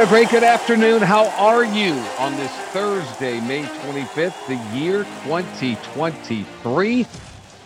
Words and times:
A 0.00 0.06
great 0.06 0.30
good 0.30 0.42
afternoon. 0.42 1.02
How 1.02 1.28
are 1.36 1.64
you 1.64 1.92
on 2.18 2.34
this 2.36 2.50
Thursday, 2.72 3.38
May 3.42 3.62
25th, 3.62 4.46
the 4.48 4.56
year 4.76 5.04
2023? 5.24 7.06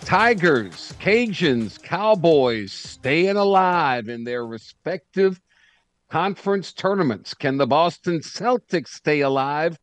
Tigers, 0.01 0.93
Cajuns, 0.99 1.81
Cowboys 1.81 2.73
staying 2.73 3.37
alive 3.37 4.09
in 4.09 4.25
their 4.25 4.45
respective 4.45 5.39
conference 6.09 6.73
tournaments. 6.73 7.33
Can 7.33 7.55
the 7.55 7.65
Boston 7.65 8.19
Celtics 8.19 8.89
stay 8.89 9.21
alive 9.21 9.79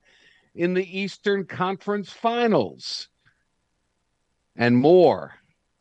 in 0.54 0.74
the 0.74 1.00
Eastern 1.00 1.46
Conference 1.46 2.10
Finals? 2.10 3.08
And 4.54 4.76
more 4.76 5.32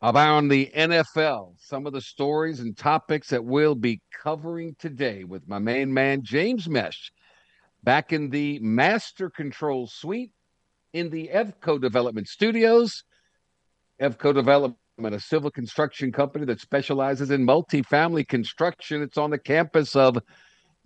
around 0.02 0.48
the 0.48 0.72
NFL. 0.76 1.56
Some 1.60 1.86
of 1.86 1.94
the 1.94 2.02
stories 2.02 2.62
and 2.62 2.76
topics 2.78 3.30
that 3.30 3.44
we'll 3.44 3.76
be 3.76 4.02
covering 4.24 4.74
today 4.80 5.26
with 5.26 5.48
my 5.50 5.60
main 5.60 5.94
man, 5.94 6.24
James 6.24 6.70
Mesh, 6.70 7.12
back 7.84 8.14
in 8.14 8.30
the 8.30 8.58
Master 8.60 9.30
Control 9.30 9.86
Suite 9.88 10.32
in 10.94 11.10
the 11.10 11.30
EVCO 11.34 11.82
Development 11.82 12.28
Studios. 12.28 13.04
EVCO 14.02 14.34
Development, 14.34 14.78
a 14.98 15.20
civil 15.20 15.52
construction 15.52 16.12
company 16.12 16.46
that 16.46 16.62
specializes 16.62 17.32
in 17.32 17.46
multifamily 17.46 18.26
construction. 18.26 19.02
It's 19.02 19.18
on 19.18 19.30
the 19.30 19.38
campus 19.38 19.96
of 19.96 20.18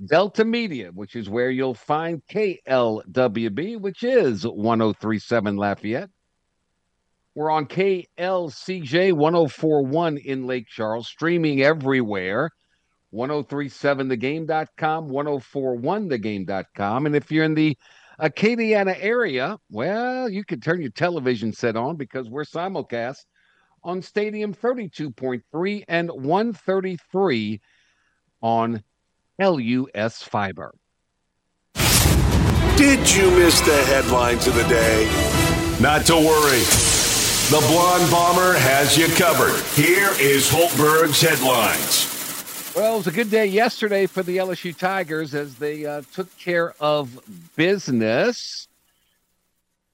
Delta 0.04 0.44
Media, 0.44 0.90
which 0.94 1.16
is 1.16 1.30
where 1.30 1.52
you'll 1.52 1.76
find 1.76 2.24
KLWB, 2.32 3.80
which 3.80 4.02
is 4.02 4.48
1037 4.48 5.58
Lafayette. 5.58 6.10
We're 7.36 7.52
on 7.52 7.68
KLCJ 7.68 9.14
1041 9.14 10.18
in 10.18 10.48
Lake 10.48 10.68
Charles, 10.68 11.08
streaming 11.08 11.62
everywhere. 11.62 12.50
1037thegame.com, 13.14 15.10
1041thegame.com. 15.10 17.06
And 17.06 17.16
if 17.16 17.32
you're 17.32 17.46
in 17.46 17.54
the 17.54 17.78
Acadiana 18.20 18.98
area, 19.00 19.58
well, 19.70 20.30
you 20.30 20.44
can 20.44 20.60
turn 20.60 20.82
your 20.82 20.92
television 20.92 21.54
set 21.54 21.76
on 21.76 21.96
because 21.96 22.30
we're 22.30 22.44
simulcast 22.44 23.26
on 23.84 24.02
Stadium 24.02 24.54
32.3 24.54 25.84
and 25.88 26.10
133 26.12 27.62
on 28.42 28.84
LUS 29.40 30.24
Fiber. 30.24 30.74
Did 32.76 33.00
you 33.16 33.32
miss 33.32 33.60
the 33.62 33.84
headlines 33.86 34.48
of 34.48 34.56
the 34.56 34.64
day? 34.64 35.06
Not 35.80 36.06
to 36.08 36.16
worry. 36.16 36.60
The 37.50 37.66
Blonde 37.70 38.12
Bomber 38.12 38.58
has 38.58 38.98
you 38.98 39.08
covered. 39.16 39.64
Here 39.74 40.10
is 40.20 40.50
Hultberg's 40.50 41.22
headlines. 41.22 42.17
Well, 42.78 42.94
it 42.94 42.98
was 42.98 43.08
a 43.08 43.12
good 43.12 43.32
day 43.32 43.48
yesterday 43.48 44.06
for 44.06 44.22
the 44.22 44.38
LSU 44.38 44.78
Tigers 44.78 45.34
as 45.34 45.56
they 45.56 45.84
uh, 45.84 46.04
took 46.14 46.38
care 46.38 46.76
of 46.80 47.20
business. 47.56 48.68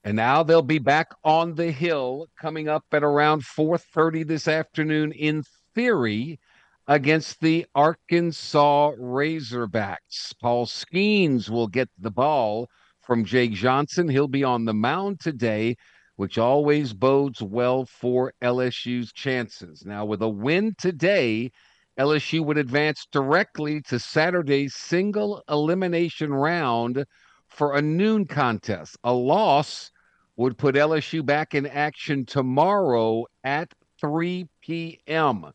And 0.04 0.16
now 0.16 0.42
they'll 0.42 0.60
be 0.60 0.80
back 0.80 1.08
on 1.24 1.54
the 1.54 1.70
hill 1.70 2.26
coming 2.38 2.68
up 2.68 2.84
at 2.92 3.02
around 3.02 3.42
4:30 3.42 4.26
this 4.26 4.46
afternoon 4.46 5.12
in 5.12 5.44
theory 5.74 6.38
against 6.86 7.40
the 7.40 7.64
Arkansas 7.74 8.90
Razorbacks. 9.00 10.38
Paul 10.38 10.66
Skenes 10.66 11.48
will 11.48 11.68
get 11.68 11.88
the 11.98 12.10
ball 12.10 12.68
from 13.00 13.24
Jake 13.24 13.52
Johnson. 13.52 14.10
He'll 14.10 14.28
be 14.28 14.44
on 14.44 14.66
the 14.66 14.74
mound 14.74 15.20
today, 15.20 15.78
which 16.16 16.36
always 16.36 16.92
bodes 16.92 17.40
well 17.40 17.86
for 17.86 18.34
LSU's 18.42 19.10
chances. 19.10 19.86
Now, 19.86 20.04
with 20.04 20.20
a 20.20 20.28
win 20.28 20.74
today, 20.78 21.50
LSU 21.98 22.44
would 22.44 22.58
advance 22.58 23.06
directly 23.12 23.80
to 23.82 23.98
Saturday's 23.98 24.74
single 24.74 25.42
elimination 25.48 26.34
round 26.34 27.04
for 27.46 27.76
a 27.76 27.82
noon 27.82 28.26
contest. 28.26 28.96
A 29.04 29.12
loss 29.12 29.92
would 30.36 30.58
put 30.58 30.74
LSU 30.74 31.24
back 31.24 31.54
in 31.54 31.66
action 31.66 32.26
tomorrow 32.26 33.26
at 33.44 33.72
3 34.00 34.48
p.m. 34.60 35.52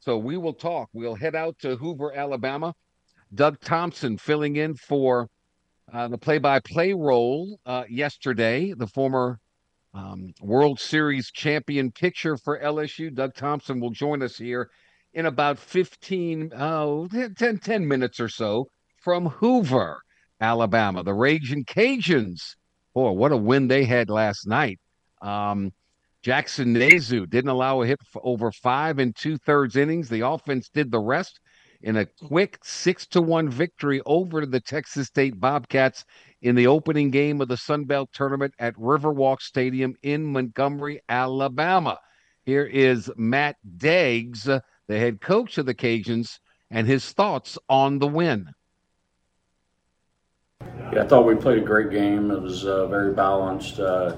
So 0.00 0.18
we 0.18 0.36
will 0.36 0.52
talk. 0.52 0.90
We'll 0.92 1.14
head 1.14 1.34
out 1.34 1.58
to 1.60 1.76
Hoover, 1.76 2.12
Alabama. 2.12 2.74
Doug 3.34 3.58
Thompson 3.60 4.18
filling 4.18 4.56
in 4.56 4.74
for 4.74 5.28
uh, 5.92 6.08
the 6.08 6.18
play 6.18 6.38
by 6.38 6.60
play 6.60 6.92
role 6.92 7.58
uh, 7.64 7.84
yesterday, 7.88 8.74
the 8.76 8.86
former 8.86 9.38
um, 9.94 10.34
World 10.42 10.78
Series 10.78 11.30
champion 11.30 11.90
pitcher 11.90 12.36
for 12.36 12.60
LSU. 12.60 13.14
Doug 13.14 13.34
Thompson 13.34 13.80
will 13.80 13.90
join 13.90 14.22
us 14.22 14.36
here 14.36 14.68
in 15.12 15.26
about 15.26 15.58
15, 15.58 16.52
oh, 16.56 17.08
10, 17.08 17.58
10 17.58 17.88
minutes 17.88 18.20
or 18.20 18.28
so 18.28 18.66
from 18.96 19.26
Hoover, 19.26 20.00
Alabama. 20.40 21.02
The 21.02 21.14
Raging 21.14 21.64
Cajuns, 21.64 22.54
boy, 22.94 23.12
what 23.12 23.32
a 23.32 23.36
win 23.36 23.68
they 23.68 23.84
had 23.84 24.08
last 24.08 24.46
night. 24.46 24.78
Um, 25.22 25.72
Jackson 26.22 26.74
Nezuh 26.74 27.28
didn't 27.28 27.50
allow 27.50 27.80
a 27.80 27.86
hit 27.86 28.00
for 28.06 28.20
over 28.24 28.52
five 28.52 28.98
and 28.98 29.16
two 29.16 29.38
thirds 29.38 29.76
innings. 29.76 30.08
The 30.08 30.26
offense 30.26 30.68
did 30.68 30.90
the 30.90 31.00
rest 31.00 31.40
in 31.82 31.96
a 31.96 32.06
quick 32.06 32.58
six 32.62 33.06
to 33.06 33.22
one 33.22 33.48
victory 33.48 34.02
over 34.04 34.44
the 34.44 34.60
Texas 34.60 35.06
State 35.06 35.40
Bobcats 35.40 36.04
in 36.42 36.54
the 36.54 36.66
opening 36.66 37.10
game 37.10 37.40
of 37.40 37.48
the 37.48 37.56
Sun 37.56 37.84
Belt 37.84 38.10
tournament 38.12 38.54
at 38.58 38.74
Riverwalk 38.74 39.40
Stadium 39.40 39.94
in 40.02 40.24
Montgomery, 40.24 41.00
Alabama. 41.08 41.98
Here 42.44 42.64
is 42.64 43.10
Matt 43.16 43.56
Deggs, 43.78 44.60
the 44.90 44.98
head 44.98 45.20
coach 45.20 45.56
of 45.56 45.66
the 45.66 45.74
Cajuns, 45.74 46.40
and 46.68 46.84
his 46.84 47.12
thoughts 47.12 47.56
on 47.68 48.00
the 48.00 48.08
win. 48.08 48.50
Yeah, 50.92 51.04
I 51.04 51.06
thought 51.06 51.24
we 51.24 51.36
played 51.36 51.58
a 51.58 51.64
great 51.64 51.92
game. 51.92 52.32
It 52.32 52.42
was 52.42 52.66
uh, 52.66 52.88
very 52.88 53.14
balanced. 53.14 53.78
Uh, 53.78 54.16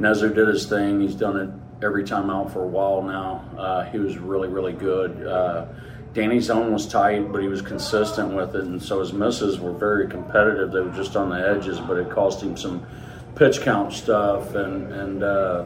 did 0.00 0.36
his 0.36 0.66
thing. 0.66 1.00
He's 1.00 1.16
done 1.16 1.36
it 1.36 1.84
every 1.84 2.04
time 2.04 2.30
out 2.30 2.52
for 2.52 2.62
a 2.62 2.68
while 2.68 3.02
now. 3.02 3.44
Uh, 3.58 3.84
he 3.90 3.98
was 3.98 4.16
really, 4.16 4.46
really 4.46 4.72
good. 4.72 5.26
Uh, 5.26 5.66
Danny's 6.12 6.44
zone 6.44 6.72
was 6.72 6.86
tight, 6.86 7.32
but 7.32 7.42
he 7.42 7.48
was 7.48 7.60
consistent 7.60 8.32
with 8.32 8.54
it, 8.54 8.62
and 8.62 8.80
so 8.80 9.00
his 9.00 9.12
misses 9.12 9.58
were 9.58 9.72
very 9.72 10.06
competitive. 10.06 10.70
They 10.70 10.82
were 10.82 10.92
just 10.92 11.16
on 11.16 11.30
the 11.30 11.48
edges, 11.48 11.80
but 11.80 11.96
it 11.96 12.10
cost 12.10 12.40
him 12.40 12.56
some 12.56 12.86
pitch 13.34 13.62
count 13.62 13.92
stuff 13.92 14.54
and 14.54 14.92
and 14.92 15.24
uh, 15.24 15.64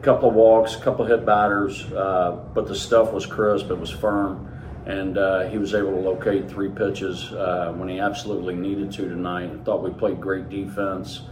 a 0.00 0.02
couple 0.02 0.30
of 0.30 0.34
walks, 0.34 0.76
a 0.76 0.80
couple 0.80 1.04
of 1.04 1.10
hit 1.10 1.26
batters. 1.26 1.84
Uh, 1.92 2.38
but 2.54 2.66
the 2.66 2.74
stuff 2.74 3.12
was 3.12 3.26
crisp. 3.26 3.70
It 3.70 3.78
was 3.78 3.90
firm, 3.90 4.48
and 4.86 5.18
uh, 5.18 5.48
he 5.48 5.58
was 5.58 5.74
able 5.74 5.90
to 5.90 6.00
locate 6.00 6.50
three 6.50 6.70
pitches 6.70 7.32
uh, 7.32 7.74
when 7.76 7.88
he 7.88 8.00
absolutely 8.00 8.54
needed 8.54 8.90
to 8.92 9.08
tonight. 9.08 9.50
I 9.52 9.62
thought 9.62 9.82
we 9.82 9.90
played 9.90 10.18
great 10.18 10.48
defense. 10.48 11.22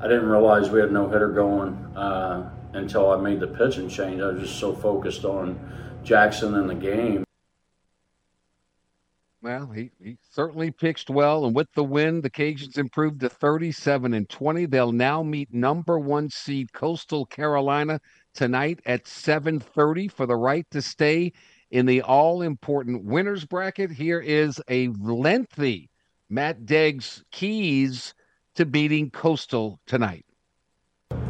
I 0.00 0.08
didn't 0.08 0.26
realize 0.26 0.70
we 0.70 0.80
had 0.80 0.90
no 0.90 1.08
hitter 1.08 1.28
going 1.28 1.74
uh, 1.96 2.50
until 2.72 3.10
I 3.10 3.16
made 3.16 3.40
the 3.40 3.46
pitching 3.46 3.90
change. 3.90 4.22
I 4.22 4.28
was 4.28 4.40
just 4.40 4.58
so 4.58 4.74
focused 4.74 5.26
on 5.26 5.58
Jackson 6.02 6.54
and 6.54 6.68
the 6.68 6.74
game. 6.74 7.23
Well, 9.44 9.66
he, 9.66 9.90
he 10.02 10.16
certainly 10.30 10.70
pitched 10.70 11.10
well, 11.10 11.44
and 11.44 11.54
with 11.54 11.70
the 11.74 11.84
win, 11.84 12.22
the 12.22 12.30
Cajuns 12.30 12.78
improved 12.78 13.20
to 13.20 13.28
37 13.28 14.14
and 14.14 14.26
20. 14.26 14.64
They'll 14.64 14.90
now 14.90 15.22
meet 15.22 15.52
number 15.52 15.98
one 15.98 16.30
seed 16.30 16.72
Coastal 16.72 17.26
Carolina 17.26 18.00
tonight 18.32 18.80
at 18.86 19.04
7:30 19.04 20.10
for 20.10 20.24
the 20.24 20.34
right 20.34 20.64
to 20.70 20.80
stay 20.80 21.34
in 21.70 21.84
the 21.84 22.00
all-important 22.00 23.04
winners 23.04 23.44
bracket. 23.44 23.90
Here 23.90 24.18
is 24.18 24.62
a 24.70 24.88
lengthy 24.98 25.90
Matt 26.30 26.64
Deggs 26.64 27.22
keys 27.30 28.14
to 28.54 28.64
beating 28.64 29.10
Coastal 29.10 29.78
tonight. 29.84 30.24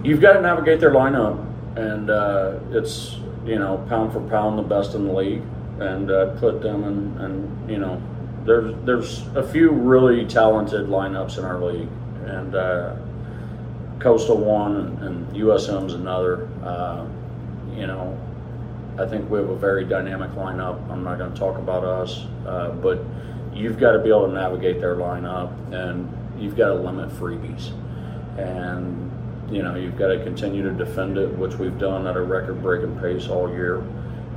You've 0.05 0.21
got 0.21 0.35
to 0.35 0.41
navigate 0.41 0.79
their 0.79 0.93
lineup, 0.93 1.45
and 1.77 2.09
uh, 2.11 2.61
it's 2.71 3.17
you 3.45 3.59
know 3.59 3.85
pound 3.89 4.13
for 4.13 4.21
pound 4.21 4.57
the 4.57 4.63
best 4.63 4.95
in 4.95 5.05
the 5.05 5.13
league 5.13 5.43
and 5.81 6.11
uh, 6.11 6.27
put 6.37 6.63
them 6.63 6.85
in, 6.85 7.19
and 7.23 7.71
you 7.71 7.79
know, 7.79 8.01
there's 8.45 8.75
there's 8.85 9.27
a 9.37 9.43
few 9.43 9.71
really 9.71 10.27
talented 10.27 10.87
lineups 10.87 11.39
in 11.39 11.45
our 11.45 11.63
league, 11.63 11.89
and 12.27 12.55
uh, 12.55 12.97
Coastal 13.99 14.37
one 14.37 14.77
and, 14.77 14.99
and 15.03 15.37
USM's 15.37 15.95
another. 15.95 16.49
Uh, 16.63 17.07
you 17.75 17.87
know, 17.87 18.19
I 18.99 19.07
think 19.07 19.29
we 19.31 19.39
have 19.39 19.49
a 19.49 19.57
very 19.57 19.85
dynamic 19.85 20.31
lineup. 20.33 20.89
I'm 20.91 21.03
not 21.03 21.19
going 21.19 21.33
to 21.33 21.39
talk 21.39 21.59
about 21.59 21.85
us, 21.85 22.27
uh, 22.47 22.71
but 22.71 23.03
you've 23.53 23.79
got 23.79 23.93
to 23.93 23.99
be 23.99 24.11
able 24.11 24.27
to 24.27 24.33
navigate 24.33 24.81
their 24.81 24.97
lineup, 24.97 25.53
and 25.73 26.13
you've 26.39 26.57
got 26.57 26.69
to 26.69 26.75
limit 26.75 27.09
freebies. 27.11 27.73
And 28.39 29.11
you 29.51 29.63
know, 29.63 29.75
you've 29.75 29.97
got 29.97 30.09
to 30.09 30.23
continue 30.23 30.63
to 30.63 30.73
defend 30.73 31.19
it, 31.19 31.29
which 31.39 31.55
we've 31.55 31.79
done 31.79 32.07
at 32.07 32.17
a 32.17 32.23
record-breaking 32.23 32.99
pace 32.99 33.29
all 33.29 33.51
year. 33.51 33.83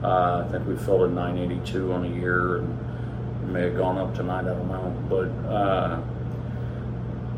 Uh, 0.04 0.46
I 0.46 0.52
think 0.52 0.68
we 0.68 0.76
filled 0.76 1.10
a 1.10 1.14
982 1.14 1.92
on 1.92 2.06
a 2.06 2.10
year, 2.10 2.58
and 2.58 2.98
may 3.48 3.64
have 3.64 3.78
gone 3.78 3.98
up 3.98 4.14
tonight. 4.14 4.42
I 4.42 4.54
don't 4.54 4.68
know, 4.68 4.96
but 5.10 5.50
uh, 5.50 6.02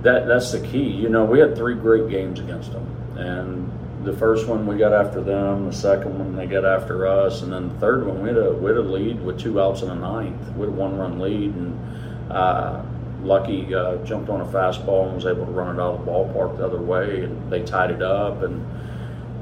that 0.01 0.27
that's 0.27 0.51
the 0.51 0.59
key. 0.59 0.89
You 0.89 1.09
know, 1.09 1.25
we 1.25 1.39
had 1.39 1.56
three 1.56 1.75
great 1.75 2.09
games 2.09 2.39
against 2.39 2.71
them, 2.71 2.85
and 3.17 3.71
the 4.06 4.13
first 4.13 4.47
one 4.47 4.65
we 4.65 4.77
got 4.77 4.94
after 4.94 5.21
them, 5.21 5.65
the 5.65 5.73
second 5.73 6.17
one 6.17 6.35
they 6.35 6.45
got 6.45 6.65
after 6.65 7.07
us, 7.07 7.41
and 7.41 7.51
then 7.51 7.69
the 7.69 7.75
third 7.75 8.06
one 8.06 8.21
we 8.21 8.29
had 8.29 8.38
a 8.38 8.53
we 8.53 8.69
had 8.69 8.77
a 8.77 8.81
lead 8.81 9.21
with 9.23 9.39
two 9.39 9.61
outs 9.61 9.81
in 9.81 9.89
the 9.89 9.95
ninth. 9.95 10.41
We 10.56 10.61
had 10.61 10.69
a 10.69 10.71
one-run 10.71 11.19
lead, 11.19 11.53
and 11.53 12.31
uh, 12.31 12.81
Lucky 13.21 13.73
uh, 13.73 13.97
jumped 13.97 14.29
on 14.29 14.41
a 14.41 14.45
fastball 14.45 15.07
and 15.07 15.15
was 15.15 15.25
able 15.25 15.45
to 15.45 15.51
run 15.51 15.75
it 15.75 15.81
out 15.81 15.95
of 15.95 16.06
the 16.06 16.11
ballpark 16.11 16.57
the 16.57 16.65
other 16.65 16.81
way, 16.81 17.23
and 17.23 17.51
they 17.51 17.63
tied 17.63 17.91
it 17.91 18.01
up. 18.01 18.41
And 18.41 18.65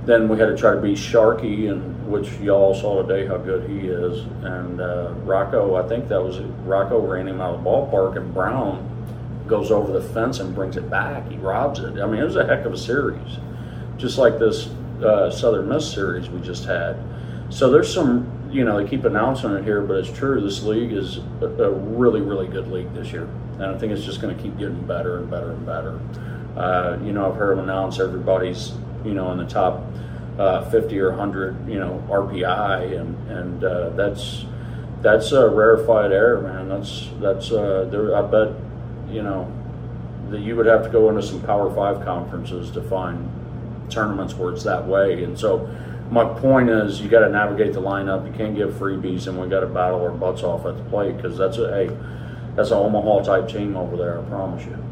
then 0.05 0.27
we 0.27 0.37
had 0.37 0.47
to 0.47 0.57
try 0.57 0.73
to 0.73 0.81
beat 0.81 0.97
Sharkey, 0.97 1.67
and 1.67 1.96
which 2.07 2.31
y'all 2.39 2.73
saw 2.73 3.03
today 3.03 3.27
how 3.27 3.37
good 3.37 3.69
he 3.69 3.87
is. 3.87 4.21
And 4.43 4.79
uh, 4.79 5.13
Rocco, 5.23 5.75
I 5.75 5.87
think 5.87 6.07
that 6.07 6.21
was 6.21 6.39
Rocco 6.39 6.99
ran 6.99 7.27
him 7.27 7.41
out 7.41 7.55
of 7.55 7.63
the 7.63 7.69
ballpark, 7.69 8.17
and 8.17 8.33
Brown 8.33 8.93
goes 9.47 9.71
over 9.71 9.91
the 9.91 10.01
fence 10.01 10.39
and 10.39 10.55
brings 10.55 10.77
it 10.77 10.89
back. 10.89 11.29
He 11.29 11.37
robs 11.37 11.79
it. 11.79 11.99
I 11.99 12.05
mean, 12.05 12.21
it 12.21 12.25
was 12.25 12.35
a 12.35 12.45
heck 12.45 12.65
of 12.65 12.73
a 12.73 12.77
series, 12.77 13.37
just 13.97 14.17
like 14.17 14.39
this 14.39 14.67
uh, 15.03 15.29
Southern 15.29 15.69
Miss 15.69 15.91
series 15.91 16.29
we 16.29 16.41
just 16.41 16.65
had. 16.65 16.97
So 17.49 17.69
there's 17.69 17.93
some, 17.93 18.49
you 18.51 18.65
know, 18.65 18.81
they 18.81 18.89
keep 18.89 19.05
announcing 19.05 19.51
it 19.51 19.63
here, 19.63 19.81
but 19.81 19.97
it's 19.97 20.11
true. 20.11 20.41
This 20.41 20.63
league 20.63 20.91
is 20.91 21.17
a, 21.41 21.71
really, 21.71 22.21
really 22.21 22.47
good 22.47 22.67
league 22.69 22.93
this 22.93 23.11
year, 23.11 23.29
and 23.53 23.63
I 23.63 23.77
think 23.77 23.93
it's 23.93 24.03
just 24.03 24.21
going 24.21 24.35
to 24.35 24.41
keep 24.41 24.57
getting 24.57 24.85
better 24.85 25.17
and 25.17 25.29
better 25.29 25.51
and 25.51 25.65
better. 25.65 25.99
Uh, 26.57 26.97
you 27.03 27.11
know, 27.13 27.31
I've 27.31 27.37
heard 27.37 27.57
them 27.57 27.65
announce 27.65 27.99
everybody's, 27.99 28.73
you 29.05 29.13
know, 29.13 29.31
in 29.31 29.37
the 29.37 29.45
top 29.45 29.81
uh, 30.37 30.69
50 30.69 30.99
or 30.99 31.09
100, 31.09 31.69
you 31.69 31.79
know, 31.79 32.03
RPI, 32.09 32.99
and 32.99 33.31
and 33.31 33.63
uh, 33.63 33.89
that's 33.89 34.45
that's 35.01 35.31
a 35.31 35.49
rarefied 35.49 36.11
air, 36.11 36.39
man. 36.41 36.69
That's 36.69 37.09
that's 37.19 37.51
uh, 37.51 37.87
there. 37.91 38.15
I 38.15 38.21
bet, 38.21 38.53
you 39.09 39.23
know, 39.23 39.51
that 40.29 40.41
you 40.41 40.55
would 40.55 40.65
have 40.65 40.83
to 40.83 40.89
go 40.89 41.09
into 41.09 41.21
some 41.21 41.41
Power 41.41 41.73
Five 41.73 42.03
conferences 42.03 42.71
to 42.71 42.81
find 42.81 43.29
tournaments 43.89 44.35
where 44.35 44.53
it's 44.53 44.63
that 44.63 44.85
way, 44.85 45.23
and 45.23 45.37
so 45.37 45.67
my 46.09 46.23
point 46.23 46.69
is 46.69 47.01
you 47.01 47.09
got 47.09 47.19
to 47.19 47.29
navigate 47.29 47.73
the 47.73 47.81
lineup. 47.81 48.25
You 48.25 48.33
can't 48.33 48.55
give 48.55 48.71
freebies, 48.73 49.27
and 49.27 49.39
we 49.39 49.47
got 49.47 49.61
to 49.61 49.67
battle 49.67 50.01
our 50.01 50.11
butts 50.11 50.43
off 50.43 50.65
at 50.65 50.77
the 50.77 50.83
plate 50.83 51.17
because 51.17 51.37
that's 51.37 51.57
a 51.57 51.69
hey, 51.69 51.97
that's 52.55 52.71
an 52.71 52.77
Omaha 52.77 53.23
type 53.23 53.49
team 53.49 53.75
over 53.75 53.97
there. 53.97 54.19
I 54.19 54.23
promise 54.23 54.65
you. 54.65 54.86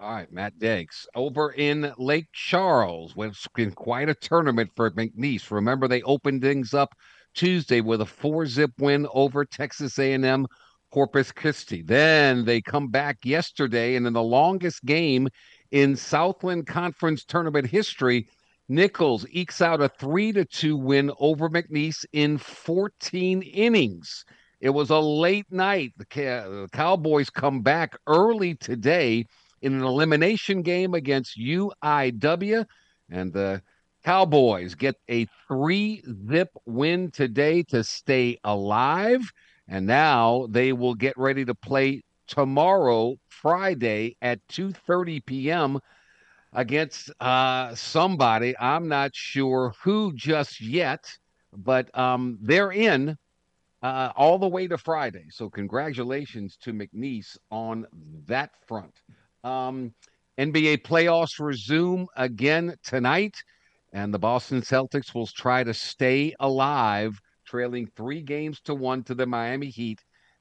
All 0.00 0.14
right, 0.14 0.32
Matt 0.32 0.58
Deggs 0.58 1.04
over 1.14 1.52
in 1.52 1.92
Lake 1.98 2.28
Charles. 2.32 3.12
It's 3.18 3.46
been 3.54 3.72
quite 3.72 4.08
a 4.08 4.14
tournament 4.14 4.70
for 4.74 4.90
McNeese. 4.92 5.50
Remember, 5.50 5.88
they 5.88 6.00
opened 6.02 6.40
things 6.40 6.72
up 6.72 6.94
Tuesday 7.34 7.82
with 7.82 8.00
a 8.00 8.06
four-zip 8.06 8.70
win 8.78 9.06
over 9.12 9.44
Texas 9.44 9.98
A&M 9.98 10.46
Corpus 10.90 11.32
Christi. 11.32 11.82
Then 11.82 12.46
they 12.46 12.62
come 12.62 12.88
back 12.88 13.18
yesterday, 13.26 13.94
and 13.94 14.06
in 14.06 14.14
the 14.14 14.22
longest 14.22 14.82
game 14.86 15.28
in 15.70 15.96
Southland 15.96 16.66
Conference 16.66 17.26
tournament 17.26 17.66
history, 17.66 18.26
Nicholls 18.70 19.26
ekes 19.32 19.60
out 19.60 19.82
a 19.82 19.90
three 19.90 20.32
to 20.32 20.46
two 20.46 20.78
win 20.78 21.12
over 21.20 21.50
McNeese 21.50 22.06
in 22.14 22.38
14 22.38 23.42
innings. 23.42 24.24
It 24.62 24.70
was 24.70 24.88
a 24.88 24.98
late 24.98 25.50
night. 25.50 25.92
The 25.98 26.68
Cowboys 26.72 27.28
come 27.28 27.60
back 27.60 27.98
early 28.06 28.54
today 28.54 29.26
in 29.62 29.74
an 29.74 29.82
elimination 29.82 30.62
game 30.62 30.94
against 30.94 31.38
UIW, 31.38 32.64
and 33.10 33.32
the 33.32 33.62
Cowboys 34.04 34.74
get 34.74 34.96
a 35.10 35.26
three 35.46 36.02
zip 36.28 36.48
win 36.66 37.10
today 37.10 37.62
to 37.64 37.84
stay 37.84 38.38
alive. 38.44 39.20
And 39.68 39.86
now 39.86 40.46
they 40.50 40.72
will 40.72 40.94
get 40.94 41.16
ready 41.16 41.44
to 41.44 41.54
play 41.54 42.02
tomorrow, 42.26 43.16
Friday 43.28 44.16
at 44.22 44.40
2:30 44.48 45.24
p.m 45.26 45.80
against 46.52 47.10
uh, 47.20 47.74
somebody. 47.74 48.56
I'm 48.58 48.88
not 48.88 49.14
sure 49.14 49.72
who 49.82 50.12
just 50.14 50.60
yet, 50.60 51.10
but 51.52 51.96
um, 51.96 52.38
they're 52.40 52.72
in 52.72 53.16
uh, 53.82 54.12
all 54.16 54.38
the 54.38 54.48
way 54.48 54.66
to 54.68 54.78
Friday. 54.78 55.26
So 55.30 55.48
congratulations 55.48 56.56
to 56.62 56.72
McNeese 56.72 57.36
on 57.50 57.86
that 58.26 58.50
front. 58.66 58.94
Um, 59.44 59.94
NBA 60.38 60.82
playoffs 60.82 61.38
resume 61.38 62.06
again 62.16 62.74
tonight, 62.82 63.36
and 63.92 64.12
the 64.12 64.18
Boston 64.18 64.62
Celtics 64.62 65.14
will 65.14 65.26
try 65.26 65.64
to 65.64 65.74
stay 65.74 66.34
alive, 66.40 67.20
trailing 67.44 67.86
three 67.96 68.22
games 68.22 68.60
to 68.62 68.74
one 68.74 69.02
to 69.04 69.14
the 69.14 69.26
Miami 69.26 69.68
Heat. 69.68 70.00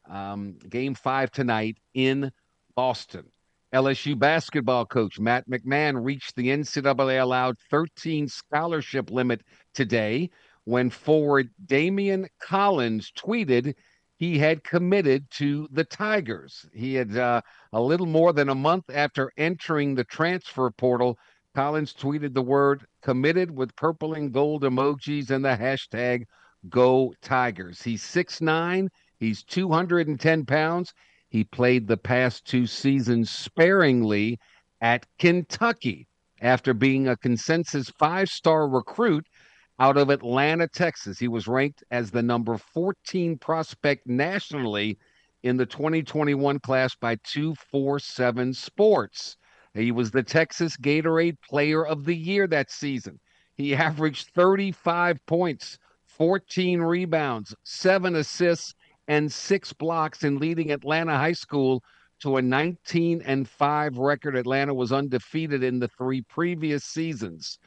Um, 0.10 0.57
game 0.69 0.96
five 0.96 1.31
tonight 1.31 1.78
in 1.94 2.31
Boston. 2.75 3.25
LSU 3.74 4.18
basketball 4.18 4.86
coach 4.86 5.19
Matt 5.19 5.48
McMahon 5.48 6.04
reached 6.04 6.36
the 6.36 6.48
NCAA 6.48 7.22
allowed 7.22 7.57
13 7.69 8.28
scholarship 8.28 9.12
limit 9.12 9.42
today 9.75 10.31
when 10.63 10.90
forward 10.90 11.50
Daimion 11.68 12.28
Collins 12.40 13.12
tweeted 13.16 13.75
he 14.19 14.38
had 14.38 14.66
committed 14.66 15.31
to 15.31 15.66
the 15.71 15.86
Tigers. 15.86 16.66
He 16.74 16.94
had 16.95 17.16
uh, 17.16 17.42
a 17.71 17.81
little 17.81 18.06
more 18.06 18.33
than 18.33 18.50
a 18.50 18.56
month 18.56 18.83
after 18.94 19.31
entering 19.38 19.95
the 19.95 20.04
transfer 20.04 20.69
portal. 20.71 21.18
Collins 21.56 21.94
tweeted 21.94 22.33
the 22.33 22.42
word 22.42 22.86
committed 23.01 23.50
with 23.50 23.75
purple 23.77 24.13
and 24.16 24.33
gold 24.33 24.63
emojis 24.63 25.30
and 25.30 25.45
the 25.45 25.56
hashtag 25.56 26.25
go 26.68 27.13
Tigers. 27.21 27.81
He's 27.81 28.04
6'9, 28.04 28.89
he's 29.18 29.42
210 29.45 30.45
pounds. 30.45 30.94
He 31.30 31.45
played 31.45 31.88
the 31.88 31.98
past 31.98 32.45
two 32.45 32.68
seasons 32.68 33.30
sparingly 33.30 34.38
at 34.81 35.06
Kentucky 35.18 36.10
after 36.42 36.74
being 36.74 37.07
a 37.07 37.16
consensus 37.16 37.89
five 37.98 38.27
star 38.27 38.68
recruit 38.68 39.27
out 39.80 39.98
of 39.98 40.10
Atlanta, 40.10 40.68
Texas. 40.68 41.18
He 41.18 41.28
was 41.30 41.48
ranked 41.48 41.84
as 41.90 42.12
the 42.12 42.22
number 42.22 42.58
14 42.58 43.38
prospect 43.38 44.06
nationally 44.08 44.98
in 45.44 45.56
the 45.56 45.66
2021 45.66 46.60
class 46.60 46.96
by 46.96 47.16
247 47.24 48.54
Sports. 48.54 49.38
He 49.74 49.92
was 49.92 50.12
the 50.12 50.24
Texas 50.24 50.76
Gatorade 50.76 51.38
Player 51.42 51.86
of 51.86 52.04
the 52.04 52.16
Year 52.16 52.45
that 52.48 52.71
season. 52.71 53.19
He 53.56 53.74
averaged 53.76 54.30
35 54.36 55.26
points, 55.26 55.78
14 56.06 56.81
rebounds, 56.81 57.56
seven 57.64 58.16
assists, 58.16 58.74
and 59.07 59.31
six 59.31 59.71
blocks 59.74 60.24
in 60.24 60.40
leading 60.40 60.71
Atlanta 60.71 61.18
High 61.18 61.33
School 61.33 61.83
to 62.19 62.38
a 62.38 62.42
19 62.42 63.21
and 63.21 63.48
5 63.48 63.98
record. 63.98 64.36
Atlanta 64.36 64.74
was 64.74 64.92
undefeated 64.92 65.64
in 65.64 65.80
the 65.80 65.88
three 65.88 66.21
previous 66.21 66.83
seasons. 66.83 67.59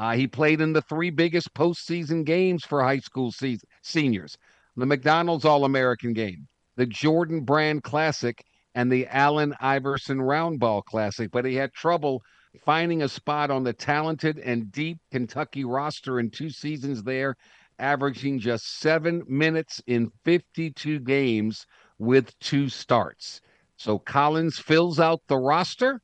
Uh, 0.00 0.14
he 0.14 0.26
played 0.26 0.62
in 0.62 0.72
the 0.72 0.80
three 0.80 1.10
biggest 1.10 1.52
postseason 1.52 2.24
games 2.24 2.64
for 2.64 2.82
high 2.82 3.00
school 3.00 3.30
se- 3.30 3.58
seniors 3.82 4.38
the 4.76 4.86
McDonald's 4.86 5.44
All 5.44 5.66
American 5.66 6.14
game, 6.14 6.48
the 6.76 6.86
Jordan 6.86 7.42
Brand 7.42 7.82
Classic, 7.82 8.42
and 8.74 8.90
the 8.90 9.06
Allen 9.08 9.54
Iverson 9.60 10.16
Roundball 10.16 10.84
Classic. 10.84 11.30
But 11.30 11.44
he 11.44 11.54
had 11.54 11.74
trouble 11.74 12.22
finding 12.64 13.02
a 13.02 13.08
spot 13.08 13.50
on 13.50 13.62
the 13.62 13.74
talented 13.74 14.38
and 14.38 14.72
deep 14.72 14.96
Kentucky 15.10 15.64
roster 15.66 16.18
in 16.18 16.30
two 16.30 16.48
seasons 16.48 17.02
there 17.02 17.36
averaging 17.78 18.38
just 18.38 18.78
seven 18.78 19.22
minutes 19.28 19.82
in 19.86 20.10
52 20.24 21.00
games 21.00 21.66
with 21.98 22.38
two 22.38 22.70
starts. 22.70 23.42
So 23.76 23.98
Collins 23.98 24.58
fills 24.58 24.98
out 24.98 25.20
the 25.28 25.36
roster, 25.36 26.00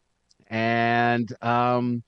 and 0.48 1.32
um, 1.42 2.02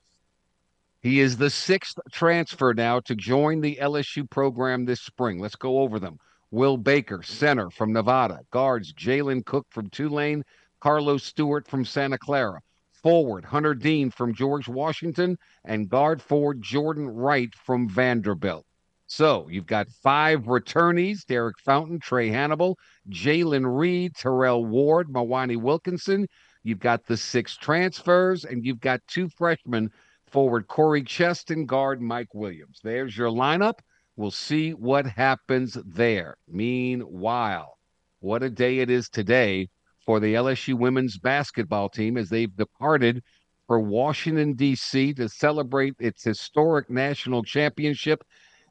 he 1.01 1.21
is 1.21 1.37
the 1.37 1.49
sixth 1.49 1.97
transfer 2.11 2.73
now 2.73 2.99
to 3.01 3.15
join 3.15 3.61
the 3.61 3.77
LSU 3.81 4.29
program 4.29 4.83
this 4.83 5.01
spring. 5.01 5.39
Let's 5.39 5.55
go 5.55 5.79
over 5.79 5.97
them. 5.97 6.17
Will 6.51 6.77
Baker, 6.77 7.23
center 7.23 7.69
from 7.69 7.93
Nevada. 7.93 8.39
Guards 8.51 8.93
Jalen 8.93 9.45
Cook 9.45 9.67
from 9.69 9.89
Tulane. 9.89 10.43
Carlos 10.81 11.23
Stewart 11.23 11.67
from 11.67 11.85
Santa 11.85 12.17
Clara. 12.17 12.59
Forward 12.91 13.45
Hunter 13.45 13.75
Dean 13.75 14.11
from 14.11 14.33
George 14.33 14.67
Washington. 14.67 15.37
And 15.63 15.87
guard 15.87 16.21
forward 16.21 16.61
Jordan 16.61 17.07
Wright 17.07 17.53
from 17.55 17.87
Vanderbilt. 17.87 18.65
So 19.07 19.47
you've 19.49 19.65
got 19.65 19.89
five 20.03 20.43
returnees 20.43 21.25
Derek 21.25 21.59
Fountain, 21.59 21.99
Trey 21.99 22.29
Hannibal, 22.29 22.77
Jalen 23.09 23.65
Reed, 23.79 24.15
Tyrell 24.15 24.65
Ward, 24.65 25.07
Mwani 25.07 25.57
Wilkinson. 25.57 26.27
You've 26.63 26.79
got 26.79 27.05
the 27.05 27.17
six 27.17 27.55
transfers, 27.55 28.43
and 28.43 28.65
you've 28.65 28.81
got 28.81 29.01
two 29.07 29.29
freshmen 29.29 29.91
forward 30.31 30.67
Corey 30.67 31.03
Cheston, 31.03 31.65
guard 31.65 32.01
Mike 32.01 32.33
Williams. 32.33 32.79
There's 32.83 33.17
your 33.17 33.29
lineup. 33.29 33.79
We'll 34.15 34.31
see 34.31 34.71
what 34.71 35.05
happens 35.05 35.77
there. 35.85 36.37
Meanwhile, 36.47 37.77
what 38.19 38.43
a 38.43 38.49
day 38.49 38.79
it 38.79 38.89
is 38.89 39.09
today 39.09 39.69
for 40.05 40.19
the 40.19 40.33
LSU 40.33 40.73
women's 40.73 41.17
basketball 41.17 41.89
team 41.89 42.17
as 42.17 42.29
they've 42.29 42.55
departed 42.55 43.23
for 43.67 43.79
Washington, 43.79 44.53
D.C. 44.53 45.13
to 45.13 45.29
celebrate 45.29 45.93
its 45.99 46.23
historic 46.23 46.89
national 46.89 47.43
championship 47.43 48.23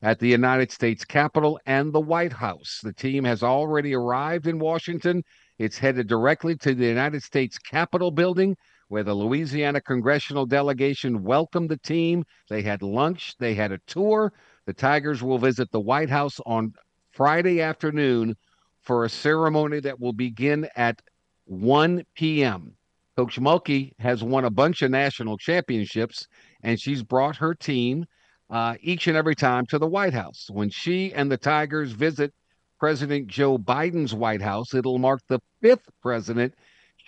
at 0.02 0.18
the 0.18 0.28
United 0.28 0.70
States 0.70 1.04
Capitol 1.04 1.58
and 1.66 1.92
the 1.92 2.00
White 2.00 2.32
House. 2.32 2.80
The 2.82 2.92
team 2.92 3.24
has 3.24 3.42
already 3.42 3.94
arrived 3.94 4.46
in 4.46 4.58
Washington. 4.58 5.22
It's 5.58 5.78
headed 5.78 6.08
directly 6.08 6.56
to 6.56 6.74
the 6.74 6.86
United 6.86 7.22
States 7.22 7.58
Capitol 7.58 8.10
building 8.10 8.56
where 8.88 9.02
the 9.02 9.14
Louisiana 9.14 9.80
congressional 9.80 10.46
delegation 10.46 11.22
welcomed 11.22 11.68
the 11.68 11.76
team. 11.78 12.24
They 12.48 12.62
had 12.62 12.82
lunch, 12.82 13.36
they 13.38 13.54
had 13.54 13.72
a 13.72 13.78
tour. 13.86 14.32
The 14.66 14.72
Tigers 14.72 15.22
will 15.22 15.38
visit 15.38 15.70
the 15.70 15.80
White 15.80 16.10
House 16.10 16.40
on 16.44 16.72
Friday 17.12 17.60
afternoon 17.60 18.36
for 18.82 19.04
a 19.04 19.10
ceremony 19.10 19.80
that 19.80 20.00
will 20.00 20.12
begin 20.12 20.68
at 20.76 21.00
1 21.44 22.02
p.m. 22.14 22.74
Coach 23.16 23.38
Mulkey 23.38 23.92
has 23.98 24.22
won 24.22 24.44
a 24.44 24.50
bunch 24.50 24.82
of 24.82 24.90
national 24.90 25.36
championships, 25.36 26.26
and 26.62 26.80
she's 26.80 27.02
brought 27.02 27.36
her 27.36 27.54
team 27.54 28.06
uh, 28.50 28.74
each 28.80 29.08
and 29.08 29.16
every 29.16 29.34
time 29.34 29.66
to 29.66 29.78
the 29.78 29.86
White 29.86 30.14
House. 30.14 30.48
When 30.50 30.70
she 30.70 31.12
and 31.12 31.30
the 31.30 31.36
Tigers 31.36 31.92
visit 31.92 32.32
President 32.78 33.26
Joe 33.26 33.58
Biden's 33.58 34.14
White 34.14 34.40
House, 34.40 34.72
it'll 34.72 34.98
mark 34.98 35.20
the 35.28 35.40
fifth 35.60 35.88
president 36.00 36.54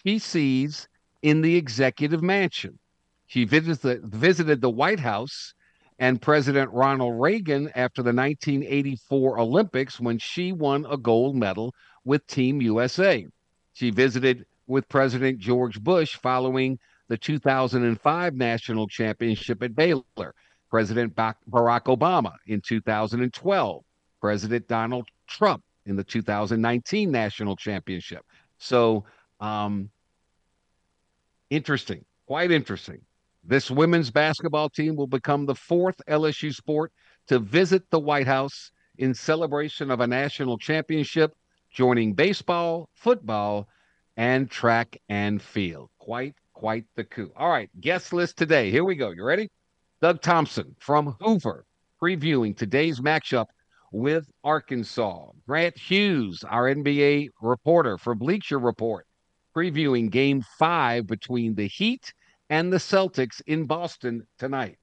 she 0.05 0.19
sees 0.19 0.89
in 1.23 1.41
the 1.41 1.57
executive 1.57 2.23
mansion. 2.23 2.79
She 3.27 3.45
visited 3.45 3.83
the, 3.83 4.01
visited 4.07 4.61
the 4.61 4.71
White 4.71 5.01
House 5.01 5.55
and 5.99 6.21
President 6.21 6.71
Ronald 6.73 7.21
Reagan 7.21 7.71
after 7.75 8.03
the 8.03 8.13
1984 8.13 9.39
Olympics 9.39 10.01
when 10.01 10.19
she 10.19 10.53
won 10.53 10.87
a 10.89 10.97
gold 10.97 11.37
medal 11.37 11.75
with 12.05 12.27
Team 12.27 12.61
USA. 12.63 13.27
She 13.75 13.91
visited 13.91 14.47
with 14.67 14.89
President 14.89 15.39
George 15.39 15.81
Bush 15.81 16.17
following 16.17 16.79
the 17.09 17.19
2005 17.19 18.35
national 18.35 18.89
championship 18.89 19.63
at 19.63 19.75
Baylor. 19.75 20.35
President 20.71 21.15
Barack 21.17 21.85
Obama 21.85 22.33
in 22.47 22.61
2012, 22.61 23.85
President 24.21 24.69
Donald 24.69 25.09
Trump 25.27 25.65
in 25.87 25.97
the 25.97 26.05
2019 26.05 27.11
national 27.11 27.57
championship. 27.57 28.25
So, 28.59 29.05
um, 29.41 29.91
interesting, 31.51 32.05
quite 32.27 32.51
interesting. 32.51 33.01
This 33.45 33.71
women's 33.71 34.11
basketball 34.11 34.69
team 34.69 34.97
will 34.97 35.07
become 35.07 35.47
the 35.47 35.55
fourth 35.55 36.01
LSU 36.09 36.55
sport 36.55 36.93
to 37.29 37.39
visit 37.39 37.83
the 37.91 37.99
White 37.99 38.27
House 38.27 38.71
in 38.99 39.15
celebration 39.15 39.91
of 39.91 40.01
a 40.01 40.07
national 40.07 40.59
championship, 40.59 41.35
joining 41.71 42.15
baseball, 42.15 42.89
football, 42.95 43.69
and 44.17 44.51
track 44.51 44.99
and 45.09 45.41
field. 45.41 45.91
Quite, 45.99 46.35
quite 46.53 46.85
the 46.97 47.05
coup. 47.05 47.33
All 47.37 47.51
right, 47.51 47.71
guest 47.81 48.13
list 48.13 48.37
today. 48.37 48.71
Here 48.71 48.85
we 48.85 48.95
go. 48.95 49.11
You 49.11 49.25
ready? 49.25 49.49
Doug 50.03 50.21
Thompson 50.21 50.77
from 50.79 51.17
Hoover 51.21 51.65
previewing 52.01 52.57
today's 52.57 53.01
matchup 53.01 53.47
with 53.93 54.31
Arkansas. 54.45 55.31
Grant 55.47 55.77
Hughes, 55.77 56.45
our 56.49 56.73
NBA 56.73 57.29
reporter 57.43 57.99
for 57.99 58.15
Bleacher 58.15 58.59
Report, 58.59 59.07
previewing 59.55 60.11
game 60.11 60.43
five 60.59 61.07
between 61.07 61.55
the 61.55 61.67
Heat 61.67 62.13
and 62.49 62.73
the 62.73 62.79
Celtics 62.79 63.41
in 63.47 63.67
Boston 63.67 64.27
tonight. 64.39 64.79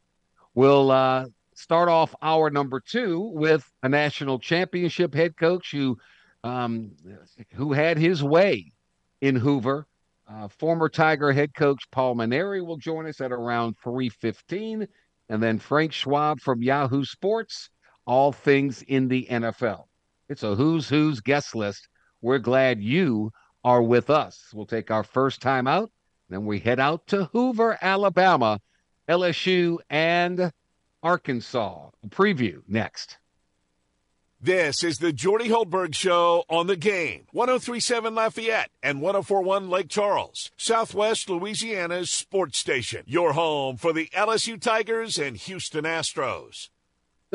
We'll 0.54 0.92
uh, 0.92 1.26
start 1.54 1.90
off 1.90 2.16
our 2.22 2.50
number 2.50 2.80
two 2.80 3.32
with 3.34 3.70
a 3.84 3.90
national 3.90 4.40
championship 4.40 5.14
head 5.14 5.38
coach 5.38 5.72
who 5.72 5.98
um, 6.44 6.92
who 7.54 7.74
had 7.74 7.98
his 7.98 8.24
way 8.24 8.72
in 9.22 9.36
Hoover. 9.36 9.88
Uh, 10.30 10.48
former 10.48 10.90
Tiger 10.90 11.32
head 11.32 11.54
coach 11.54 11.84
Paul 11.92 12.16
Mainieri 12.16 12.66
will 12.66 12.78
join 12.78 13.08
us 13.08 13.22
at 13.22 13.32
around 13.32 13.76
315 13.84 14.88
and 15.30 15.44
then 15.44 15.60
Frank 15.60 15.94
Schwab 15.94 16.40
from 16.40 16.62
Yahoo 16.62 17.04
Sports, 17.04 17.70
all 18.06 18.32
things 18.32 18.82
in 18.84 19.08
the 19.08 19.28
NFL. 19.30 19.86
It's 20.30 20.44
a 20.44 20.56
who's 20.56 20.88
who's 20.88 21.22
guest 21.22 21.56
list. 21.56 21.88
We're 22.22 22.40
glad 22.40 22.82
you 22.82 23.32
are 23.68 23.84
with 23.84 24.10
us. 24.10 24.50
We'll 24.54 24.66
take 24.66 24.90
our 24.90 25.04
first 25.04 25.42
time 25.42 25.68
out, 25.68 25.92
then 26.30 26.46
we 26.46 26.60
head 26.60 26.80
out 26.80 27.06
to 27.08 27.26
Hoover, 27.34 27.78
Alabama, 27.82 28.62
LSU, 29.10 29.80
and 29.90 30.54
Arkansas. 31.04 31.90
Preview 32.08 32.62
next. 32.66 33.18
This 34.40 34.86
is 34.86 35.00
the 35.00 35.12
Jordy 35.12 35.50
Hultberg 35.50 35.94
Show 35.94 36.46
on 36.50 36.68
the 36.68 36.78
game. 36.78 37.26
1037 37.34 38.16
Lafayette 38.16 38.72
and 38.82 39.02
1041 39.02 39.70
Lake 39.70 39.90
Charles, 39.90 40.50
Southwest 40.56 41.30
Louisiana's 41.30 42.10
sports 42.10 42.58
station. 42.58 43.04
Your 43.06 43.34
home 43.34 43.76
for 43.76 43.92
the 43.92 44.08
LSU 44.16 44.62
Tigers 44.62 45.18
and 45.18 45.36
Houston 45.36 45.84
Astros. 45.84 46.70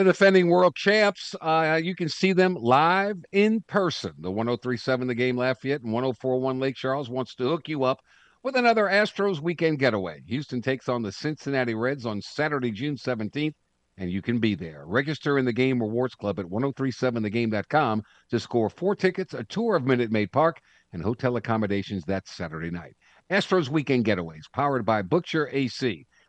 The 0.02 0.10
defending 0.10 0.48
world 0.48 0.74
champs, 0.74 1.32
uh, 1.40 1.78
you 1.80 1.94
can 1.94 2.08
see 2.08 2.32
them 2.32 2.56
live 2.56 3.18
in 3.30 3.60
person. 3.68 4.12
The 4.18 4.32
1037 4.32 5.06
The 5.06 5.14
Game 5.14 5.36
Lafayette 5.36 5.82
and 5.82 5.92
1041 5.92 6.58
Lake 6.58 6.74
Charles 6.74 7.08
wants 7.08 7.36
to 7.36 7.44
hook 7.44 7.68
you 7.68 7.84
up 7.84 8.00
with 8.42 8.56
another 8.56 8.86
Astros 8.86 9.38
weekend 9.38 9.78
getaway. 9.78 10.20
Houston 10.26 10.60
takes 10.60 10.88
on 10.88 11.02
the 11.02 11.12
Cincinnati 11.12 11.76
Reds 11.76 12.04
on 12.04 12.20
Saturday, 12.20 12.72
June 12.72 12.96
17th 12.96 13.54
and 13.96 14.10
you 14.10 14.20
can 14.22 14.40
be 14.40 14.56
there. 14.56 14.84
Register 14.86 15.38
in 15.38 15.44
the 15.44 15.52
Game 15.52 15.80
Rewards 15.80 16.16
Club 16.16 16.40
at 16.40 16.46
1037thegame.com 16.46 18.02
to 18.30 18.40
score 18.40 18.70
four 18.70 18.96
tickets, 18.96 19.34
a 19.34 19.44
tour 19.44 19.76
of 19.76 19.84
Minute 19.84 20.10
Maid 20.10 20.32
Park, 20.32 20.58
and 20.92 21.00
hotel 21.00 21.36
accommodations 21.36 22.02
that 22.06 22.26
Saturday 22.26 22.70
night. 22.70 22.94
Astros 23.30 23.68
Weekend 23.68 24.04
Getaways, 24.04 24.50
powered 24.52 24.84
by 24.84 25.02
Butcher 25.02 25.48
AC, 25.52 26.06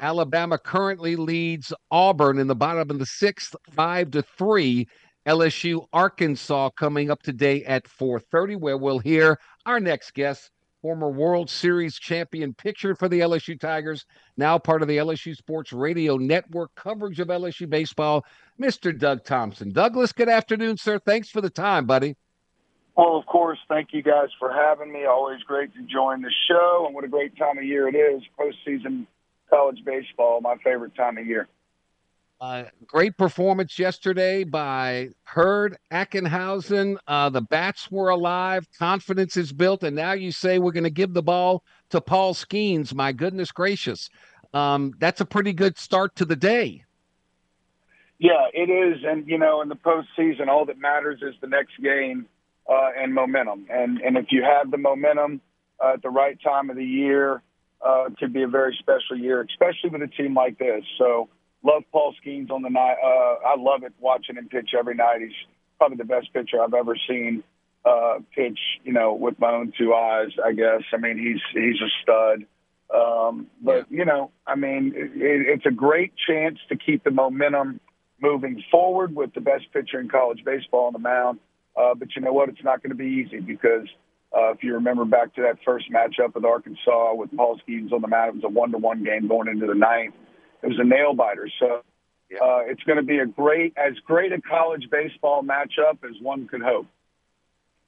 Alabama 0.00 0.58
currently 0.58 1.16
leads 1.16 1.72
Auburn 1.90 2.38
in 2.38 2.46
the 2.46 2.54
bottom 2.54 2.90
of 2.90 2.98
the 2.98 3.06
sixth, 3.06 3.54
five 3.70 4.10
to 4.12 4.22
three. 4.22 4.86
LSU 5.26 5.86
Arkansas 5.92 6.70
coming 6.70 7.10
up 7.10 7.22
today 7.22 7.64
at 7.64 7.86
4:30, 7.86 8.56
where 8.56 8.76
we'll 8.76 8.98
hear 8.98 9.38
our 9.66 9.78
next 9.78 10.14
guest, 10.14 10.50
former 10.80 11.08
World 11.08 11.48
Series 11.48 11.96
champion 11.96 12.54
pitcher 12.54 12.96
for 12.96 13.08
the 13.08 13.20
LSU 13.20 13.58
Tigers, 13.58 14.04
now 14.36 14.58
part 14.58 14.82
of 14.82 14.88
the 14.88 14.98
LSU 14.98 15.36
Sports 15.36 15.72
Radio 15.72 16.16
Network 16.16 16.74
coverage 16.74 17.20
of 17.20 17.28
LSU 17.28 17.70
baseball, 17.70 18.24
Mr. 18.60 18.96
Doug 18.96 19.22
Thompson. 19.24 19.70
Douglas, 19.70 20.12
good 20.12 20.28
afternoon, 20.28 20.76
sir. 20.76 20.98
Thanks 20.98 21.28
for 21.28 21.40
the 21.40 21.50
time, 21.50 21.86
buddy. 21.86 22.16
Well, 22.96 23.16
of 23.16 23.24
course, 23.26 23.58
thank 23.68 23.92
you 23.92 24.02
guys 24.02 24.28
for 24.38 24.52
having 24.52 24.92
me. 24.92 25.04
Always 25.04 25.40
great 25.44 25.72
to 25.74 25.82
join 25.82 26.20
the 26.20 26.32
show, 26.48 26.84
and 26.84 26.94
what 26.94 27.04
a 27.04 27.08
great 27.08 27.36
time 27.36 27.58
of 27.58 27.64
year 27.64 27.86
it 27.86 27.94
is. 27.94 28.22
Postseason 28.38 29.06
college 29.48 29.78
baseball, 29.84 30.40
my 30.40 30.56
favorite 30.64 30.94
time 30.96 31.16
of 31.16 31.26
year. 31.26 31.46
Uh, 32.42 32.64
great 32.88 33.16
performance 33.16 33.78
yesterday 33.78 34.42
by 34.42 35.08
Hurd 35.22 35.76
Ackenhausen. 35.92 36.96
Uh, 37.06 37.30
the 37.30 37.40
bats 37.40 37.88
were 37.88 38.08
alive, 38.08 38.66
confidence 38.76 39.36
is 39.36 39.52
built, 39.52 39.84
and 39.84 39.94
now 39.94 40.10
you 40.10 40.32
say 40.32 40.58
we're 40.58 40.72
going 40.72 40.82
to 40.82 40.90
give 40.90 41.14
the 41.14 41.22
ball 41.22 41.62
to 41.90 42.00
Paul 42.00 42.34
Skenes. 42.34 42.92
My 42.92 43.12
goodness 43.12 43.52
gracious. 43.52 44.10
Um, 44.52 44.92
that's 44.98 45.20
a 45.20 45.24
pretty 45.24 45.52
good 45.52 45.78
start 45.78 46.16
to 46.16 46.24
the 46.24 46.34
day. 46.34 46.82
Yeah, 48.18 48.46
it 48.52 48.68
is, 48.68 49.04
and 49.06 49.24
you 49.28 49.38
know, 49.38 49.62
in 49.62 49.68
the 49.68 49.76
postseason, 49.76 50.48
all 50.48 50.64
that 50.66 50.80
matters 50.80 51.20
is 51.22 51.36
the 51.40 51.46
next 51.46 51.80
game 51.80 52.26
uh, 52.68 52.90
and 52.98 53.14
momentum. 53.14 53.66
And 53.70 54.00
and 54.00 54.16
if 54.16 54.26
you 54.32 54.42
have 54.42 54.72
the 54.72 54.78
momentum 54.78 55.40
uh, 55.78 55.92
at 55.92 56.02
the 56.02 56.10
right 56.10 56.36
time 56.42 56.70
of 56.70 56.76
the 56.76 56.84
year, 56.84 57.40
uh, 57.86 58.06
it 58.06 58.18
could 58.18 58.32
be 58.32 58.42
a 58.42 58.48
very 58.48 58.76
special 58.80 59.16
year, 59.16 59.46
especially 59.48 59.90
with 59.90 60.02
a 60.02 60.08
team 60.08 60.34
like 60.34 60.58
this. 60.58 60.82
So, 60.98 61.28
love 61.62 61.82
Paul 61.92 62.14
Skenes 62.24 62.50
on 62.50 62.62
the 62.62 62.70
night. 62.70 62.96
Uh, 63.02 63.46
I 63.46 63.56
love 63.58 63.82
it 63.84 63.92
watching 64.00 64.36
him 64.36 64.48
pitch 64.48 64.70
every 64.78 64.94
night. 64.94 65.20
He's 65.20 65.36
probably 65.78 65.96
the 65.96 66.04
best 66.04 66.32
pitcher 66.32 66.62
I've 66.62 66.74
ever 66.74 66.96
seen 67.08 67.42
uh, 67.84 68.18
pitch. 68.34 68.58
You 68.84 68.92
know, 68.92 69.14
with 69.14 69.38
my 69.38 69.52
own 69.52 69.72
two 69.76 69.94
eyes, 69.94 70.30
I 70.44 70.52
guess. 70.52 70.82
I 70.92 70.96
mean, 70.96 71.18
he's 71.18 71.40
he's 71.52 71.80
a 71.80 71.90
stud. 72.02 72.46
Um, 72.94 73.46
but 73.62 73.90
you 73.90 74.04
know, 74.04 74.30
I 74.46 74.54
mean, 74.54 74.92
it, 74.94 75.10
it's 75.14 75.66
a 75.66 75.70
great 75.70 76.12
chance 76.28 76.58
to 76.68 76.76
keep 76.76 77.04
the 77.04 77.10
momentum 77.10 77.80
moving 78.20 78.62
forward 78.70 79.14
with 79.14 79.34
the 79.34 79.40
best 79.40 79.64
pitcher 79.72 79.98
in 79.98 80.08
college 80.08 80.44
baseball 80.44 80.86
on 80.86 80.92
the 80.92 80.98
mound. 80.98 81.40
Uh, 81.76 81.94
but 81.94 82.08
you 82.14 82.22
know 82.22 82.32
what? 82.32 82.48
It's 82.48 82.62
not 82.62 82.82
going 82.82 82.90
to 82.90 82.96
be 82.96 83.24
easy 83.26 83.40
because 83.40 83.88
uh, 84.36 84.52
if 84.52 84.62
you 84.62 84.74
remember 84.74 85.04
back 85.04 85.34
to 85.34 85.42
that 85.42 85.58
first 85.64 85.90
matchup 85.90 86.34
with 86.34 86.44
Arkansas 86.44 87.14
with 87.14 87.34
Paul 87.34 87.58
Skenes 87.66 87.92
on 87.92 88.02
the 88.02 88.08
mound, 88.08 88.28
it 88.28 88.34
was 88.36 88.44
a 88.44 88.48
one-to-one 88.48 89.04
game 89.04 89.26
going 89.26 89.48
into 89.48 89.66
the 89.66 89.74
ninth. 89.74 90.14
It 90.62 90.68
was 90.68 90.78
a 90.78 90.84
nail 90.84 91.14
biter. 91.14 91.48
So 91.58 91.82
uh, 92.40 92.60
it's 92.66 92.82
going 92.84 92.96
to 92.96 93.02
be 93.02 93.18
a 93.18 93.26
great, 93.26 93.74
as 93.76 93.94
great 94.06 94.32
a 94.32 94.40
college 94.40 94.88
baseball 94.90 95.42
matchup 95.42 95.98
as 96.04 96.20
one 96.20 96.46
could 96.48 96.62
hope. 96.62 96.86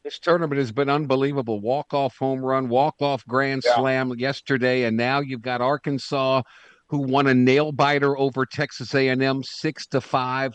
This 0.02 0.18
tournament 0.18 0.58
has 0.58 0.70
been 0.70 0.90
unbelievable. 0.90 1.60
Walk 1.60 1.94
off 1.94 2.18
home 2.18 2.44
run, 2.44 2.68
walk 2.68 2.96
off 3.00 3.24
grand 3.26 3.62
yeah. 3.64 3.76
slam 3.76 4.10
yesterday, 4.18 4.84
and 4.84 4.98
now 4.98 5.20
you've 5.20 5.40
got 5.40 5.62
Arkansas, 5.62 6.42
who 6.88 6.98
won 6.98 7.26
a 7.26 7.32
nail 7.32 7.72
biter 7.72 8.16
over 8.18 8.44
Texas 8.44 8.94
A&M 8.94 9.42
six 9.42 9.86
to 9.86 10.02
five. 10.02 10.52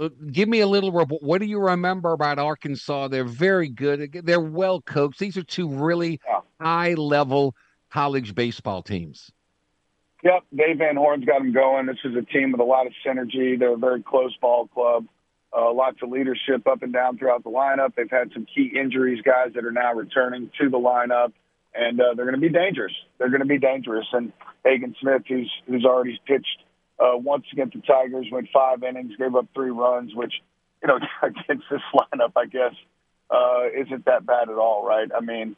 Uh, 0.00 0.08
give 0.32 0.48
me 0.48 0.60
a 0.60 0.66
little. 0.66 0.90
What 0.90 1.40
do 1.40 1.46
you 1.46 1.60
remember 1.60 2.12
about 2.12 2.40
Arkansas? 2.40 3.06
They're 3.06 3.24
very 3.24 3.68
good. 3.68 4.20
They're 4.24 4.40
well 4.40 4.80
coached. 4.80 5.20
These 5.20 5.36
are 5.36 5.44
two 5.44 5.68
really 5.68 6.20
yeah. 6.26 6.40
high 6.60 6.94
level 6.94 7.54
college 7.88 8.34
baseball 8.34 8.82
teams. 8.82 9.30
Yep, 10.22 10.44
Dave 10.54 10.78
Van 10.78 10.96
Horn's 10.96 11.24
got 11.24 11.38
them 11.38 11.52
going. 11.52 11.86
This 11.86 11.98
is 12.04 12.14
a 12.16 12.22
team 12.22 12.52
with 12.52 12.60
a 12.60 12.64
lot 12.64 12.86
of 12.86 12.92
synergy. 13.04 13.58
They're 13.58 13.74
a 13.74 13.76
very 13.76 14.02
close 14.02 14.36
ball 14.40 14.68
club 14.68 15.06
uh, 15.56 15.72
lots 15.72 15.98
of 16.02 16.10
leadership 16.10 16.66
up 16.66 16.82
and 16.82 16.92
down 16.92 17.18
throughout 17.18 17.44
the 17.44 17.50
lineup. 17.50 17.94
They've 17.94 18.10
had 18.10 18.32
some 18.32 18.46
key 18.46 18.72
injuries, 18.78 19.22
guys 19.22 19.52
that 19.54 19.64
are 19.64 19.72
now 19.72 19.92
returning 19.94 20.50
to 20.60 20.70
the 20.70 20.78
lineup, 20.78 21.32
and 21.74 22.00
uh, 22.00 22.14
they're 22.14 22.24
going 22.24 22.40
to 22.40 22.40
be 22.40 22.48
dangerous. 22.48 22.92
They're 23.18 23.28
going 23.28 23.40
to 23.40 23.46
be 23.46 23.58
dangerous. 23.58 24.06
And 24.12 24.32
Hagen 24.64 24.94
Smith, 25.00 25.22
who's 25.28 25.50
who's 25.66 25.84
already 25.84 26.18
pitched 26.26 26.64
uh, 26.98 27.16
once 27.16 27.44
against 27.52 27.74
the 27.74 27.82
Tigers, 27.82 28.26
went 28.32 28.48
five 28.52 28.82
innings, 28.82 29.12
gave 29.16 29.34
up 29.34 29.46
three 29.54 29.70
runs, 29.70 30.14
which 30.14 30.32
you 30.82 30.88
know 30.88 30.98
against 31.22 31.64
this 31.70 31.82
lineup, 31.94 32.32
I 32.36 32.46
guess, 32.46 32.74
uh, 33.30 33.64
isn't 33.78 34.06
that 34.06 34.24
bad 34.24 34.48
at 34.48 34.56
all, 34.56 34.86
right? 34.86 35.10
I 35.14 35.20
mean, 35.20 35.54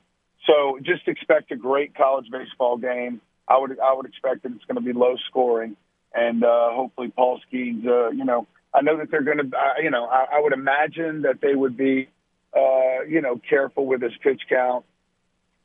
so 0.46 0.78
just 0.82 1.06
expect 1.06 1.52
a 1.52 1.56
great 1.56 1.94
college 1.94 2.26
baseball 2.30 2.78
game. 2.78 3.20
I 3.48 3.58
would 3.58 3.78
I 3.78 3.92
would 3.92 4.06
expect 4.06 4.42
that 4.42 4.52
it's 4.52 4.64
going 4.64 4.76
to 4.76 4.80
be 4.80 4.92
low 4.92 5.16
scoring, 5.28 5.76
and 6.14 6.44
uh, 6.44 6.70
hopefully 6.72 7.08
Paul 7.08 7.40
Skenes, 7.48 7.86
uh, 7.86 8.10
you 8.10 8.24
know 8.24 8.46
I 8.74 8.82
know 8.82 8.96
that 8.98 9.10
they're 9.10 9.22
going 9.22 9.38
to, 9.38 9.56
uh, 9.56 9.80
you 9.82 9.90
know, 9.90 10.06
I, 10.06 10.26
I 10.34 10.40
would 10.40 10.52
imagine 10.52 11.22
that 11.22 11.40
they 11.40 11.54
would 11.54 11.76
be, 11.76 12.08
uh, 12.54 13.04
you 13.08 13.20
know, 13.20 13.40
careful 13.48 13.86
with 13.86 14.02
his 14.02 14.12
pitch 14.20 14.42
count. 14.48 14.84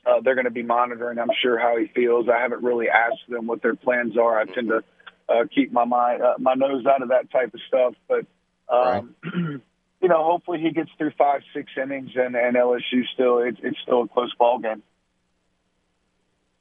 Uh, 0.06 0.22
they're 0.24 0.36
going 0.36 0.46
to 0.46 0.52
be 0.52 0.64
monitoring, 0.64 1.18
I'm 1.18 1.32
sure, 1.42 1.60
how 1.60 1.76
he 1.78 1.88
feels. 1.88 2.28
I 2.30 2.40
haven't 2.40 2.64
really 2.64 2.88
asked 2.88 3.28
them 3.28 3.48
what 3.48 3.64
their 3.64 3.76
plans 3.76 4.16
are. 4.16 4.40
I 4.40 4.46
tend 4.46 4.70
to 4.70 4.84
uh, 5.28 5.46
keep 5.54 5.72
my 5.72 5.86
mind, 5.86 6.22
uh, 6.22 6.36
my 6.38 6.54
nose 6.54 6.86
out 6.86 7.02
of 7.02 7.10
that 7.10 7.32
type 7.32 7.54
of 7.54 7.60
stuff. 7.68 7.96
But, 8.08 8.26
um, 8.72 9.16
right. 9.24 9.34
you 10.02 10.08
know, 10.08 10.24
hopefully 10.24 10.60
he 10.60 10.72
gets 10.72 10.92
through 10.98 11.12
five, 11.18 11.42
six 11.54 11.72
innings, 11.82 12.12
and, 12.16 12.36
and 12.36 12.56
LSU 12.56 13.04
still, 13.14 13.40
it, 13.40 13.58
it's 13.64 13.78
still 13.82 14.04
a 14.04 14.08
close 14.08 14.34
ball 14.38 14.60
game 14.60 14.84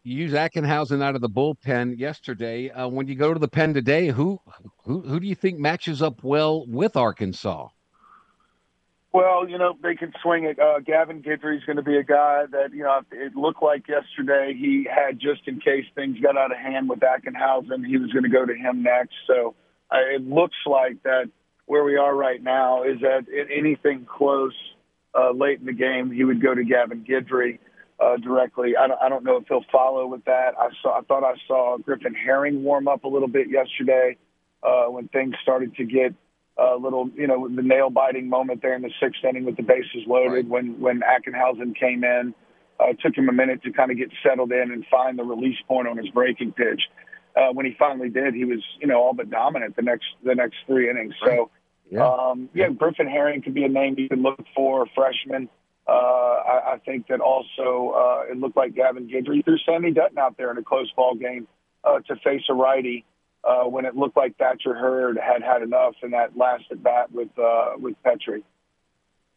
you 0.04 0.16
use 0.16 0.32
Ackenhausen 0.32 1.02
out 1.02 1.14
of 1.14 1.20
the 1.20 1.28
bullpen 1.28 1.98
yesterday. 1.98 2.70
Uh, 2.70 2.88
when 2.88 3.08
you 3.08 3.14
go 3.14 3.32
to 3.32 3.40
the 3.40 3.48
pen 3.48 3.74
today, 3.74 4.08
who, 4.08 4.40
who 4.84 5.00
who 5.02 5.20
do 5.20 5.26
you 5.26 5.34
think 5.34 5.58
matches 5.58 6.02
up 6.02 6.22
well 6.22 6.66
with 6.66 6.96
Arkansas? 6.96 7.68
Well, 9.12 9.48
you 9.48 9.58
know 9.58 9.74
they 9.82 9.94
can 9.94 10.12
swing 10.22 10.44
it. 10.44 10.58
Uh, 10.58 10.80
Gavin 10.80 11.22
Guidry's 11.22 11.64
going 11.64 11.76
to 11.76 11.82
be 11.82 11.96
a 11.96 12.04
guy 12.04 12.44
that 12.50 12.72
you 12.72 12.84
know 12.84 13.00
it 13.10 13.34
looked 13.34 13.62
like 13.62 13.88
yesterday 13.88 14.54
he 14.58 14.86
had 14.88 15.18
just 15.18 15.46
in 15.46 15.60
case 15.60 15.84
things 15.94 16.18
got 16.20 16.36
out 16.36 16.52
of 16.52 16.58
hand 16.58 16.88
with 16.88 17.00
Ackenhausen, 17.00 17.86
he 17.86 17.96
was 17.96 18.12
going 18.12 18.24
to 18.24 18.30
go 18.30 18.46
to 18.46 18.54
him 18.54 18.82
next. 18.82 19.14
So 19.26 19.54
uh, 19.90 19.96
it 20.14 20.26
looks 20.26 20.56
like 20.66 21.02
that 21.02 21.30
where 21.66 21.84
we 21.84 21.96
are 21.96 22.14
right 22.14 22.42
now 22.42 22.82
is 22.82 23.00
that 23.00 23.26
anything 23.54 24.06
close 24.06 24.54
uh, 25.14 25.32
late 25.32 25.58
in 25.60 25.66
the 25.66 25.72
game, 25.72 26.10
he 26.10 26.24
would 26.24 26.42
go 26.42 26.54
to 26.54 26.64
Gavin 26.64 27.04
Guidry 27.04 27.58
uh, 28.00 28.16
directly. 28.16 28.76
I 28.76 28.86
don't, 28.86 29.00
I 29.02 29.08
don't 29.08 29.24
know 29.24 29.36
if 29.36 29.48
he'll 29.48 29.64
follow 29.72 30.06
with 30.06 30.24
that. 30.24 30.54
I 30.58 30.68
saw, 30.82 30.98
I 30.98 31.02
thought 31.02 31.24
I 31.24 31.34
saw 31.46 31.78
Griffin 31.78 32.14
Herring 32.14 32.62
warm 32.62 32.88
up 32.88 33.04
a 33.04 33.08
little 33.08 33.28
bit 33.28 33.48
yesterday 33.50 34.16
uh, 34.62 34.86
when 34.86 35.08
things 35.08 35.34
started 35.42 35.74
to 35.76 35.84
get 35.84 36.14
a 36.56 36.76
little, 36.76 37.08
you 37.14 37.26
know, 37.26 37.48
the 37.48 37.62
nail 37.62 37.90
biting 37.90 38.28
moment 38.28 38.62
there 38.62 38.74
in 38.74 38.82
the 38.82 38.90
sixth 39.00 39.24
inning 39.24 39.44
with 39.44 39.56
the 39.56 39.62
bases 39.62 40.02
loaded 40.06 40.32
right. 40.32 40.48
when 40.48 40.80
when 40.80 41.00
Ackenhausen 41.00 41.76
came 41.78 42.04
in. 42.04 42.34
Uh, 42.80 42.90
it 42.90 43.00
took 43.00 43.16
him 43.16 43.28
a 43.28 43.32
minute 43.32 43.62
to 43.62 43.72
kind 43.72 43.90
of 43.90 43.96
get 43.96 44.10
settled 44.22 44.52
in 44.52 44.70
and 44.70 44.84
find 44.90 45.18
the 45.18 45.24
release 45.24 45.58
point 45.66 45.88
on 45.88 45.96
his 45.96 46.08
breaking 46.10 46.52
pitch. 46.52 46.82
Uh, 47.36 47.52
when 47.52 47.66
he 47.66 47.74
finally 47.78 48.08
did, 48.08 48.34
he 48.34 48.44
was, 48.44 48.60
you 48.80 48.86
know, 48.86 49.00
all 49.00 49.12
but 49.14 49.30
dominant 49.30 49.76
the 49.76 49.82
next 49.82 50.06
the 50.24 50.34
next 50.34 50.56
three 50.66 50.90
innings. 50.90 51.14
So, 51.24 51.50
yeah, 51.90 52.08
um, 52.08 52.48
yeah, 52.54 52.68
Griffin 52.68 53.06
Herring 53.06 53.42
could 53.42 53.54
be 53.54 53.64
a 53.64 53.68
name 53.68 53.94
you 53.96 54.08
can 54.08 54.22
look 54.22 54.40
for, 54.54 54.82
a 54.82 54.86
freshman. 54.94 55.48
Uh, 55.88 56.42
I, 56.46 56.72
I 56.74 56.78
think 56.84 57.06
that 57.08 57.20
also 57.20 57.94
uh, 57.96 58.30
it 58.30 58.36
looked 58.36 58.56
like 58.56 58.74
Gavin 58.74 59.08
Guidry 59.08 59.42
threw 59.42 59.56
Sammy 59.64 59.90
Dutton 59.90 60.18
out 60.18 60.36
there 60.36 60.50
in 60.50 60.58
a 60.58 60.62
close 60.62 60.90
ball 60.94 61.14
game 61.14 61.48
uh, 61.82 62.00
to 62.00 62.16
face 62.16 62.42
a 62.50 62.54
righty 62.54 63.06
uh, 63.42 63.64
when 63.64 63.86
it 63.86 63.96
looked 63.96 64.16
like 64.16 64.36
Thatcher 64.36 64.74
Hurd 64.74 65.18
had 65.18 65.42
had 65.42 65.62
enough 65.62 65.94
in 66.02 66.10
that 66.10 66.36
last 66.36 66.64
at 66.70 66.82
bat 66.82 67.10
with 67.10 67.30
uh, 67.38 67.72
with 67.78 67.94
Petry. 68.04 68.42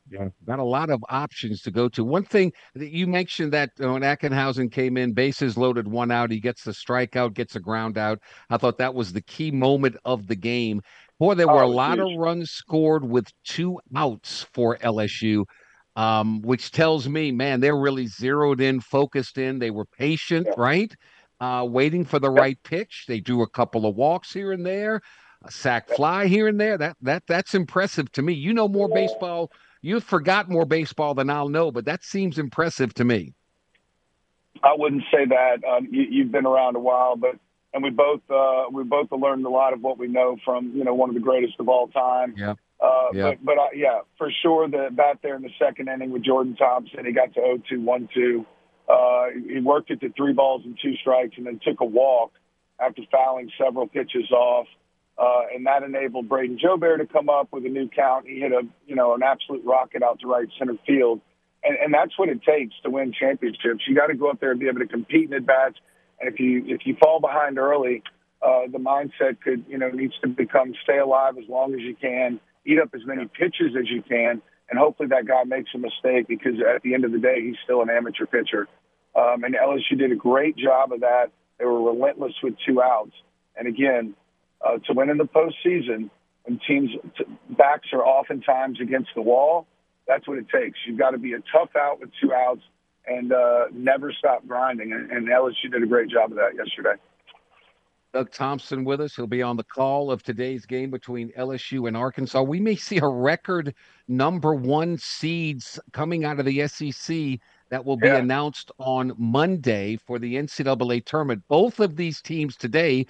Yeah, 0.09 0.27
got 0.45 0.59
a 0.59 0.63
lot 0.63 0.89
of 0.89 1.01
options 1.07 1.61
to 1.61 1.71
go 1.71 1.87
to. 1.89 2.03
One 2.03 2.25
thing 2.25 2.51
that 2.75 2.89
you 2.89 3.07
mentioned 3.07 3.53
that 3.53 3.69
uh, 3.81 3.93
when 3.93 4.01
Ackenhausen 4.01 4.69
came 4.69 4.97
in, 4.97 5.13
bases 5.13 5.55
loaded, 5.55 5.87
one 5.87 6.11
out, 6.11 6.31
he 6.31 6.41
gets 6.41 6.65
the 6.65 6.71
strikeout, 6.71 7.33
gets 7.33 7.55
a 7.55 7.61
ground 7.61 7.97
out. 7.97 8.19
I 8.49 8.57
thought 8.57 8.77
that 8.79 8.93
was 8.93 9.13
the 9.13 9.21
key 9.21 9.51
moment 9.51 9.95
of 10.03 10.27
the 10.27 10.35
game. 10.35 10.81
Boy, 11.17 11.35
there 11.35 11.47
were 11.47 11.63
oh, 11.63 11.67
a 11.67 11.69
lot 11.69 11.97
huge. 11.97 12.13
of 12.13 12.19
runs 12.19 12.51
scored 12.51 13.05
with 13.05 13.27
two 13.45 13.79
outs 13.95 14.47
for 14.53 14.75
LSU 14.79 15.45
um, 15.95 16.41
which 16.41 16.71
tells 16.71 17.07
me, 17.07 17.31
man, 17.31 17.59
they're 17.59 17.77
really 17.77 18.07
zeroed 18.07 18.61
in, 18.61 18.79
focused 18.79 19.37
in. 19.37 19.59
They 19.59 19.71
were 19.71 19.85
patient, 19.85 20.47
yeah. 20.47 20.53
right? 20.57 20.95
Uh, 21.39 21.65
waiting 21.67 22.05
for 22.05 22.19
the 22.19 22.31
yeah. 22.31 22.39
right 22.39 22.63
pitch. 22.63 23.05
They 23.07 23.19
do 23.19 23.41
a 23.41 23.49
couple 23.49 23.85
of 23.85 23.95
walks 23.95 24.31
here 24.31 24.51
and 24.51 24.65
there, 24.65 25.01
a 25.43 25.51
sac 25.51 25.89
fly 25.89 26.27
here 26.27 26.47
and 26.47 26.59
there. 26.59 26.77
That 26.77 26.97
that 27.01 27.23
that's 27.27 27.55
impressive 27.55 28.11
to 28.13 28.21
me. 28.21 28.33
You 28.33 28.53
know 28.53 28.67
more 28.67 28.87
baseball. 28.87 29.51
You've 29.81 30.03
forgot 30.03 30.49
more 30.49 30.65
baseball 30.65 31.15
than 31.15 31.29
I'll 31.29 31.49
know, 31.49 31.71
but 31.71 31.85
that 31.85 32.03
seems 32.03 32.37
impressive 32.37 32.93
to 32.95 33.03
me. 33.03 33.33
I 34.63 34.75
wouldn't 34.77 35.03
say 35.11 35.25
that. 35.25 35.63
Um, 35.67 35.87
you, 35.91 36.23
have 36.23 36.31
been 36.31 36.45
around 36.45 36.75
a 36.75 36.79
while, 36.79 37.15
but 37.15 37.35
and 37.73 37.83
we 37.83 37.89
both 37.89 38.21
uh, 38.29 38.65
we 38.71 38.83
both 38.83 39.11
learned 39.11 39.45
a 39.45 39.49
lot 39.49 39.73
of 39.73 39.81
what 39.81 39.97
we 39.97 40.07
know 40.07 40.37
from 40.45 40.73
you 40.75 40.83
know 40.83 40.93
one 40.93 41.09
of 41.09 41.15
the 41.15 41.21
greatest 41.21 41.55
of 41.59 41.67
all 41.67 41.87
time. 41.87 42.35
Yeah. 42.37 42.55
Uh, 42.81 43.09
yeah. 43.13 43.23
But, 43.29 43.45
but 43.45 43.57
uh, 43.57 43.67
yeah, 43.75 43.99
for 44.17 44.31
sure, 44.41 44.67
the 44.67 44.89
bat 44.91 45.19
there 45.21 45.35
in 45.35 45.43
the 45.43 45.51
second 45.59 45.87
inning 45.87 46.11
with 46.11 46.23
Jordan 46.23 46.55
Thompson, 46.55 47.05
he 47.05 47.11
got 47.11 47.33
to 47.35 47.39
0 47.39 47.61
2 47.69 47.81
1 47.81 48.09
2. 48.13 48.45
Uh, 48.89 49.25
he 49.47 49.59
worked 49.59 49.91
it 49.91 50.01
to 50.01 50.09
three 50.17 50.33
balls 50.33 50.63
and 50.65 50.77
two 50.81 50.95
strikes 50.97 51.37
and 51.37 51.45
then 51.45 51.59
took 51.63 51.79
a 51.81 51.85
walk 51.85 52.31
after 52.79 53.03
fouling 53.11 53.51
several 53.63 53.87
pitches 53.87 54.31
off. 54.31 54.67
Uh, 55.17 55.43
and 55.53 55.67
that 55.67 55.83
enabled 55.83 56.27
Brayden 56.27 56.57
Jobert 56.59 56.97
to 56.97 57.05
come 57.05 57.29
up 57.29 57.49
with 57.51 57.65
a 57.65 57.69
new 57.69 57.87
count. 57.87 58.25
He 58.27 58.39
hit 58.39 58.51
a, 58.51 58.63
you 58.87 58.95
know, 58.95 59.13
an 59.13 59.21
absolute 59.21 59.63
rocket 59.63 60.01
out 60.01 60.19
to 60.21 60.27
right 60.27 60.47
center 60.57 60.77
field. 60.87 61.21
And, 61.63 61.77
and 61.77 61.93
that's 61.93 62.17
what 62.17 62.29
it 62.29 62.41
takes 62.41 62.73
to 62.83 62.89
win 62.89 63.13
championships. 63.13 63.83
You 63.87 63.95
got 63.95 64.07
to 64.07 64.15
go 64.15 64.31
up 64.31 64.39
there 64.39 64.49
and 64.49 64.59
be 64.59 64.67
able 64.67 64.79
to 64.79 64.87
compete 64.87 65.29
in 65.29 65.33
at 65.35 65.45
bats. 65.45 65.75
And 66.19 66.33
if 66.33 66.39
you, 66.39 66.63
if 66.65 66.81
you 66.85 66.97
fall 66.99 67.19
behind 67.19 67.59
early, 67.59 68.01
uh, 68.41 68.61
the 68.71 68.79
mindset 68.79 69.39
could, 69.41 69.65
you 69.67 69.77
know, 69.77 69.89
needs 69.89 70.15
to 70.23 70.27
become 70.27 70.73
stay 70.83 70.97
alive 70.97 71.37
as 71.37 71.47
long 71.47 71.75
as 71.75 71.81
you 71.81 71.95
can 71.95 72.39
eat 72.65 72.79
up 72.79 72.89
as 72.93 73.01
many 73.05 73.25
pitches 73.25 73.75
as 73.77 73.89
you 73.89 74.01
can, 74.01 74.41
and 74.69 74.79
hopefully 74.79 75.09
that 75.09 75.25
guy 75.27 75.43
makes 75.43 75.69
a 75.75 75.77
mistake 75.77 76.27
because 76.27 76.53
at 76.59 76.81
the 76.81 76.93
end 76.93 77.05
of 77.05 77.11
the 77.11 77.19
day, 77.19 77.41
he's 77.41 77.57
still 77.63 77.81
an 77.81 77.89
amateur 77.89 78.25
pitcher. 78.25 78.67
Um, 79.15 79.43
and 79.43 79.55
LSU 79.55 79.97
did 79.97 80.11
a 80.11 80.15
great 80.15 80.55
job 80.55 80.93
of 80.93 81.01
that. 81.01 81.31
They 81.59 81.65
were 81.65 81.81
relentless 81.81 82.33
with 82.41 82.55
two 82.65 82.81
outs. 82.81 83.11
And 83.55 83.67
again, 83.67 84.15
uh, 84.65 84.77
to 84.87 84.93
win 84.93 85.09
in 85.09 85.17
the 85.17 85.25
postseason, 85.25 86.09
when 86.43 86.59
teams' 86.67 86.91
t- 87.17 87.25
backs 87.49 87.89
are 87.93 88.03
oftentimes 88.05 88.79
against 88.79 89.09
the 89.15 89.21
wall, 89.21 89.67
that's 90.07 90.27
what 90.27 90.37
it 90.37 90.47
takes. 90.49 90.79
You've 90.87 90.97
got 90.97 91.11
to 91.11 91.17
be 91.17 91.33
a 91.33 91.39
tough 91.51 91.75
out 91.75 91.99
with 91.99 92.09
two 92.21 92.33
outs 92.33 92.61
and 93.05 93.33
uh, 93.33 93.65
never 93.73 94.13
stop 94.17 94.47
grinding. 94.47 94.93
And, 94.93 95.11
and 95.11 95.27
LSU 95.27 95.71
did 95.71 95.83
a 95.83 95.87
great 95.87 96.09
job 96.09 96.31
of 96.31 96.37
that 96.37 96.55
yesterday. 96.55 96.95
Doug 98.13 98.31
Thompson 98.31 98.83
with 98.83 98.99
us. 98.99 99.15
He'll 99.15 99.25
be 99.25 99.41
on 99.41 99.55
the 99.55 99.63
call 99.63 100.11
of 100.11 100.21
today's 100.21 100.65
game 100.65 100.91
between 100.91 101.31
LSU 101.31 101.87
and 101.87 101.95
Arkansas. 101.95 102.41
We 102.41 102.59
may 102.59 102.75
see 102.75 102.97
a 102.97 103.07
record 103.07 103.73
number 104.09 104.53
one 104.53 104.97
seeds 104.97 105.79
coming 105.93 106.25
out 106.25 106.39
of 106.39 106.45
the 106.45 106.67
SEC 106.67 107.39
that 107.69 107.85
will 107.85 107.95
be 107.95 108.07
yeah. 108.07 108.17
announced 108.17 108.69
on 108.79 109.13
Monday 109.17 109.95
for 109.95 110.19
the 110.19 110.35
NCAA 110.35 111.05
tournament. 111.05 111.41
Both 111.47 111.79
of 111.79 111.95
these 111.95 112.21
teams 112.21 112.57
today 112.57 113.05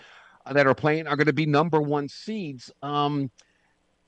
uh, 0.46 0.54
that 0.54 0.68
are 0.68 0.76
playing 0.76 1.08
are 1.08 1.16
going 1.16 1.26
to 1.26 1.34
be 1.34 1.48
number 1.48 1.82
one 1.82 2.08
seeds. 2.08 2.72
Um, 2.84 3.32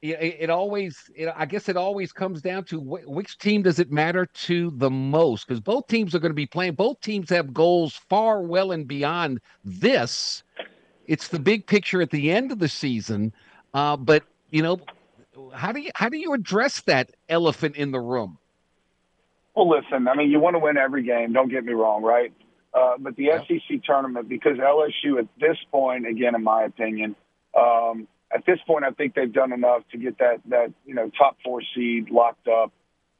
it, 0.03 0.35
it 0.41 0.49
always, 0.51 1.09
it, 1.15 1.33
I 1.35 1.45
guess, 1.45 1.69
it 1.69 1.77
always 1.77 2.11
comes 2.11 2.41
down 2.41 2.65
to 2.65 2.79
wh- 2.79 3.09
which 3.09 3.39
team 3.39 3.63
does 3.63 3.79
it 3.79 3.91
matter 3.91 4.25
to 4.25 4.71
the 4.75 4.91
most? 4.91 5.47
Because 5.47 5.61
both 5.61 5.87
teams 5.87 6.13
are 6.13 6.19
going 6.19 6.31
to 6.31 6.35
be 6.35 6.45
playing. 6.45 6.73
Both 6.73 7.01
teams 7.01 7.29
have 7.31 7.51
goals 7.51 7.95
far 7.95 8.43
well 8.43 8.73
and 8.73 8.87
beyond 8.87 9.39
this. 9.63 10.43
It's 11.07 11.27
the 11.27 11.39
big 11.39 11.67
picture 11.67 12.01
at 12.01 12.11
the 12.11 12.31
end 12.31 12.51
of 12.51 12.59
the 12.59 12.69
season, 12.69 13.33
uh, 13.73 13.97
but 13.97 14.23
you 14.51 14.61
know, 14.61 14.79
how 15.53 15.71
do 15.71 15.79
you 15.79 15.91
how 15.95 16.09
do 16.09 16.17
you 16.17 16.33
address 16.33 16.81
that 16.81 17.11
elephant 17.29 17.75
in 17.75 17.91
the 17.91 17.99
room? 17.99 18.37
Well, 19.55 19.69
listen, 19.69 20.07
I 20.07 20.15
mean, 20.15 20.31
you 20.31 20.39
want 20.39 20.55
to 20.55 20.59
win 20.59 20.77
every 20.77 21.03
game. 21.03 21.33
Don't 21.33 21.49
get 21.49 21.63
me 21.63 21.73
wrong, 21.73 22.01
right? 22.01 22.33
Uh, 22.73 22.95
but 22.97 23.15
the 23.15 23.25
yeah. 23.25 23.43
SEC 23.47 23.83
tournament, 23.83 24.27
because 24.27 24.57
LSU 24.57 25.19
at 25.19 25.27
this 25.39 25.57
point, 25.71 26.07
again, 26.07 26.33
in 26.33 26.43
my 26.43 26.63
opinion, 26.63 27.15
um, 27.55 28.07
at 28.33 28.45
this 28.47 28.57
point, 28.65 28.83
I 28.83 28.89
think 28.91 29.13
they've 29.13 29.31
done 29.31 29.53
enough 29.53 29.83
to 29.91 29.97
get 29.97 30.17
that 30.17 30.41
that 30.49 30.73
you 30.85 30.95
know 30.95 31.11
top 31.17 31.37
four 31.43 31.61
seed 31.75 32.09
locked 32.09 32.47
up. 32.47 32.71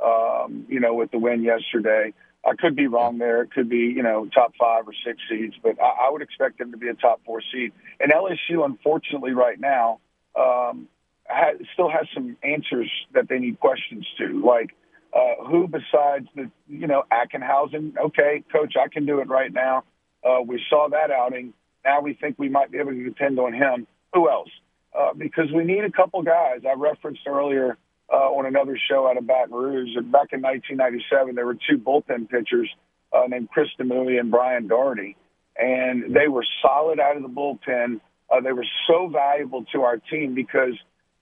Um, 0.03 0.65
you 0.67 0.79
know, 0.79 0.95
with 0.95 1.11
the 1.11 1.19
win 1.19 1.43
yesterday, 1.43 2.13
I 2.45 2.55
could 2.55 2.75
be 2.75 2.87
wrong 2.87 3.17
there. 3.17 3.41
It 3.43 3.51
could 3.51 3.69
be 3.69 3.93
you 3.95 4.03
know 4.03 4.27
top 4.33 4.53
five 4.59 4.87
or 4.87 4.93
six 5.05 5.19
seeds, 5.29 5.55
but 5.61 5.81
I, 5.81 6.07
I 6.07 6.09
would 6.09 6.21
expect 6.21 6.59
them 6.59 6.71
to 6.71 6.77
be 6.77 6.89
a 6.89 6.93
top 6.93 7.21
four 7.25 7.41
seed. 7.51 7.71
And 7.99 8.11
LSU, 8.11 8.65
unfortunately, 8.65 9.31
right 9.33 9.59
now, 9.59 9.99
um, 10.39 10.87
has, 11.25 11.57
still 11.73 11.89
has 11.89 12.07
some 12.13 12.37
answers 12.43 12.91
that 13.13 13.29
they 13.29 13.39
need 13.39 13.59
questions 13.59 14.05
to, 14.17 14.43
like. 14.45 14.75
Uh, 15.15 15.45
who 15.45 15.67
besides 15.67 16.27
the, 16.35 16.49
you 16.67 16.87
know, 16.87 17.03
Ackenhausen? 17.11 17.95
Okay, 18.03 18.43
coach, 18.51 18.73
I 18.75 18.87
can 18.87 19.05
do 19.05 19.19
it 19.19 19.29
right 19.29 19.53
now. 19.53 19.83
Uh, 20.27 20.41
we 20.43 20.59
saw 20.71 20.89
that 20.89 21.11
outing. 21.11 21.53
Now 21.85 22.01
we 22.01 22.15
think 22.15 22.39
we 22.39 22.49
might 22.49 22.71
be 22.71 22.79
able 22.79 22.93
to 22.93 23.03
depend 23.03 23.37
on 23.37 23.53
him. 23.53 23.85
Who 24.15 24.27
else? 24.27 24.49
uh, 24.97 25.13
because 25.13 25.51
we 25.53 25.63
need 25.63 25.83
a 25.83 25.91
couple 25.91 26.21
guys. 26.21 26.61
I 26.67 26.73
referenced 26.73 27.21
earlier 27.27 27.77
uh, 28.13 28.29
on 28.29 28.45
another 28.45 28.77
show 28.89 29.07
out 29.07 29.17
of 29.17 29.25
Baton 29.25 29.53
Rouge 29.53 29.95
that 29.95 30.11
back 30.11 30.29
in 30.31 30.41
1997 30.41 31.33
there 31.33 31.45
were 31.45 31.55
two 31.55 31.77
bullpen 31.77 32.29
pitchers 32.29 32.69
uh, 33.11 33.23
named 33.27 33.49
Chris 33.49 33.67
Demui 33.79 34.19
and 34.19 34.29
Brian 34.29 34.67
Doherty, 34.67 35.17
and 35.57 36.15
they 36.15 36.27
were 36.27 36.45
solid 36.61 36.99
out 36.99 37.17
of 37.17 37.23
the 37.23 37.29
bullpen. 37.29 37.99
Uh, 38.29 38.41
they 38.41 38.53
were 38.53 38.65
so 38.87 39.07
valuable 39.07 39.65
to 39.73 39.81
our 39.81 39.97
team 39.97 40.35
because 40.35 40.73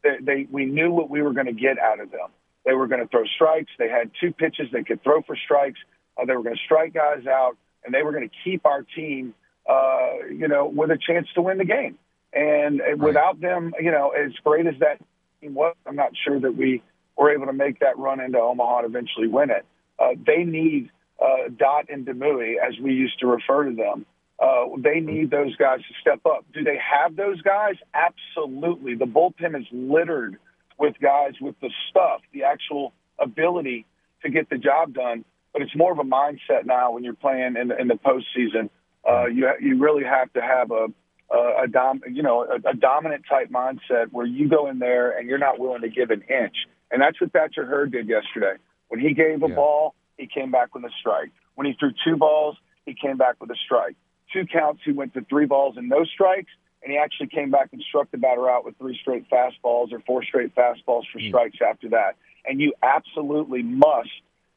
they, 0.03 0.17
they 0.21 0.47
we 0.51 0.65
knew 0.65 0.91
what 0.91 1.09
we 1.09 1.21
were 1.21 1.33
going 1.33 1.47
to 1.47 1.53
get 1.53 1.79
out 1.79 1.99
of 1.99 2.11
them. 2.11 2.29
They 2.65 2.73
were 2.73 2.87
going 2.87 3.01
to 3.01 3.07
throw 3.07 3.23
strikes. 3.35 3.71
They 3.79 3.89
had 3.89 4.11
two 4.19 4.31
pitches 4.31 4.67
they 4.71 4.83
could 4.83 5.03
throw 5.03 5.21
for 5.21 5.35
strikes. 5.35 5.79
Uh, 6.17 6.25
they 6.25 6.35
were 6.35 6.43
going 6.43 6.55
to 6.55 6.61
strike 6.65 6.93
guys 6.93 7.25
out, 7.25 7.57
and 7.85 7.93
they 7.93 8.03
were 8.03 8.11
going 8.11 8.27
to 8.27 8.35
keep 8.43 8.65
our 8.65 8.83
team, 8.83 9.33
uh, 9.67 10.27
you 10.29 10.47
know, 10.47 10.67
with 10.67 10.91
a 10.91 10.97
chance 10.97 11.27
to 11.35 11.41
win 11.41 11.57
the 11.57 11.65
game. 11.65 11.97
And 12.33 12.79
right. 12.79 12.97
without 12.97 13.41
them, 13.41 13.73
you 13.79 13.91
know, 13.91 14.09
as 14.09 14.31
great 14.43 14.65
as 14.67 14.75
that 14.79 14.99
team 15.41 15.53
was, 15.53 15.75
I'm 15.85 15.95
not 15.95 16.11
sure 16.23 16.39
that 16.39 16.55
we 16.55 16.81
were 17.17 17.33
able 17.33 17.47
to 17.47 17.53
make 17.53 17.79
that 17.79 17.97
run 17.97 18.19
into 18.19 18.39
Omaha 18.39 18.79
and 18.79 18.87
eventually 18.87 19.27
win 19.27 19.49
it. 19.49 19.65
Uh, 19.99 20.09
they 20.25 20.43
need 20.43 20.89
uh, 21.21 21.49
Dot 21.55 21.87
and 21.89 22.05
Demui, 22.05 22.55
as 22.57 22.79
we 22.79 22.93
used 22.93 23.19
to 23.19 23.27
refer 23.27 23.65
to 23.65 23.75
them. 23.75 24.05
Uh, 24.39 24.65
they 24.77 24.99
need 24.99 25.29
those 25.29 25.55
guys 25.55 25.79
to 25.79 25.93
step 26.01 26.25
up. 26.25 26.45
Do 26.51 26.63
they 26.63 26.77
have 26.77 27.15
those 27.15 27.41
guys? 27.41 27.75
Absolutely. 27.93 28.95
The 28.95 29.05
bullpen 29.05 29.59
is 29.59 29.67
littered 29.71 30.37
with 30.79 30.95
guys 30.99 31.33
with 31.39 31.59
the 31.61 31.69
stuff, 31.89 32.21
the 32.33 32.43
actual 32.43 32.93
ability 33.19 33.85
to 34.23 34.29
get 34.29 34.49
the 34.49 34.57
job 34.57 34.93
done. 34.93 35.25
But 35.53 35.61
it's 35.61 35.75
more 35.75 35.91
of 35.91 35.99
a 35.99 36.03
mindset 36.03 36.65
now 36.65 36.93
when 36.93 37.03
you're 37.03 37.13
playing 37.13 37.55
in 37.55 37.67
the, 37.67 37.79
in 37.79 37.87
the 37.87 37.95
postseason. 37.95 38.69
Uh, 39.07 39.25
you 39.25 39.51
you 39.59 39.79
really 39.79 40.03
have 40.03 40.31
to 40.33 40.41
have 40.41 40.71
a 40.71 40.87
a, 41.37 41.67
dom, 41.67 42.01
you 42.11 42.23
know, 42.23 42.43
a, 42.43 42.69
a 42.69 42.73
dominant 42.73 43.23
type 43.29 43.49
mindset 43.49 44.07
where 44.11 44.25
you 44.25 44.49
go 44.49 44.67
in 44.67 44.79
there 44.79 45.11
and 45.11 45.29
you're 45.29 45.37
not 45.37 45.59
willing 45.59 45.81
to 45.81 45.89
give 45.89 46.11
an 46.11 46.21
inch. 46.21 46.55
And 46.91 47.01
that's 47.01 47.19
what 47.21 47.31
Thatcher 47.31 47.65
Hurd 47.65 47.91
did 47.91 48.07
yesterday. 48.07 48.55
When 48.89 48.99
he 48.99 49.13
gave 49.13 49.41
a 49.43 49.47
yeah. 49.47 49.55
ball, 49.55 49.95
he 50.17 50.27
came 50.27 50.51
back 50.51 50.75
with 50.75 50.83
a 50.83 50.91
strike. 50.99 51.31
When 51.55 51.65
he 51.65 51.73
threw 51.79 51.91
two 52.05 52.17
balls, 52.17 52.57
he 52.85 52.93
came 52.93 53.17
back 53.17 53.35
with 53.39 53.49
a 53.49 53.55
strike. 53.65 53.95
Two 54.33 54.45
counts, 54.45 54.81
he 54.83 54.91
went 54.91 55.13
to 55.13 55.21
three 55.21 55.45
balls 55.45 55.75
and 55.77 55.89
no 55.89 56.03
strikes, 56.05 56.51
and 56.83 56.91
he 56.91 56.97
actually 56.97 57.27
came 57.27 57.51
back 57.51 57.69
and 57.71 57.81
struck 57.81 58.09
the 58.11 58.17
batter 58.17 58.49
out 58.49 58.65
with 58.65 58.77
three 58.77 58.97
straight 58.99 59.29
fastballs 59.29 59.91
or 59.91 59.99
four 60.05 60.23
straight 60.23 60.53
fastballs 60.55 61.03
for 61.11 61.19
mm. 61.19 61.27
strikes 61.29 61.57
after 61.65 61.89
that. 61.89 62.15
And 62.45 62.59
you 62.59 62.73
absolutely 62.81 63.61
must 63.61 64.09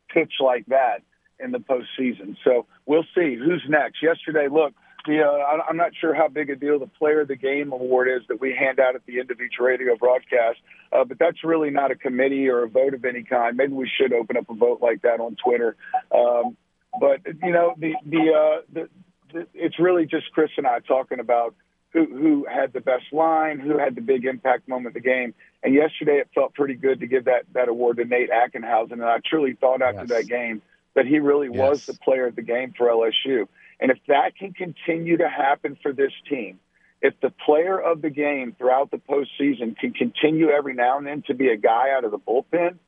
pitch 0.08 0.32
like 0.40 0.66
that 0.66 1.02
in 1.38 1.50
the 1.50 1.58
postseason. 1.58 2.36
So 2.44 2.66
we'll 2.86 3.06
see 3.14 3.36
who's 3.36 3.64
next. 3.68 4.02
Yesterday, 4.02 4.48
look, 4.50 4.72
the 5.06 5.22
uh, 5.22 5.62
I'm 5.68 5.76
not 5.76 5.92
sure 6.00 6.14
how 6.14 6.28
big 6.28 6.50
a 6.50 6.56
deal 6.56 6.78
the 6.78 6.86
Player 6.86 7.20
of 7.20 7.28
the 7.28 7.36
Game 7.36 7.72
award 7.72 8.08
is 8.08 8.26
that 8.28 8.40
we 8.40 8.54
hand 8.54 8.80
out 8.80 8.94
at 8.94 9.04
the 9.06 9.20
end 9.20 9.30
of 9.30 9.40
each 9.40 9.54
radio 9.60 9.96
broadcast, 9.96 10.58
uh, 10.92 11.04
but 11.04 11.18
that's 11.18 11.44
really 11.44 11.70
not 11.70 11.90
a 11.90 11.94
committee 11.94 12.48
or 12.48 12.64
a 12.64 12.68
vote 12.68 12.94
of 12.94 13.04
any 13.04 13.22
kind. 13.22 13.56
Maybe 13.56 13.72
we 13.72 13.90
should 13.98 14.12
open 14.12 14.36
up 14.36 14.48
a 14.48 14.54
vote 14.54 14.80
like 14.80 15.02
that 15.02 15.20
on 15.20 15.36
Twitter. 15.36 15.76
Um, 16.14 16.56
but 16.98 17.20
you 17.42 17.52
know, 17.52 17.74
the 17.76 17.94
the, 18.06 18.32
uh, 18.32 18.62
the 18.72 18.88
the 19.32 19.46
it's 19.54 19.78
really 19.78 20.06
just 20.06 20.30
Chris 20.32 20.50
and 20.56 20.66
I 20.66 20.80
talking 20.80 21.20
about 21.20 21.54
who 21.92 22.06
who 22.06 22.46
had 22.50 22.72
the 22.72 22.80
best 22.80 23.12
line, 23.12 23.58
who 23.58 23.78
had 23.78 23.94
the 23.94 24.00
big 24.00 24.24
impact 24.24 24.68
moment 24.68 24.96
of 24.96 25.02
the 25.02 25.08
game. 25.08 25.34
And 25.62 25.74
yesterday, 25.74 26.18
it 26.18 26.28
felt 26.34 26.54
pretty 26.54 26.74
good 26.74 27.00
to 27.00 27.06
give 27.06 27.24
that 27.26 27.44
that 27.52 27.68
award 27.68 27.98
to 27.98 28.04
Nate 28.04 28.30
Ackenhausen, 28.30 28.92
and 28.92 29.04
I 29.04 29.18
truly 29.24 29.54
thought 29.54 29.82
after 29.82 30.00
yes. 30.00 30.08
that 30.08 30.26
game 30.28 30.62
that 30.94 31.06
he 31.06 31.18
really 31.18 31.48
yes. 31.52 31.58
was 31.58 31.86
the 31.86 31.94
player 31.94 32.26
of 32.26 32.36
the 32.36 32.42
game 32.42 32.72
for 32.76 32.86
LSU. 32.88 33.48
And 33.80 33.90
if 33.90 33.98
that 34.08 34.36
can 34.38 34.52
continue 34.52 35.16
to 35.18 35.28
happen 35.28 35.76
for 35.82 35.92
this 35.92 36.12
team, 36.28 36.58
if 37.02 37.14
the 37.20 37.30
player 37.44 37.78
of 37.78 38.02
the 38.02 38.10
game 38.10 38.54
throughout 38.56 38.90
the 38.90 38.96
postseason 38.96 39.76
can 39.76 39.92
continue 39.92 40.48
every 40.48 40.74
now 40.74 40.96
and 40.96 41.06
then 41.06 41.22
to 41.26 41.34
be 41.34 41.48
a 41.48 41.56
guy 41.56 41.90
out 41.94 42.04
of 42.04 42.10
the 42.10 42.18
bullpen, 42.18 42.78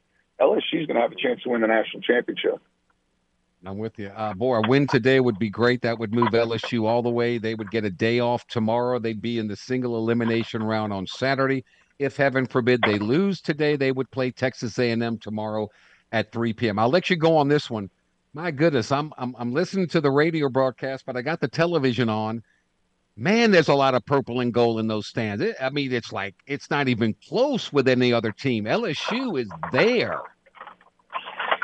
LSU 0.41 0.81
is 0.81 0.87
going 0.87 0.97
to 0.97 1.03
have 1.03 1.13
a 1.13 1.17
chance 1.17 1.43
to 1.43 1.51
win 1.51 1.61
the 1.61 1.67
national 1.67 2.03
championship. 2.03 2.61
I'm 3.65 3.79
with 3.79 3.99
you. 3.99 4.09
Uh, 4.09 4.33
boy, 4.35 4.57
a 4.57 4.69
win 4.69 4.87
today 4.87 5.19
would 5.19 5.39
be 5.39 5.51
great. 5.51 5.83
That 5.83 5.99
would 5.99 6.15
move 6.15 6.29
LSU 6.29 6.85
all 6.85 7.03
the 7.03 7.11
way. 7.11 7.39
They 7.39 7.55
would 7.55 7.71
get 7.71 7.85
a 7.85 7.91
day 7.91 8.21
off 8.21 8.47
tomorrow. 8.47 8.99
They'd 8.99 9.21
be 9.21 9.39
in 9.39 9.49
the 9.49 9.57
single 9.57 9.97
elimination 9.97 10.63
round 10.63 10.93
on 10.93 11.07
Saturday. 11.07 11.65
If 11.99 12.17
heaven 12.17 12.47
forbid 12.47 12.81
they 12.87 12.99
lose 12.99 13.41
today, 13.41 13.77
they 13.77 13.93
would 13.93 14.11
play 14.11 14.31
Texas 14.31 14.79
A&M 14.79 15.19
tomorrow 15.19 15.69
at 16.13 16.31
3 16.33 16.53
p.m. 16.53 16.79
I'll 16.79 16.91
let 16.91 17.11
you 17.11 17.17
go 17.17 17.37
on 17.37 17.49
this 17.49 17.69
one. 17.71 17.91
My 18.37 18.51
goodness, 18.51 18.93
I'm 18.93 19.15
I'm 19.17 19.35
I'm 19.39 19.55
listening 19.55 19.89
to 19.89 20.01
the 20.03 20.11
radio 20.11 20.51
broadcast, 20.51 21.07
but 21.07 21.17
I 21.17 21.23
got 21.23 21.41
the 21.41 21.49
television 21.49 22.11
on. 22.11 22.43
Man, 23.17 23.51
there's 23.51 23.69
a 23.69 23.75
lot 23.75 23.95
of 23.95 24.05
purple 24.05 24.41
and 24.41 24.53
gold 24.53 24.79
in 24.79 24.89
those 24.89 25.07
stands. 25.07 25.43
It, 25.43 25.57
I 25.59 25.71
mean, 25.71 25.91
it's 25.91 26.13
like 26.13 26.35
it's 26.47 26.69
not 26.69 26.87
even 26.87 27.15
close 27.27 27.73
with 27.73 27.89
any 27.89 28.13
other 28.13 28.33
team. 28.33 28.65
LSU 28.65 29.41
is 29.41 29.49
there. 29.73 30.21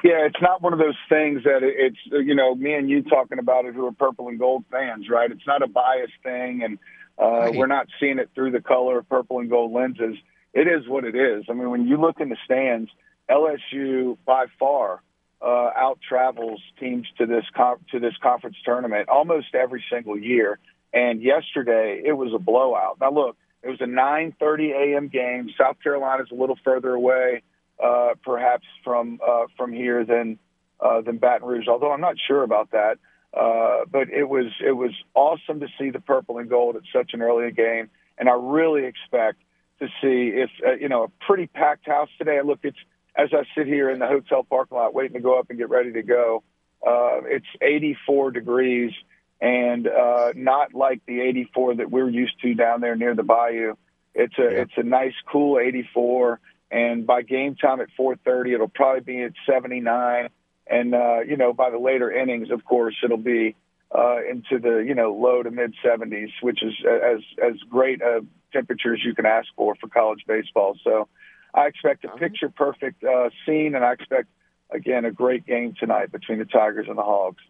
Yeah, 0.03 0.25
it's 0.25 0.41
not 0.41 0.63
one 0.63 0.73
of 0.73 0.79
those 0.79 0.97
things 1.11 1.45
that 1.45 1.61
it's 1.63 1.99
you 2.07 2.35
know 2.35 2.55
me 2.55 2.73
and 2.73 2.89
you 2.89 3.03
talking 3.03 3.39
about 3.39 3.67
it 3.67 3.75
who 3.75 3.87
are 3.87 3.93
purple 3.93 4.29
and 4.29 4.39
gold 4.39 4.65
fans, 4.71 5.11
right? 5.11 5.31
It's 5.31 5.47
not 5.47 5.61
a 5.61 5.69
biased 5.69 6.15
thing, 6.23 6.63
and 6.65 6.79
uh, 7.21 7.27
right. 7.27 7.55
we're 7.55 7.67
not 7.67 7.89
seeing 8.01 8.19
it 8.19 8.31
through 8.35 8.53
the 8.53 8.63
color 8.63 9.01
of 9.01 9.09
purple 9.11 9.41
and 9.41 9.51
gold 9.51 9.73
lenses. 9.75 10.17
It 10.55 10.69
is 10.69 10.89
what 10.89 11.05
it 11.05 11.15
is. 11.15 11.45
I 11.51 11.53
mean, 11.53 11.69
when 11.69 11.87
you 11.87 11.99
look 11.99 12.19
in 12.19 12.31
the 12.31 12.39
stands, 12.47 12.91
LSU 13.29 14.17
by 14.25 14.47
far 14.59 15.03
uh, 15.43 15.71
out 15.77 15.99
travels 16.07 16.61
teams 16.79 17.07
to 17.19 17.27
this 17.27 17.45
to 17.91 17.99
this 17.99 18.15
conference 18.23 18.57
tournament 18.65 19.09
almost 19.09 19.55
every 19.55 19.85
single 19.91 20.19
year. 20.19 20.59
And 20.93 21.23
yesterday 21.23 22.03
it 22.05 22.13
was 22.13 22.33
a 22.35 22.39
blowout. 22.39 22.99
Now 23.01 23.11
look, 23.11 23.37
it 23.63 23.69
was 23.69 23.81
a 23.81 23.87
9:30 23.87 24.95
a.m. 24.95 25.09
game. 25.09 25.51
South 25.59 25.77
Carolina's 25.83 26.29
a 26.31 26.35
little 26.35 26.59
further 26.65 26.93
away, 26.93 27.43
uh, 27.83 28.11
perhaps 28.25 28.67
from 28.85 29.21
uh, 29.27 29.47
from 29.57 29.73
here 29.73 30.05
than 30.05 30.39
uh, 30.81 31.01
than 31.01 31.19
Baton 31.19 31.49
Rouge. 31.49 31.69
Although 31.69 31.93
I'm 31.93 32.01
not 32.01 32.17
sure 32.27 32.43
about 32.43 32.71
that. 32.73 32.99
Uh, 33.35 33.87
but 33.91 34.11
it 34.11 34.29
was 34.29 34.53
it 34.65 34.73
was 34.73 34.91
awesome 35.15 35.61
to 35.61 35.67
see 35.79 35.89
the 35.89 36.01
purple 36.01 36.37
and 36.37 36.51
gold 36.51 36.77
at 36.77 36.83
such 36.93 37.15
an 37.15 37.23
early 37.23 37.51
game, 37.51 37.89
and 38.19 38.29
I 38.29 38.35
really 38.35 38.85
expect 38.85 39.39
to 39.81 39.87
see 40.03 40.37
if 40.37 40.51
uh, 40.67 40.73
you 40.73 40.91
know 40.91 41.05
a 41.05 41.25
pretty 41.27 41.47
packed 41.47 41.87
house 41.87 42.11
today. 42.19 42.41
Look, 42.45 42.61
it's 42.63 42.77
as 43.17 43.31
I 43.33 43.45
sit 43.57 43.67
here 43.67 43.91
in 43.91 43.99
the 43.99 44.07
hotel 44.07 44.43
parking 44.43 44.79
lot 44.79 44.95
waiting 44.95 45.15
to 45.15 45.21
go 45.21 45.39
up 45.39 45.51
and 45.51 45.59
get 45.59 45.69
ready 45.69 45.93
to 45.93 46.03
go, 46.03 46.43
uh, 46.87 47.21
it's 47.25 47.47
84 47.61 48.31
degrees 48.33 48.93
and 49.41 49.89
uh, 49.89 50.33
not 50.37 50.73
like 50.73 51.03
the 51.07 51.21
84 51.21 51.77
that 51.77 51.91
we're 51.91 52.09
used 52.09 52.41
to 52.43 52.55
down 52.55 52.81
there 52.81 52.95
near 52.95 53.15
the 53.15 53.25
bayou. 53.25 53.75
It's 54.15 54.39
a 54.39 54.43
yeah. 54.43 54.63
it's 54.63 54.73
a 54.77 54.83
nice 54.83 55.15
cool 55.31 55.59
84, 55.59 56.39
and 56.71 57.07
by 57.07 57.23
game 57.23 57.57
time 57.57 57.81
at 57.81 57.89
4:30, 57.99 58.55
it'll 58.55 58.69
probably 58.69 59.01
be 59.01 59.23
at 59.23 59.33
79. 59.51 60.29
And 60.67 60.95
uh, 60.95 61.21
you 61.21 61.37
know, 61.37 61.53
by 61.53 61.71
the 61.71 61.79
later 61.79 62.11
innings, 62.11 62.51
of 62.51 62.65
course, 62.65 62.95
it'll 63.03 63.17
be 63.17 63.57
uh, 63.91 64.19
into 64.31 64.59
the 64.59 64.85
you 64.87 64.95
know 64.95 65.15
low 65.15 65.43
to 65.43 65.51
mid 65.51 65.75
70s, 65.85 66.31
which 66.41 66.63
is 66.63 66.75
as 66.85 67.21
as 67.43 67.55
great 67.69 68.01
a 68.01 68.25
temperature 68.53 68.95
as 68.95 69.01
you 69.05 69.15
can 69.15 69.27
ask 69.27 69.49
for 69.57 69.75
for 69.81 69.89
college 69.89 70.25
baseball. 70.27 70.77
So 70.85 71.09
I 71.55 71.67
expect 71.67 72.05
a 72.05 72.09
picture 72.09 72.49
perfect 72.49 73.05
uh, 73.05 73.31
scene, 73.45 73.75
and 73.75 73.85
I 73.85 73.93
expect 73.93 74.29
again 74.71 75.05
a 75.05 75.11
great 75.11 75.47
game 75.47 75.75
tonight 75.79 76.11
between 76.11 76.39
the 76.39 76.45
Tigers 76.45 76.87
and 76.89 76.97
the 76.97 77.03
Hogs. 77.03 77.43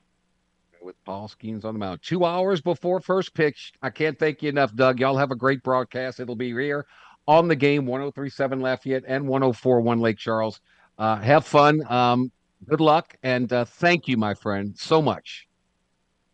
With 0.81 0.97
Paul 1.05 1.29
Skenes 1.29 1.65
on 1.65 1.75
the 1.75 1.79
mound, 1.79 2.01
two 2.03 2.25
hours 2.25 2.61
before 2.61 3.01
first 3.01 3.35
pitch. 3.35 3.73
I 3.83 3.91
can't 3.91 4.19
thank 4.19 4.43
you 4.43 4.49
enough, 4.49 4.75
Doug. 4.75 4.99
Y'all 4.99 5.17
have 5.17 5.31
a 5.31 5.37
great 5.37 5.63
broadcast. 5.63 6.19
It'll 6.19 6.35
be 6.35 6.51
here 6.51 6.87
on 7.29 7.47
the 7.47 7.55
game, 7.55 7.87
1037 7.87 8.61
Lafayette 8.61 9.05
and 9.07 9.29
1041 9.29 10.01
Lake 10.01 10.19
Charles. 10.19 10.61
Uh, 10.99 11.17
have 11.17 11.47
fun. 11.47 11.83
Um, 11.89 12.33
good 12.69 12.81
luck, 12.81 13.17
and 13.23 13.53
uh, 13.53 13.65
thank 13.65 14.09
you, 14.09 14.17
my 14.17 14.35
friend, 14.35 14.77
so 14.77 15.01
much. 15.01 15.47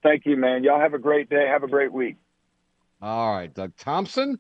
Thank 0.03 0.25
you, 0.25 0.37
man. 0.37 0.65
Y'all 0.65 0.81
have 0.81 0.95
a 0.95 0.99
great 0.99 1.29
day. 1.29 1.47
Have 1.47 1.63
a 1.63 1.69
great 1.69 1.93
week. 1.93 2.17
All 3.03 3.35
right, 3.35 3.53
Doug 3.53 3.77
Thompson 3.77 4.39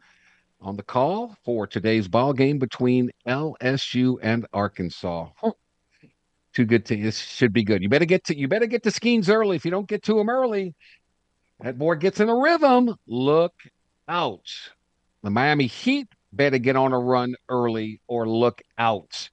on 0.61 0.77
the 0.77 0.83
call 0.83 1.37
for 1.45 1.67
today's 1.67 2.09
ball 2.09 2.33
game 2.33 2.59
between 2.59 3.11
LSU 3.27 4.19
and 4.23 4.47
Arkansas. 4.53 5.29
Oh. 5.43 5.55
Too 6.55 6.65
good 6.65 6.85
to 6.87 6.97
this 6.97 7.19
should 7.19 7.53
be 7.53 7.63
good. 7.63 7.83
You 7.83 7.89
better 7.89 8.05
get 8.05 8.25
to 8.25 8.37
you 8.37 8.49
better 8.49 8.67
get 8.67 8.83
to 8.85 8.91
Skenes 8.91 9.29
early. 9.29 9.57
If 9.57 9.65
you 9.65 9.71
don't 9.71 9.89
get 9.89 10.03
to 10.05 10.19
him 10.19 10.29
early, 10.29 10.75
that 11.61 11.79
boy 11.79 11.97
gets 11.97 12.21
in 12.21 12.29
a 12.29 12.35
rhythm. 12.35 12.97
Look 13.07 13.55
out. 14.09 14.49
The 15.23 15.31
Miami 15.31 15.67
Heat 15.67 16.09
better 16.33 16.59
get 16.59 16.75
on 16.77 16.93
a 16.93 16.99
run 16.99 17.35
early 17.49 18.01
or 18.09 18.29
look 18.29 18.61
out. 18.79 19.29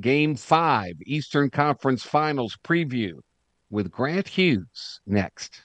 Game 0.00 0.36
five, 0.36 0.94
Eastern 1.04 1.50
Conference 1.50 2.04
Finals 2.04 2.56
preview 2.62 3.14
with 3.70 3.90
Grant 3.90 4.28
Hughes 4.28 5.00
next. 5.06 5.62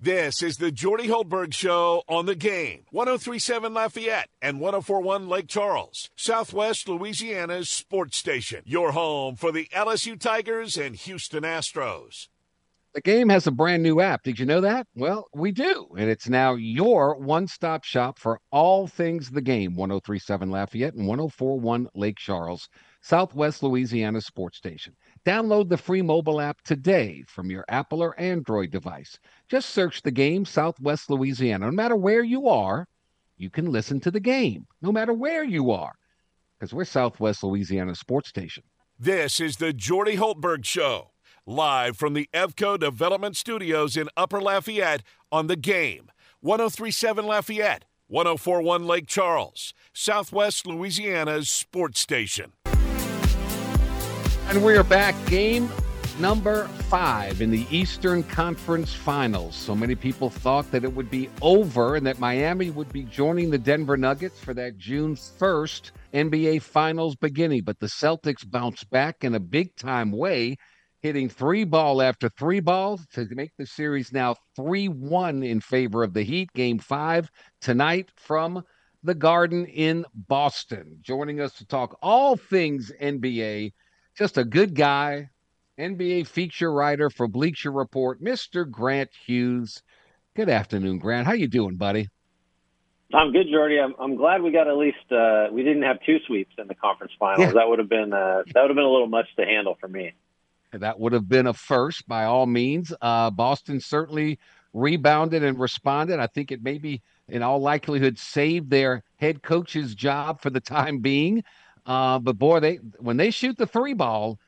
This 0.00 0.44
is 0.44 0.58
the 0.58 0.70
Jordy 0.70 1.08
Hultberg 1.08 1.52
Show 1.52 2.04
on 2.06 2.26
the 2.26 2.36
game. 2.36 2.84
1037 2.92 3.74
Lafayette 3.74 4.28
and 4.40 4.60
1041 4.60 5.28
Lake 5.28 5.48
Charles, 5.48 6.08
Southwest 6.14 6.88
Louisiana's 6.88 7.68
sports 7.68 8.16
station. 8.16 8.62
Your 8.64 8.92
home 8.92 9.34
for 9.34 9.50
the 9.50 9.66
LSU 9.74 10.16
Tigers 10.16 10.76
and 10.76 10.94
Houston 10.94 11.42
Astros. 11.42 12.28
The 12.94 13.00
game 13.00 13.28
has 13.28 13.46
a 13.46 13.50
brand 13.50 13.82
new 13.82 14.00
app. 14.00 14.22
Did 14.22 14.38
you 14.38 14.46
know 14.46 14.60
that? 14.60 14.86
Well, 14.94 15.28
we 15.34 15.52
do. 15.52 15.88
And 15.98 16.08
it's 16.08 16.28
now 16.28 16.54
your 16.54 17.16
one 17.16 17.48
stop 17.48 17.84
shop 17.84 18.18
for 18.18 18.40
all 18.52 18.86
things 18.86 19.30
the 19.30 19.42
game. 19.42 19.74
1037 19.74 20.50
Lafayette 20.50 20.94
and 20.94 21.08
1041 21.08 21.88
Lake 21.94 22.18
Charles, 22.18 22.68
Southwest 23.02 23.62
Louisiana 23.62 24.20
sports 24.20 24.58
station. 24.58 24.94
Download 25.26 25.68
the 25.68 25.76
free 25.76 26.02
mobile 26.02 26.40
app 26.40 26.62
today 26.62 27.24
from 27.26 27.50
your 27.50 27.64
Apple 27.68 28.02
or 28.02 28.18
Android 28.18 28.70
device. 28.70 29.18
Just 29.48 29.70
search 29.70 30.02
the 30.02 30.10
game 30.10 30.44
Southwest 30.44 31.08
Louisiana. 31.08 31.66
No 31.66 31.72
matter 31.72 31.96
where 31.96 32.22
you 32.22 32.48
are, 32.48 32.86
you 33.38 33.48
can 33.48 33.72
listen 33.72 33.98
to 34.00 34.10
the 34.10 34.20
game, 34.20 34.66
no 34.82 34.92
matter 34.92 35.14
where 35.14 35.42
you 35.42 35.70
are, 35.70 35.94
because 36.58 36.74
we're 36.74 36.84
Southwest 36.84 37.42
Louisiana 37.42 37.94
Sports 37.94 38.28
Station. 38.28 38.64
This 38.98 39.40
is 39.40 39.56
the 39.56 39.72
Jordy 39.72 40.16
Hultberg 40.16 40.66
Show, 40.66 41.12
live 41.46 41.96
from 41.96 42.12
the 42.12 42.28
Evco 42.34 42.78
Development 42.78 43.36
Studios 43.36 43.96
in 43.96 44.10
Upper 44.18 44.40
Lafayette 44.40 45.02
on 45.32 45.46
the 45.46 45.56
game. 45.56 46.10
1037 46.40 47.26
Lafayette, 47.26 47.84
1041 48.08 48.86
Lake 48.86 49.06
Charles, 49.06 49.72
Southwest 49.94 50.66
Louisiana's 50.66 51.48
sports 51.48 52.00
station. 52.00 52.52
And 54.48 54.62
we 54.64 54.76
are 54.76 54.84
back. 54.84 55.14
Game 55.26 55.70
number 56.20 56.66
five 56.88 57.40
in 57.40 57.50
the 57.50 57.66
Eastern 57.70 58.22
Conference 58.24 58.92
Finals. 58.92 59.54
So 59.54 59.74
many 59.74 59.94
people 59.94 60.30
thought 60.30 60.70
that 60.72 60.84
it 60.84 60.92
would 60.92 61.10
be 61.10 61.28
over 61.42 61.96
and 61.96 62.06
that 62.06 62.18
Miami 62.18 62.70
would 62.70 62.92
be 62.92 63.04
joining 63.04 63.50
the 63.50 63.58
Denver 63.58 63.96
Nuggets 63.96 64.40
for 64.40 64.52
that 64.54 64.76
June 64.76 65.14
1st 65.14 65.92
NBA 66.12 66.62
Finals 66.62 67.14
beginning. 67.16 67.62
But 67.62 67.78
the 67.78 67.86
Celtics 67.86 68.48
bounced 68.48 68.90
back 68.90 69.22
in 69.22 69.34
a 69.34 69.40
big 69.40 69.76
time 69.76 70.10
way, 70.10 70.56
hitting 71.00 71.28
three 71.28 71.64
ball 71.64 72.02
after 72.02 72.28
three 72.28 72.60
balls 72.60 73.06
to 73.14 73.26
make 73.30 73.52
the 73.56 73.66
series 73.66 74.12
now 74.12 74.34
3 74.56 74.88
1 74.88 75.42
in 75.42 75.60
favor 75.60 76.02
of 76.02 76.14
the 76.14 76.22
Heat. 76.22 76.50
Game 76.52 76.78
five 76.78 77.30
tonight 77.60 78.10
from 78.16 78.64
the 79.04 79.14
Garden 79.14 79.66
in 79.66 80.04
Boston. 80.12 80.98
Joining 81.00 81.40
us 81.40 81.52
to 81.54 81.66
talk 81.66 81.96
all 82.02 82.36
things 82.36 82.90
NBA 83.00 83.72
just 84.18 84.36
a 84.36 84.44
good 84.44 84.74
guy, 84.74 85.30
NBA 85.78 86.26
feature 86.26 86.72
writer 86.72 87.08
for 87.08 87.28
Bleacher 87.28 87.70
Report, 87.70 88.22
Mr. 88.22 88.68
Grant 88.68 89.10
Hughes. 89.26 89.82
Good 90.34 90.48
afternoon, 90.48 90.98
Grant. 90.98 91.26
How 91.26 91.34
you 91.34 91.46
doing, 91.46 91.76
buddy? 91.76 92.08
I'm 93.14 93.32
good, 93.32 93.46
Jordy. 93.50 93.78
I'm, 93.80 93.94
I'm 93.98 94.16
glad 94.16 94.42
we 94.42 94.50
got 94.50 94.68
at 94.68 94.76
least 94.76 95.10
uh, 95.10 95.46
we 95.50 95.62
didn't 95.62 95.84
have 95.84 95.98
two 96.04 96.18
sweeps 96.26 96.54
in 96.58 96.66
the 96.66 96.74
conference 96.74 97.12
finals. 97.18 97.48
Yeah. 97.48 97.52
That 97.52 97.68
would 97.68 97.78
have 97.78 97.88
been 97.88 98.12
uh, 98.12 98.42
that 98.52 98.60
would 98.60 98.70
have 98.70 98.76
been 98.76 98.84
a 98.84 98.90
little 98.90 99.06
much 99.06 99.26
to 99.36 99.46
handle 99.46 99.76
for 99.80 99.88
me. 99.88 100.12
That 100.72 101.00
would 101.00 101.12
have 101.12 101.28
been 101.28 101.46
a 101.46 101.54
first 101.54 102.06
by 102.06 102.24
all 102.24 102.44
means. 102.44 102.92
Uh, 103.00 103.30
Boston 103.30 103.80
certainly 103.80 104.38
rebounded 104.74 105.42
and 105.42 105.58
responded. 105.58 106.18
I 106.18 106.26
think 106.26 106.52
it 106.52 106.62
maybe 106.62 107.02
in 107.28 107.42
all 107.42 107.60
likelihood 107.60 108.18
saved 108.18 108.68
their 108.68 109.02
head 109.16 109.42
coach's 109.42 109.94
job 109.94 110.42
for 110.42 110.50
the 110.50 110.60
time 110.60 110.98
being. 110.98 111.44
Uh, 111.86 112.18
but 112.18 112.36
boy, 112.36 112.60
they 112.60 112.76
when 112.98 113.16
they 113.16 113.30
shoot 113.30 113.56
the 113.56 113.66
three 113.66 113.94
ball, 113.94 114.38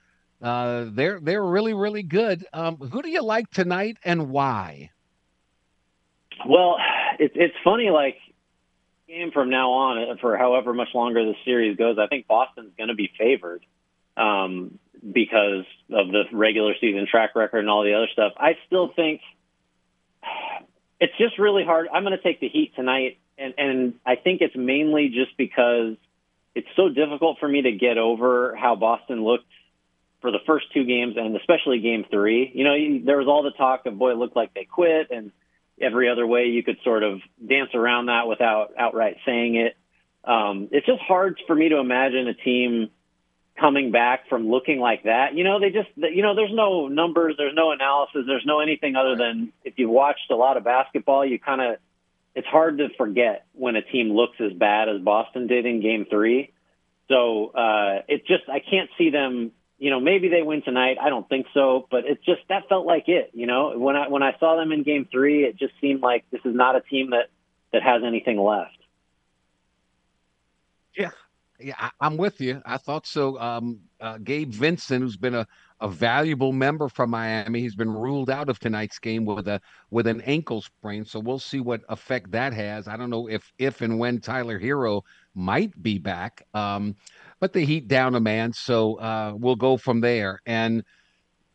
uh, 0.43 0.87
they're 0.89 1.21
they're 1.21 1.45
really 1.45 1.75
really 1.75 2.03
good. 2.03 2.47
Um, 2.53 2.77
who 2.77 3.03
do 3.03 3.11
you 3.11 3.23
like 3.23 3.51
tonight 3.51 3.99
and 4.05 4.31
why? 4.31 4.91
Well, 6.49 6.77
it's 7.19 7.35
it's 7.37 7.55
funny. 7.65 7.91
Like 7.91 8.17
game 9.09 9.31
from 9.33 9.51
now 9.51 9.73
on, 9.73 9.99
uh, 9.99 10.15
for 10.21 10.37
however 10.37 10.73
much 10.73 10.89
longer 10.95 11.25
the 11.25 11.35
series 11.45 11.77
goes, 11.77 11.99
I 11.99 12.07
think 12.07 12.27
Boston's 12.27 12.73
going 12.79 12.89
to 12.89 12.95
be 12.95 13.11
favored 13.19 13.65
um, 14.17 14.79
because 15.13 15.65
of 15.91 16.09
the 16.09 16.25
regular 16.33 16.75
season 16.81 17.07
track 17.11 17.35
record 17.35 17.59
and 17.59 17.69
all 17.69 17.83
the 17.83 17.95
other 17.95 18.09
stuff. 18.13 18.33
I 18.37 18.53
still 18.67 18.93
think 18.95 19.21
it's 21.01 21.17
just 21.19 21.39
really 21.39 21.65
hard. 21.65 21.89
I'm 21.93 22.05
going 22.05 22.17
to 22.17 22.23
take 22.23 22.41
the 22.41 22.49
Heat 22.49 22.73
tonight, 22.77 23.19
and 23.37 23.55
and 23.59 23.95
I 24.07 24.17
think 24.17 24.41
it's 24.41 24.57
mainly 24.57 25.09
just 25.09 25.37
because 25.37 25.97
it's 26.55 26.69
so 26.77 26.89
difficult 26.89 27.39
for 27.39 27.49
me 27.49 27.63
to 27.63 27.73
get 27.73 27.99
over 27.99 28.57
how 28.57 28.77
Boston 28.77 29.23
looked 29.23 29.45
for 30.21 30.31
the 30.31 30.39
first 30.47 30.67
two 30.73 30.85
games 30.85 31.15
and 31.17 31.37
especially 31.37 31.81
game 31.81 32.05
three. 32.11 32.51
You 32.55 32.65
know, 32.65 33.05
there 33.05 33.19
was 33.19 33.27
all 33.27 33.43
the 33.43 33.53
talk 33.53 33.87
of, 33.87 33.99
boy, 33.99 34.13
it 34.13 34.17
looked 34.17 34.37
like 34.37 34.55
they 34.55 34.65
quit 34.65 35.11
and 35.11 35.33
every 35.81 36.11
other 36.11 36.27
way 36.27 36.47
you 36.47 36.63
could 36.63 36.77
sort 36.85 37.03
of 37.03 37.21
dance 37.45 37.71
around 37.75 38.07
that 38.07 38.27
without 38.27 38.73
outright 38.79 39.17
saying 39.25 39.57
it. 39.57 39.77
Um, 40.25 40.69
it's 40.71 40.87
just 40.87 41.01
hard 41.01 41.41
for 41.47 41.57
me 41.57 41.71
to 41.71 41.79
imagine 41.79 42.29
a 42.29 42.35
team 42.35 42.91
coming 43.59 43.91
back 43.91 44.29
from 44.29 44.49
looking 44.49 44.79
like 44.79 45.05
that. 45.05 45.35
You 45.35 45.45
know, 45.45 45.59
they 45.61 45.71
just, 45.71 45.89
you 45.97 46.23
know, 46.23 46.35
there's 46.35 46.53
no 46.53 46.89
numbers, 46.89 47.37
there's 47.39 47.55
no 47.55 47.73
analysis, 47.73 48.25
there's 48.27 48.45
no 48.45 48.61
anything 48.61 48.97
other 48.97 49.17
than 49.17 49.53
if 49.65 49.79
you 49.79 49.89
watched 49.89 50.31
a 50.31 50.37
lot 50.37 50.57
of 50.57 50.65
basketball, 50.65 51.25
you 51.25 51.39
kind 51.39 51.61
of 51.61 51.77
it's 52.35 52.47
hard 52.47 52.79
to 52.79 52.89
forget 52.97 53.47
when 53.53 53.77
a 53.77 53.83
team 53.83 54.13
looks 54.13 54.37
as 54.41 54.53
bad 54.53 54.89
as 54.89 55.01
Boston 55.01 55.47
did 55.47 55.67
in 55.67 55.83
Game 55.83 56.07
Three. 56.09 56.53
So 57.09 57.49
uh, 57.49 58.03
it 58.09 58.27
just 58.27 58.49
I 58.49 58.61
can't 58.61 58.89
see 58.97 59.11
them. 59.11 59.53
You 59.81 59.89
know, 59.89 59.99
maybe 59.99 60.29
they 60.29 60.43
win 60.43 60.63
tonight. 60.63 60.99
I 61.01 61.09
don't 61.09 61.27
think 61.29 61.47
so, 61.55 61.89
but 61.91 62.05
it 62.05 62.23
just 62.23 62.43
that 62.51 62.69
felt 62.69 62.87
like 62.87 63.09
it. 63.09 63.31
You 63.33 63.47
know, 63.47 63.77
when 63.77 63.97
I 63.97 64.09
when 64.09 64.23
I 64.23 64.37
saw 64.39 64.57
them 64.57 64.73
in 64.73 64.83
Game 64.83 65.09
Three, 65.11 65.45
it 65.45 65.59
just 65.59 65.73
seemed 65.81 66.03
like 66.03 66.25
this 66.31 66.43
is 66.45 66.55
not 66.55 66.77
a 66.77 66.83
team 66.83 67.11
that 67.11 67.31
that 67.73 67.83
has 67.83 68.03
anything 68.07 68.39
left. 68.39 68.77
Yeah, 70.95 71.11
yeah, 71.59 71.75
I, 71.79 72.07
am 72.07 72.19
with 72.19 72.41
you. 72.43 72.61
I 72.67 72.77
thought 72.77 73.07
so. 73.07 73.41
Um, 73.41 73.81
uh, 74.01 74.19
Gabe 74.19 74.53
Vincent, 74.53 75.03
who's 75.03 75.17
been 75.17 75.35
a 75.35 75.47
a 75.81 75.89
valuable 75.89 76.53
member 76.53 76.89
from 76.89 77.11
Miami. 77.11 77.61
He's 77.61 77.75
been 77.75 77.91
ruled 77.91 78.29
out 78.29 78.49
of 78.49 78.59
tonight's 78.59 78.99
game 78.99 79.25
with 79.25 79.49
a 79.49 79.61
with 79.91 80.07
an 80.07 80.21
ankle 80.23 80.61
sprain, 80.61 81.05
so 81.05 81.19
we'll 81.19 81.39
see 81.39 81.61
what 81.61 81.83
effect 81.89 82.31
that 82.33 82.53
has. 82.53 82.87
I 82.87 82.97
don't 82.97 83.11
know 83.11 83.29
if 83.29 83.53
if 83.59 83.81
and 83.81 83.99
when 83.99 84.21
Tyler 84.21 84.61
Herro 84.61 85.03
might 85.35 85.83
be 85.83 85.99
back, 85.99 86.47
um, 86.55 86.97
but 87.41 87.53
the 87.53 87.65
Heat 87.65 87.89
down 87.89 88.15
a 88.15 88.21
man, 88.21 88.53
so 88.53 88.97
uh, 88.97 89.33
we'll 89.35 89.57
go 89.57 89.77
from 89.77 90.01
there. 90.01 90.41
And 90.47 90.85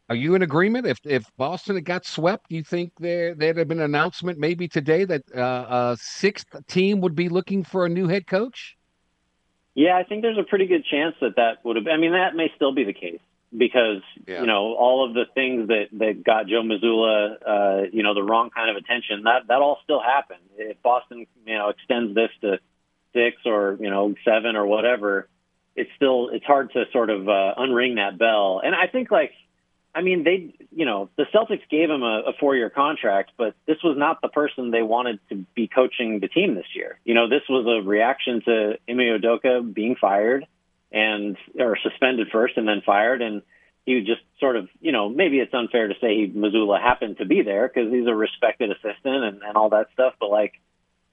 are 0.09 0.15
you 0.15 0.35
in 0.35 0.41
agreement? 0.41 0.85
If 0.85 0.99
if 1.03 1.25
Boston 1.37 1.75
had 1.75 1.85
got 1.85 2.05
swept, 2.05 2.49
do 2.49 2.55
you 2.55 2.63
think 2.63 2.91
there 2.99 3.33
there'd 3.33 3.57
have 3.57 3.67
been 3.67 3.79
an 3.79 3.85
announcement 3.85 4.37
maybe 4.37 4.67
today 4.67 5.05
that 5.05 5.23
uh, 5.35 5.93
a 5.93 5.97
sixth 5.99 6.47
team 6.67 7.01
would 7.01 7.15
be 7.15 7.29
looking 7.29 7.63
for 7.63 7.85
a 7.85 7.89
new 7.89 8.07
head 8.07 8.27
coach? 8.27 8.77
Yeah, 9.73 9.97
I 9.97 10.03
think 10.03 10.21
there's 10.21 10.37
a 10.37 10.43
pretty 10.43 10.67
good 10.67 10.85
chance 10.85 11.15
that 11.21 11.35
that 11.37 11.65
would 11.65 11.75
have. 11.75 11.87
I 11.87 11.97
mean, 11.97 12.11
that 12.11 12.35
may 12.35 12.51
still 12.55 12.73
be 12.73 12.83
the 12.83 12.93
case 12.93 13.19
because 13.55 14.01
yeah. 14.27 14.41
you 14.41 14.47
know 14.47 14.75
all 14.75 15.07
of 15.07 15.13
the 15.13 15.25
things 15.33 15.67
that 15.69 15.87
that 15.93 16.23
got 16.23 16.47
Joe 16.47 16.61
Mazzulla, 16.61 17.35
uh, 17.45 17.87
you 17.91 18.03
know, 18.03 18.13
the 18.13 18.23
wrong 18.23 18.51
kind 18.51 18.69
of 18.69 18.75
attention. 18.75 19.23
That 19.23 19.47
that 19.47 19.59
all 19.59 19.79
still 19.83 20.01
happened. 20.01 20.41
If 20.57 20.81
Boston, 20.83 21.25
you 21.45 21.57
know, 21.57 21.69
extends 21.69 22.13
this 22.13 22.29
to 22.41 22.59
six 23.13 23.37
or 23.45 23.77
you 23.79 23.89
know 23.89 24.13
seven 24.23 24.55
or 24.55 24.67
whatever, 24.67 25.27
it's 25.75 25.89
still 25.95 26.29
it's 26.31 26.45
hard 26.45 26.71
to 26.73 26.85
sort 26.91 27.09
of 27.09 27.27
uh, 27.27 27.55
unring 27.57 27.95
that 27.95 28.17
bell. 28.17 28.61
And 28.63 28.73
I 28.75 28.87
think 28.87 29.11
like 29.11 29.31
I 29.95 30.01
mean, 30.01 30.25
they, 30.25 30.53
you 30.75 30.85
know, 30.85 31.09
the 31.15 31.23
Celtics 31.33 31.61
gave 31.69 31.89
him 31.89 32.03
a, 32.03 32.23
a 32.27 32.33
four-year 32.37 32.69
contract, 32.69 33.31
but 33.37 33.55
this 33.65 33.77
was 33.81 33.97
not 33.97 34.21
the 34.21 34.27
person 34.27 34.71
they 34.71 34.81
wanted 34.81 35.21
to 35.29 35.45
be 35.55 35.69
coaching 35.69 36.19
the 36.19 36.27
team 36.27 36.55
this 36.55 36.65
year. 36.75 36.99
You 37.05 37.13
know, 37.13 37.29
this 37.29 37.43
was 37.49 37.65
a 37.65 37.87
reaction 37.87 38.41
to 38.43 38.77
Ime 38.89 38.97
Udoka 38.97 39.73
being 39.73 39.95
fired 39.95 40.45
and 40.91 41.37
or 41.57 41.77
suspended 41.81 42.27
first 42.29 42.57
and 42.57 42.67
then 42.67 42.81
fired, 42.85 43.21
and 43.21 43.41
he 43.85 44.01
just 44.01 44.21
sort 44.39 44.57
of, 44.57 44.67
you 44.81 44.91
know, 44.91 45.07
maybe 45.07 45.39
it's 45.39 45.53
unfair 45.53 45.87
to 45.87 45.93
say 46.01 46.27
Mazzulla 46.27 46.81
happened 46.81 47.19
to 47.19 47.25
be 47.25 47.41
there 47.41 47.71
because 47.73 47.89
he's 47.89 48.07
a 48.07 48.13
respected 48.13 48.71
assistant 48.71 49.23
and, 49.23 49.43
and 49.43 49.55
all 49.55 49.69
that 49.69 49.87
stuff, 49.93 50.15
but 50.19 50.29
like 50.29 50.53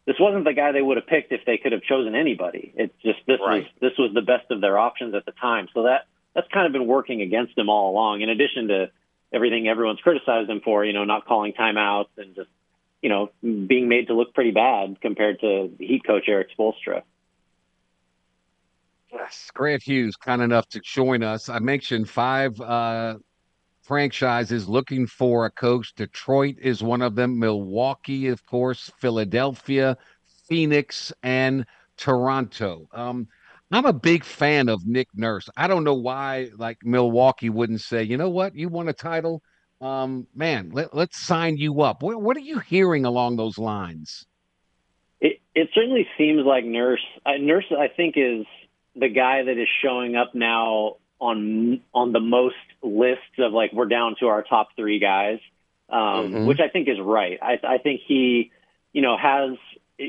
this 0.07 0.17
wasn't 0.19 0.45
the 0.45 0.53
guy 0.53 0.73
they 0.73 0.83
would 0.83 0.97
have 0.97 1.07
picked 1.07 1.33
if 1.33 1.45
they 1.47 1.59
could 1.59 1.73
have 1.73 1.83
chosen 1.83 2.15
anybody. 2.15 2.73
It's 2.77 2.95
just 3.03 3.21
this 3.27 3.38
right. 3.45 3.62
was 3.62 3.67
this 3.81 3.93
was 3.99 4.12
the 4.15 4.23
best 4.23 4.51
of 4.51 4.61
their 4.61 4.79
options 4.79 5.15
at 5.15 5.25
the 5.25 5.33
time. 5.33 5.69
So 5.75 5.85
that 5.85 6.07
that's 6.35 6.49
kind 6.53 6.67
of 6.67 6.73
been 6.73 6.87
working 6.87 7.23
against 7.23 7.57
him 7.57 7.69
all 7.69 7.91
along. 7.91 8.23
In 8.23 8.29
addition 8.29 8.69
to 8.69 8.91
everything 9.33 9.69
everyone's 9.69 10.01
criticized 10.01 10.51
him 10.51 10.61
for, 10.61 10.85
you 10.85 10.93
know, 10.93 11.05
not 11.05 11.27
calling 11.27 11.53
timeouts 11.53 12.09
and 12.17 12.35
just, 12.35 12.49
you 13.01 13.09
know, 13.09 13.31
being 13.43 13.88
made 13.88 14.09
to 14.09 14.15
look 14.15 14.35
pretty 14.35 14.51
bad 14.51 15.01
compared 15.01 15.41
to 15.41 15.71
Heat 15.79 16.03
coach 16.07 16.25
Erik 16.29 16.49
Spoelstra. 16.57 17.03
Yes, 19.12 19.51
Grant 19.53 19.83
Hughes, 19.83 20.17
kind 20.17 20.41
enough 20.41 20.69
to 20.71 20.81
join 20.81 21.23
us. 21.23 21.49
I 21.49 21.59
mentioned 21.59 22.09
five 22.09 22.59
uh, 22.61 23.17
franchises 23.83 24.68
looking 24.68 25.07
for 25.07 25.47
a 25.47 25.51
coach. 25.51 25.95
Detroit 25.95 26.57
is 26.61 26.83
one 26.83 27.03
of 27.03 27.14
them. 27.14 27.38
Milwaukee, 27.38 28.29
of 28.29 28.45
course, 28.47 28.90
Philadelphia, 28.99 29.97
Phoenix, 30.49 31.12
and 31.23 31.66
Toronto. 31.97 32.88
Um, 32.92 33.29
I'm 33.71 33.87
a 33.87 33.92
big 33.92 34.25
fan 34.25 34.68
of 34.68 34.87
Nick 34.87 35.09
Nurse. 35.14 35.49
I 35.57 35.66
don't 35.66 35.85
know 35.85 35.95
why, 35.95 36.51
like 36.57 36.79
Milwaukee 36.85 37.51
wouldn't 37.51 37.81
say, 37.81 38.03
you 38.03 38.16
know 38.16 38.29
what, 38.29 38.55
you 38.55 38.68
want 38.68 38.88
a 38.90 38.92
title, 38.92 39.42
um, 39.81 40.27
man, 40.35 40.71
let, 40.73 40.95
let's 40.95 41.18
sign 41.18 41.57
you 41.57 41.81
up. 41.83 42.03
What, 42.03 42.21
what 42.23 42.37
are 42.37 42.40
you 42.40 42.61
hearing 42.61 43.05
along 43.05 43.37
those 43.37 43.59
lines? 43.59 44.27
It 45.21 45.40
it 45.55 45.68
certainly 45.75 46.07
seems 46.18 46.45
like 46.45 46.64
Nurse. 46.64 47.05
Uh, 47.25 47.33
Nurse, 47.40 47.64
I 47.77 47.88
think, 47.88 48.14
is 48.16 48.47
the 48.95 49.09
guy 49.09 49.42
that 49.42 49.59
is 49.59 49.68
showing 49.83 50.16
up 50.16 50.35
now 50.35 50.97
on 51.22 51.80
on 51.94 52.12
the 52.12 52.20
most 52.20 52.56
lists 52.82 53.38
of 53.38 53.52
like 53.52 53.72
we're 53.72 53.87
down 53.87 54.16
to 54.18 54.26
our 54.26 54.42
top 54.42 54.70
three 54.74 54.98
guys, 54.98 55.38
um, 55.88 56.00
mm-hmm. 56.00 56.46
which 56.46 56.58
I 56.58 56.68
think 56.68 56.88
is 56.88 56.98
right. 57.00 57.38
I, 57.40 57.58
I 57.62 57.78
think 57.78 58.00
he, 58.06 58.50
you 58.92 59.02
know, 59.02 59.16
has 59.16 59.56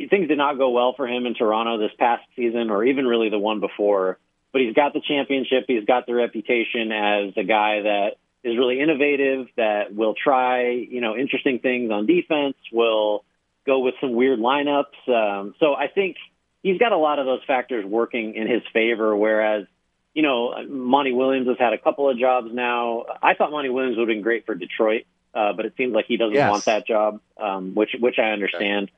things 0.09 0.27
did 0.27 0.37
not 0.37 0.57
go 0.57 0.71
well 0.71 0.93
for 0.97 1.07
him 1.07 1.27
in 1.27 1.35
Toronto 1.35 1.77
this 1.77 1.91
past 1.99 2.23
season, 2.35 2.71
or 2.71 2.83
even 2.83 3.05
really 3.05 3.29
the 3.29 3.37
one 3.37 3.59
before. 3.59 4.17
But 4.51 4.61
he's 4.61 4.73
got 4.73 4.93
the 4.93 5.01
championship. 5.01 5.65
He's 5.67 5.85
got 5.85 6.05
the 6.07 6.15
reputation 6.15 6.91
as 6.91 7.33
a 7.37 7.43
guy 7.43 7.81
that 7.83 8.09
is 8.43 8.57
really 8.57 8.79
innovative, 8.79 9.47
that 9.55 9.93
will 9.93 10.15
try, 10.15 10.71
you 10.71 10.99
know, 10.99 11.15
interesting 11.15 11.59
things 11.59 11.91
on 11.91 12.05
defense, 12.05 12.55
will 12.71 13.23
go 13.65 13.79
with 13.79 13.95
some 14.01 14.13
weird 14.13 14.39
lineups. 14.39 15.07
Um, 15.07 15.55
so 15.59 15.73
I 15.73 15.87
think 15.87 16.17
he's 16.61 16.77
got 16.77 16.91
a 16.91 16.97
lot 16.97 17.19
of 17.19 17.25
those 17.25 17.39
factors 17.45 17.85
working 17.85 18.35
in 18.35 18.47
his 18.47 18.61
favor. 18.73 19.15
Whereas, 19.15 19.65
you 20.13 20.21
know, 20.21 20.55
Monty 20.67 21.11
Williams 21.11 21.47
has 21.47 21.57
had 21.57 21.73
a 21.73 21.77
couple 21.77 22.09
of 22.09 22.17
jobs 22.17 22.49
now. 22.53 23.05
I 23.21 23.33
thought 23.33 23.51
Monty 23.51 23.69
Williams 23.69 23.97
would 23.97 24.07
have 24.07 24.15
been 24.15 24.21
great 24.21 24.45
for 24.45 24.55
Detroit, 24.55 25.05
uh, 25.33 25.53
but 25.53 25.65
it 25.65 25.73
seems 25.77 25.93
like 25.93 26.05
he 26.07 26.17
doesn't 26.17 26.33
yes. 26.33 26.49
want 26.49 26.65
that 26.65 26.85
job, 26.85 27.19
um, 27.37 27.73
which 27.73 27.95
which 27.99 28.19
I 28.19 28.31
understand. 28.31 28.91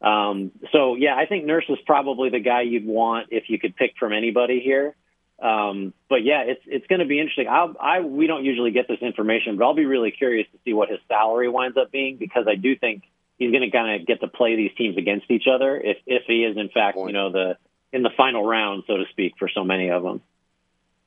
Um, 0.00 0.52
so 0.72 0.94
yeah, 0.94 1.16
I 1.16 1.26
think 1.26 1.44
Nurse 1.44 1.66
is 1.68 1.78
probably 1.84 2.30
the 2.30 2.40
guy 2.40 2.62
you'd 2.62 2.86
want 2.86 3.28
if 3.30 3.44
you 3.48 3.58
could 3.58 3.76
pick 3.76 3.94
from 3.98 4.12
anybody 4.12 4.60
here. 4.60 4.94
Um, 5.40 5.94
but 6.08 6.22
yeah, 6.22 6.42
it's 6.42 6.62
it's 6.66 6.86
going 6.86 7.00
to 7.00 7.06
be 7.06 7.18
interesting. 7.18 7.48
I'll, 7.48 7.74
I 7.80 8.00
we 8.00 8.26
don't 8.26 8.44
usually 8.44 8.70
get 8.70 8.88
this 8.88 9.00
information, 9.00 9.56
but 9.56 9.64
I'll 9.64 9.74
be 9.74 9.86
really 9.86 10.10
curious 10.10 10.46
to 10.52 10.58
see 10.64 10.72
what 10.72 10.90
his 10.90 11.00
salary 11.08 11.48
winds 11.48 11.76
up 11.76 11.90
being 11.90 12.16
because 12.16 12.46
I 12.46 12.56
do 12.56 12.76
think 12.76 13.04
he's 13.38 13.50
going 13.50 13.62
to 13.62 13.70
kind 13.70 14.00
of 14.00 14.06
get 14.06 14.20
to 14.20 14.28
play 14.28 14.56
these 14.56 14.70
teams 14.76 14.96
against 14.98 15.30
each 15.30 15.44
other 15.52 15.78
if 15.78 15.96
if 16.06 16.24
he 16.26 16.44
is 16.44 16.56
in 16.56 16.68
fact 16.68 16.98
you 16.98 17.12
know 17.12 17.32
the 17.32 17.56
in 17.90 18.02
the 18.02 18.10
final 18.16 18.46
round 18.46 18.84
so 18.86 18.98
to 18.98 19.04
speak 19.10 19.34
for 19.38 19.48
so 19.48 19.64
many 19.64 19.90
of 19.90 20.02
them. 20.02 20.20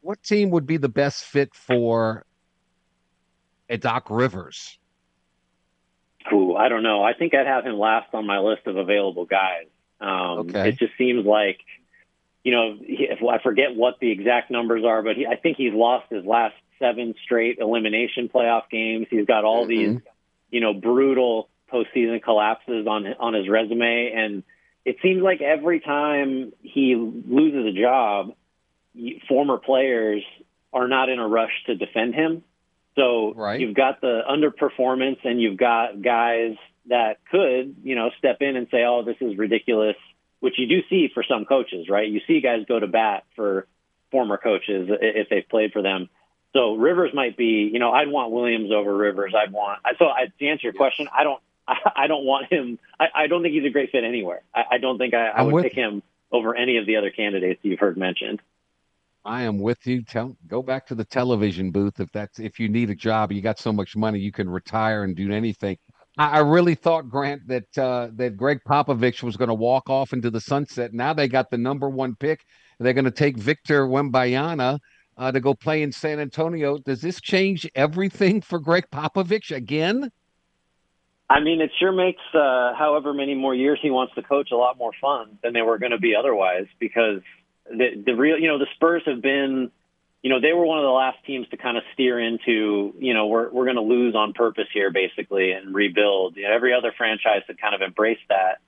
What 0.04 0.22
team 0.22 0.50
would 0.50 0.68
be 0.68 0.76
the 0.76 0.90
best 0.90 1.24
fit 1.24 1.56
for 1.56 2.26
a 3.70 3.78
Doc 3.78 4.08
Rivers? 4.10 4.78
Ooh, 6.32 6.56
I 6.56 6.68
don't 6.68 6.84
know. 6.84 7.02
I 7.02 7.14
think 7.14 7.34
I'd 7.34 7.48
have 7.48 7.66
him 7.66 7.80
last 7.80 8.14
on 8.14 8.28
my 8.28 8.40
list 8.40 8.68
of 8.68 8.76
available 8.76 9.26
guys. 9.26 9.68
Um, 10.02 10.50
okay. 10.50 10.70
It 10.70 10.78
just 10.78 10.92
seems 10.98 11.26
like, 11.26 11.60
you 12.44 12.52
know, 12.52 12.78
if 12.82 13.20
I 13.24 13.42
forget 13.42 13.76
what 13.76 14.00
the 14.02 14.12
exact 14.12 14.52
numbers 14.52 14.84
are, 14.86 15.02
but 15.02 15.16
he, 15.16 15.26
I 15.26 15.38
think 15.38 15.56
he's 15.56 15.74
lost 15.74 16.08
his 16.10 16.26
last 16.26 16.56
seven 16.80 17.16
straight 17.24 17.60
elimination 17.60 18.28
playoff 18.28 18.70
games. 18.70 19.08
He's 19.10 19.26
got 19.26 19.46
all 19.46 19.66
mm-hmm. 19.66 19.94
these, 19.94 20.02
you 20.52 20.60
know, 20.60 20.74
brutal 20.74 21.48
postseason 21.72 22.22
collapses 22.22 22.88
on 22.88 23.08
on 23.20 23.34
his 23.34 23.48
resume, 23.48 24.12
and 24.14 24.44
it 24.84 24.98
seems 25.02 25.24
like 25.24 25.42
every 25.42 25.80
time 25.80 26.52
he 26.62 26.96
loses 26.96 27.74
a 27.74 27.82
job, 27.82 28.34
former 29.28 29.58
players 29.58 30.24
are 30.72 30.88
not 30.88 31.10
in 31.10 31.20
a 31.20 31.28
rush 31.28 31.52
to 31.68 31.76
defend 31.76 32.16
him. 32.16 32.44
So 32.96 33.34
right. 33.36 33.60
you've 33.60 33.76
got 33.76 34.02
the 34.02 34.22
underperformance 34.30 35.18
and 35.24 35.42
you've 35.42 35.58
got 35.58 36.02
guys 36.02 36.56
that 36.88 37.20
could, 37.32 37.76
you 37.84 37.96
know, 37.96 38.12
step 38.18 38.38
in 38.42 38.56
and 38.56 38.68
say, 38.70 38.84
"Oh, 38.84 39.04
this 39.04 39.16
is 39.22 39.38
ridiculous," 39.38 39.96
which 40.42 40.56
you 40.58 40.68
do 40.68 40.82
see 40.90 41.10
for 41.14 41.24
some 41.24 41.46
coaches, 41.46 41.88
right? 41.90 42.08
You 42.08 42.22
see 42.28 42.42
guys 42.42 42.66
go 42.68 42.80
to 42.80 42.88
bat 42.88 43.24
for 43.36 43.68
former 44.12 44.38
coaches 44.38 44.90
if 45.02 45.30
they've 45.30 45.48
played 45.50 45.72
for 45.74 45.82
them. 45.82 46.10
So 46.54 46.76
Rivers 46.76 47.12
might 47.14 47.36
be, 47.36 47.70
you 47.74 47.80
know, 47.80 47.92
I'd 47.92 48.10
want 48.10 48.32
Williams 48.32 48.72
over 48.72 48.96
Rivers. 48.96 49.34
I'd 49.36 49.52
want. 49.52 49.80
So 49.98 50.06
I, 50.06 50.26
to 50.38 50.48
answer 50.48 50.68
your 50.68 50.74
yes. 50.74 50.78
question, 50.78 51.08
I 51.12 51.24
don't, 51.24 51.42
I, 51.68 51.76
I 52.04 52.08
don't 52.08 52.26
want 52.26 52.52
him. 52.52 52.80
I, 53.00 53.06
I, 53.16 53.28
don't 53.28 53.42
think 53.42 53.56
he's 53.56 53.66
a 53.66 53.72
great 53.72 53.92
fit 53.92 54.04
anywhere. 54.04 54.44
I, 54.54 54.64
I 54.74 54.78
don't 54.78 55.00
think 55.00 55.16
I, 55.16 55.30
I 55.30 55.42
would 55.42 55.64
pick 55.64 55.74
him 55.74 56.04
over 56.32 56.56
any 56.56 56.78
of 56.78 56.86
the 56.86 56.98
other 56.98 57.10
candidates 57.10 57.60
you've 57.64 57.80
heard 57.80 57.98
mentioned. 57.98 58.40
I 59.26 59.44
am 59.44 59.60
with 59.60 59.86
you. 59.88 60.04
Tell 60.04 60.36
go 60.48 60.62
back 60.62 60.86
to 60.88 60.96
the 60.96 61.06
television 61.06 61.72
booth 61.72 62.00
if 62.00 62.12
that's 62.12 62.40
if 62.40 62.60
you 62.60 62.68
need 62.68 62.90
a 62.90 62.96
job, 62.96 63.32
you 63.32 63.42
got 63.42 63.60
so 63.60 63.72
much 63.72 63.96
money 63.96 64.20
you 64.20 64.32
can 64.32 64.50
retire 64.50 65.04
and 65.04 65.16
do 65.16 65.32
anything. 65.32 65.78
I, 66.18 66.38
I 66.38 66.40
really 66.40 66.76
thought 66.76 67.10
Grant 67.10 67.48
that 67.48 67.78
uh, 67.78 68.10
that 68.16 68.36
Gregg 68.38 68.60
Popovich 68.68 69.24
was 69.24 69.38
going 69.38 69.48
to 69.48 69.54
walk 69.54 69.90
off 69.90 70.14
into 70.14 70.30
the 70.30 70.42
sunset. 70.42 70.94
Now 70.94 71.14
they 71.14 71.28
got 71.28 71.50
the 71.50 71.58
number 71.58 71.90
one 71.90 72.16
pick. 72.16 72.46
They're 72.80 72.94
going 72.94 73.06
to 73.06 73.12
take 73.12 73.38
Victor 73.38 73.88
Wembanyama 73.88 74.80
uh, 75.18 75.32
to 75.32 75.40
go 75.40 75.54
play 75.54 75.84
in 75.84 75.92
San 75.92 76.20
Antonio. 76.20 76.78
Does 76.80 77.02
this 77.02 77.22
change 77.22 77.70
everything 77.76 78.42
for 78.42 78.60
Gregg 78.60 78.86
Popovich 78.92 79.56
again? 79.56 80.12
I 81.30 81.40
mean, 81.40 81.62
it 81.62 81.72
sure 81.80 81.92
makes 81.94 82.22
uh, 82.34 82.74
however 82.78 83.14
many 83.14 83.34
more 83.34 83.56
years 83.56 83.80
he 83.82 83.90
wants 83.90 84.14
to 84.16 84.22
coach 84.22 84.52
a 84.52 84.58
lot 84.58 84.78
more 84.78 84.92
fun 85.00 85.38
than 85.42 85.54
they 85.54 85.62
were 85.62 85.78
going 85.78 85.94
to 85.94 85.98
be 85.98 86.14
otherwise 86.16 86.66
because 86.80 87.22
the 87.70 88.04
the 88.06 88.14
real 88.14 88.38
you 88.38 88.48
know 88.48 88.60
the 88.60 88.68
Spurs 88.76 89.04
have 89.06 89.22
been 89.22 89.72
you 90.22 90.30
know 90.30 90.40
they 90.40 90.54
were 90.54 90.66
one 90.66 90.80
of 90.80 90.84
the 90.84 90.90
last 90.90 91.18
teams 91.26 91.48
to 91.50 91.58
kind 91.58 91.78
of 91.78 91.84
steer 91.94 92.20
into 92.20 92.94
you 93.00 93.14
know 93.14 93.28
we're 93.28 93.50
we're 93.50 93.66
going 93.66 93.76
to 93.76 93.82
lose 93.82 94.16
on 94.16 94.34
purpose 94.34 94.68
here 94.74 94.92
basically 94.92 95.52
and 95.52 95.74
rebuild. 95.74 96.36
You 96.38 96.44
know, 96.44 96.54
every 96.54 96.74
other 96.74 96.94
franchise 96.98 97.44
had 97.48 97.60
kind 97.60 97.76
of 97.76 97.82
embraced 97.82 98.28
that. 98.30 98.60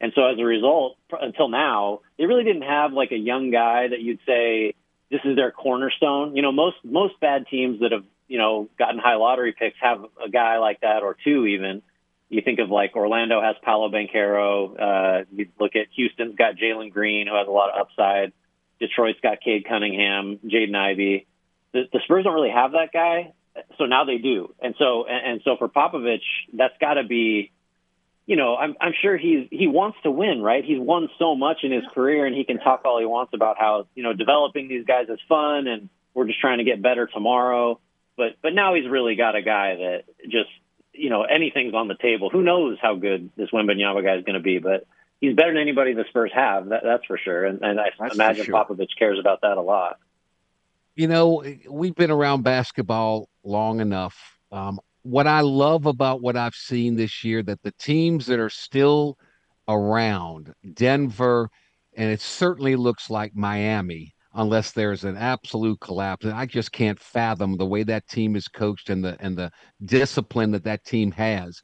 And 0.00 0.12
so 0.14 0.24
as 0.24 0.38
a 0.38 0.44
result, 0.44 0.96
until 1.20 1.48
now, 1.48 2.00
they 2.16 2.24
really 2.24 2.44
didn't 2.44 2.62
have 2.62 2.92
like 2.92 3.12
a 3.12 3.18
young 3.18 3.50
guy 3.50 3.88
that 3.88 4.00
you'd 4.00 4.20
say 4.26 4.74
this 5.10 5.20
is 5.24 5.36
their 5.36 5.50
cornerstone. 5.50 6.36
You 6.36 6.42
know, 6.42 6.52
most 6.52 6.76
most 6.84 7.20
bad 7.20 7.46
teams 7.48 7.80
that 7.80 7.92
have 7.92 8.04
you 8.28 8.38
know 8.38 8.68
gotten 8.78 8.98
high 8.98 9.16
lottery 9.16 9.52
picks 9.52 9.76
have 9.80 10.04
a 10.24 10.30
guy 10.30 10.58
like 10.58 10.80
that 10.80 11.02
or 11.02 11.16
two 11.22 11.46
even. 11.46 11.82
You 12.28 12.42
think 12.42 12.60
of 12.60 12.70
like 12.70 12.94
Orlando 12.94 13.42
has 13.42 13.56
Paolo 13.62 13.90
Banchero. 13.90 14.80
Uh, 14.80 15.24
you 15.32 15.48
look 15.58 15.74
at 15.74 15.88
Houston's 15.96 16.36
got 16.36 16.54
Jalen 16.54 16.92
Green, 16.92 17.26
who 17.26 17.34
has 17.34 17.48
a 17.48 17.50
lot 17.50 17.70
of 17.70 17.80
upside. 17.80 18.32
Detroit's 18.80 19.20
got 19.20 19.40
Cade 19.40 19.66
Cunningham, 19.68 20.38
Jaden 20.44 20.74
Ivey. 20.74 21.26
The, 21.72 21.82
the 21.92 22.00
Spurs 22.04 22.24
don't 22.24 22.34
really 22.34 22.50
have 22.50 22.72
that 22.72 22.88
guy, 22.92 23.32
so 23.78 23.84
now 23.84 24.04
they 24.04 24.18
do. 24.18 24.54
And 24.60 24.74
so 24.78 25.04
and, 25.06 25.32
and 25.32 25.40
so 25.44 25.56
for 25.58 25.68
Popovich, 25.68 26.24
that's 26.52 26.74
got 26.80 26.94
to 26.94 27.04
be, 27.04 27.52
you 28.26 28.36
know, 28.36 28.56
I'm 28.56 28.74
I'm 28.80 28.92
sure 29.00 29.16
he's 29.16 29.46
he 29.50 29.66
wants 29.66 29.98
to 30.02 30.10
win, 30.10 30.42
right? 30.42 30.64
He's 30.64 30.80
won 30.80 31.08
so 31.18 31.36
much 31.36 31.58
in 31.62 31.70
his 31.70 31.84
career, 31.94 32.26
and 32.26 32.34
he 32.34 32.44
can 32.44 32.58
talk 32.58 32.82
all 32.84 32.98
he 32.98 33.06
wants 33.06 33.32
about 33.34 33.58
how 33.58 33.86
you 33.94 34.02
know 34.02 34.14
developing 34.14 34.68
these 34.68 34.86
guys 34.86 35.08
is 35.08 35.20
fun, 35.28 35.66
and 35.66 35.88
we're 36.14 36.26
just 36.26 36.40
trying 36.40 36.58
to 36.58 36.64
get 36.64 36.82
better 36.82 37.06
tomorrow. 37.06 37.78
But 38.16 38.36
but 38.42 38.54
now 38.54 38.74
he's 38.74 38.88
really 38.88 39.14
got 39.14 39.36
a 39.36 39.42
guy 39.42 39.76
that 39.76 40.04
just 40.24 40.50
you 40.92 41.10
know 41.10 41.22
anything's 41.22 41.74
on 41.74 41.86
the 41.86 41.96
table. 42.00 42.30
Who 42.30 42.42
knows 42.42 42.78
how 42.80 42.94
good 42.94 43.30
this 43.36 43.50
Wembanyama 43.50 44.02
guy 44.02 44.16
is 44.16 44.24
going 44.24 44.34
to 44.34 44.40
be, 44.40 44.58
but 44.58 44.86
he's 45.20 45.34
better 45.34 45.52
than 45.52 45.60
anybody 45.60 45.94
the 45.94 46.04
Spurs 46.08 46.32
have. 46.34 46.70
That, 46.70 46.82
that's 46.82 47.04
for 47.06 47.18
sure. 47.18 47.44
And, 47.44 47.60
and 47.62 47.80
I 47.80 47.90
that's 47.98 48.14
imagine 48.14 48.44
sure. 48.46 48.54
Popovich 48.54 48.96
cares 48.98 49.18
about 49.18 49.40
that 49.42 49.56
a 49.56 49.62
lot. 49.62 49.98
You 50.96 51.08
know, 51.08 51.44
we've 51.68 51.94
been 51.94 52.10
around 52.10 52.42
basketball 52.42 53.28
long 53.44 53.80
enough. 53.80 54.16
Um, 54.50 54.80
what 55.02 55.26
I 55.26 55.40
love 55.40 55.86
about 55.86 56.20
what 56.20 56.36
I've 56.36 56.54
seen 56.54 56.96
this 56.96 57.24
year 57.24 57.42
that 57.44 57.62
the 57.62 57.72
teams 57.72 58.26
that 58.26 58.38
are 58.38 58.50
still 58.50 59.16
around 59.68 60.52
Denver, 60.74 61.48
and 61.96 62.10
it 62.10 62.20
certainly 62.20 62.76
looks 62.76 63.08
like 63.08 63.34
Miami 63.34 64.14
unless 64.34 64.72
there's 64.72 65.04
an 65.04 65.16
absolute 65.16 65.80
collapse. 65.80 66.24
And 66.24 66.34
I 66.34 66.46
just 66.46 66.72
can't 66.72 67.00
fathom 67.00 67.56
the 67.56 67.66
way 67.66 67.82
that 67.84 68.08
team 68.08 68.36
is 68.36 68.48
coached 68.48 68.90
and 68.90 69.04
the 69.04 69.16
and 69.20 69.36
the 69.36 69.50
discipline 69.84 70.50
that 70.52 70.64
that 70.64 70.84
team 70.84 71.12
has. 71.12 71.62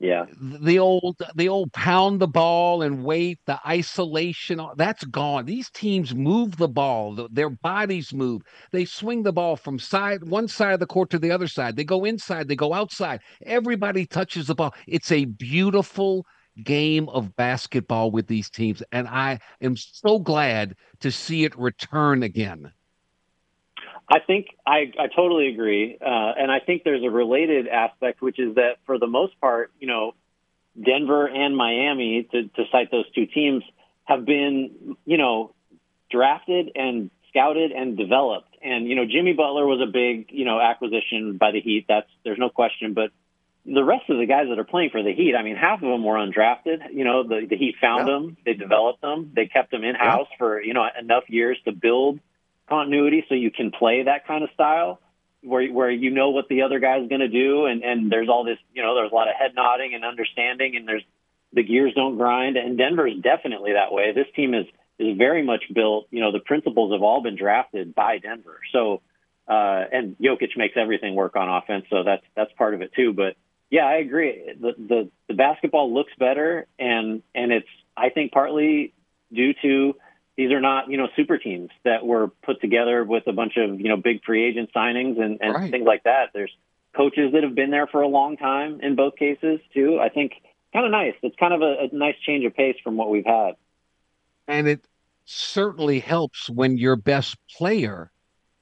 Yeah. 0.00 0.26
The 0.40 0.78
old 0.78 1.16
the 1.34 1.48
old 1.48 1.72
pound 1.72 2.20
the 2.20 2.26
ball 2.26 2.82
and 2.82 3.04
wait, 3.04 3.38
the 3.46 3.58
isolation, 3.66 4.60
that's 4.76 5.04
gone. 5.04 5.46
These 5.46 5.70
teams 5.70 6.14
move 6.14 6.56
the 6.56 6.68
ball, 6.68 7.28
their 7.30 7.48
bodies 7.50 8.12
move. 8.12 8.42
They 8.72 8.84
swing 8.84 9.22
the 9.22 9.32
ball 9.32 9.56
from 9.56 9.78
side 9.78 10.24
one 10.28 10.48
side 10.48 10.74
of 10.74 10.80
the 10.80 10.86
court 10.86 11.10
to 11.10 11.18
the 11.18 11.30
other 11.30 11.46
side. 11.48 11.76
They 11.76 11.84
go 11.84 12.04
inside, 12.04 12.48
they 12.48 12.56
go 12.56 12.74
outside. 12.74 13.20
Everybody 13.46 14.04
touches 14.04 14.48
the 14.48 14.54
ball. 14.54 14.74
It's 14.86 15.12
a 15.12 15.26
beautiful 15.26 16.26
game 16.64 17.08
of 17.08 17.34
basketball 17.36 18.10
with 18.10 18.26
these 18.26 18.50
teams 18.50 18.82
and 18.92 19.08
I 19.08 19.40
am 19.60 19.76
so 19.76 20.18
glad 20.18 20.74
to 21.00 21.10
see 21.10 21.44
it 21.44 21.58
return 21.58 22.22
again. 22.22 22.72
I 24.08 24.20
think 24.20 24.48
I, 24.66 24.92
I 24.98 25.06
totally 25.14 25.48
agree. 25.48 25.96
Uh, 26.00 26.32
and 26.38 26.50
I 26.50 26.60
think 26.60 26.84
there's 26.84 27.02
a 27.02 27.10
related 27.10 27.68
aspect, 27.68 28.20
which 28.20 28.38
is 28.38 28.56
that 28.56 28.76
for 28.86 28.98
the 28.98 29.06
most 29.06 29.40
part, 29.40 29.72
you 29.80 29.86
know, 29.86 30.14
Denver 30.82 31.26
and 31.26 31.56
Miami, 31.56 32.28
to, 32.32 32.42
to 32.48 32.64
cite 32.70 32.90
those 32.90 33.10
two 33.12 33.26
teams, 33.26 33.62
have 34.04 34.24
been, 34.26 34.96
you 35.06 35.16
know, 35.16 35.54
drafted 36.10 36.72
and 36.74 37.10
scouted 37.30 37.72
and 37.72 37.96
developed. 37.96 38.54
And, 38.62 38.86
you 38.86 38.94
know, 38.96 39.04
Jimmy 39.06 39.32
Butler 39.32 39.66
was 39.66 39.80
a 39.80 39.90
big, 39.90 40.26
you 40.30 40.44
know, 40.44 40.60
acquisition 40.60 41.36
by 41.38 41.52
the 41.52 41.60
Heat. 41.60 41.86
That's, 41.88 42.08
there's 42.24 42.38
no 42.38 42.50
question. 42.50 42.92
But 42.92 43.10
the 43.64 43.84
rest 43.84 44.10
of 44.10 44.18
the 44.18 44.26
guys 44.26 44.46
that 44.50 44.58
are 44.58 44.64
playing 44.64 44.90
for 44.90 45.02
the 45.02 45.14
Heat, 45.14 45.34
I 45.34 45.42
mean, 45.42 45.56
half 45.56 45.82
of 45.82 45.88
them 45.88 46.04
were 46.04 46.16
undrafted. 46.16 46.92
You 46.92 47.04
know, 47.04 47.22
the, 47.26 47.46
the 47.48 47.56
Heat 47.56 47.76
found 47.80 48.06
yeah. 48.06 48.14
them, 48.14 48.36
they 48.44 48.52
developed 48.52 49.00
them, 49.00 49.32
they 49.34 49.46
kept 49.46 49.70
them 49.70 49.84
in 49.84 49.94
house 49.94 50.28
yeah. 50.30 50.38
for, 50.38 50.62
you 50.62 50.74
know, 50.74 50.86
enough 51.00 51.24
years 51.28 51.58
to 51.64 51.72
build 51.72 52.20
continuity 52.68 53.24
so 53.28 53.34
you 53.34 53.50
can 53.50 53.70
play 53.70 54.04
that 54.04 54.26
kind 54.26 54.42
of 54.42 54.50
style 54.54 55.00
where 55.44 55.66
where 55.70 55.90
you 55.90 56.10
know 56.10 56.30
what 56.30 56.48
the 56.48 56.62
other 56.62 56.80
guy's 56.80 57.08
going 57.08 57.20
to 57.20 57.28
do 57.28 57.66
and 57.66 57.82
and 57.82 58.10
there's 58.10 58.28
all 58.28 58.44
this 58.44 58.58
you 58.72 58.82
know 58.82 58.94
there's 58.94 59.12
a 59.12 59.14
lot 59.14 59.28
of 59.28 59.34
head 59.38 59.52
nodding 59.54 59.94
and 59.94 60.04
understanding 60.04 60.74
and 60.76 60.88
there's 60.88 61.02
the 61.52 61.62
gears 61.62 61.92
don't 61.94 62.16
grind 62.16 62.56
and 62.56 62.78
Denver 62.78 63.06
is 63.06 63.20
definitely 63.22 63.72
that 63.74 63.92
way. 63.92 64.12
This 64.12 64.26
team 64.34 64.54
is 64.54 64.66
is 64.98 65.18
very 65.18 65.42
much 65.42 65.64
built, 65.74 66.06
you 66.10 66.20
know, 66.20 66.30
the 66.32 66.38
principles 66.38 66.92
have 66.92 67.02
all 67.02 67.20
been 67.20 67.36
drafted 67.36 67.94
by 67.94 68.18
Denver. 68.18 68.58
So 68.72 69.02
uh 69.46 69.84
and 69.92 70.16
Jokic 70.18 70.56
makes 70.56 70.74
everything 70.76 71.14
work 71.14 71.36
on 71.36 71.48
offense, 71.48 71.84
so 71.90 72.02
that's 72.02 72.24
that's 72.34 72.52
part 72.54 72.74
of 72.74 72.80
it 72.80 72.92
too, 72.94 73.12
but 73.12 73.36
yeah, 73.70 73.84
I 73.84 73.96
agree. 73.96 74.50
The 74.58 74.72
the 74.78 75.10
the 75.28 75.34
basketball 75.34 75.92
looks 75.92 76.12
better 76.18 76.66
and 76.78 77.22
and 77.34 77.52
it's 77.52 77.68
I 77.96 78.08
think 78.08 78.32
partly 78.32 78.94
due 79.32 79.52
to 79.62 79.96
these 80.36 80.50
are 80.50 80.60
not 80.60 80.90
you 80.90 80.96
know 80.96 81.08
super 81.16 81.38
teams 81.38 81.70
that 81.84 82.04
were 82.04 82.28
put 82.44 82.60
together 82.60 83.04
with 83.04 83.24
a 83.26 83.32
bunch 83.32 83.56
of 83.56 83.80
you 83.80 83.88
know 83.88 83.96
big 83.96 84.24
free 84.24 84.44
agent 84.44 84.70
signings 84.74 85.20
and, 85.20 85.38
and 85.40 85.54
right. 85.54 85.70
things 85.70 85.86
like 85.86 86.04
that. 86.04 86.30
There's 86.34 86.52
coaches 86.96 87.32
that 87.32 87.42
have 87.42 87.54
been 87.54 87.70
there 87.70 87.86
for 87.86 88.00
a 88.00 88.08
long 88.08 88.36
time 88.36 88.80
in 88.82 88.96
both 88.96 89.16
cases 89.16 89.60
too. 89.72 89.98
I 90.00 90.08
think 90.08 90.32
kind 90.72 90.84
of 90.84 90.92
nice. 90.92 91.14
It's 91.22 91.36
kind 91.36 91.54
of 91.54 91.62
a, 91.62 91.88
a 91.92 91.96
nice 91.96 92.16
change 92.24 92.44
of 92.44 92.54
pace 92.54 92.76
from 92.82 92.96
what 92.96 93.10
we've 93.10 93.26
had. 93.26 93.54
And 94.46 94.68
it 94.68 94.86
certainly 95.24 96.00
helps 96.00 96.50
when 96.50 96.76
your 96.76 96.96
best 96.96 97.36
player 97.56 98.10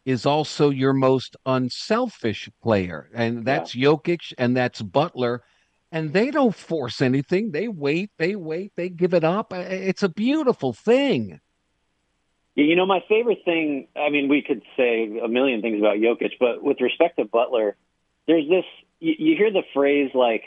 is 0.04 0.26
also 0.26 0.70
your 0.70 0.92
most 0.92 1.36
unselfish 1.46 2.48
player, 2.62 3.08
and 3.14 3.44
that's 3.44 3.74
yeah. 3.74 3.88
Jokic 3.88 4.32
and 4.36 4.56
that's 4.56 4.82
Butler. 4.82 5.42
And 5.94 6.14
they 6.14 6.30
don't 6.30 6.54
force 6.54 7.02
anything. 7.02 7.50
They 7.50 7.68
wait, 7.68 8.10
they 8.16 8.34
wait, 8.34 8.72
they 8.76 8.88
give 8.88 9.12
it 9.12 9.24
up. 9.24 9.52
It's 9.52 10.02
a 10.02 10.08
beautiful 10.08 10.72
thing. 10.72 11.38
You 12.54 12.76
know, 12.76 12.84
my 12.84 13.02
favorite 13.08 13.38
thing, 13.44 13.88
I 13.96 14.10
mean, 14.10 14.28
we 14.28 14.42
could 14.42 14.62
say 14.76 15.20
a 15.22 15.28
million 15.28 15.62
things 15.62 15.78
about 15.78 15.96
Jokic, 15.96 16.32
but 16.38 16.62
with 16.62 16.80
respect 16.80 17.16
to 17.16 17.24
Butler, 17.24 17.76
there's 18.26 18.46
this, 18.48 18.64
you, 19.00 19.14
you 19.18 19.36
hear 19.36 19.50
the 19.50 19.62
phrase 19.72 20.10
like 20.14 20.42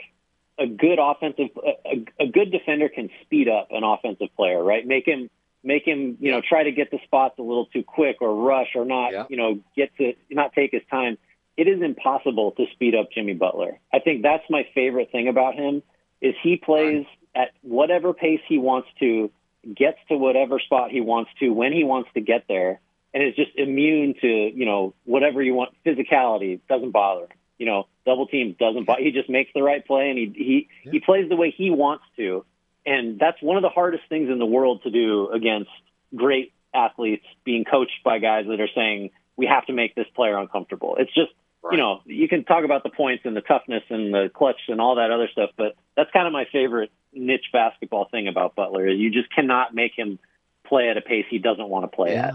a 0.58 0.66
good 0.66 0.98
offensive, 1.00 1.48
a, 1.84 2.04
a 2.22 2.26
good 2.28 2.52
defender 2.52 2.88
can 2.88 3.10
speed 3.22 3.48
up 3.48 3.68
an 3.70 3.82
offensive 3.82 4.28
player, 4.36 4.62
right? 4.62 4.86
Make 4.86 5.06
him, 5.06 5.28
make 5.64 5.84
him, 5.84 6.16
you 6.20 6.30
know, 6.30 6.40
try 6.48 6.62
to 6.62 6.70
get 6.70 6.92
the 6.92 6.98
spots 7.04 7.40
a 7.40 7.42
little 7.42 7.66
too 7.66 7.82
quick 7.82 8.18
or 8.20 8.34
rush 8.34 8.68
or 8.76 8.84
not, 8.84 9.12
yeah. 9.12 9.24
you 9.28 9.36
know, 9.36 9.58
get 9.76 9.90
to 9.96 10.14
not 10.30 10.52
take 10.52 10.70
his 10.70 10.82
time. 10.88 11.18
It 11.56 11.66
is 11.66 11.82
impossible 11.82 12.52
to 12.52 12.66
speed 12.72 12.94
up 12.94 13.10
Jimmy 13.12 13.34
Butler. 13.34 13.80
I 13.92 13.98
think 13.98 14.22
that's 14.22 14.44
my 14.48 14.66
favorite 14.74 15.10
thing 15.10 15.26
about 15.26 15.54
him 15.54 15.82
is 16.20 16.34
he 16.42 16.56
plays 16.56 17.04
at 17.34 17.50
whatever 17.62 18.14
pace 18.14 18.40
he 18.48 18.58
wants 18.58 18.88
to 19.00 19.30
gets 19.74 19.98
to 20.08 20.16
whatever 20.16 20.58
spot 20.60 20.90
he 20.90 21.00
wants 21.00 21.30
to 21.40 21.50
when 21.50 21.72
he 21.72 21.84
wants 21.84 22.10
to 22.14 22.20
get 22.20 22.44
there, 22.48 22.80
and 23.12 23.22
is 23.22 23.34
just 23.34 23.50
immune 23.56 24.14
to 24.20 24.28
you 24.28 24.66
know 24.66 24.94
whatever 25.04 25.42
you 25.42 25.54
want. 25.54 25.74
Physicality 25.84 26.60
doesn't 26.68 26.90
bother 26.90 27.22
him. 27.22 27.38
You 27.58 27.66
know, 27.66 27.88
double 28.04 28.26
team 28.26 28.54
doesn't 28.58 28.84
bother. 28.84 29.02
He 29.02 29.12
just 29.12 29.30
makes 29.30 29.50
the 29.54 29.62
right 29.62 29.84
play, 29.86 30.10
and 30.10 30.18
he 30.18 30.32
he 30.34 30.68
yeah. 30.84 30.92
he 30.92 31.00
plays 31.00 31.28
the 31.28 31.36
way 31.36 31.54
he 31.56 31.70
wants 31.70 32.04
to, 32.16 32.44
and 32.84 33.18
that's 33.18 33.40
one 33.40 33.56
of 33.56 33.62
the 33.62 33.68
hardest 33.68 34.04
things 34.08 34.30
in 34.30 34.38
the 34.38 34.46
world 34.46 34.82
to 34.84 34.90
do 34.90 35.30
against 35.30 35.70
great 36.14 36.52
athletes 36.74 37.24
being 37.44 37.64
coached 37.64 38.04
by 38.04 38.18
guys 38.18 38.44
that 38.48 38.60
are 38.60 38.68
saying 38.74 39.10
we 39.36 39.46
have 39.46 39.66
to 39.66 39.72
make 39.72 39.94
this 39.94 40.06
player 40.14 40.36
uncomfortable. 40.36 40.96
It's 40.98 41.12
just 41.14 41.32
Right. 41.66 41.72
you 41.72 41.78
know, 41.78 42.00
you 42.04 42.28
can 42.28 42.44
talk 42.44 42.64
about 42.64 42.82
the 42.82 42.90
points 42.90 43.24
and 43.24 43.36
the 43.36 43.40
toughness 43.40 43.82
and 43.88 44.12
the 44.12 44.30
clutch 44.32 44.60
and 44.68 44.80
all 44.80 44.96
that 44.96 45.10
other 45.10 45.28
stuff, 45.30 45.50
but 45.56 45.76
that's 45.96 46.10
kind 46.12 46.26
of 46.26 46.32
my 46.32 46.46
favorite 46.52 46.90
niche 47.12 47.46
basketball 47.52 48.08
thing 48.10 48.28
about 48.28 48.54
Butler 48.54 48.86
is 48.88 48.98
you 48.98 49.10
just 49.10 49.30
cannot 49.34 49.74
make 49.74 49.92
him 49.96 50.18
play 50.66 50.88
at 50.88 50.96
a 50.96 51.00
pace 51.00 51.24
he 51.30 51.38
doesn't 51.38 51.68
want 51.68 51.84
to 51.84 51.94
play 51.94 52.12
yeah. 52.12 52.26
at. 52.26 52.34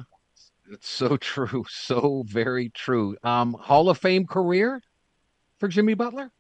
It's 0.72 0.90
so 0.90 1.18
true, 1.18 1.66
so 1.70 2.24
very 2.28 2.70
true. 2.70 3.18
Um, 3.24 3.54
Hall 3.54 3.90
of 3.90 3.98
Fame 3.98 4.26
career 4.26 4.82
for 5.60 5.68
Jimmy 5.68 5.94
Butler. 5.94 6.32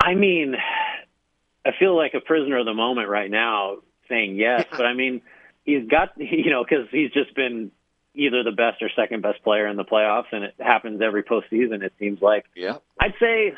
I 0.00 0.14
mean, 0.14 0.54
I 1.64 1.70
feel 1.78 1.96
like 1.96 2.14
a 2.14 2.20
prisoner 2.20 2.58
of 2.58 2.66
the 2.66 2.74
moment 2.74 3.08
right 3.08 3.30
now 3.30 3.78
saying 4.08 4.36
yes, 4.36 4.66
but 4.70 4.86
I 4.86 4.94
mean, 4.94 5.22
he's 5.64 5.88
got 5.88 6.10
you 6.18 6.50
know 6.50 6.64
because 6.64 6.88
he's 6.90 7.10
just 7.12 7.34
been 7.34 7.70
either 8.18 8.42
the 8.42 8.52
best 8.52 8.82
or 8.82 8.90
second 8.94 9.22
best 9.22 9.42
player 9.42 9.66
in 9.66 9.76
the 9.76 9.84
playoffs, 9.84 10.26
and 10.32 10.44
it 10.44 10.54
happens 10.58 11.00
every 11.00 11.22
postseason. 11.22 11.82
It 11.82 11.92
seems 11.98 12.20
like. 12.20 12.44
Yeah. 12.54 12.78
I'd 13.00 13.14
say 13.20 13.54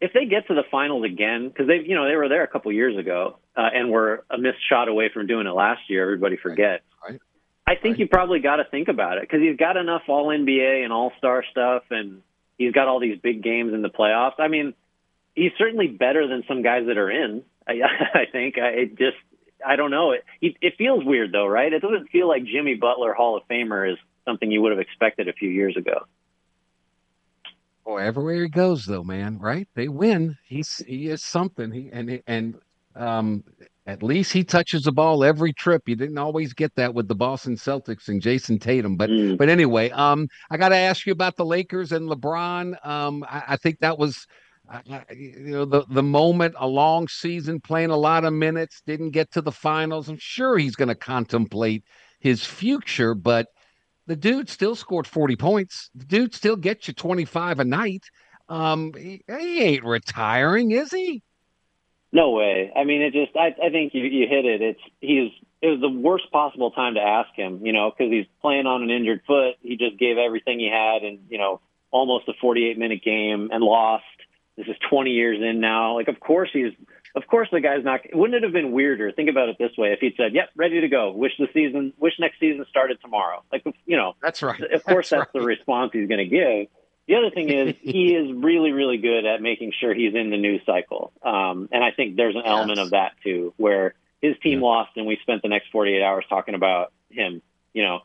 if 0.00 0.12
they 0.12 0.26
get 0.26 0.46
to 0.48 0.54
the 0.54 0.62
finals 0.70 1.04
again, 1.04 1.48
because 1.48 1.66
they, 1.66 1.80
you 1.86 1.94
know, 1.94 2.06
they 2.06 2.16
were 2.16 2.28
there 2.28 2.44
a 2.44 2.48
couple 2.48 2.70
years 2.72 2.96
ago 2.96 3.38
uh, 3.56 3.68
and 3.72 3.90
were 3.90 4.24
a 4.30 4.38
missed 4.38 4.58
shot 4.68 4.88
away 4.88 5.10
from 5.12 5.26
doing 5.26 5.46
it 5.46 5.50
last 5.50 5.82
year. 5.88 6.02
Everybody 6.02 6.36
forgets. 6.36 6.84
Right. 7.02 7.12
right. 7.12 7.20
I 7.66 7.74
think 7.80 7.94
right. 7.94 8.00
you 8.00 8.08
probably 8.08 8.40
got 8.40 8.56
to 8.56 8.64
think 8.64 8.88
about 8.88 9.18
it 9.18 9.22
because 9.22 9.40
he's 9.40 9.56
got 9.56 9.76
enough 9.76 10.02
All 10.08 10.28
NBA 10.28 10.84
and 10.84 10.92
All 10.92 11.12
Star 11.18 11.44
stuff, 11.50 11.84
and 11.90 12.22
he's 12.58 12.72
got 12.72 12.86
all 12.86 13.00
these 13.00 13.18
big 13.18 13.42
games 13.42 13.72
in 13.72 13.82
the 13.82 13.88
playoffs. 13.88 14.38
I 14.38 14.48
mean, 14.48 14.74
he's 15.34 15.52
certainly 15.58 15.88
better 15.88 16.28
than 16.28 16.44
some 16.46 16.62
guys 16.62 16.86
that 16.86 16.98
are 16.98 17.10
in. 17.10 17.42
I, 17.66 17.80
I 18.14 18.24
think. 18.30 18.58
I 18.58 18.68
it 18.68 18.98
just, 18.98 19.16
I 19.66 19.76
don't 19.76 19.90
know. 19.90 20.12
It, 20.12 20.56
it 20.60 20.74
feels 20.76 21.04
weird 21.04 21.32
though, 21.32 21.46
right? 21.46 21.72
It 21.72 21.80
doesn't 21.80 22.10
feel 22.10 22.28
like 22.28 22.44
Jimmy 22.44 22.74
Butler 22.74 23.14
Hall 23.14 23.36
of 23.36 23.42
Famer 23.48 23.90
is 23.90 23.98
something 24.24 24.50
you 24.50 24.62
would 24.62 24.72
have 24.72 24.80
expected 24.80 25.28
a 25.28 25.32
few 25.32 25.48
years 25.48 25.76
ago. 25.76 26.06
Oh, 27.86 27.96
everywhere 27.96 28.42
he 28.42 28.48
goes, 28.48 28.86
though, 28.86 29.04
man, 29.04 29.38
right? 29.38 29.68
They 29.74 29.88
win. 29.88 30.36
He's 30.46 30.78
he 30.86 31.08
is 31.08 31.22
something. 31.22 31.70
He 31.70 31.90
and 31.92 32.22
and 32.26 32.54
um, 32.96 33.44
at 33.86 34.02
least 34.02 34.32
he 34.32 34.42
touches 34.42 34.84
the 34.84 34.92
ball 34.92 35.22
every 35.22 35.52
trip. 35.52 35.82
You 35.86 35.94
didn't 35.94 36.16
always 36.16 36.54
get 36.54 36.74
that 36.76 36.94
with 36.94 37.08
the 37.08 37.14
Boston 37.14 37.56
Celtics 37.56 38.08
and 38.08 38.22
Jayson 38.22 38.58
Tatum, 38.58 38.96
but 38.96 39.10
mm. 39.10 39.36
but 39.36 39.50
anyway, 39.50 39.90
um, 39.90 40.28
I 40.50 40.56
got 40.56 40.70
to 40.70 40.76
ask 40.76 41.04
you 41.04 41.12
about 41.12 41.36
the 41.36 41.44
Lakers 41.44 41.92
and 41.92 42.08
LeBron. 42.08 42.86
Um, 42.86 43.24
I, 43.28 43.42
I 43.48 43.56
think 43.56 43.80
that 43.80 43.98
was. 43.98 44.26
Uh, 44.74 44.98
you 45.14 45.38
know 45.38 45.64
the 45.64 45.84
the 45.88 46.02
moment 46.02 46.54
a 46.58 46.66
long 46.66 47.06
season 47.06 47.60
playing 47.60 47.90
a 47.90 47.96
lot 47.96 48.24
of 48.24 48.32
minutes 48.32 48.82
didn't 48.86 49.10
get 49.10 49.30
to 49.30 49.40
the 49.40 49.52
finals 49.52 50.08
i'm 50.08 50.18
sure 50.18 50.58
he's 50.58 50.74
going 50.74 50.88
to 50.88 50.96
contemplate 50.96 51.84
his 52.18 52.44
future 52.44 53.14
but 53.14 53.46
the 54.06 54.16
dude 54.16 54.48
still 54.48 54.74
scored 54.74 55.06
40 55.06 55.36
points. 55.36 55.90
The 55.94 56.04
dude 56.04 56.34
still 56.34 56.56
gets 56.56 56.88
you 56.88 56.94
25 56.94 57.60
a 57.60 57.64
night. 57.64 58.04
Um, 58.48 58.92
he, 58.94 59.22
he 59.26 59.62
ain't 59.62 59.84
retiring, 59.84 60.70
is 60.72 60.90
he? 60.90 61.22
No 62.12 62.30
way. 62.30 62.70
I 62.76 62.84
mean, 62.84 63.02
it 63.02 63.12
just, 63.12 63.36
I, 63.36 63.54
I 63.62 63.70
think 63.70 63.94
you, 63.94 64.02
you 64.02 64.28
hit 64.28 64.44
it. 64.44 64.62
It's, 64.62 64.80
he's, 65.00 65.32
it 65.62 65.68
was 65.68 65.80
the 65.80 65.88
worst 65.88 66.30
possible 66.30 66.70
time 66.70 66.94
to 66.94 67.00
ask 67.00 67.30
him, 67.34 67.64
you 67.64 67.72
know, 67.72 67.90
because 67.90 68.12
he's 68.12 68.26
playing 68.40 68.66
on 68.66 68.82
an 68.82 68.90
injured 68.90 69.22
foot. 69.26 69.54
He 69.62 69.76
just 69.76 69.98
gave 69.98 70.18
everything 70.18 70.60
he 70.60 70.68
had 70.70 71.02
and, 71.02 71.20
you 71.30 71.38
know, 71.38 71.60
almost 71.90 72.28
a 72.28 72.32
48 72.40 72.78
minute 72.78 73.02
game 73.02 73.48
and 73.52 73.64
lost. 73.64 74.04
This 74.84 74.86
is 74.86 74.90
20 74.90 75.10
years 75.10 75.38
in 75.40 75.60
now. 75.60 75.94
Like, 75.94 76.08
of 76.08 76.20
course 76.20 76.50
he's 76.52 76.72
of 77.16 77.26
course 77.28 77.48
the 77.52 77.60
guy's 77.60 77.84
not. 77.84 78.00
Wouldn't 78.12 78.36
it 78.36 78.42
have 78.42 78.52
been 78.52 78.72
weirder? 78.72 79.12
Think 79.12 79.30
about 79.30 79.48
it 79.48 79.56
this 79.58 79.70
way: 79.78 79.92
if 79.92 80.00
he'd 80.00 80.14
said, 80.16 80.34
"Yep, 80.34 80.50
ready 80.56 80.80
to 80.80 80.88
go. 80.88 81.12
Wish 81.12 81.32
the 81.38 81.46
season, 81.54 81.92
wish 81.96 82.14
next 82.18 82.40
season 82.40 82.64
started 82.68 83.00
tomorrow." 83.00 83.44
Like 83.52 83.64
you 83.86 83.96
know, 83.96 84.14
that's 84.20 84.42
right. 84.42 84.60
Of 84.60 84.84
course, 84.84 85.10
that's, 85.10 85.22
that's 85.22 85.34
right. 85.34 85.40
the 85.40 85.46
response 85.46 85.90
he's 85.92 86.08
going 86.08 86.18
to 86.18 86.26
give. 86.26 86.68
The 87.06 87.14
other 87.14 87.30
thing 87.30 87.50
is 87.50 87.76
he 87.80 88.14
is 88.16 88.32
really, 88.32 88.72
really 88.72 88.96
good 88.96 89.26
at 89.26 89.40
making 89.40 89.72
sure 89.78 89.94
he's 89.94 90.14
in 90.14 90.30
the 90.30 90.36
news 90.36 90.62
cycle, 90.66 91.12
um, 91.22 91.68
and 91.70 91.84
I 91.84 91.92
think 91.92 92.16
there's 92.16 92.34
an 92.34 92.42
element 92.44 92.80
of 92.80 92.90
that 92.90 93.12
too, 93.22 93.54
where 93.58 93.94
his 94.20 94.34
team 94.42 94.58
yeah. 94.58 94.66
lost 94.66 94.92
and 94.96 95.06
we 95.06 95.18
spent 95.22 95.42
the 95.42 95.48
next 95.48 95.70
48 95.70 96.02
hours 96.02 96.24
talking 96.28 96.56
about 96.56 96.92
him. 97.10 97.42
You 97.74 97.84
know, 97.84 98.00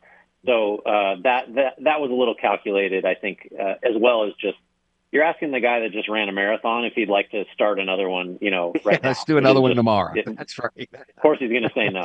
so 0.46 0.78
uh, 0.78 1.16
that 1.24 1.52
that 1.54 1.74
that 1.80 2.00
was 2.00 2.12
a 2.12 2.14
little 2.14 2.36
calculated, 2.36 3.04
I 3.04 3.14
think, 3.14 3.52
uh, 3.60 3.74
as 3.82 3.96
well 3.96 4.24
as 4.24 4.34
just 4.40 4.58
you're 5.12 5.24
asking 5.24 5.50
the 5.50 5.60
guy 5.60 5.80
that 5.80 5.92
just 5.92 6.08
ran 6.08 6.28
a 6.28 6.32
marathon 6.32 6.84
if 6.84 6.94
he'd 6.94 7.08
like 7.08 7.30
to 7.30 7.44
start 7.52 7.80
another 7.80 8.08
one. 8.08 8.38
You 8.40 8.50
know, 8.50 8.72
right? 8.84 9.00
Let's 9.04 9.24
do 9.24 9.38
another 9.38 9.60
one 9.60 9.70
just, 9.70 9.78
tomorrow. 9.78 10.12
It, 10.14 10.36
That's 10.36 10.58
right. 10.58 10.88
Of 10.92 11.22
course, 11.22 11.38
he's 11.38 11.50
going 11.50 11.62
to 11.62 11.72
say 11.74 11.88
no. 11.88 12.04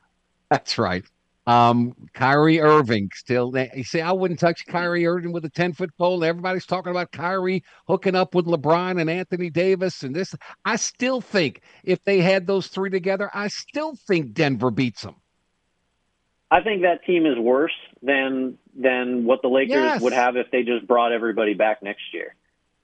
That's 0.50 0.78
right. 0.78 1.04
Um, 1.46 1.94
Kyrie 2.12 2.60
Irving 2.60 3.10
still. 3.14 3.52
You 3.74 3.84
see, 3.84 4.00
I 4.00 4.12
wouldn't 4.12 4.40
touch 4.40 4.66
Kyrie 4.66 5.06
Irving 5.06 5.32
with 5.32 5.44
a 5.44 5.50
ten 5.50 5.72
foot 5.72 5.96
pole. 5.96 6.22
Everybody's 6.24 6.66
talking 6.66 6.90
about 6.90 7.12
Kyrie 7.12 7.64
hooking 7.88 8.14
up 8.14 8.34
with 8.34 8.46
LeBron 8.46 9.00
and 9.00 9.08
Anthony 9.08 9.48
Davis 9.48 10.02
and 10.02 10.14
this. 10.14 10.34
I 10.64 10.76
still 10.76 11.20
think 11.20 11.62
if 11.84 12.02
they 12.04 12.20
had 12.20 12.46
those 12.46 12.66
three 12.66 12.90
together, 12.90 13.30
I 13.32 13.48
still 13.48 13.94
think 14.06 14.32
Denver 14.32 14.70
beats 14.70 15.02
them. 15.02 15.16
I 16.50 16.62
think 16.62 16.82
that 16.82 17.04
team 17.04 17.26
is 17.26 17.38
worse 17.38 17.76
than 18.02 18.58
than 18.76 19.24
what 19.24 19.40
the 19.42 19.48
Lakers 19.48 19.74
yes. 19.74 20.00
would 20.00 20.12
have 20.12 20.36
if 20.36 20.50
they 20.50 20.62
just 20.62 20.86
brought 20.86 21.12
everybody 21.12 21.54
back 21.54 21.82
next 21.82 22.12
year. 22.12 22.34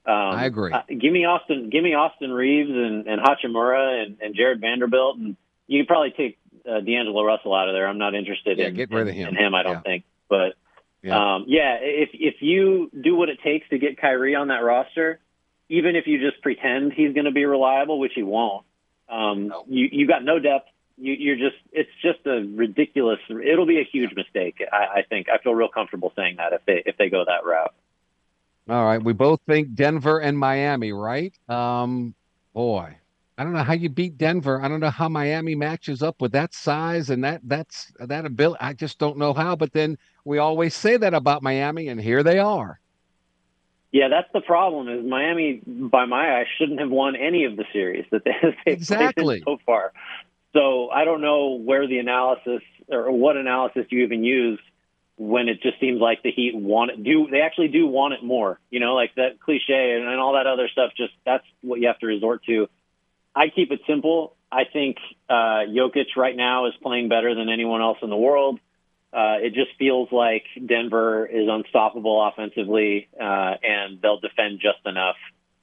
Um, 0.07 0.13
I 0.13 0.45
agree. 0.45 0.71
Uh, 0.71 0.83
give 0.87 1.11
me 1.11 1.25
Austin. 1.25 1.69
Give 1.69 1.83
me 1.83 1.93
Austin 1.93 2.31
Reaves 2.31 2.69
and, 2.69 3.07
and 3.07 3.19
Hachimura 3.19 4.05
and, 4.05 4.17
and 4.21 4.35
Jarred 4.35 4.61
Vanderbilt, 4.61 5.17
and 5.17 5.35
you 5.67 5.81
could 5.81 5.87
probably 5.89 6.13
take 6.15 6.39
uh, 6.65 6.79
D'Angelo 6.79 7.23
Russell 7.23 7.53
out 7.53 7.67
of 7.67 7.75
there. 7.75 7.85
I'm 7.85 7.97
not 7.97 8.15
interested 8.15 8.57
yeah, 8.57 8.67
in, 8.67 8.75
get 8.75 8.89
rid 8.89 9.09
of 9.09 9.13
him. 9.13 9.29
in 9.29 9.35
him. 9.35 9.53
I 9.53 9.63
don't 9.63 9.73
yeah. 9.73 9.81
think. 9.81 10.03
But 10.29 10.53
yeah. 11.01 11.35
Um, 11.35 11.45
yeah, 11.47 11.77
if 11.81 12.09
if 12.13 12.35
you 12.41 12.89
do 12.99 13.15
what 13.15 13.27
it 13.27 13.39
takes 13.43 13.67
to 13.69 13.77
get 13.77 13.99
Kyrie 13.99 14.35
on 14.35 14.47
that 14.47 14.63
roster, 14.63 15.19
even 15.67 15.97
if 15.97 16.07
you 16.07 16.19
just 16.19 16.41
pretend 16.41 16.93
he's 16.93 17.13
going 17.13 17.25
to 17.25 17.31
be 17.31 17.45
reliable, 17.45 17.99
which 17.99 18.13
he 18.15 18.23
won't, 18.23 18.65
um, 19.09 19.49
no. 19.49 19.65
you 19.67 19.89
you 19.91 20.07
got 20.07 20.23
no 20.23 20.39
depth. 20.39 20.69
You, 20.97 21.13
you're 21.13 21.35
just 21.35 21.57
it's 21.73 21.91
just 22.01 22.25
a 22.25 22.47
ridiculous. 22.55 23.19
It'll 23.29 23.67
be 23.67 23.79
a 23.79 23.87
huge 23.91 24.15
mistake. 24.15 24.61
I, 24.71 24.99
I 24.99 25.01
think 25.07 25.27
I 25.29 25.37
feel 25.41 25.53
real 25.53 25.69
comfortable 25.69 26.13
saying 26.15 26.37
that 26.37 26.53
if 26.53 26.65
they 26.65 26.81
if 26.85 26.97
they 26.97 27.09
go 27.09 27.25
that 27.25 27.45
route. 27.45 27.73
All 28.69 28.85
right, 28.85 29.01
we 29.01 29.13
both 29.13 29.39
think 29.47 29.75
Denver 29.75 30.19
and 30.19 30.37
Miami, 30.37 30.91
right? 30.91 31.33
Um, 31.47 32.13
boy, 32.53 32.97
I 33.37 33.43
don't 33.43 33.53
know 33.53 33.63
how 33.63 33.73
you 33.73 33.87
beat 33.87 34.17
Denver. 34.17 34.61
I 34.61 34.67
don't 34.67 34.79
know 34.79 34.89
how 34.89 35.07
Miami 35.07 35.55
matches 35.55 36.01
up 36.01 36.21
with 36.21 36.33
that 36.33 36.53
size 36.53 37.09
and 37.09 37.23
that 37.23 37.41
that's 37.43 37.93
that 37.99 38.25
ability. 38.25 38.59
I 38.59 38.73
just 38.73 38.97
don't 38.97 39.17
know 39.17 39.33
how. 39.33 39.55
But 39.55 39.73
then 39.73 39.97
we 40.25 40.39
always 40.39 40.73
say 40.73 40.97
that 40.97 41.13
about 41.13 41.43
Miami, 41.43 41.87
and 41.87 42.01
here 42.01 42.23
they 42.23 42.39
are. 42.39 42.79
Yeah, 43.91 44.09
that's 44.09 44.27
the 44.33 44.41
problem. 44.41 44.89
Is 44.89 45.05
Miami, 45.05 45.61
by 45.65 46.05
my 46.05 46.39
eyes, 46.39 46.47
shouldn't 46.57 46.79
have 46.79 46.89
won 46.89 47.15
any 47.15 47.45
of 47.45 47.55
the 47.55 47.65
series 47.71 48.05
that 48.11 48.25
they, 48.25 48.33
have 48.41 48.53
exactly 48.65 49.43
so 49.45 49.59
far. 49.65 49.93
So 50.53 50.89
I 50.89 51.05
don't 51.05 51.21
know 51.21 51.59
where 51.59 51.87
the 51.87 51.99
analysis 51.99 52.61
or 52.89 53.11
what 53.11 53.37
analysis 53.37 53.85
you 53.91 54.03
even 54.03 54.23
use 54.23 54.59
when 55.17 55.49
it 55.49 55.61
just 55.61 55.79
seems 55.79 55.99
like 55.99 56.23
the 56.23 56.31
Heat 56.31 56.55
want 56.55 56.91
it. 56.91 57.03
Do 57.03 57.27
they 57.29 57.41
actually 57.41 57.69
do 57.69 57.87
want 57.87 58.13
it 58.13 58.23
more? 58.23 58.59
You 58.69 58.79
know, 58.79 58.95
like 58.95 59.15
that 59.15 59.39
cliche 59.39 59.95
and, 59.97 60.07
and 60.07 60.19
all 60.19 60.33
that 60.33 60.47
other 60.47 60.69
stuff. 60.69 60.91
Just 60.95 61.13
that's 61.25 61.45
what 61.61 61.79
you 61.79 61.87
have 61.87 61.99
to 61.99 62.07
resort 62.07 62.43
to 62.45 62.67
I 63.37 63.49
keep 63.49 63.71
it 63.71 63.81
simple. 63.85 64.35
I 64.51 64.63
think 64.71 64.97
uh, 65.29 65.69
Jokic 65.69 66.15
right 66.15 66.35
now 66.35 66.65
is 66.65 66.73
playing 66.81 67.07
better 67.07 67.35
than 67.35 67.49
anyone 67.49 67.81
else 67.81 67.99
in 68.01 68.09
the 68.09 68.17
world. 68.17 68.59
Uh, 69.13 69.37
it 69.41 69.53
just 69.53 69.69
feels 69.77 70.09
like 70.11 70.43
Denver 70.65 71.25
is 71.25 71.47
unstoppable 71.47 72.27
offensively, 72.27 73.07
uh, 73.19 73.53
and 73.61 74.01
they'll 74.01 74.19
defend 74.19 74.59
just 74.59 74.85
enough 74.85 75.15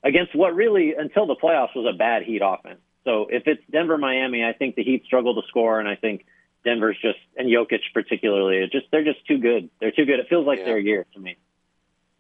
against 0.04 0.34
what 0.36 0.54
really, 0.54 0.94
until 0.96 1.26
the 1.26 1.34
playoffs, 1.34 1.74
was 1.74 1.92
a 1.92 1.96
bad 1.96 2.22
Heat 2.22 2.42
offense. 2.44 2.80
So 3.04 3.26
if 3.28 3.42
it's 3.46 3.62
Denver, 3.70 3.98
Miami, 3.98 4.44
I 4.44 4.52
think 4.52 4.76
the 4.76 4.84
Heat 4.84 5.04
struggle 5.04 5.34
to 5.34 5.46
score, 5.48 5.80
and 5.80 5.88
I 5.88 5.96
think 5.96 6.24
Denver's 6.64 6.96
just 7.00 7.18
and 7.36 7.48
Jokic 7.48 7.80
particularly, 7.92 8.66
just 8.72 8.86
they're 8.90 9.04
just 9.04 9.26
too 9.26 9.38
good. 9.38 9.70
They're 9.80 9.92
too 9.92 10.04
good. 10.04 10.20
It 10.20 10.26
feels 10.28 10.46
like 10.46 10.60
yeah. 10.60 10.64
their 10.66 10.78
year 10.78 11.06
to 11.14 11.20
me. 11.20 11.36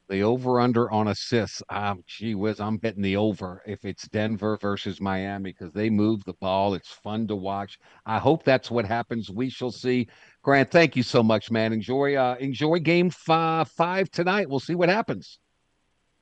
The 0.08 0.22
over 0.22 0.60
under 0.60 0.90
on 0.90 1.08
assists. 1.08 1.62
Um, 1.70 2.04
gee 2.06 2.34
whiz, 2.34 2.60
I'm 2.60 2.76
betting 2.76 3.02
the 3.02 3.16
over 3.16 3.62
if 3.66 3.86
it's 3.86 4.06
Denver 4.08 4.58
versus 4.58 5.00
Miami 5.00 5.52
because 5.52 5.72
they 5.72 5.88
move 5.88 6.22
the 6.24 6.34
ball. 6.34 6.74
It's 6.74 6.90
fun 6.90 7.26
to 7.28 7.36
watch. 7.36 7.78
I 8.04 8.18
hope 8.18 8.44
that's 8.44 8.70
what 8.70 8.84
happens. 8.84 9.30
We 9.30 9.48
shall 9.48 9.70
see. 9.70 10.08
Grant, 10.42 10.70
thank 10.70 10.94
you 10.94 11.02
so 11.02 11.22
much, 11.22 11.50
man. 11.50 11.72
Enjoy 11.72 12.16
uh, 12.16 12.36
enjoy 12.38 12.80
game 12.80 13.08
five, 13.08 13.70
five 13.70 14.10
tonight. 14.10 14.50
We'll 14.50 14.60
see 14.60 14.74
what 14.74 14.90
happens. 14.90 15.38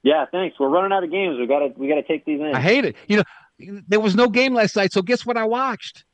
Yeah, 0.05 0.27
thanks. 0.31 0.59
We're 0.61 0.69
running 0.69 0.93
out 0.93 1.03
of 1.03 1.11
games. 1.11 1.39
We 1.39 1.47
gotta 1.47 1.73
we 1.77 1.89
gotta 1.89 2.05
take 2.05 2.25
these 2.25 2.41
in. 2.41 2.55
I 2.55 2.61
hate 2.61 2.85
it. 2.85 2.97
You 3.09 3.19
know, 3.19 3.81
there 3.89 4.01
was 4.01 4.15
no 4.15 4.29
game 4.29 4.55
last 4.55 4.77
night, 4.77 4.93
so 4.93 5.03
guess 5.03 5.27
what 5.27 5.37
I 5.37 5.45
watched? 5.45 6.05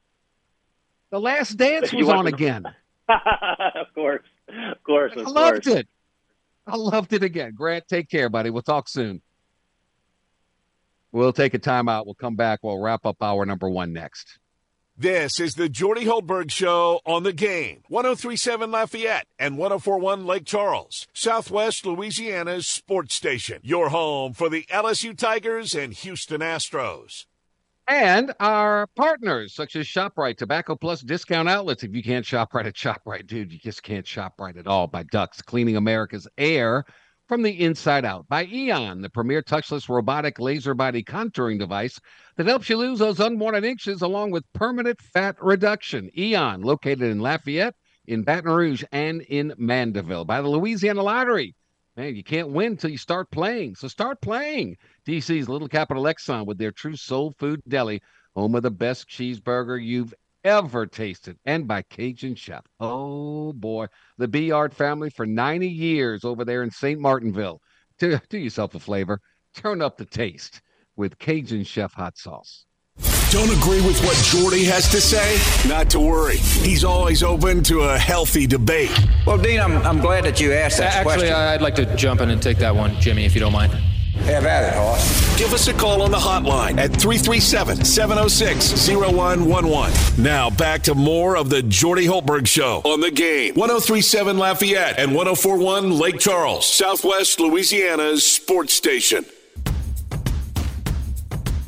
The 1.10 1.20
Last 1.20 1.56
Dance 1.56 1.92
was 1.92 2.08
on 2.08 2.26
again. 2.26 2.64
of 3.08 3.94
course, 3.94 4.22
of 4.48 4.82
course. 4.82 5.12
Of 5.16 5.26
I 5.26 5.30
loved 5.30 5.64
course. 5.64 5.76
it. 5.76 5.88
I 6.66 6.76
loved 6.76 7.12
it 7.14 7.22
again. 7.22 7.54
Grant, 7.56 7.88
take 7.88 8.10
care, 8.10 8.28
buddy. 8.28 8.50
We'll 8.50 8.62
talk 8.62 8.88
soon. 8.88 9.22
We'll 11.12 11.32
take 11.32 11.54
a 11.54 11.58
timeout. 11.58 12.04
We'll 12.04 12.14
come 12.14 12.36
back. 12.36 12.60
We'll 12.62 12.78
wrap 12.78 13.06
up 13.06 13.22
hour 13.22 13.46
number 13.46 13.70
one 13.70 13.94
next. 13.94 14.38
This 15.00 15.38
is 15.38 15.54
the 15.54 15.68
Jordy 15.68 16.04
Hultberg 16.04 16.50
Show 16.50 17.00
on 17.06 17.22
the 17.22 17.32
game. 17.32 17.82
1037 17.88 18.70
Lafayette 18.70 19.28
and 19.38 19.56
1041 19.56 20.26
Lake 20.26 20.44
Charles, 20.44 21.06
Southwest 21.14 21.86
Louisiana's 21.86 22.66
sports 22.66 23.14
station. 23.14 23.60
Your 23.62 23.90
home 23.90 24.32
for 24.34 24.50
the 24.50 24.64
LSU 24.70 25.16
Tigers 25.16 25.74
and 25.74 25.94
Houston 25.94 26.40
Astros 26.40 27.26
and 27.88 28.34
our 28.38 28.86
partners 28.88 29.54
such 29.54 29.74
as 29.74 29.86
ShopRite, 29.86 30.36
Tobacco 30.36 30.76
Plus 30.76 31.00
discount 31.00 31.48
outlets. 31.48 31.82
If 31.82 31.94
you 31.94 32.02
can't 32.02 32.24
shop 32.24 32.54
right 32.54 32.66
at 32.66 32.74
ShopRite, 32.74 33.26
dude, 33.26 33.52
you 33.52 33.58
just 33.58 33.82
can't 33.82 34.06
shop 34.06 34.34
right 34.38 34.56
at 34.56 34.66
all. 34.66 34.86
By 34.86 35.04
Ducks, 35.04 35.40
cleaning 35.40 35.76
America's 35.76 36.28
air 36.36 36.84
from 37.28 37.42
the 37.42 37.60
inside 37.60 38.04
out. 38.04 38.28
By 38.28 38.44
Eon, 38.44 39.00
the 39.00 39.10
premier 39.10 39.42
touchless 39.42 39.88
robotic 39.88 40.38
laser 40.38 40.74
body 40.74 41.02
contouring 41.02 41.58
device 41.58 41.98
that 42.36 42.46
helps 42.46 42.68
you 42.68 42.76
lose 42.76 42.98
those 42.98 43.20
unwanted 43.20 43.64
inches 43.64 44.02
along 44.02 44.30
with 44.30 44.44
permanent 44.52 45.00
fat 45.00 45.36
reduction. 45.42 46.10
Eon, 46.16 46.62
located 46.62 47.02
in 47.02 47.20
Lafayette, 47.20 47.74
in 48.06 48.22
Baton 48.22 48.50
Rouge, 48.50 48.84
and 48.92 49.22
in 49.22 49.54
Mandeville. 49.58 50.24
By 50.24 50.40
the 50.40 50.48
Louisiana 50.48 51.02
Lottery. 51.02 51.54
Man, 51.98 52.14
you 52.14 52.22
can't 52.22 52.50
win 52.50 52.72
until 52.72 52.90
you 52.90 52.96
start 52.96 53.28
playing. 53.32 53.74
So 53.74 53.88
start 53.88 54.20
playing. 54.20 54.76
DC's 55.04 55.48
Little 55.48 55.66
Capital 55.66 56.04
Exxon 56.04 56.46
with 56.46 56.56
their 56.56 56.70
true 56.70 56.94
soul 56.94 57.34
food 57.40 57.60
deli, 57.66 58.00
home 58.36 58.54
of 58.54 58.62
the 58.62 58.70
best 58.70 59.08
cheeseburger 59.08 59.84
you've 59.84 60.14
ever 60.44 60.86
tasted, 60.86 61.40
and 61.44 61.66
by 61.66 61.82
Cajun 61.82 62.36
Chef. 62.36 62.64
Oh 62.78 63.52
boy, 63.52 63.86
the 64.16 64.28
Beard 64.28 64.72
family 64.72 65.10
for 65.10 65.26
90 65.26 65.66
years 65.66 66.24
over 66.24 66.44
there 66.44 66.62
in 66.62 66.70
St. 66.70 67.00
Martinville. 67.00 67.58
Do, 67.98 68.20
do 68.28 68.38
yourself 68.38 68.76
a 68.76 68.78
flavor. 68.78 69.20
Turn 69.56 69.82
up 69.82 69.96
the 69.96 70.04
taste 70.04 70.62
with 70.94 71.18
Cajun 71.18 71.64
Chef 71.64 71.94
hot 71.94 72.16
sauce. 72.16 72.64
Don't 73.30 73.50
agree 73.50 73.82
with 73.82 74.02
what 74.04 74.16
Jordy 74.24 74.64
has 74.64 74.88
to 74.88 75.00
say? 75.00 75.38
Not 75.68 75.90
to 75.90 76.00
worry. 76.00 76.38
He's 76.38 76.82
always 76.82 77.22
open 77.22 77.62
to 77.64 77.80
a 77.80 77.98
healthy 77.98 78.46
debate. 78.46 78.90
Well, 79.26 79.36
Dean, 79.36 79.60
I'm, 79.60 79.76
I'm 79.82 80.00
glad 80.00 80.24
that 80.24 80.40
you 80.40 80.52
asked 80.52 80.78
that 80.78 80.94
Actually, 80.94 81.14
question. 81.16 81.34
I'd 81.34 81.60
like 81.60 81.74
to 81.74 81.94
jump 81.96 82.22
in 82.22 82.30
and 82.30 82.42
take 82.42 82.56
that 82.58 82.74
one, 82.74 82.98
Jimmy, 83.00 83.26
if 83.26 83.34
you 83.34 83.40
don't 83.40 83.52
mind. 83.52 83.72
Have 84.24 84.46
at 84.46 84.64
it, 84.64 84.74
Hoss. 84.74 85.38
Give 85.38 85.52
us 85.52 85.68
a 85.68 85.74
call 85.74 86.02
on 86.02 86.10
the 86.10 86.16
hotline 86.18 86.78
at 86.78 86.90
337 86.90 87.84
706 87.84 88.88
0111. 88.88 90.22
Now 90.22 90.50
back 90.50 90.82
to 90.84 90.94
more 90.94 91.36
of 91.36 91.50
the 91.50 91.62
Jordy 91.62 92.06
Hultberg 92.06 92.46
Show 92.46 92.82
on 92.84 93.00
the 93.00 93.10
game. 93.10 93.54
1037 93.54 94.36
Lafayette 94.36 94.98
and 94.98 95.14
1041 95.14 95.92
Lake 95.98 96.18
Charles, 96.18 96.66
Southwest 96.66 97.40
Louisiana's 97.40 98.26
sports 98.26 98.74
station. 98.74 99.24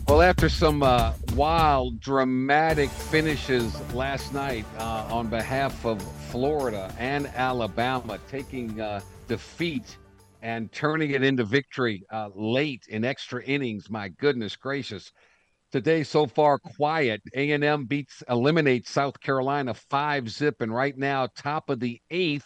Well, 0.08 0.22
after 0.22 0.48
some 0.48 0.82
uh, 0.82 1.12
wild, 1.34 2.00
dramatic 2.00 2.90
finishes 2.90 3.78
last 3.92 4.34
night 4.34 4.64
uh, 4.78 5.06
on 5.10 5.28
behalf 5.28 5.84
of 5.84 6.02
Florida 6.30 6.92
and 6.98 7.26
Alabama, 7.34 8.18
taking 8.28 8.80
uh, 8.80 9.00
defeat 9.28 9.96
and 10.42 10.72
turning 10.72 11.10
it 11.10 11.22
into 11.22 11.44
victory 11.44 12.02
uh, 12.10 12.30
late 12.34 12.84
in 12.88 13.04
extra 13.04 13.42
innings. 13.44 13.90
My 13.90 14.08
goodness 14.08 14.56
gracious. 14.56 15.12
Today 15.70 16.02
so 16.02 16.26
far 16.26 16.58
quiet. 16.58 17.22
A&M 17.34 17.84
beats 17.84 18.22
eliminates 18.28 18.90
South 18.90 19.20
Carolina 19.20 19.74
5 19.74 20.30
zip 20.30 20.60
and 20.60 20.74
right 20.74 20.96
now 20.96 21.28
top 21.36 21.70
of 21.70 21.80
the 21.80 22.00
8th. 22.10 22.42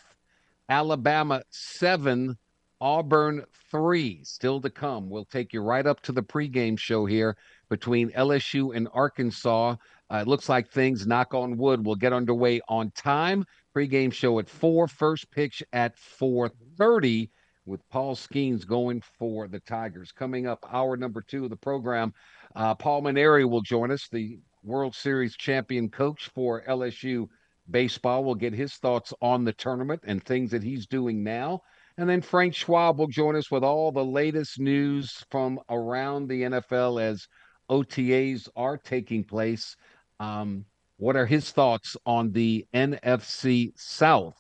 Alabama 0.68 1.43
7 1.51 2.37
Auburn 2.80 3.45
3 3.70 4.20
still 4.24 4.61
to 4.61 4.70
come. 4.70 5.09
We'll 5.09 5.24
take 5.24 5.53
you 5.53 5.62
right 5.62 5.87
up 5.87 6.01
to 6.03 6.12
the 6.12 6.22
pregame 6.22 6.78
show 6.78 7.07
here 7.07 7.37
between 7.68 8.10
LSU 8.10 8.74
and 8.74 8.88
Arkansas. 8.92 9.76
Uh, 10.10 10.16
it 10.16 10.28
looks 10.28 10.48
like 10.48 10.68
things, 10.68 11.06
knock 11.06 11.34
on 11.34 11.56
wood, 11.56 11.84
will 11.84 11.96
get 11.96 12.12
underway 12.12 12.60
on 12.68 12.90
time. 12.92 13.44
Pregame 13.74 14.12
show 14.12 14.38
at 14.38 14.48
4, 14.48 14.86
first 14.86 15.30
pitch 15.30 15.62
at 15.72 15.96
4:30 15.98 17.30
with 17.66 17.80
Paul 17.88 18.14
Skenes 18.14 18.66
going 18.66 19.02
for 19.18 19.48
the 19.48 19.60
Tigers. 19.60 20.12
Coming 20.12 20.46
up, 20.46 20.64
hour 20.70 20.96
number 20.96 21.22
two 21.22 21.44
of 21.44 21.50
the 21.50 21.56
program, 21.56 22.12
uh, 22.54 22.74
Paul 22.74 23.02
Mainieri 23.02 23.48
will 23.48 23.62
join 23.62 23.90
us, 23.90 24.08
the 24.08 24.38
World 24.62 24.94
Series 24.94 25.36
champion 25.36 25.88
coach 25.88 26.30
for 26.34 26.62
LSU 26.66 27.26
baseball. 27.70 28.24
We'll 28.24 28.34
get 28.34 28.52
his 28.52 28.74
thoughts 28.74 29.12
on 29.20 29.44
the 29.44 29.52
tournament 29.52 30.02
and 30.06 30.22
things 30.22 30.50
that 30.50 30.62
he's 30.62 30.86
doing 30.86 31.22
now. 31.22 31.60
And 31.96 32.08
then 32.08 32.22
Frank 32.22 32.54
Schwab 32.54 32.98
will 32.98 33.08
join 33.08 33.36
us 33.36 33.50
with 33.50 33.62
all 33.62 33.92
the 33.92 34.04
latest 34.04 34.58
news 34.58 35.24
from 35.30 35.60
around 35.68 36.28
the 36.28 36.42
NFL 36.42 37.00
as 37.00 37.26
OTAs 37.70 38.48
are 38.56 38.76
taking 38.76 39.24
place. 39.24 39.76
Um, 40.20 40.64
what 40.96 41.16
are 41.16 41.26
his 41.26 41.50
thoughts 41.50 41.96
on 42.06 42.32
the 42.32 42.66
NFC 42.74 43.72
South? 43.76 44.38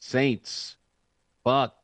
Saints, 0.00 0.76
Buck, 1.44 1.74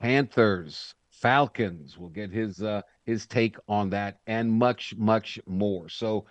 Panthers, 0.00 0.94
Falcons. 1.10 1.98
We'll 1.98 2.10
get 2.10 2.30
his 2.30 2.62
uh, 2.62 2.82
his 3.04 3.26
take 3.26 3.56
on 3.68 3.90
that 3.90 4.18
and 4.26 4.52
much 4.52 4.94
much 4.96 5.40
more. 5.46 5.88
So, 5.88 6.26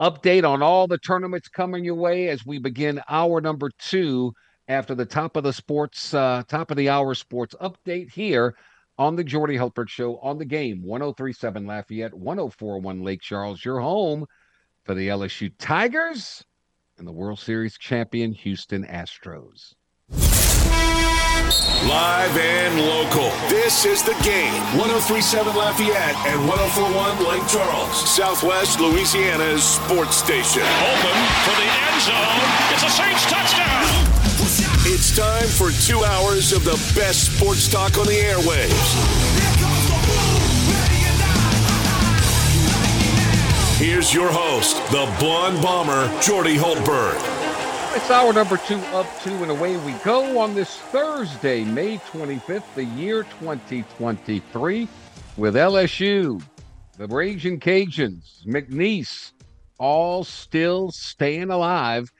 update 0.00 0.48
on 0.48 0.62
all 0.62 0.86
the 0.86 0.98
tournaments 0.98 1.48
coming 1.48 1.84
your 1.84 1.94
way 1.94 2.28
as 2.28 2.44
we 2.44 2.58
begin 2.58 3.00
hour 3.08 3.40
number 3.40 3.70
two 3.78 4.32
after 4.66 4.94
the 4.94 5.04
top 5.04 5.36
of 5.36 5.44
the 5.44 5.52
sports, 5.52 6.14
uh, 6.14 6.42
top 6.48 6.70
of 6.70 6.76
the 6.76 6.88
hour 6.88 7.14
sports 7.14 7.54
update 7.60 8.10
here 8.10 8.54
on 9.00 9.16
the 9.16 9.24
Jordy 9.24 9.56
Hultberg 9.56 9.88
Show 9.88 10.18
on 10.18 10.36
the 10.36 10.44
game 10.44 10.82
1037 10.82 11.66
Lafayette, 11.66 12.12
1041 12.12 13.02
Lake 13.02 13.22
Charles, 13.22 13.64
your 13.64 13.80
home 13.80 14.26
for 14.84 14.94
the 14.94 15.08
LSU 15.08 15.50
Tigers 15.58 16.44
and 16.98 17.08
the 17.08 17.12
World 17.12 17.38
Series 17.38 17.78
champion 17.78 18.34
Houston 18.34 18.84
Astros. 18.84 19.72
Live 21.88 22.36
and 22.36 22.78
local. 22.78 23.30
This 23.48 23.86
is 23.86 24.02
the 24.02 24.12
game. 24.22 24.52
1037 24.76 25.56
Lafayette 25.56 26.16
and 26.28 26.46
1041 26.46 27.24
Lake 27.24 27.48
Charles, 27.48 27.96
Southwest 28.06 28.80
Louisiana's 28.80 29.64
sports 29.64 30.16
station. 30.16 30.60
Open 30.60 31.16
for 31.48 31.56
the 31.56 31.68
end 31.88 32.02
zone. 32.04 32.48
It's 32.76 32.84
a 32.84 32.90
Saints 32.90 33.24
touchdown. 33.24 33.99
It's 34.92 35.16
time 35.16 35.46
for 35.46 35.70
two 35.86 36.02
hours 36.04 36.52
of 36.52 36.64
the 36.64 36.72
best 36.98 37.36
sports 37.36 37.68
talk 37.68 37.96
on 37.96 38.06
the 38.06 38.10
airwaves. 38.10 38.70
Here's 43.78 44.12
your 44.12 44.28
host, 44.32 44.74
the 44.90 45.06
blonde 45.20 45.62
bomber, 45.62 46.10
Jordy 46.20 46.56
Hultberg. 46.56 47.14
It's 47.94 48.10
hour 48.10 48.32
number 48.32 48.56
two 48.56 48.78
up 48.92 49.06
two 49.22 49.30
and 49.30 49.52
away 49.52 49.76
we 49.76 49.92
go 50.02 50.40
on 50.40 50.56
this 50.56 50.76
Thursday, 50.76 51.62
May 51.62 51.98
25th, 51.98 52.74
the 52.74 52.84
year 52.84 53.22
2023, 53.22 54.88
with 55.36 55.54
LSU, 55.54 56.42
the 56.98 57.06
Raging 57.06 57.60
Cajuns, 57.60 58.44
McNeese, 58.44 59.30
all 59.78 60.24
still 60.24 60.90
staying 60.90 61.50
alive 61.50 62.12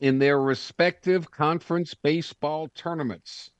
in 0.00 0.18
their 0.18 0.40
respective 0.40 1.30
conference 1.30 1.94
baseball 1.94 2.68
tournaments. 2.74 3.50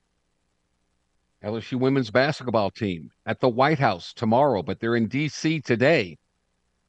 LSU 1.43 1.79
women's 1.79 2.11
basketball 2.11 2.69
team 2.69 3.11
at 3.25 3.39
the 3.39 3.49
White 3.49 3.79
House 3.79 4.13
tomorrow, 4.13 4.61
but 4.61 4.79
they're 4.79 4.95
in 4.95 5.07
D.C. 5.07 5.61
today, 5.61 6.17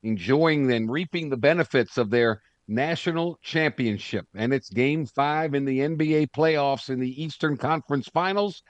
enjoying 0.02 0.72
and 0.72 0.90
reaping 0.90 1.28
the 1.28 1.36
benefits 1.36 1.98
of 1.98 2.10
their 2.10 2.42
national 2.66 3.38
championship. 3.42 4.26
And 4.34 4.52
it's 4.52 4.70
game 4.70 5.06
five 5.06 5.54
in 5.54 5.64
the 5.64 5.80
NBA 5.80 6.30
playoffs 6.30 6.90
in 6.90 7.00
the 7.00 7.22
Eastern 7.22 7.56
Conference 7.56 8.08
Finals. 8.08 8.62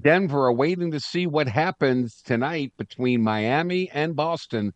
Denver 0.00 0.46
are 0.46 0.52
waiting 0.52 0.90
to 0.92 1.00
see 1.00 1.26
what 1.26 1.48
happens 1.48 2.22
tonight 2.22 2.72
between 2.76 3.22
Miami 3.22 3.90
and 3.90 4.16
Boston. 4.16 4.72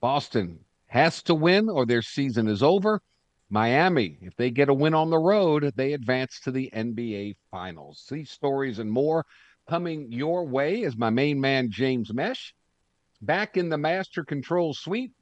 Boston 0.00 0.58
has 0.88 1.22
to 1.22 1.34
win 1.34 1.68
or 1.68 1.86
their 1.86 2.02
season 2.02 2.48
is 2.48 2.62
over. 2.62 3.00
Miami, 3.48 4.18
if 4.22 4.34
they 4.36 4.50
get 4.50 4.68
a 4.68 4.74
win 4.74 4.94
on 4.94 5.10
the 5.10 5.18
road, 5.18 5.72
they 5.76 5.92
advance 5.92 6.40
to 6.40 6.50
the 6.50 6.68
NBA 6.74 7.36
Finals. 7.50 8.06
These 8.10 8.30
stories 8.30 8.78
and 8.80 8.90
more 8.90 9.24
coming 9.68 10.10
your 10.10 10.44
way 10.46 10.84
as 10.84 10.96
my 10.96 11.10
main 11.10 11.40
man, 11.40 11.70
James 11.70 12.12
Mesh, 12.12 12.54
back 13.22 13.56
in 13.56 13.68
the 13.68 13.78
Master 13.78 14.24
Control 14.24 14.74
Suite 14.74 15.12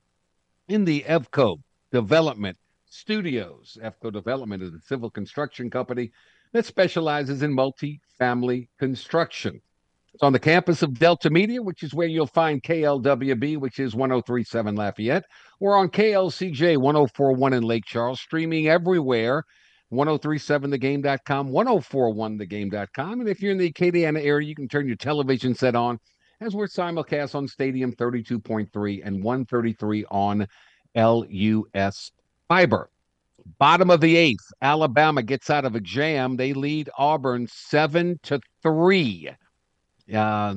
in 0.69 0.85
the 0.85 1.05
EVCO 1.07 1.59
Development 1.93 2.57
Studios. 2.87 3.77
EVCO 3.83 4.13
Development 4.13 4.63
is 4.63 4.73
a 4.73 4.81
civil 4.81 5.11
construction 5.11 5.69
company 5.71 6.11
that 6.53 6.65
specializes 6.65 7.43
in 7.43 7.53
multi-family 7.53 8.71
construction. 8.79 9.61
It's 10.15 10.23
on 10.23 10.33
the 10.33 10.39
campus 10.39 10.83
of 10.83 10.97
Delta 10.97 11.29
Media, 11.29 11.61
which 11.61 11.83
is 11.83 11.93
where 11.93 12.07
you'll 12.07 12.29
find 12.29 12.63
KLWB, 12.63 13.59
which 13.59 13.81
is 13.81 13.97
1037 13.97 14.77
Lafayette. 14.77 15.25
We're 15.59 15.77
on 15.77 15.89
KLCJ 15.89 16.77
1041 16.77 17.53
in 17.53 17.65
Lake 17.65 17.85
Charles, 17.85 18.21
streaming 18.21 18.69
everywhere. 18.69 19.43
1037thegame.com, 19.93 21.51
1041thegame.com. 21.51 23.21
And 23.21 23.29
if 23.29 23.43
you're 23.43 23.51
in 23.51 23.59
the 23.59 23.73
Acadiana 23.73 24.25
area, 24.25 24.47
you 24.47 24.55
can 24.55 24.69
turn 24.69 24.87
your 24.87 24.97
television 24.97 25.53
set 25.53 25.75
on 25.75 25.99
as 26.41 26.55
we're 26.55 26.67
simulcast 26.67 27.35
on 27.35 27.49
Stadium 27.49 27.93
32.3 27.93 29.03
and 29.05 29.23
133 29.23 30.05
on 30.13 30.47
LUS 30.95 32.13
Fiber. 32.47 32.89
Bottom 33.59 33.91
of 33.91 34.01
the 34.01 34.17
eighth, 34.17 34.47
Alabama 34.63 35.25
gets 35.25 35.51
out 35.51 35.65
of 35.65 35.75
a 35.75 35.81
jam. 35.81 36.37
They 36.37 36.53
lead 36.53 36.89
Auburn 36.97 37.49
seven 37.49 38.21
to 38.23 38.41
three 38.63 39.31
uh, 40.13 40.55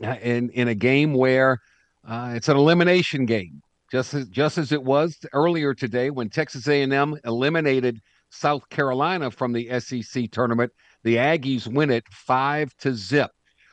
in 0.00 0.50
in 0.50 0.68
a 0.68 0.74
game 0.74 1.14
where 1.14 1.58
uh, 2.06 2.32
it's 2.34 2.48
an 2.48 2.56
elimination 2.56 3.26
game, 3.26 3.62
just 3.90 4.14
as 4.14 4.28
just 4.28 4.58
as 4.58 4.72
it 4.72 4.82
was 4.82 5.18
earlier 5.32 5.74
today 5.74 6.10
when 6.10 6.30
Texas 6.30 6.68
A&M 6.68 7.18
eliminated 7.24 8.00
South 8.30 8.68
Carolina 8.68 9.30
from 9.30 9.52
the 9.52 9.80
SEC 9.80 10.30
tournament. 10.30 10.72
The 11.02 11.16
Aggies 11.16 11.66
win 11.66 11.90
it 11.90 12.04
five 12.10 12.74
to 12.78 12.94
zip. 12.94 13.30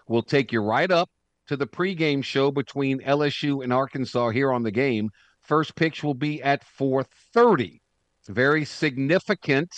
We'll 0.07 0.23
take 0.23 0.51
you 0.51 0.61
right 0.61 0.89
up 0.89 1.09
to 1.47 1.57
the 1.57 1.67
pregame 1.67 2.23
show 2.23 2.51
between 2.51 2.99
LSU 3.01 3.63
and 3.63 3.71
Arkansas 3.71 4.29
here 4.29 4.51
on 4.51 4.63
the 4.63 4.71
game. 4.71 5.09
First 5.41 5.75
pitch 5.75 6.03
will 6.03 6.13
be 6.13 6.41
at 6.43 6.63
4:30. 6.65 7.79
Very 8.27 8.65
significant 8.65 9.73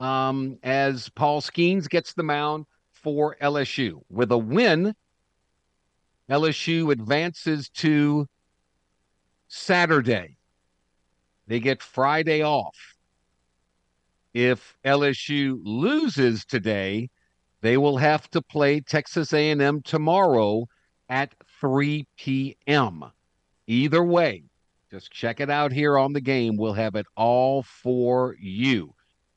um, 0.00 0.58
as 0.64 1.08
Paul 1.10 1.40
Skenes 1.40 1.88
gets 1.88 2.12
the 2.12 2.24
mound 2.24 2.66
for 3.04 3.36
LSU. 3.40 4.00
With 4.08 4.32
a 4.32 4.38
win, 4.38 4.94
LSU 6.28 6.90
advances 6.90 7.68
to 7.68 8.26
Saturday. 9.46 10.38
They 11.46 11.60
get 11.60 11.82
Friday 11.82 12.42
off. 12.42 12.96
If 14.32 14.74
LSU 14.84 15.60
loses 15.62 16.44
today, 16.44 17.10
they 17.60 17.76
will 17.76 17.98
have 17.98 18.28
to 18.30 18.42
play 18.42 18.80
Texas 18.80 19.32
A&M 19.32 19.82
tomorrow 19.82 20.66
at 21.08 21.34
3 21.60 22.06
p.m. 22.16 23.04
Either 23.66 24.02
way, 24.02 24.44
just 24.90 25.12
check 25.12 25.40
it 25.40 25.50
out 25.50 25.72
here 25.72 25.98
on 25.98 26.12
the 26.14 26.20
game. 26.20 26.56
We'll 26.56 26.72
have 26.72 26.94
it 26.94 27.06
all 27.16 27.62
for 27.62 28.34
you. 28.40 28.93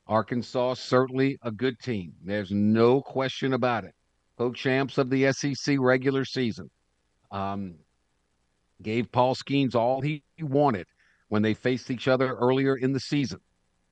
Arkansas, 0.08 0.76
certainly 0.76 1.38
a 1.42 1.52
good 1.52 1.80
team. 1.80 2.14
There's 2.24 2.52
no 2.52 3.02
question 3.02 3.54
about 3.54 3.84
it. 3.84 3.94
Co-champs 4.38 4.98
of 4.98 5.10
the 5.10 5.32
SEC 5.32 5.78
regular 5.80 6.24
season. 6.24 6.70
Um, 7.32 7.76
gave 8.82 9.12
Paul 9.12 9.36
Skenes 9.36 9.76
all 9.76 10.02
he 10.02 10.24
wanted 10.40 10.88
when 11.30 11.42
they 11.42 11.54
faced 11.54 11.92
each 11.92 12.08
other 12.08 12.36
earlier 12.36 12.76
in 12.76 12.94
the 12.94 13.00
season. 13.00 13.40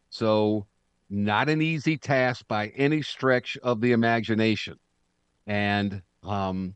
So, 0.09 0.67
not 1.09 1.49
an 1.49 1.61
easy 1.61 1.97
task 1.97 2.45
by 2.47 2.67
any 2.69 3.01
stretch 3.01 3.57
of 3.61 3.81
the 3.81 3.91
imagination. 3.91 4.75
And 5.45 6.01
um, 6.23 6.75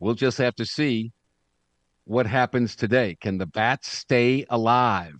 we'll 0.00 0.14
just 0.14 0.38
have 0.38 0.54
to 0.56 0.64
see 0.64 1.12
what 2.04 2.26
happens 2.26 2.74
today. 2.74 3.16
Can 3.20 3.38
the 3.38 3.46
Bats 3.46 3.88
stay 3.88 4.46
alive? 4.48 5.14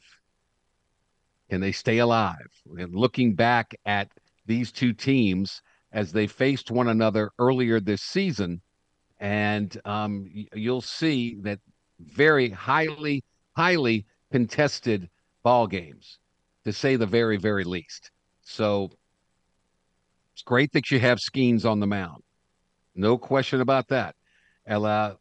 Can 1.50 1.60
they 1.60 1.72
stay 1.72 1.98
alive? 1.98 2.50
And 2.78 2.94
looking 2.94 3.34
back 3.34 3.74
at 3.84 4.08
these 4.46 4.72
two 4.72 4.92
teams 4.92 5.62
as 5.92 6.12
they 6.12 6.26
faced 6.26 6.70
one 6.70 6.88
another 6.88 7.30
earlier 7.38 7.80
this 7.80 8.02
season, 8.02 8.60
and 9.20 9.80
um, 9.84 10.28
you'll 10.54 10.80
see 10.80 11.36
that 11.42 11.60
very 12.00 12.50
highly, 12.50 13.22
highly 13.56 14.06
contested 14.32 15.08
ball 15.42 15.66
games, 15.66 16.18
to 16.64 16.72
say 16.72 16.96
the 16.96 17.06
very, 17.06 17.36
very 17.36 17.64
least. 17.64 18.10
So 18.42 18.90
it's 20.32 20.42
great 20.42 20.72
that 20.72 20.90
you 20.90 20.98
have 20.98 21.18
Skenes 21.18 21.64
on 21.64 21.78
the 21.78 21.86
mound, 21.86 22.22
no 22.94 23.18
question 23.18 23.60
about 23.60 23.88
that. 23.88 24.16
Ella, 24.66 25.18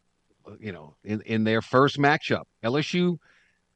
you 0.59 0.71
know, 0.71 0.95
in, 1.03 1.21
in 1.21 1.43
their 1.43 1.61
first 1.61 1.97
matchup, 1.97 2.43
LSU 2.63 3.17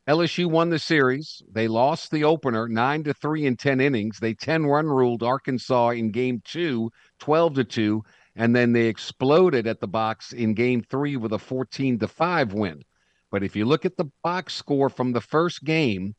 LSU 0.08 0.50
won 0.50 0.70
the 0.70 0.80
series. 0.80 1.42
They 1.52 1.68
lost 1.68 2.12
the 2.12 2.24
opener 2.24 2.70
9 2.70 3.04
to 3.04 3.14
3 3.14 3.46
in 3.46 3.58
10 3.58 3.82
innings. 3.82 4.20
They 4.20 4.34
10 4.34 4.66
run 4.66 4.88
ruled 4.88 5.22
Arkansas 5.22 5.90
in 5.90 6.12
game 6.12 6.42
2, 6.46 6.90
12 7.20 7.54
to 7.56 7.64
2, 7.66 8.04
and 8.38 8.56
then 8.56 8.72
they 8.72 8.86
exploded 8.86 9.68
at 9.68 9.82
the 9.82 9.88
box 9.88 10.32
in 10.32 10.54
game 10.54 10.82
3 10.82 11.18
with 11.18 11.34
a 11.34 11.40
14 11.40 12.00
to 12.00 12.08
5 12.08 12.54
win. 12.54 12.84
But 13.32 13.44
if 13.44 13.56
you 13.56 13.66
look 13.66 13.86
at 13.86 13.98
the 13.98 14.10
box 14.24 14.56
score 14.56 14.90
from 14.90 15.12
the 15.12 15.20
first 15.20 15.66
game, 15.66 16.16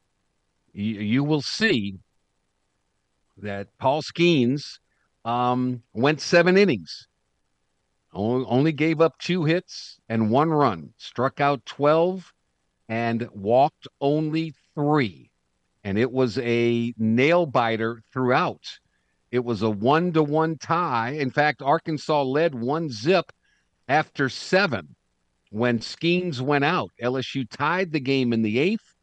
you, 0.74 1.00
you 1.00 1.24
will 1.24 1.40
see 1.40 1.98
that 3.38 3.68
Paul 3.78 4.02
Skenes 4.02 4.80
um, 5.24 5.82
went 5.94 6.20
seven 6.20 6.58
innings, 6.58 7.08
only, 8.12 8.46
only 8.48 8.72
gave 8.72 9.00
up 9.00 9.18
two 9.18 9.44
hits 9.44 9.98
and 10.10 10.30
one 10.30 10.50
run, 10.50 10.92
struck 10.98 11.40
out 11.40 11.64
12, 11.64 12.34
and 12.88 13.28
walked 13.32 13.86
only 14.00 14.54
three. 14.74 15.30
And 15.84 15.98
it 15.98 16.10
was 16.10 16.38
a 16.38 16.92
nail 16.98 17.46
biter 17.46 18.02
throughout. 18.12 18.66
It 19.30 19.44
was 19.44 19.62
a 19.62 19.70
one 19.70 20.12
to 20.12 20.22
one 20.22 20.56
tie. 20.56 21.10
In 21.10 21.30
fact, 21.30 21.62
Arkansas 21.62 22.22
led 22.22 22.54
one 22.54 22.90
zip 22.90 23.30
after 23.88 24.28
seven 24.28 24.94
when 25.50 25.78
Skenes 25.78 26.40
went 26.40 26.64
out. 26.64 26.90
LSU 27.02 27.48
tied 27.48 27.92
the 27.92 28.00
game 28.00 28.32
in 28.32 28.42
the 28.42 28.58
eighth. 28.58 28.94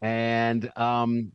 And 0.00 0.70
um, 0.76 1.32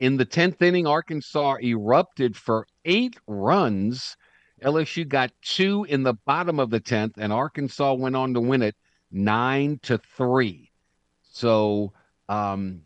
in 0.00 0.16
the 0.16 0.26
10th 0.26 0.60
inning, 0.62 0.86
Arkansas 0.86 1.56
erupted 1.62 2.36
for 2.36 2.66
eight 2.84 3.16
runs. 3.26 4.16
LSU 4.62 5.06
got 5.06 5.30
two 5.42 5.84
in 5.84 6.02
the 6.02 6.14
bottom 6.26 6.58
of 6.58 6.70
the 6.70 6.80
10th, 6.80 7.12
and 7.18 7.32
Arkansas 7.32 7.92
went 7.94 8.16
on 8.16 8.34
to 8.34 8.40
win 8.40 8.62
it 8.62 8.74
nine 9.10 9.78
to 9.82 9.98
three. 9.98 10.70
So 11.34 11.92
um, 12.28 12.82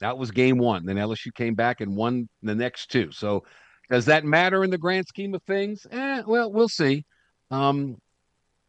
that 0.00 0.16
was 0.16 0.30
game 0.30 0.58
one. 0.58 0.86
Then 0.86 0.96
LSU 0.96 1.32
came 1.34 1.54
back 1.54 1.80
and 1.80 1.94
won 1.94 2.28
the 2.42 2.54
next 2.54 2.90
two. 2.90 3.12
So 3.12 3.44
does 3.90 4.06
that 4.06 4.24
matter 4.24 4.64
in 4.64 4.70
the 4.70 4.78
grand 4.78 5.06
scheme 5.06 5.34
of 5.34 5.42
things? 5.42 5.86
Eh, 5.90 6.22
well, 6.26 6.50
we'll 6.50 6.68
see. 6.68 7.04
Um, 7.50 7.98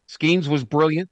Skenes 0.09 0.47
was 0.47 0.65
brilliant. 0.65 1.09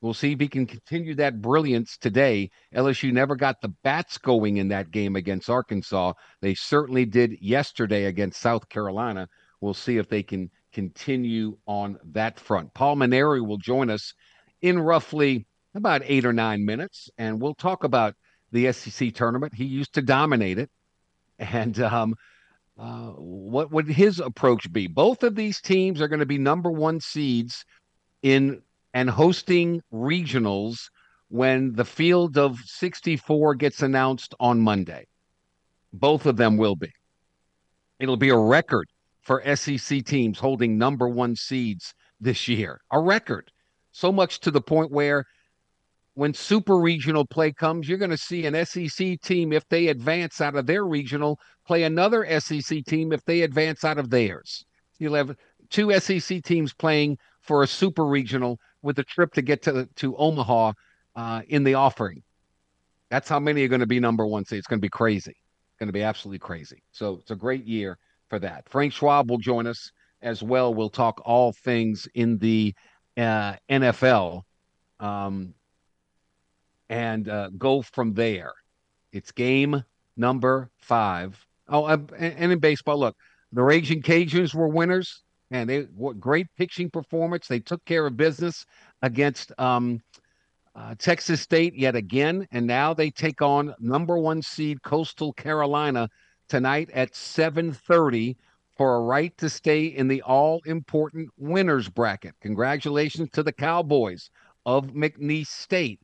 We'll 0.00 0.14
see 0.14 0.32
if 0.32 0.40
he 0.40 0.48
can 0.48 0.66
continue 0.66 1.14
that 1.16 1.42
brilliance 1.42 1.98
today. 1.98 2.50
LSU 2.74 3.12
never 3.12 3.36
got 3.36 3.60
the 3.60 3.74
bats 3.82 4.16
going 4.18 4.56
in 4.56 4.68
that 4.68 4.90
game 4.90 5.14
against 5.14 5.50
Arkansas. 5.50 6.14
They 6.40 6.54
certainly 6.54 7.04
did 7.04 7.36
yesterday 7.40 8.04
against 8.06 8.40
South 8.40 8.68
Carolina. 8.68 9.28
We'll 9.60 9.74
see 9.74 9.98
if 9.98 10.08
they 10.08 10.22
can 10.22 10.50
continue 10.72 11.58
on 11.66 11.98
that 12.12 12.40
front. 12.40 12.72
Paul 12.72 12.96
Mainieri 12.96 13.46
will 13.46 13.58
join 13.58 13.90
us 13.90 14.14
in 14.62 14.78
roughly 14.78 15.46
about 15.76 16.02
eight 16.04 16.24
or 16.24 16.32
nine 16.32 16.64
minutes, 16.64 17.10
and 17.18 17.40
we'll 17.40 17.54
talk 17.54 17.84
about 17.84 18.14
the 18.52 18.72
SEC 18.72 19.14
tournament. 19.14 19.54
He 19.54 19.64
used 19.64 19.94
to 19.94 20.02
dominate 20.02 20.58
it. 20.58 20.70
And 21.38 21.78
um, 21.80 22.14
uh, 22.78 23.10
what 23.10 23.70
would 23.70 23.88
his 23.88 24.20
approach 24.20 24.72
be? 24.72 24.86
Both 24.86 25.22
of 25.22 25.34
these 25.34 25.60
teams 25.60 26.00
are 26.00 26.08
going 26.08 26.20
to 26.20 26.26
be 26.26 26.38
number 26.38 26.70
one 26.70 27.00
seeds 27.00 27.64
in 28.22 28.62
and 28.94 29.10
hosting 29.10 29.82
regionals 29.92 30.88
when 31.28 31.74
the 31.74 31.84
field 31.84 32.38
of 32.38 32.58
64 32.64 33.54
gets 33.56 33.82
announced 33.82 34.34
on 34.40 34.60
Monday. 34.60 35.06
Both 35.92 36.24
of 36.24 36.36
them 36.36 36.56
will 36.56 36.76
be. 36.76 36.92
It'll 37.98 38.16
be 38.16 38.30
a 38.30 38.38
record 38.38 38.88
for 39.22 39.42
SEC 39.56 40.04
teams 40.04 40.38
holding 40.38 40.78
number 40.78 41.08
one 41.08 41.36
seeds 41.36 41.94
this 42.20 42.48
year. 42.48 42.80
A 42.90 43.00
record. 43.00 43.50
So 43.92 44.12
much 44.12 44.40
to 44.40 44.50
the 44.50 44.60
point 44.60 44.90
where 44.90 45.24
when 46.16 46.32
super 46.32 46.78
regional 46.78 47.26
play 47.26 47.52
comes, 47.52 47.86
you're 47.86 47.98
going 47.98 48.10
to 48.10 48.16
see 48.16 48.46
an 48.46 48.64
SEC 48.64 49.20
team, 49.20 49.52
if 49.52 49.68
they 49.68 49.88
advance 49.88 50.40
out 50.40 50.56
of 50.56 50.64
their 50.64 50.86
regional, 50.86 51.38
play 51.66 51.82
another 51.82 52.26
SEC 52.40 52.82
team 52.86 53.12
if 53.12 53.22
they 53.26 53.42
advance 53.42 53.84
out 53.84 53.98
of 53.98 54.08
theirs. 54.08 54.64
You'll 54.98 55.14
have 55.14 55.36
two 55.68 55.92
SEC 56.00 56.42
teams 56.42 56.72
playing 56.72 57.18
for 57.42 57.62
a 57.62 57.66
super 57.66 58.06
regional 58.06 58.58
with 58.80 58.98
a 58.98 59.04
trip 59.04 59.34
to 59.34 59.42
get 59.42 59.60
to 59.64 59.86
to 59.96 60.16
Omaha 60.16 60.72
uh, 61.16 61.42
in 61.48 61.64
the 61.64 61.74
offering. 61.74 62.22
That's 63.10 63.28
how 63.28 63.38
many 63.38 63.62
are 63.64 63.68
going 63.68 63.80
to 63.80 63.86
be 63.86 64.00
number 64.00 64.26
one 64.26 64.46
seed. 64.46 64.58
It's 64.58 64.66
going 64.66 64.80
to 64.80 64.86
be 64.86 64.88
crazy. 64.88 65.32
It's 65.32 65.78
going 65.78 65.88
to 65.88 65.92
be 65.92 66.02
absolutely 66.02 66.38
crazy. 66.38 66.82
So 66.92 67.18
it's 67.20 67.30
a 67.30 67.36
great 67.36 67.66
year 67.66 67.98
for 68.30 68.38
that. 68.38 68.66
Frank 68.70 68.94
Schwab 68.94 69.30
will 69.30 69.36
join 69.36 69.66
us 69.66 69.92
as 70.22 70.42
well. 70.42 70.72
We'll 70.72 70.88
talk 70.88 71.20
all 71.26 71.52
things 71.52 72.08
in 72.14 72.38
the 72.38 72.74
uh, 73.18 73.56
NFL 73.68 74.44
um, 74.98 75.52
and 76.88 77.28
uh, 77.28 77.50
go 77.58 77.82
from 77.82 78.14
there. 78.14 78.52
It's 79.12 79.32
game 79.32 79.84
number 80.16 80.70
five. 80.78 81.44
Oh, 81.68 81.84
uh, 81.84 81.98
and 82.18 82.52
in 82.52 82.58
baseball, 82.58 82.98
look, 82.98 83.16
the 83.52 83.62
Raging 83.62 84.02
Cajuns 84.02 84.54
were 84.54 84.68
winners 84.68 85.22
and 85.50 85.68
they 85.68 85.82
what 85.94 86.20
great 86.20 86.46
pitching 86.56 86.90
performance. 86.90 87.46
They 87.46 87.60
took 87.60 87.84
care 87.84 88.06
of 88.06 88.16
business 88.16 88.66
against 89.02 89.52
um, 89.58 90.00
uh, 90.74 90.94
Texas 90.98 91.40
State 91.40 91.74
yet 91.74 91.96
again, 91.96 92.46
and 92.50 92.66
now 92.66 92.92
they 92.92 93.10
take 93.10 93.42
on 93.42 93.74
number 93.78 94.18
one 94.18 94.42
seed 94.42 94.82
Coastal 94.82 95.32
Carolina 95.32 96.08
tonight 96.48 96.90
at 96.92 97.14
7:30 97.14 98.36
for 98.76 98.96
a 98.96 99.00
right 99.00 99.36
to 99.38 99.48
stay 99.48 99.86
in 99.86 100.06
the 100.06 100.20
all-important 100.22 101.30
winners 101.38 101.88
bracket. 101.88 102.34
Congratulations 102.42 103.30
to 103.32 103.42
the 103.42 103.52
Cowboys 103.52 104.30
of 104.66 104.88
McNeese 104.88 105.46
State 105.46 105.98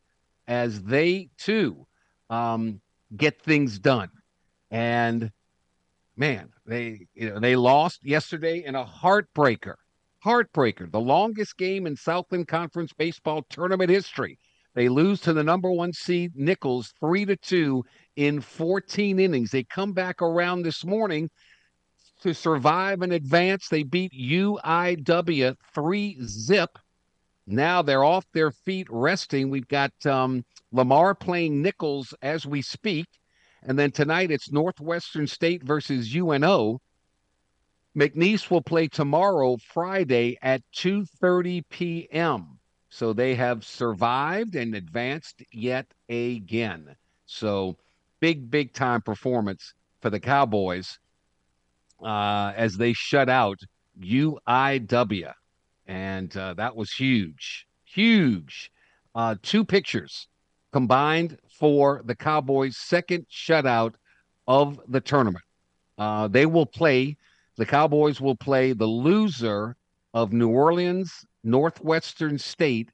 as 0.48 0.82
they 0.82 1.28
too 1.38 1.86
um, 2.30 2.80
get 3.16 3.40
things 3.42 3.78
done. 3.78 4.10
And 4.70 5.30
man, 6.16 6.50
they 6.66 7.06
you 7.14 7.30
know 7.30 7.40
they 7.40 7.56
lost 7.56 8.04
yesterday 8.04 8.64
in 8.64 8.74
a 8.74 8.84
heartbreaker. 8.84 9.74
Heartbreaker, 10.24 10.90
the 10.90 11.00
longest 11.00 11.56
game 11.58 11.86
in 11.86 11.96
Southland 11.96 12.46
Conference 12.46 12.92
baseball 12.92 13.42
tournament 13.50 13.90
history. 13.90 14.38
They 14.74 14.88
lose 14.88 15.20
to 15.22 15.32
the 15.32 15.42
number 15.42 15.70
one 15.70 15.92
seed 15.92 16.32
Nicholls 16.34 16.94
three 16.98 17.24
to 17.26 17.36
two 17.36 17.84
in 18.16 18.40
14 18.40 19.18
innings. 19.18 19.50
They 19.50 19.64
come 19.64 19.92
back 19.92 20.22
around 20.22 20.62
this 20.62 20.84
morning 20.84 21.28
to 22.22 22.32
survive 22.32 23.02
and 23.02 23.12
advance. 23.12 23.68
They 23.68 23.82
beat 23.82 24.12
UIW 24.12 25.56
three 25.74 26.18
zip. 26.22 26.78
Now 27.46 27.82
they're 27.82 28.04
off 28.04 28.24
their 28.32 28.50
feet 28.50 28.86
resting. 28.90 29.50
We've 29.50 29.68
got 29.68 29.92
um, 30.06 30.44
Lamar 30.70 31.14
playing 31.14 31.62
Nicholls 31.62 32.14
as 32.22 32.46
we 32.46 32.62
speak. 32.62 33.06
And 33.62 33.78
then 33.78 33.90
tonight 33.90 34.30
it's 34.30 34.50
Northwestern 34.50 35.26
State 35.26 35.62
versus 35.62 36.14
UNO. 36.14 36.80
McNeese 37.96 38.50
will 38.50 38.62
play 38.62 38.88
tomorrow, 38.88 39.56
Friday 39.58 40.38
at 40.40 40.62
2:30 40.74 41.62
p.m. 41.68 42.58
So 42.88 43.12
they 43.12 43.34
have 43.34 43.64
survived 43.64 44.54
and 44.54 44.74
advanced 44.74 45.42
yet 45.52 45.86
again. 46.08 46.96
So 47.26 47.76
big, 48.20 48.50
big 48.50 48.72
time 48.72 49.02
performance 49.02 49.74
for 50.00 50.10
the 50.10 50.20
Cowboys 50.20 50.98
uh, 52.02 52.52
as 52.56 52.76
they 52.76 52.92
shut 52.92 53.28
out 53.28 53.58
UIW, 54.00 55.32
and 55.92 56.34
uh, 56.38 56.54
that 56.54 56.74
was 56.74 56.90
huge, 56.90 57.66
huge. 57.84 58.72
Uh, 59.14 59.34
two 59.42 59.62
pictures 59.62 60.26
combined 60.72 61.36
for 61.50 62.00
the 62.06 62.14
Cowboys' 62.14 62.78
second 62.78 63.26
shutout 63.30 63.92
of 64.48 64.80
the 64.88 65.02
tournament. 65.02 65.44
Uh, 65.98 66.28
they 66.28 66.46
will 66.46 66.64
play, 66.64 67.18
the 67.58 67.66
Cowboys 67.66 68.22
will 68.22 68.34
play 68.34 68.72
the 68.72 68.86
loser 68.86 69.76
of 70.14 70.32
New 70.32 70.48
Orleans 70.48 71.26
Northwestern 71.44 72.38
State 72.38 72.90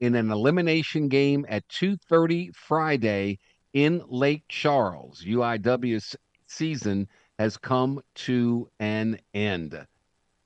in 0.00 0.16
an 0.16 0.32
elimination 0.32 1.06
game 1.06 1.46
at 1.48 1.68
2:30 1.68 2.50
Friday 2.52 3.38
in 3.74 4.02
Lake 4.08 4.42
Charles. 4.48 5.22
UIW's 5.24 6.16
season 6.46 7.06
has 7.38 7.56
come 7.56 8.02
to 8.26 8.68
an 8.80 9.20
end. 9.34 9.86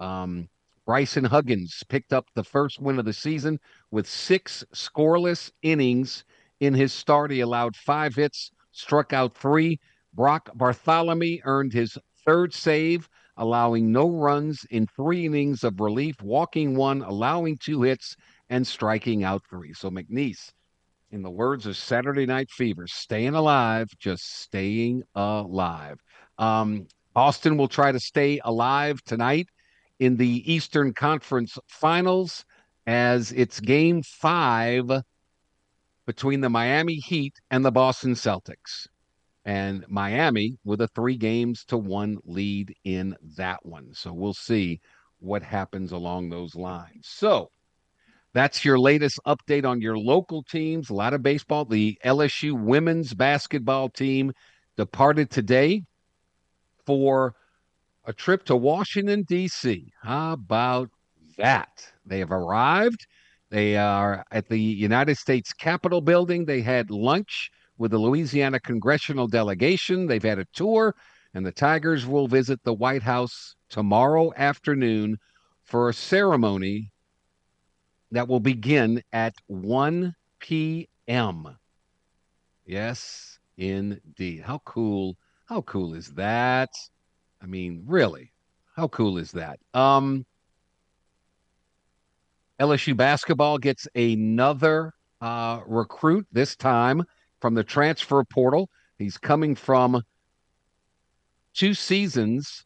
Um, 0.00 0.50
Bryson 0.86 1.24
Huggins 1.24 1.82
picked 1.88 2.12
up 2.12 2.26
the 2.34 2.44
first 2.44 2.80
win 2.80 2.98
of 2.98 3.04
the 3.04 3.12
season 3.12 3.58
with 3.90 4.06
six 4.06 4.64
scoreless 4.74 5.50
innings 5.62 6.24
in 6.60 6.74
his 6.74 6.92
start, 6.92 7.30
he 7.30 7.40
allowed 7.40 7.76
five 7.76 8.14
hits, 8.14 8.50
struck 8.72 9.12
out 9.12 9.36
three. 9.36 9.80
Brock 10.12 10.48
Bartholomew 10.54 11.40
earned 11.44 11.72
his 11.72 11.98
third 12.24 12.54
save, 12.54 13.08
allowing 13.36 13.90
no 13.90 14.08
runs 14.08 14.64
in 14.70 14.86
three 14.86 15.26
innings 15.26 15.64
of 15.64 15.80
relief, 15.80 16.22
walking 16.22 16.76
one, 16.76 17.02
allowing 17.02 17.58
two 17.58 17.82
hits, 17.82 18.16
and 18.48 18.66
striking 18.66 19.24
out 19.24 19.42
three. 19.50 19.72
So 19.72 19.90
McNeese, 19.90 20.52
in 21.10 21.22
the 21.22 21.30
words 21.30 21.66
of 21.66 21.76
Saturday 21.76 22.26
Night 22.26 22.50
Fever, 22.50 22.86
staying 22.86 23.34
alive, 23.34 23.88
just 23.98 24.40
staying 24.42 25.02
alive. 25.14 25.98
Um, 26.38 26.86
Boston 27.12 27.56
will 27.56 27.68
try 27.68 27.92
to 27.92 28.00
stay 28.00 28.40
alive 28.44 29.02
tonight 29.04 29.48
in 29.98 30.16
the 30.16 30.52
Eastern 30.52 30.92
Conference 30.94 31.58
Finals 31.68 32.44
as 32.86 33.32
it's 33.32 33.60
game 33.60 34.02
five 34.02 34.90
between 36.06 36.40
the 36.40 36.50
Miami 36.50 36.96
Heat 36.96 37.34
and 37.50 37.64
the 37.64 37.72
Boston 37.72 38.14
Celtics. 38.14 38.88
And 39.44 39.84
Miami 39.88 40.58
with 40.64 40.80
a 40.80 40.88
three 40.88 41.16
games 41.16 41.64
to 41.66 41.76
one 41.78 42.18
lead 42.24 42.74
in 42.84 43.16
that 43.36 43.64
one. 43.64 43.92
So 43.94 44.12
we'll 44.12 44.34
see 44.34 44.80
what 45.20 45.42
happens 45.42 45.92
along 45.92 46.30
those 46.30 46.54
lines. 46.54 47.08
So 47.08 47.50
That's 48.34 48.64
your 48.64 48.78
latest 48.78 49.20
update 49.26 49.64
on 49.64 49.80
your 49.80 49.96
local 49.98 50.42
teams. 50.42 50.90
A 50.90 50.94
lot 50.94 51.14
of 51.14 51.22
baseball. 51.22 51.64
The 51.64 51.98
LSU 52.04 52.52
women's 52.60 53.14
basketball 53.14 53.88
team 53.90 54.32
departed 54.76 55.30
today 55.30 55.84
for 56.86 57.34
a 58.06 58.12
trip 58.12 58.44
to 58.44 58.56
Washington, 58.56 59.22
D.C. 59.22 59.92
How 60.02 60.32
about 60.32 60.90
that? 61.38 61.86
They 62.04 62.18
have 62.18 62.32
arrived. 62.32 63.06
They 63.50 63.76
are 63.76 64.24
at 64.30 64.48
the 64.48 64.58
United 64.58 65.16
States 65.16 65.52
Capitol 65.52 66.00
building. 66.00 66.44
They 66.44 66.60
had 66.60 66.90
lunch 66.90 67.50
with 67.78 67.92
the 67.92 67.98
Louisiana 67.98 68.60
congressional 68.60 69.26
delegation. 69.26 70.06
They've 70.06 70.22
had 70.22 70.38
a 70.38 70.46
tour, 70.52 70.94
and 71.34 71.44
the 71.46 71.52
Tigers 71.52 72.06
will 72.06 72.28
visit 72.28 72.60
the 72.62 72.74
White 72.74 73.02
House 73.02 73.54
tomorrow 73.68 74.32
afternoon 74.36 75.18
for 75.62 75.88
a 75.88 75.94
ceremony 75.94 76.90
that 78.10 78.28
will 78.28 78.40
begin 78.40 79.02
at 79.12 79.34
1 79.46 80.14
p.m. 80.40 81.56
Yes, 82.66 83.38
indeed. 83.56 84.42
How 84.42 84.60
cool. 84.64 85.16
How 85.46 85.62
cool 85.62 85.94
is 85.94 86.12
that? 86.14 86.70
I 87.44 87.46
mean, 87.46 87.82
really, 87.86 88.32
how 88.74 88.88
cool 88.88 89.18
is 89.18 89.32
that? 89.32 89.60
Um, 89.74 90.24
LSU 92.58 92.96
basketball 92.96 93.58
gets 93.58 93.86
another 93.94 94.94
uh, 95.20 95.60
recruit, 95.66 96.26
this 96.32 96.56
time 96.56 97.04
from 97.42 97.52
the 97.52 97.62
transfer 97.62 98.24
portal. 98.24 98.70
He's 98.96 99.18
coming 99.18 99.54
from 99.54 100.02
two 101.52 101.74
seasons 101.74 102.64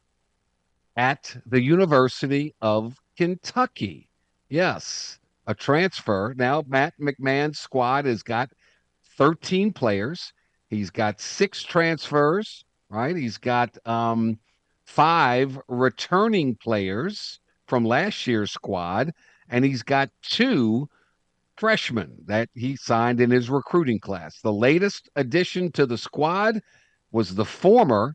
at 0.97 1.37
the 1.45 1.61
University 1.61 2.55
of 2.63 2.97
Kentucky. 3.17 4.09
Yes, 4.49 5.19
a 5.49 5.55
transfer. 5.57 6.35
Now, 6.37 6.63
Matt 6.69 6.95
McMahon's 7.01 7.59
squad 7.59 8.05
has 8.05 8.23
got 8.23 8.49
13 9.17 9.73
players. 9.73 10.33
He's 10.69 10.91
got 10.91 11.21
six 11.21 11.65
transfers, 11.65 12.65
right? 12.89 13.17
He's 13.17 13.39
got 13.39 13.77
um, 13.85 14.39
five 14.89 15.61
returning 15.69 16.57
players 16.57 17.41
from 17.67 17.85
last 17.85 18.27
year's 18.27 18.51
squad, 18.51 19.13
and 19.51 19.63
he's 19.63 19.83
got 19.83 20.09
two 20.23 20.89
freshmen 21.57 22.17
that 22.25 22.49
he 22.55 22.75
signed 22.75 23.21
in 23.21 23.31
his 23.31 23.51
recruiting 23.51 24.01
class. 24.01 24.41
The 24.41 24.53
latest 24.53 25.11
addition 25.15 25.71
to 25.73 25.85
the 25.85 25.99
squad 25.99 26.61
was 27.13 27.35
the 27.35 27.45
former 27.45 28.15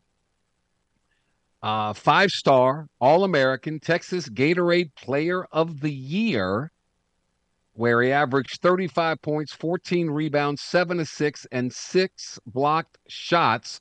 uh, 1.62 1.92
five 1.92 2.30
star 2.30 2.88
All 3.00 3.22
American 3.22 3.78
Texas 3.78 4.28
Gatorade 4.28 4.94
Player 4.96 5.44
of 5.52 5.80
the 5.80 5.92
Year, 5.92 6.72
where 7.74 8.02
he 8.02 8.10
averaged 8.10 8.60
35 8.60 9.22
points, 9.22 9.52
14 9.52 10.10
rebounds, 10.10 10.60
seven 10.60 10.98
assists, 10.98 11.46
and 11.52 11.72
six 11.72 12.40
blocked 12.46 12.98
shots 13.06 13.80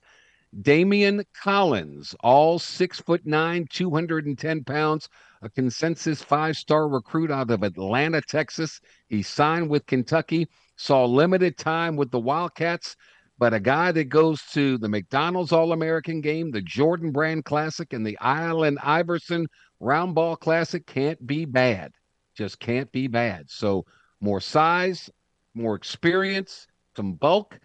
Daimion 0.61 1.25
Collins, 1.33 2.13
all 2.19 2.59
six 2.59 2.99
foot 2.99 3.25
nine, 3.25 3.65
210 3.71 4.63
pounds, 4.63 5.09
a 5.41 5.49
consensus 5.49 6.21
five 6.21 6.55
star 6.55 6.87
recruit 6.87 7.31
out 7.31 7.49
of 7.49 7.63
Atlanta, 7.63 8.21
Texas. 8.21 8.79
He 9.07 9.23
signed 9.23 9.67
with 9.67 9.87
Kentucky, 9.87 10.47
saw 10.75 11.05
limited 11.05 11.57
time 11.57 11.95
with 11.95 12.11
the 12.11 12.19
Wildcats, 12.19 12.95
but 13.39 13.55
a 13.55 13.59
guy 13.59 13.91
that 13.93 14.09
goes 14.09 14.43
to 14.51 14.77
the 14.77 14.87
McDonald's 14.87 15.51
All 15.51 15.71
American 15.71 16.21
game, 16.21 16.51
the 16.51 16.61
Jordan 16.61 17.11
Brand 17.11 17.45
Classic, 17.45 17.91
and 17.91 18.05
the 18.05 18.17
Allen 18.21 18.77
Iverson 18.83 19.47
Round 19.79 20.13
Ball 20.13 20.35
Classic 20.35 20.85
can't 20.85 21.25
be 21.25 21.45
bad. 21.45 21.93
Just 22.37 22.59
can't 22.59 22.91
be 22.91 23.07
bad. 23.07 23.49
So, 23.49 23.85
more 24.21 24.39
size, 24.39 25.09
more 25.55 25.73
experience, 25.75 26.67
some 26.95 27.13
bulk, 27.13 27.59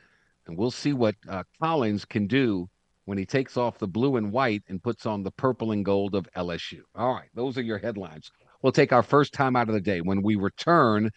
and 0.47 0.57
we'll 0.57 0.70
see 0.70 0.95
what 0.95 1.16
uh, 1.28 1.45
Collins 1.61 2.07
can 2.07 2.26
do 2.26 2.68
when 3.09 3.16
he 3.16 3.24
takes 3.24 3.56
off 3.56 3.78
the 3.78 3.88
blue 3.88 4.16
and 4.16 4.30
white 4.30 4.62
and 4.68 4.82
puts 4.82 5.06
on 5.06 5.22
the 5.22 5.30
purple 5.30 5.72
and 5.72 5.82
gold 5.82 6.14
of 6.14 6.28
LSU. 6.36 6.80
All 6.94 7.14
right, 7.14 7.30
those 7.34 7.56
are 7.56 7.62
your 7.62 7.78
headlines. 7.78 8.30
We'll 8.61 8.70
take 8.70 8.92
our 8.92 9.02
first 9.02 9.32
time 9.32 9.56
out 9.56 9.68
of 9.68 9.74
the 9.74 9.80
day. 9.80 10.02
When 10.02 10.20
we 10.20 10.36
return, 10.36 11.11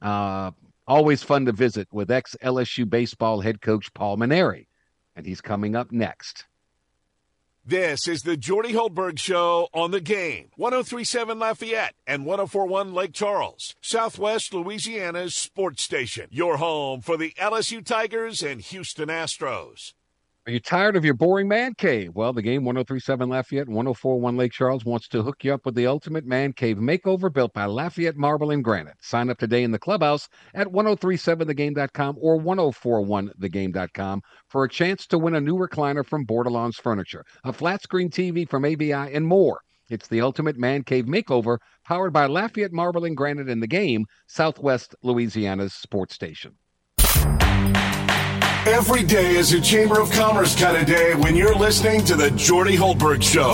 uh, 0.00 0.52
always 0.86 1.22
fun 1.22 1.44
to 1.44 1.52
visit 1.52 1.86
with 1.92 2.10
ex 2.10 2.34
LSU 2.42 2.88
baseball 2.88 3.42
head 3.42 3.60
coach 3.60 3.92
Paul 3.92 4.16
Mainieri, 4.16 4.68
and 5.14 5.26
he's 5.26 5.42
coming 5.42 5.76
up 5.76 5.92
next. 5.92 6.46
This 7.62 8.08
is 8.08 8.22
the 8.22 8.38
Jordy 8.38 8.72
Hultberg 8.72 9.18
Show 9.18 9.68
on 9.74 9.90
the 9.90 10.00
game. 10.00 10.48
1037 10.56 11.38
Lafayette 11.38 11.94
and 12.06 12.24
1041 12.24 12.94
Lake 12.94 13.12
Charles, 13.12 13.74
Southwest 13.82 14.54
Louisiana's 14.54 15.34
sports 15.34 15.82
station. 15.82 16.28
Your 16.30 16.56
home 16.56 17.02
for 17.02 17.18
the 17.18 17.34
LSU 17.38 17.84
Tigers 17.84 18.42
and 18.42 18.62
Houston 18.62 19.10
Astros. 19.10 19.92
Are 20.46 20.52
you 20.52 20.60
tired 20.60 20.94
of 20.94 21.06
your 21.06 21.14
boring 21.14 21.48
man 21.48 21.72
cave? 21.72 22.10
Well, 22.14 22.34
the 22.34 22.42
game 22.42 22.66
1037 22.66 23.30
Lafayette 23.30 23.66
and 23.66 23.74
1041 23.74 24.36
Lake 24.36 24.52
Charles 24.52 24.84
wants 24.84 25.08
to 25.08 25.22
hook 25.22 25.42
you 25.42 25.54
up 25.54 25.64
with 25.64 25.74
the 25.74 25.86
ultimate 25.86 26.26
man 26.26 26.52
cave 26.52 26.76
makeover 26.76 27.32
built 27.32 27.54
by 27.54 27.64
Lafayette 27.64 28.18
Marble 28.18 28.50
and 28.50 28.62
Granite. 28.62 28.98
Sign 29.00 29.30
up 29.30 29.38
today 29.38 29.62
in 29.62 29.70
the 29.70 29.78
clubhouse 29.78 30.28
at 30.52 30.66
1037thegame.com 30.66 32.18
or 32.20 32.38
1041thegame.com 32.38 34.20
for 34.50 34.64
a 34.64 34.68
chance 34.68 35.06
to 35.06 35.18
win 35.18 35.34
a 35.34 35.40
new 35.40 35.56
recliner 35.56 36.04
from 36.04 36.26
Bordelon's 36.26 36.76
Furniture, 36.76 37.24
a 37.44 37.52
flat 37.54 37.82
screen 37.82 38.10
TV 38.10 38.46
from 38.46 38.66
ABI, 38.66 38.92
and 38.92 39.26
more. 39.26 39.62
It's 39.88 40.08
the 40.08 40.20
ultimate 40.20 40.58
man 40.58 40.82
cave 40.82 41.06
makeover 41.06 41.56
powered 41.86 42.12
by 42.12 42.26
Lafayette 42.26 42.70
Marble 42.70 43.06
and 43.06 43.16
Granite 43.16 43.48
in 43.48 43.60
the 43.60 43.66
game, 43.66 44.04
Southwest 44.26 44.94
Louisiana's 45.02 45.72
sports 45.72 46.14
station. 46.14 46.58
Every 48.66 49.02
day 49.02 49.36
is 49.36 49.52
a 49.52 49.60
Chamber 49.60 50.00
of 50.00 50.10
Commerce 50.10 50.58
kind 50.58 50.74
of 50.74 50.86
day 50.86 51.14
when 51.14 51.36
you're 51.36 51.54
listening 51.54 52.02
to 52.06 52.16
the 52.16 52.30
Jordy 52.30 52.74
Hultberg 52.74 53.22
Show. 53.22 53.52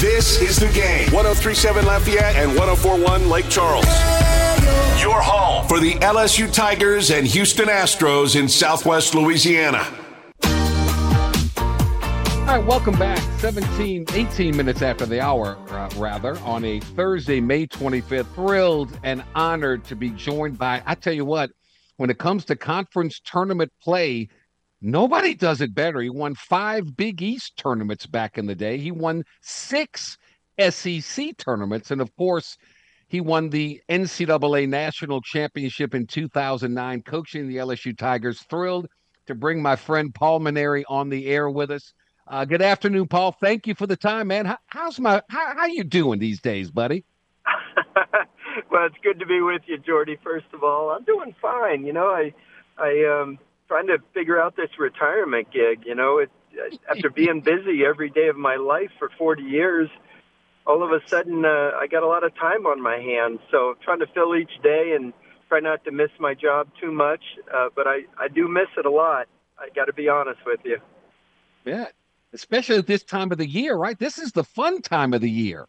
This 0.00 0.42
is 0.42 0.56
the 0.56 0.66
game. 0.74 1.08
1037 1.12 1.86
Lafayette 1.86 2.34
and 2.34 2.48
1041 2.58 3.28
Lake 3.28 3.48
Charles. 3.48 3.84
Your 5.00 5.22
home 5.22 5.68
for 5.68 5.78
the 5.78 5.92
LSU 6.00 6.52
Tigers 6.52 7.12
and 7.12 7.28
Houston 7.28 7.66
Astros 7.66 8.34
in 8.34 8.48
Southwest 8.48 9.14
Louisiana. 9.14 9.86
All 10.42 10.50
right, 12.56 12.66
welcome 12.66 12.98
back. 12.98 13.20
17, 13.38 14.06
18 14.12 14.56
minutes 14.56 14.82
after 14.82 15.06
the 15.06 15.20
hour, 15.20 15.58
uh, 15.68 15.88
rather, 15.94 16.36
on 16.40 16.64
a 16.64 16.80
Thursday, 16.80 17.40
May 17.40 17.68
25th. 17.68 18.26
Thrilled 18.34 18.98
and 19.04 19.22
honored 19.36 19.84
to 19.84 19.94
be 19.94 20.10
joined 20.10 20.58
by, 20.58 20.82
I 20.86 20.96
tell 20.96 21.12
you 21.12 21.24
what, 21.24 21.52
when 21.98 22.10
it 22.10 22.18
comes 22.18 22.44
to 22.46 22.56
conference 22.56 23.20
tournament 23.24 23.70
play, 23.80 24.28
Nobody 24.82 25.34
does 25.34 25.60
it 25.60 25.74
better. 25.74 26.00
He 26.00 26.10
won 26.10 26.34
five 26.34 26.96
Big 26.96 27.22
East 27.22 27.56
tournaments 27.56 28.06
back 28.06 28.38
in 28.38 28.46
the 28.46 28.54
day. 28.54 28.78
He 28.78 28.90
won 28.90 29.24
six 29.42 30.16
SEC 30.58 31.36
tournaments. 31.36 31.90
And 31.90 32.00
of 32.00 32.14
course, 32.16 32.56
he 33.08 33.20
won 33.20 33.50
the 33.50 33.80
NCAA 33.88 34.68
National 34.68 35.20
Championship 35.20 35.94
in 35.94 36.06
2009, 36.06 37.02
coaching 37.02 37.48
the 37.48 37.56
LSU 37.56 37.96
Tigers. 37.96 38.40
Thrilled 38.42 38.88
to 39.26 39.34
bring 39.34 39.60
my 39.60 39.76
friend 39.76 40.14
Paul 40.14 40.40
Mainieri 40.40 40.84
on 40.88 41.08
the 41.08 41.26
air 41.26 41.50
with 41.50 41.70
us. 41.70 41.92
Uh, 42.26 42.44
good 42.44 42.62
afternoon, 42.62 43.08
Paul. 43.08 43.32
Thank 43.32 43.66
you 43.66 43.74
for 43.74 43.86
the 43.86 43.96
time, 43.96 44.28
man. 44.28 44.46
How, 44.46 44.58
how's 44.66 45.00
my 45.00 45.20
how, 45.28 45.54
how 45.56 45.66
you 45.66 45.84
doing 45.84 46.20
these 46.20 46.40
days, 46.40 46.70
buddy? 46.70 47.04
well, 48.70 48.86
it's 48.86 48.96
good 49.02 49.18
to 49.18 49.26
be 49.26 49.40
with 49.40 49.62
you, 49.66 49.78
Jordy. 49.78 50.16
First 50.22 50.46
of 50.54 50.62
all, 50.62 50.90
I'm 50.90 51.04
doing 51.04 51.34
fine. 51.42 51.84
You 51.84 51.92
know, 51.92 52.06
I 52.06 52.32
I 52.78 53.20
um 53.20 53.38
trying 53.70 53.86
to 53.86 53.98
figure 54.12 54.42
out 54.42 54.56
this 54.56 54.70
retirement 54.80 55.46
gig. 55.52 55.84
You 55.86 55.94
know, 55.94 56.18
it, 56.18 56.30
after 56.90 57.08
being 57.08 57.40
busy 57.44 57.84
every 57.84 58.10
day 58.10 58.26
of 58.26 58.36
my 58.36 58.56
life 58.56 58.90
for 58.98 59.10
40 59.16 59.44
years, 59.44 59.88
all 60.66 60.82
of 60.82 60.90
a 60.90 61.08
sudden 61.08 61.44
uh, 61.44 61.70
I 61.78 61.86
got 61.86 62.02
a 62.02 62.08
lot 62.08 62.24
of 62.24 62.34
time 62.34 62.66
on 62.66 62.82
my 62.82 62.96
hands. 62.96 63.38
So 63.52 63.76
trying 63.84 64.00
to 64.00 64.08
fill 64.12 64.34
each 64.34 64.50
day 64.64 64.94
and 64.96 65.12
try 65.48 65.60
not 65.60 65.84
to 65.84 65.92
miss 65.92 66.10
my 66.18 66.34
job 66.34 66.66
too 66.80 66.90
much. 66.90 67.22
Uh, 67.54 67.68
but 67.74 67.86
I, 67.86 68.00
I 68.18 68.26
do 68.26 68.48
miss 68.48 68.66
it 68.76 68.86
a 68.86 68.90
lot. 68.90 69.28
I 69.56 69.68
got 69.72 69.84
to 69.84 69.92
be 69.92 70.08
honest 70.08 70.40
with 70.44 70.60
you. 70.64 70.78
Yeah, 71.64 71.86
especially 72.32 72.78
at 72.78 72.88
this 72.88 73.04
time 73.04 73.30
of 73.30 73.38
the 73.38 73.48
year, 73.48 73.76
right? 73.76 73.98
This 73.98 74.18
is 74.18 74.32
the 74.32 74.44
fun 74.44 74.82
time 74.82 75.14
of 75.14 75.20
the 75.20 75.30
year. 75.30 75.68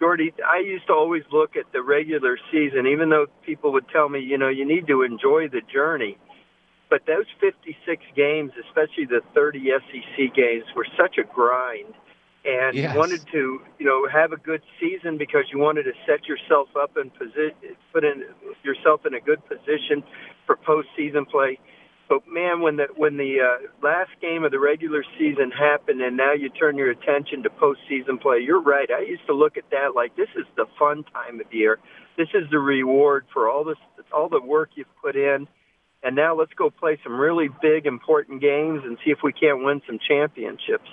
Jordy, 0.00 0.34
I 0.44 0.58
used 0.58 0.88
to 0.88 0.92
always 0.92 1.22
look 1.30 1.56
at 1.56 1.72
the 1.72 1.80
regular 1.80 2.36
season, 2.50 2.88
even 2.88 3.10
though 3.10 3.26
people 3.46 3.72
would 3.72 3.88
tell 3.88 4.08
me, 4.08 4.20
you 4.20 4.36
know, 4.36 4.48
you 4.48 4.66
need 4.66 4.88
to 4.88 5.02
enjoy 5.02 5.48
the 5.48 5.60
journey. 5.72 6.18
But 6.94 7.06
those 7.06 7.26
56 7.40 8.04
games, 8.14 8.52
especially 8.68 9.06
the 9.06 9.20
30 9.34 9.66
SEC 9.90 10.32
games, 10.32 10.62
were 10.76 10.86
such 10.96 11.18
a 11.18 11.24
grind. 11.24 11.92
And 12.44 12.76
yes. 12.76 12.92
you 12.92 12.96
wanted 13.00 13.26
to, 13.32 13.60
you 13.80 13.84
know, 13.84 14.06
have 14.06 14.30
a 14.30 14.36
good 14.36 14.62
season 14.78 15.18
because 15.18 15.42
you 15.52 15.58
wanted 15.58 15.90
to 15.90 15.92
set 16.06 16.28
yourself 16.28 16.68
up 16.80 16.96
in 16.96 17.10
position, 17.10 17.74
put 17.92 18.04
in 18.04 18.22
yourself 18.62 19.04
in 19.06 19.14
a 19.14 19.20
good 19.20 19.42
position 19.48 20.04
for 20.46 20.54
postseason 20.54 21.28
play. 21.28 21.58
But 22.08 22.28
man, 22.28 22.60
when 22.60 22.76
the 22.76 22.86
when 22.94 23.16
the 23.16 23.40
uh, 23.40 23.66
last 23.82 24.10
game 24.20 24.44
of 24.44 24.52
the 24.52 24.60
regular 24.60 25.02
season 25.18 25.50
happened, 25.50 26.00
and 26.00 26.16
now 26.16 26.32
you 26.32 26.48
turn 26.48 26.78
your 26.78 26.92
attention 26.92 27.42
to 27.42 27.50
postseason 27.50 28.22
play, 28.22 28.38
you're 28.38 28.62
right. 28.62 28.88
I 28.88 29.00
used 29.00 29.26
to 29.26 29.34
look 29.34 29.56
at 29.56 29.64
that 29.72 29.96
like 29.96 30.14
this 30.14 30.30
is 30.36 30.46
the 30.54 30.66
fun 30.78 31.02
time 31.12 31.40
of 31.40 31.52
year. 31.52 31.80
This 32.16 32.28
is 32.34 32.48
the 32.52 32.60
reward 32.60 33.24
for 33.32 33.50
all 33.50 33.64
this, 33.64 33.78
all 34.12 34.28
the 34.28 34.40
work 34.40 34.70
you've 34.76 34.86
put 35.02 35.16
in, 35.16 35.48
and 36.04 36.14
now 36.14 36.36
let's 36.36 36.52
go 36.52 36.70
play 36.70 36.98
some 37.02 37.18
really 37.18 37.48
big, 37.62 37.86
important 37.86 38.40
games 38.40 38.82
and 38.84 38.98
see 39.04 39.10
if 39.10 39.18
we 39.24 39.32
can't 39.32 39.64
win 39.64 39.80
some 39.86 39.98
championships. 40.06 40.88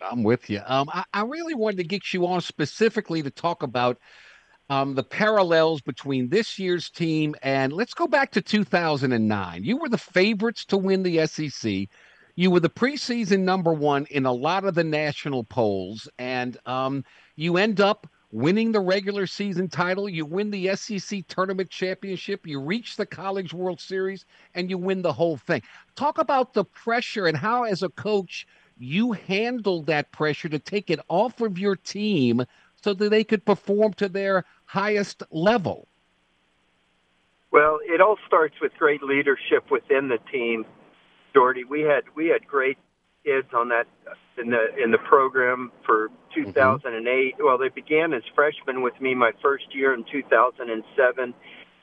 I'm 0.00 0.22
with 0.22 0.48
you. 0.48 0.62
Um, 0.64 0.88
I, 0.92 1.04
I 1.12 1.22
really 1.22 1.54
wanted 1.54 1.76
to 1.78 1.84
get 1.84 2.14
you 2.14 2.26
on 2.26 2.40
specifically 2.40 3.22
to 3.22 3.30
talk 3.30 3.62
about 3.62 3.98
um, 4.70 4.94
the 4.94 5.02
parallels 5.02 5.82
between 5.82 6.28
this 6.30 6.58
year's 6.58 6.88
team 6.88 7.34
and 7.42 7.72
let's 7.72 7.94
go 7.94 8.06
back 8.06 8.32
to 8.32 8.42
2009. 8.42 9.64
You 9.64 9.76
were 9.76 9.88
the 9.88 9.98
favorites 9.98 10.64
to 10.66 10.78
win 10.78 11.02
the 11.02 11.26
SEC. 11.26 11.88
You 12.34 12.50
were 12.50 12.60
the 12.60 12.70
preseason 12.70 13.40
number 13.40 13.72
one 13.72 14.06
in 14.10 14.24
a 14.24 14.32
lot 14.32 14.64
of 14.64 14.74
the 14.74 14.84
national 14.84 15.44
polls, 15.44 16.08
and 16.18 16.56
um, 16.66 17.04
you 17.34 17.56
end 17.56 17.80
up 17.80 18.06
winning 18.30 18.72
the 18.72 18.80
regular 18.80 19.26
season 19.26 19.68
title. 19.68 20.08
You 20.08 20.26
win 20.26 20.50
the 20.50 20.74
SEC 20.76 21.26
tournament 21.28 21.70
championship. 21.70 22.46
You 22.46 22.60
reach 22.60 22.96
the 22.96 23.06
College 23.06 23.54
World 23.54 23.80
Series, 23.80 24.24
and 24.54 24.68
you 24.68 24.78
win 24.78 25.02
the 25.02 25.12
whole 25.12 25.36
thing. 25.36 25.62
Talk 25.96 26.18
about 26.18 26.54
the 26.54 26.64
pressure 26.64 27.26
and 27.26 27.36
how, 27.36 27.64
as 27.64 27.82
a 27.82 27.88
coach, 27.88 28.46
you 28.78 29.12
handled 29.12 29.86
that 29.86 30.12
pressure 30.12 30.48
to 30.48 30.58
take 30.58 30.90
it 30.90 31.00
off 31.08 31.40
of 31.40 31.58
your 31.58 31.76
team 31.76 32.44
so 32.82 32.94
that 32.94 33.10
they 33.10 33.24
could 33.24 33.44
perform 33.44 33.92
to 33.94 34.08
their 34.08 34.44
highest 34.66 35.22
level? 35.30 35.88
Well, 37.50 37.78
it 37.82 38.00
all 38.00 38.18
starts 38.26 38.54
with 38.60 38.72
great 38.78 39.02
leadership 39.02 39.70
within 39.70 40.08
the 40.08 40.18
team, 40.30 40.64
Jordy. 41.34 41.64
We 41.64 41.80
had 41.80 42.04
we 42.14 42.26
had 42.26 42.46
great 42.46 42.76
kids 43.24 43.48
on 43.54 43.70
that 43.70 43.86
in 44.40 44.50
the 44.50 44.82
in 44.82 44.90
the 44.90 44.98
program 44.98 45.72
for 45.84 46.08
2008. 46.34 47.34
Mm-hmm. 47.34 47.44
Well, 47.44 47.58
they 47.58 47.68
began 47.68 48.12
as 48.12 48.22
freshmen 48.34 48.82
with 48.82 49.00
me 49.00 49.14
my 49.14 49.32
first 49.42 49.74
year 49.74 49.94
in 49.94 50.04
2007, 50.10 51.34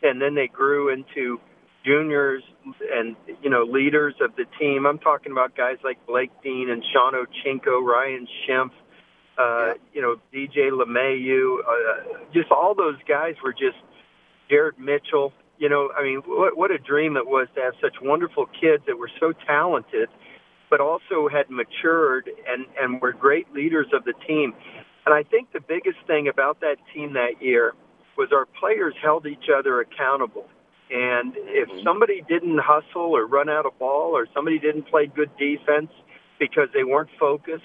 and 0.04 0.22
then 0.22 0.36
they 0.36 0.48
grew 0.48 0.90
into 0.90 1.40
juniors 1.86 2.44
and 2.92 3.16
you 3.42 3.50
know 3.50 3.64
leaders 3.64 4.16
of 4.22 4.36
the 4.36 4.46
team. 4.60 4.86
I'm 4.86 5.00
talking 5.00 5.32
about 5.32 5.56
guys 5.56 5.78
like 5.84 6.06
Blake 6.08 6.32
Dean 6.44 6.70
and 6.70 6.84
Sean 6.94 7.14
Ochinko, 7.14 7.86
Ryan 7.86 8.28
Schimpf, 8.48 8.72
uh, 9.38 9.74
you 9.94 10.02
know, 10.02 10.16
DJ 10.34 10.72
LeMahieu, 10.72 11.60
uh, 11.60 12.18
just 12.34 12.52
all 12.52 12.74
those 12.76 12.98
guys 13.08 13.36
were 13.44 13.54
just 13.54 13.78
Jared 14.50 14.80
Mitchell. 14.80 15.34
You 15.58 15.70
know, 15.70 15.90
I 15.98 16.04
mean, 16.04 16.22
what, 16.26 16.58
what 16.58 16.72
a 16.72 16.78
dream 16.78 17.18
it 17.18 17.26
was 17.26 17.48
to 17.56 17.62
have 17.62 17.74
such 17.82 17.96
wonderful 18.02 18.46
kids 18.46 18.84
that 18.88 18.98
were 18.98 19.12
so 19.20 19.34
talented, 19.46 20.10
but 20.70 20.80
also 20.82 21.28
had 21.32 21.50
matured 21.50 22.30
and, 22.48 22.66
and 22.80 23.02
were 23.02 23.14
great 23.14 23.54
leaders 23.54 23.88
of 23.94 24.04
the 24.04 24.14
team. 24.28 24.54
And 25.06 25.14
I 25.14 25.24
think 25.24 25.52
the 25.54 25.62
biggest 25.62 25.98
thing 26.08 26.28
about 26.28 26.62
that 26.62 26.78
team 26.94 27.14
that 27.14 27.42
year 27.42 27.74
was 28.18 28.30
our 28.32 28.46
players 28.60 28.96
held 29.02 29.28
each 29.28 29.50
other 29.56 29.82
accountable. 29.82 30.48
And 30.90 31.34
if 31.36 31.70
mm-hmm. 31.70 31.84
somebody 31.84 32.24
didn't 32.28 32.60
hustle 32.60 33.16
or 33.16 33.26
run 33.26 33.50
out 33.50 33.66
of 33.66 33.78
ball 33.80 34.12
or 34.16 34.28
somebody 34.34 34.60
didn't 34.60 34.88
play 34.88 35.08
good 35.08 35.32
defense 35.38 35.90
because 36.40 36.70
they 36.74 36.84
weren't 36.84 37.10
focused, 37.20 37.64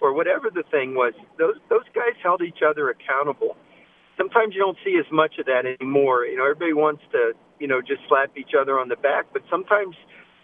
or 0.00 0.12
whatever 0.12 0.50
the 0.50 0.62
thing 0.70 0.94
was, 0.94 1.14
those 1.38 1.56
those 1.68 1.84
guys 1.94 2.14
held 2.22 2.42
each 2.42 2.60
other 2.66 2.90
accountable. 2.90 3.56
Sometimes 4.16 4.54
you 4.54 4.60
don't 4.60 4.78
see 4.84 4.98
as 4.98 5.10
much 5.12 5.38
of 5.38 5.46
that 5.46 5.64
anymore. 5.66 6.24
You 6.24 6.36
know, 6.38 6.44
everybody 6.44 6.72
wants 6.72 7.02
to, 7.12 7.32
you 7.58 7.66
know, 7.66 7.80
just 7.80 8.00
slap 8.08 8.36
each 8.36 8.52
other 8.58 8.78
on 8.78 8.88
the 8.88 8.96
back, 8.96 9.26
but 9.32 9.42
sometimes 9.50 9.94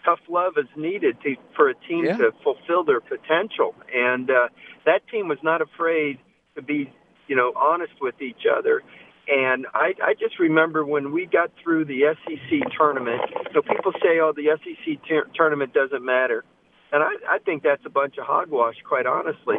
tough 0.05 0.19
love 0.29 0.53
is 0.57 0.67
needed 0.75 1.17
to 1.23 1.35
for 1.55 1.69
a 1.69 1.75
team 1.87 2.05
yeah. 2.05 2.17
to 2.17 2.31
fulfill 2.43 2.83
their 2.83 3.01
potential. 3.01 3.75
And 3.93 4.29
uh, 4.29 4.49
that 4.85 5.07
team 5.09 5.27
was 5.27 5.39
not 5.43 5.61
afraid 5.61 6.19
to 6.55 6.61
be, 6.61 6.91
you 7.27 7.35
know, 7.35 7.53
honest 7.55 7.93
with 8.01 8.21
each 8.21 8.45
other. 8.51 8.83
And 9.27 9.65
I, 9.73 9.93
I 10.03 10.13
just 10.19 10.37
remember 10.39 10.85
when 10.85 11.13
we 11.13 11.25
got 11.25 11.51
through 11.63 11.85
the 11.85 12.15
SEC 12.25 12.59
tournament. 12.77 13.21
So 13.53 13.61
people 13.61 13.93
say, 14.01 14.19
"Oh, 14.19 14.33
the 14.35 14.57
SEC 14.63 15.01
t- 15.07 15.19
tournament 15.33 15.73
doesn't 15.73 16.03
matter." 16.03 16.43
And 16.91 17.01
I, 17.01 17.35
I 17.35 17.39
think 17.39 17.63
that's 17.63 17.81
a 17.85 17.89
bunch 17.89 18.17
of 18.17 18.25
hogwash, 18.25 18.75
quite 18.87 19.05
honestly. 19.05 19.55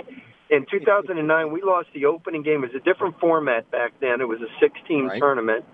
In 0.50 0.66
2009, 0.70 1.52
we 1.52 1.62
lost 1.62 1.88
the 1.94 2.04
opening 2.04 2.42
game. 2.42 2.62
It 2.62 2.72
was 2.72 2.80
a 2.80 2.84
different 2.84 3.18
format 3.18 3.70
back 3.70 3.92
then. 4.00 4.20
It 4.20 4.28
was 4.28 4.40
a 4.40 4.52
16 4.60 5.06
right. 5.06 5.18
tournament, 5.18 5.64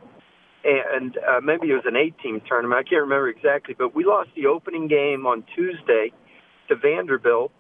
and 0.64 1.16
uh, 1.16 1.40
maybe 1.42 1.70
it 1.70 1.74
was 1.74 1.84
an 1.86 1.96
eight-team 1.96 2.42
tournament. 2.46 2.78
I 2.78 2.88
can't 2.88 3.02
remember 3.02 3.28
exactly, 3.28 3.74
but 3.76 3.94
we 3.94 4.04
lost 4.04 4.30
the 4.36 4.46
opening 4.46 4.88
game 4.88 5.26
on 5.26 5.44
Tuesday 5.54 6.12
to 6.68 6.76
Vanderbilt, 6.76 7.52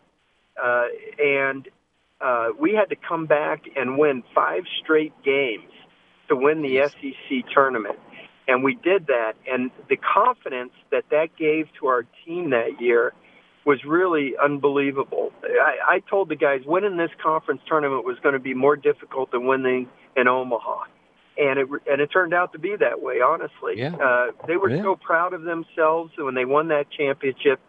uh, 0.62 0.86
and 1.18 1.68
uh, 2.20 2.48
we 2.58 2.74
had 2.74 2.90
to 2.90 2.96
come 2.96 3.26
back 3.26 3.64
and 3.76 3.98
win 3.98 4.22
five 4.34 4.64
straight 4.82 5.14
games 5.24 5.72
to 6.28 6.36
win 6.36 6.62
the 6.62 6.88
SEC 6.88 7.44
tournament. 7.52 7.98
And 8.46 8.64
we 8.64 8.74
did 8.74 9.06
that, 9.06 9.34
and 9.46 9.70
the 9.88 9.96
confidence 9.96 10.72
that 10.90 11.04
that 11.10 11.36
gave 11.36 11.68
to 11.80 11.86
our 11.86 12.04
team 12.24 12.50
that 12.50 12.80
year– 12.80 13.12
was 13.64 13.84
really 13.84 14.32
unbelievable. 14.42 15.32
I, 15.44 15.96
I 15.96 16.00
told 16.08 16.28
the 16.28 16.36
guys 16.36 16.62
winning 16.64 16.96
this 16.96 17.10
conference 17.22 17.60
tournament 17.68 18.04
was 18.04 18.18
going 18.22 18.32
to 18.32 18.40
be 18.40 18.54
more 18.54 18.76
difficult 18.76 19.30
than 19.30 19.46
winning 19.46 19.88
in 20.16 20.28
Omaha, 20.28 20.84
and 21.36 21.58
it 21.58 21.68
and 21.90 22.00
it 22.00 22.08
turned 22.08 22.34
out 22.34 22.52
to 22.52 22.58
be 22.58 22.76
that 22.76 23.00
way. 23.00 23.20
Honestly, 23.20 23.74
yeah. 23.76 23.94
uh, 23.96 24.26
they 24.46 24.56
were 24.56 24.70
yeah. 24.70 24.82
so 24.82 24.96
proud 24.96 25.32
of 25.32 25.42
themselves 25.42 26.12
when 26.16 26.34
they 26.34 26.44
won 26.44 26.68
that 26.68 26.86
championship. 26.90 27.60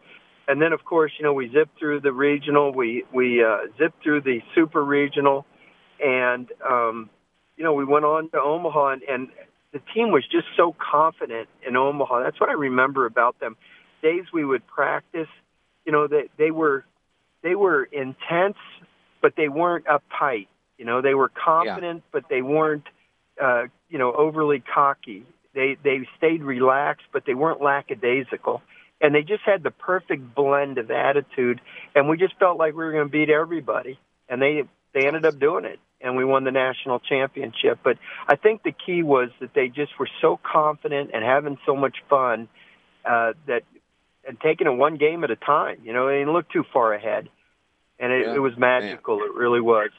And 0.48 0.62
then, 0.62 0.74
of 0.74 0.84
course, 0.84 1.12
you 1.18 1.24
know, 1.24 1.34
we 1.34 1.50
zipped 1.52 1.78
through 1.80 2.02
the 2.02 2.12
regional, 2.12 2.74
we 2.74 3.06
we 3.14 3.44
uh, 3.44 3.68
zipped 3.78 4.04
through 4.04 4.22
the 4.22 4.42
super 4.56 4.84
regional, 4.84 5.46
and 6.04 6.48
um, 6.68 7.10
you 7.58 7.64
know, 7.64 7.74
we 7.74 7.86
went 7.86 8.06
on 8.06 8.30
to 8.32 8.40
Omaha, 8.40 8.94
and, 8.94 9.04
and 9.04 9.28
the 9.72 9.82
team 9.94 10.12
was 10.12 10.24
just 10.30 10.48
so 10.58 10.76
confident 10.80 11.48
in 11.66 11.78
Omaha. 11.78 12.24
That's 12.24 12.40
what 12.40 12.50
I 12.50 12.54
remember 12.54 13.06
about 13.06 13.40
them. 13.40 13.56
Days 14.02 14.26
we 14.34 14.44
would 14.44 14.66
practice 14.68 15.28
you 15.86 15.92
know, 15.92 16.08
they 16.08 16.30
they 16.38 16.52
were 16.52 16.86
they 17.44 17.56
were 17.56 17.84
intense, 17.84 18.58
but 19.22 19.34
they 19.36 19.50
weren't 19.50 19.86
uptight. 19.86 20.48
You 20.78 20.86
know, 20.86 21.02
they 21.02 21.14
were 21.14 21.30
confident, 21.30 22.04
yeah. 22.04 22.10
but 22.12 22.24
they 22.30 22.42
weren't, 22.42 22.86
uh, 23.42 23.64
you 23.90 23.98
know, 24.00 24.14
overly 24.14 24.64
cocky. 24.74 25.26
They 25.54 25.78
they 25.84 26.08
stayed 26.18 26.42
relaxed, 26.44 27.06
but 27.12 27.24
they 27.26 27.34
weren't 27.34 27.62
lackadaisical, 27.62 28.62
and 29.02 29.14
they 29.14 29.22
just 29.22 29.44
had 29.44 29.64
the 29.64 29.72
perfect 29.72 30.34
blend 30.34 30.78
of 30.78 30.90
attitude. 30.90 31.60
And 31.94 32.08
we 32.08 32.18
just 32.18 32.38
felt 32.40 32.58
like 32.58 32.74
we 32.74 32.84
were 32.84 32.92
going 32.92 33.08
to 33.08 33.12
beat 33.12 33.30
everybody, 33.30 34.00
and 34.30 34.42
they 34.42 34.64
they 34.94 35.08
ended 35.08 35.26
up 35.26 35.40
doing 35.40 35.66
it, 35.66 35.80
and 36.00 36.16
we 36.16 36.26
won 36.26 36.44
the 36.44 36.52
national 36.52 37.00
championship. 37.00 37.80
But 37.84 37.98
I 38.28 38.36
think 38.36 38.64
the 38.64 38.72
key 38.72 39.04
was 39.04 39.30
that 39.40 39.54
they 39.54 39.68
just 39.68 39.98
were 40.00 40.10
so 40.22 40.40
confident 40.42 41.12
and 41.14 41.24
having 41.24 41.58
so 41.66 41.76
much 41.76 41.98
fun 42.10 42.48
uh, 43.06 43.34
that 43.48 43.64
and 44.28 44.40
taking 44.40 44.68
it 44.68 44.72
one 44.72 44.98
game 44.98 45.24
at 45.24 45.32
a 45.32 45.36
time. 45.36 45.80
You 45.84 45.94
know, 45.94 46.08
they 46.08 46.20
didn't 46.20 46.34
look 46.34 46.50
too 46.50 46.64
far 46.72 46.94
ahead, 46.94 47.28
and 48.00 48.12
it, 48.12 48.28
yeah, 48.28 48.36
it 48.36 48.40
was 48.40 48.54
magical. 48.58 49.18
Man. 49.18 49.28
It 49.28 49.36
really 49.36 49.62
was. 49.62 49.90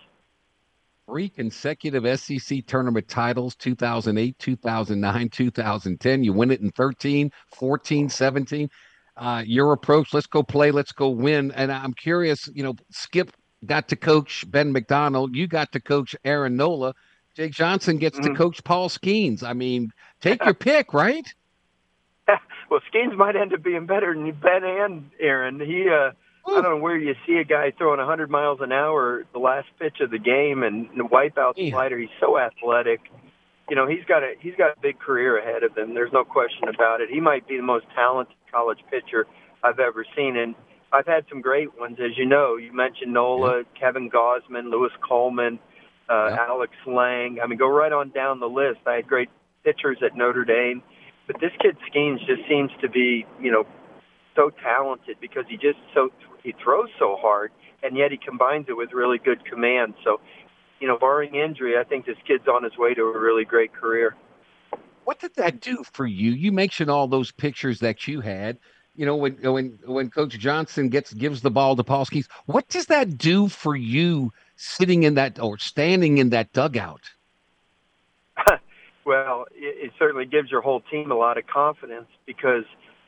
Three 1.12 1.28
consecutive 1.28 2.18
SEC 2.18 2.64
tournament 2.66 3.06
titles 3.06 3.54
2008, 3.56 4.38
2009, 4.38 5.28
2010. 5.28 6.24
You 6.24 6.32
win 6.32 6.50
it 6.50 6.62
in 6.62 6.70
13, 6.70 7.30
14, 7.54 8.08
17. 8.08 8.70
Uh, 9.18 9.42
your 9.44 9.74
approach, 9.74 10.14
let's 10.14 10.26
go 10.26 10.42
play, 10.42 10.70
let's 10.70 10.92
go 10.92 11.10
win. 11.10 11.52
And 11.52 11.70
I'm 11.70 11.92
curious, 11.92 12.48
you 12.54 12.62
know, 12.62 12.76
Skip 12.88 13.30
got 13.66 13.88
to 13.88 13.96
coach 13.96 14.50
Ben 14.50 14.72
McDonald. 14.72 15.36
You 15.36 15.46
got 15.46 15.72
to 15.72 15.80
coach 15.80 16.16
Aaron 16.24 16.56
Nola. 16.56 16.94
Jake 17.36 17.52
Johnson 17.52 17.98
gets 17.98 18.18
mm-hmm. 18.18 18.32
to 18.32 18.38
coach 18.38 18.64
Paul 18.64 18.88
Skenes. 18.88 19.42
I 19.42 19.52
mean, 19.52 19.92
take 20.22 20.42
your 20.42 20.54
pick, 20.54 20.94
right? 20.94 21.30
well, 22.70 22.80
Skenes 22.90 23.14
might 23.18 23.36
end 23.36 23.52
up 23.52 23.62
being 23.62 23.84
better 23.84 24.14
than 24.14 24.32
Ben 24.32 24.64
and 24.64 25.10
Aaron. 25.20 25.60
He, 25.60 25.90
uh, 25.90 26.12
I 26.46 26.60
don't 26.60 26.62
know 26.62 26.76
where 26.78 26.96
you 26.96 27.14
see 27.26 27.36
a 27.36 27.44
guy 27.44 27.72
throwing 27.76 27.98
100 27.98 28.30
miles 28.30 28.58
an 28.60 28.72
hour 28.72 29.24
the 29.32 29.38
last 29.38 29.68
pitch 29.78 29.98
of 30.00 30.10
the 30.10 30.18
game 30.18 30.62
and, 30.62 30.88
and 30.90 31.10
wipe 31.10 31.38
out 31.38 31.56
the 31.56 31.70
slider. 31.70 31.98
He's 31.98 32.08
so 32.20 32.38
athletic. 32.38 33.00
You 33.70 33.76
know, 33.76 33.86
he's 33.86 34.04
got 34.06 34.22
a 34.22 34.34
he's 34.40 34.54
got 34.56 34.76
a 34.76 34.80
big 34.80 34.98
career 34.98 35.38
ahead 35.38 35.62
of 35.62 35.76
him. 35.76 35.94
There's 35.94 36.12
no 36.12 36.24
question 36.24 36.68
about 36.68 37.00
it. 37.00 37.08
He 37.10 37.20
might 37.20 37.46
be 37.46 37.56
the 37.56 37.62
most 37.62 37.86
talented 37.94 38.34
college 38.50 38.80
pitcher 38.90 39.26
I've 39.62 39.78
ever 39.78 40.04
seen, 40.16 40.36
and 40.36 40.54
I've 40.92 41.06
had 41.06 41.24
some 41.28 41.40
great 41.40 41.78
ones, 41.78 41.98
as 42.04 42.18
you 42.18 42.26
know. 42.26 42.56
You 42.56 42.72
mentioned 42.72 43.14
Nola, 43.14 43.58
yeah. 43.58 43.80
Kevin 43.80 44.10
Gausman, 44.10 44.70
Louis 44.70 44.90
Coleman, 45.08 45.58
uh, 46.10 46.28
yeah. 46.30 46.36
Alex 46.48 46.72
Lange. 46.86 47.38
I 47.42 47.46
mean, 47.46 47.58
go 47.58 47.68
right 47.68 47.92
on 47.92 48.10
down 48.10 48.40
the 48.40 48.48
list. 48.48 48.80
I 48.86 48.96
had 48.96 49.06
great 49.06 49.30
pitchers 49.64 49.98
at 50.04 50.16
Notre 50.16 50.44
Dame. 50.44 50.82
But 51.26 51.40
this 51.40 51.52
kid 51.60 51.76
Skenes 51.88 52.18
just 52.26 52.42
seems 52.48 52.70
to 52.80 52.88
be, 52.88 53.24
you 53.40 53.52
know, 53.52 53.64
so 54.34 54.50
talented 54.62 55.18
because 55.20 55.44
he 55.48 55.56
just 55.56 55.78
so 55.94 56.10
he 56.42 56.54
throws 56.62 56.88
so 56.98 57.16
hard, 57.20 57.52
and 57.82 57.96
yet 57.96 58.10
he 58.10 58.16
combines 58.16 58.66
it 58.68 58.76
with 58.76 58.92
really 58.92 59.18
good 59.18 59.44
command. 59.44 59.94
So, 60.04 60.20
you 60.80 60.88
know, 60.88 60.98
barring 60.98 61.34
injury, 61.34 61.78
I 61.78 61.84
think 61.84 62.06
this 62.06 62.16
kid's 62.26 62.48
on 62.48 62.64
his 62.64 62.76
way 62.76 62.94
to 62.94 63.02
a 63.02 63.18
really 63.18 63.44
great 63.44 63.72
career. 63.72 64.16
What 65.04 65.20
did 65.20 65.34
that 65.36 65.60
do 65.60 65.82
for 65.92 66.06
you? 66.06 66.32
You 66.32 66.52
mentioned 66.52 66.90
all 66.90 67.08
those 67.08 67.32
pictures 67.32 67.80
that 67.80 68.06
you 68.06 68.20
had. 68.20 68.58
you 68.94 69.06
know, 69.06 69.16
when 69.16 69.34
when 69.42 69.78
when 69.86 70.10
Coach 70.10 70.38
Johnson 70.38 70.88
gets 70.88 71.12
gives 71.14 71.40
the 71.40 71.50
ball 71.50 71.76
to 71.76 71.84
Paul 71.84 72.04
Skenes, 72.04 72.28
what 72.46 72.68
does 72.68 72.86
that 72.86 73.16
do 73.16 73.48
for 73.48 73.74
you 73.74 74.32
sitting 74.56 75.02
in 75.04 75.14
that 75.14 75.38
or 75.40 75.58
standing 75.58 76.18
in 76.18 76.30
that 76.30 76.52
dugout? 76.52 77.10
well, 79.04 79.46
it, 79.54 79.86
it 79.86 79.92
certainly 79.98 80.26
gives 80.26 80.50
your 80.50 80.60
whole 80.60 80.82
team 80.90 81.10
a 81.10 81.14
lot 81.14 81.38
of 81.38 81.46
confidence 81.46 82.08
because 82.26 82.64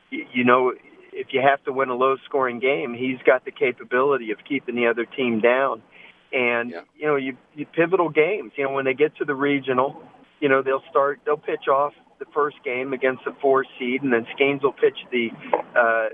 you 0.09 0.43
know 0.43 0.73
if 1.15 1.27
you 1.31 1.41
have 1.41 1.63
to 1.63 1.71
win 1.71 1.89
a 1.89 1.95
low 1.95 2.17
scoring 2.25 2.59
game, 2.59 2.93
he's 2.93 3.17
got 3.25 3.45
the 3.45 3.51
capability 3.51 4.31
of 4.31 4.37
keeping 4.47 4.75
the 4.75 4.87
other 4.87 5.05
team 5.05 5.39
down. 5.39 5.81
And 6.33 6.71
yeah. 6.71 6.81
you 6.97 7.07
know, 7.07 7.15
you, 7.15 7.37
you 7.55 7.65
pivotal 7.65 8.09
games. 8.09 8.51
You 8.57 8.65
know, 8.65 8.73
when 8.73 8.85
they 8.85 8.93
get 8.93 9.15
to 9.17 9.25
the 9.25 9.33
regional, 9.33 10.03
you 10.41 10.49
know 10.49 10.61
they'll 10.61 10.83
start 10.89 11.21
they'll 11.25 11.37
pitch 11.37 11.67
off 11.69 11.93
the 12.19 12.25
first 12.33 12.57
game 12.63 12.93
against 12.93 13.23
the 13.23 13.33
four 13.41 13.65
seed, 13.79 14.03
and 14.03 14.11
then 14.11 14.27
Skenes 14.37 14.61
will 14.61 14.73
pitch 14.73 14.97
the 15.11 15.29
uh, 15.75 16.09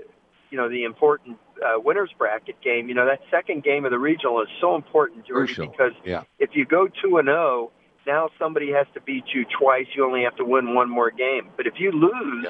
you 0.50 0.58
know 0.58 0.68
the 0.68 0.84
important 0.84 1.38
uh, 1.60 1.80
winners 1.80 2.10
bracket 2.16 2.60
game. 2.62 2.88
You 2.88 2.94
know 2.94 3.06
that 3.06 3.20
second 3.30 3.64
game 3.64 3.84
of 3.84 3.90
the 3.90 3.98
regional 3.98 4.40
is 4.42 4.48
so 4.60 4.76
important, 4.76 5.26
George, 5.26 5.56
because 5.56 5.92
yeah. 6.04 6.22
if 6.38 6.50
you 6.52 6.64
go 6.64 6.86
two 7.02 7.18
and 7.18 7.26
zero, 7.26 7.36
oh, 7.38 7.72
now 8.06 8.28
somebody 8.38 8.70
has 8.70 8.86
to 8.94 9.00
beat 9.00 9.24
you 9.34 9.44
twice. 9.58 9.86
You 9.94 10.04
only 10.06 10.22
have 10.22 10.36
to 10.36 10.44
win 10.44 10.74
one 10.74 10.88
more 10.88 11.10
game. 11.10 11.48
But 11.56 11.66
if 11.66 11.74
you 11.78 11.90
lose 11.90 12.46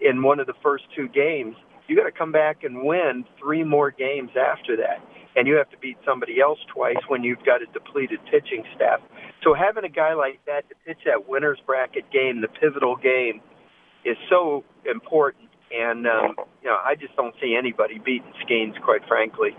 yeah. 0.00 0.10
in 0.10 0.22
one 0.22 0.38
of 0.40 0.46
the 0.46 0.54
first 0.62 0.84
two 0.94 1.08
games, 1.08 1.56
you 1.88 1.96
got 1.96 2.04
to 2.04 2.12
come 2.12 2.32
back 2.32 2.64
and 2.64 2.82
win 2.84 3.24
three 3.38 3.64
more 3.64 3.90
games 3.90 4.30
after 4.36 4.76
that 4.76 5.00
and 5.36 5.46
you 5.46 5.54
have 5.54 5.70
to 5.70 5.76
beat 5.76 5.98
somebody 6.04 6.40
else 6.40 6.58
twice 6.72 6.96
when 7.08 7.22
you've 7.22 7.44
got 7.44 7.62
a 7.62 7.66
depleted 7.66 8.18
pitching 8.30 8.64
staff. 8.74 9.00
So 9.44 9.54
having 9.54 9.84
a 9.84 9.88
guy 9.88 10.14
like 10.14 10.40
that 10.46 10.68
to 10.70 10.74
pitch 10.86 10.98
that 11.04 11.28
winners 11.28 11.58
bracket 11.64 12.10
game, 12.10 12.40
the 12.40 12.48
pivotal 12.48 12.96
game, 12.96 13.42
is 14.04 14.16
so 14.30 14.64
important. 14.90 15.50
And 15.70 16.06
um, 16.06 16.34
you 16.62 16.70
know, 16.70 16.78
I 16.82 16.94
just 16.94 17.14
don't 17.16 17.34
see 17.40 17.54
anybody 17.56 17.98
beating 17.98 18.32
Skenes, 18.44 18.80
quite 18.82 19.06
frankly. 19.06 19.50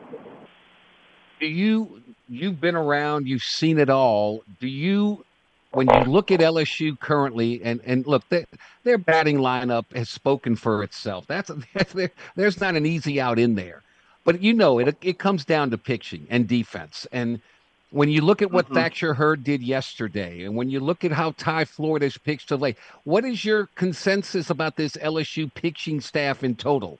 Do 1.39 1.45
you? 1.45 2.01
You've 2.27 2.59
been 2.59 2.75
around. 2.75 3.27
You've 3.27 3.43
seen 3.43 3.77
it 3.77 3.89
all. 3.89 4.41
Do 4.59 4.67
you? 4.67 5.23
When 5.71 5.87
you 5.87 6.11
look 6.11 6.31
at 6.31 6.39
LSU 6.39 6.99
currently, 6.99 7.61
and 7.63 7.81
and 7.85 8.07
look, 8.07 8.27
they, 8.29 8.45
their 8.83 8.97
batting 8.97 9.37
lineup 9.37 9.85
has 9.95 10.09
spoken 10.09 10.55
for 10.55 10.81
itself. 10.83 11.27
That's, 11.27 11.51
that's 11.73 11.93
there's 12.35 12.61
not 12.61 12.75
an 12.75 12.85
easy 12.85 13.19
out 13.19 13.37
in 13.37 13.55
there. 13.55 13.83
But 14.23 14.41
you 14.41 14.53
know, 14.53 14.79
it 14.79 14.97
it 15.01 15.19
comes 15.19 15.45
down 15.45 15.71
to 15.71 15.77
pitching 15.77 16.27
and 16.29 16.47
defense. 16.47 17.07
And 17.11 17.41
when 17.91 18.09
you 18.09 18.21
look 18.21 18.41
at 18.41 18.51
what 18.51 18.65
mm-hmm. 18.65 18.75
Thatcher 18.75 19.13
Hurd 19.13 19.43
did 19.43 19.61
yesterday, 19.61 20.43
and 20.43 20.55
when 20.55 20.69
you 20.69 20.79
look 20.79 21.05
at 21.05 21.11
how 21.11 21.31
Ty 21.37 21.65
Floyd's 21.65 22.17
pitched 22.17 22.49
today, 22.49 22.75
what 23.03 23.23
is 23.23 23.45
your 23.45 23.67
consensus 23.75 24.49
about 24.49 24.75
this 24.75 24.97
LSU 24.97 25.53
pitching 25.53 26.01
staff 26.01 26.43
in 26.43 26.55
total? 26.55 26.99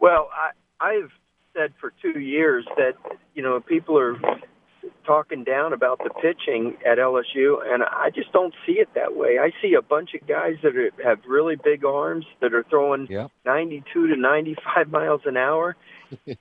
Well, 0.00 0.30
I, 0.34 0.50
I've 0.84 1.12
said 1.54 1.72
for 1.80 1.92
two 2.02 2.18
years 2.18 2.64
that 2.76 2.94
you 3.34 3.42
know 3.42 3.60
people 3.60 3.98
are 3.98 4.18
talking 5.04 5.44
down 5.44 5.72
about 5.72 5.98
the 5.98 6.10
pitching 6.10 6.76
at 6.86 6.98
LSU, 6.98 7.58
and 7.64 7.82
I 7.82 8.10
just 8.14 8.32
don't 8.32 8.54
see 8.66 8.74
it 8.74 8.88
that 8.94 9.16
way. 9.16 9.38
I 9.38 9.50
see 9.62 9.74
a 9.74 9.82
bunch 9.82 10.14
of 10.14 10.26
guys 10.26 10.56
that 10.62 10.76
are, 10.76 10.90
have 11.02 11.18
really 11.26 11.56
big 11.56 11.84
arms 11.84 12.26
that 12.40 12.54
are 12.54 12.64
throwing 12.64 13.06
yep. 13.10 13.30
92 13.44 14.08
to 14.08 14.16
95 14.16 14.88
miles 14.90 15.22
an 15.24 15.36
hour. 15.36 15.76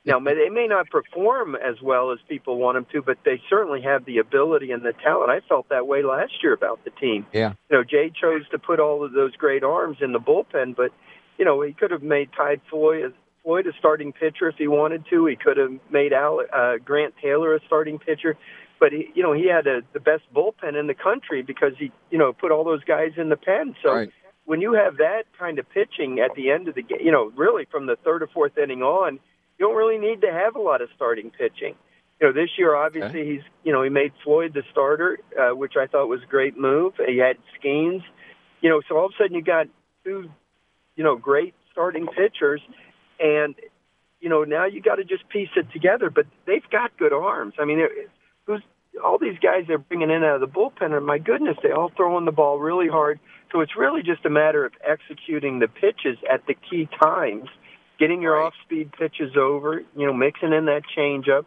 now, 0.03 0.20
they 0.20 0.49
may 0.49 0.68
not 0.68 0.89
perform 0.89 1.55
as 1.55 1.82
well 1.82 2.12
as 2.12 2.20
people 2.28 2.57
want 2.57 2.76
them 2.76 2.88
to, 2.91 3.01
but 3.01 3.18
they 3.24 3.41
certainly 3.49 3.82
have 3.82 4.05
the 4.05 4.18
ability 4.18 4.72
and 4.72 4.84
the 4.84 4.93
talent. 5.03 5.30
I 5.30 5.41
felt 5.47 5.70
that 5.70 5.86
way 5.86 6.01
last 6.01 6.34
year 6.41 6.53
about 6.53 6.84
the 6.84 6.89
team. 6.91 7.26
Yeah. 7.32 7.53
You 7.70 7.78
know, 7.78 7.84
Jay 7.84 8.10
chose 8.10 8.47
to 8.49 8.57
put 8.57 8.80
all 8.80 9.03
of 9.03 9.14
those 9.14 9.36
great 9.36 9.64
arms 9.64 9.97
in 10.01 10.12
the 10.12 10.20
bullpen, 10.20 10.76
but 10.76 10.91
you 11.38 11.45
know, 11.45 11.62
he 11.62 11.72
could 11.74 11.91
have 11.91 12.03
made 12.03 12.30
Ty 12.36 12.57
Floyd 12.70 13.14
Floyd 13.44 13.68
a 13.68 13.72
starting 13.78 14.14
pitcher 14.14 14.50
if 14.50 14.56
he 14.58 14.68
wanted 14.68 15.06
to. 15.10 15.26
He 15.26 15.36
could 15.36 15.58
have 15.58 15.72
made 15.90 16.14
Al, 16.14 16.42
uh, 16.54 16.78
Grant 16.84 17.14
Taylor 17.22 17.56
a 17.56 17.60
starting 17.66 18.00
pitcher, 18.00 18.38
but 18.80 18.92
he, 18.92 19.10
you 19.14 19.24
know, 19.24 19.34
he 19.34 19.48
had 19.48 19.68
a, 19.68 19.82
the 19.94 20.00
best 20.00 20.24
bullpen 20.34 20.80
in 20.80 20.88
the 20.88 20.94
country 20.94 21.42
because 21.42 21.74
he, 21.78 21.92
you 22.10 22.18
know, 22.18 22.34
put 22.34 22.52
all 22.52 22.64
those 22.64 22.84
guys 22.84 23.12
in 23.18 23.30
the 23.30 23.38
pen. 23.38 23.76
So 23.84 23.94
right. 23.94 24.12
when 24.46 24.62
you 24.62 24.74
have 24.74 24.98
that 24.98 25.24
kind 25.38 25.60
of 25.60 25.70
pitching 25.70 26.20
at 26.20 26.36
the 26.36 26.52
end 26.52 26.68
of 26.68 26.76
the 26.76 26.84
game, 26.84 27.00
you 27.02 27.12
know, 27.12 27.32
really 27.36 27.66
from 27.72 27.86
the 27.86 27.96
third 28.04 28.24
or 28.24 28.28
fourth 28.28 28.58
inning 28.58 28.82
on, 28.82 29.20
you 29.58 29.68
don't 29.68 29.76
really 29.76 29.98
need 29.98 30.22
to 30.22 30.32
have 30.32 30.56
a 30.56 30.62
lot 30.62 30.82
of 30.82 30.90
starting 30.96 31.32
pitching. 31.32 31.76
You 32.22 32.28
know, 32.28 32.34
this 32.34 32.50
year 32.58 32.76
obviously 32.76 33.22
okay. 33.22 33.32
he's, 33.34 33.42
you 33.64 33.72
know, 33.72 33.82
he 33.84 33.90
made 33.90 34.12
Floyd 34.24 34.54
the 34.54 34.64
starter, 34.72 35.20
uh, 35.40 35.56
which 35.56 35.74
I 35.80 35.88
thought 35.88 36.08
was 36.08 36.22
a 36.24 36.26
great 36.26 36.58
move. 36.58 36.94
He 37.06 37.18
had 37.18 37.38
Skenes, 37.58 38.04
you 38.62 38.70
know, 38.70 38.82
so 38.88 38.98
all 38.98 39.06
of 39.06 39.12
a 39.18 39.24
sudden 39.24 39.36
you 39.36 39.42
got 39.42 39.68
two, 40.04 40.30
you 40.96 41.04
know, 41.04 41.16
great 41.16 41.54
starting 41.72 42.08
pitchers 42.08 42.62
and 43.20 43.56
you 44.20 44.30
know 44.30 44.44
now 44.44 44.66
you 44.66 44.82
got 44.82 44.96
to 44.96 45.04
just 45.04 45.28
piece 45.30 45.50
it 45.56 45.72
together. 45.72 46.10
But 46.10 46.26
they've 46.46 46.68
got 46.72 46.98
good 46.98 47.14
arms. 47.14 47.54
I 47.60 47.66
mean, 47.66 47.80
who's 48.46 48.62
all 49.04 49.18
these 49.18 49.38
guys 49.42 49.66
they're 49.68 49.78
bringing 49.78 50.10
in 50.10 50.24
out 50.24 50.36
of 50.36 50.42
the 50.42 50.48
bullpen? 50.48 50.96
And 50.96 51.06
my 51.06 51.18
goodness, 51.18 51.58
they 51.64 51.72
all 51.72 51.92
throwing 51.96 52.26
the 52.26 52.32
ball 52.32 52.60
really 52.60 52.88
hard. 52.88 53.20
So 53.52 53.62
it's 53.62 53.76
really 53.78 54.04
just 54.04 54.26
a 54.26 54.30
matter 54.30 54.66
of 54.66 54.74
executing 54.88 55.60
the 55.60 55.68
pitches 55.68 56.18
at 56.32 56.46
the 56.48 56.54
key 56.54 56.88
times, 57.02 57.50
getting 58.00 58.22
your 58.22 58.36
right. 58.36 58.46
off-speed 58.48 58.92
pitches 58.92 59.36
over, 59.36 59.82
you 59.96 60.06
know, 60.06 60.14
mixing 60.14 60.54
in 60.54 60.66
that 60.66 60.84
changeup, 60.96 61.46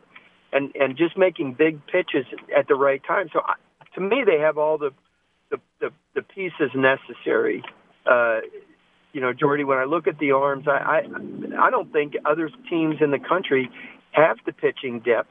and 0.52 0.74
and 0.74 0.96
just 0.96 1.16
making 1.16 1.54
big 1.54 1.86
pitches 1.86 2.26
at 2.56 2.68
the 2.68 2.74
right 2.74 3.02
time. 3.06 3.28
So 3.32 3.40
I, 3.40 3.54
to 3.94 4.00
me, 4.00 4.24
they 4.26 4.38
have 4.40 4.58
all 4.58 4.78
the 4.78 4.90
the 5.50 5.58
the, 5.80 5.90
the 6.14 6.22
pieces 6.22 6.70
necessary 6.74 7.62
uh, 8.06 8.40
you 9.12 9.20
know, 9.20 9.32
Jordy, 9.32 9.64
when 9.64 9.78
I 9.78 9.84
look 9.84 10.06
at 10.06 10.18
the 10.18 10.32
arms, 10.32 10.66
I, 10.66 11.02
I 11.60 11.66
I 11.66 11.70
don't 11.70 11.92
think 11.92 12.14
other 12.24 12.50
teams 12.68 12.96
in 13.00 13.10
the 13.10 13.18
country 13.18 13.70
have 14.12 14.38
the 14.46 14.52
pitching 14.52 15.00
depth 15.00 15.30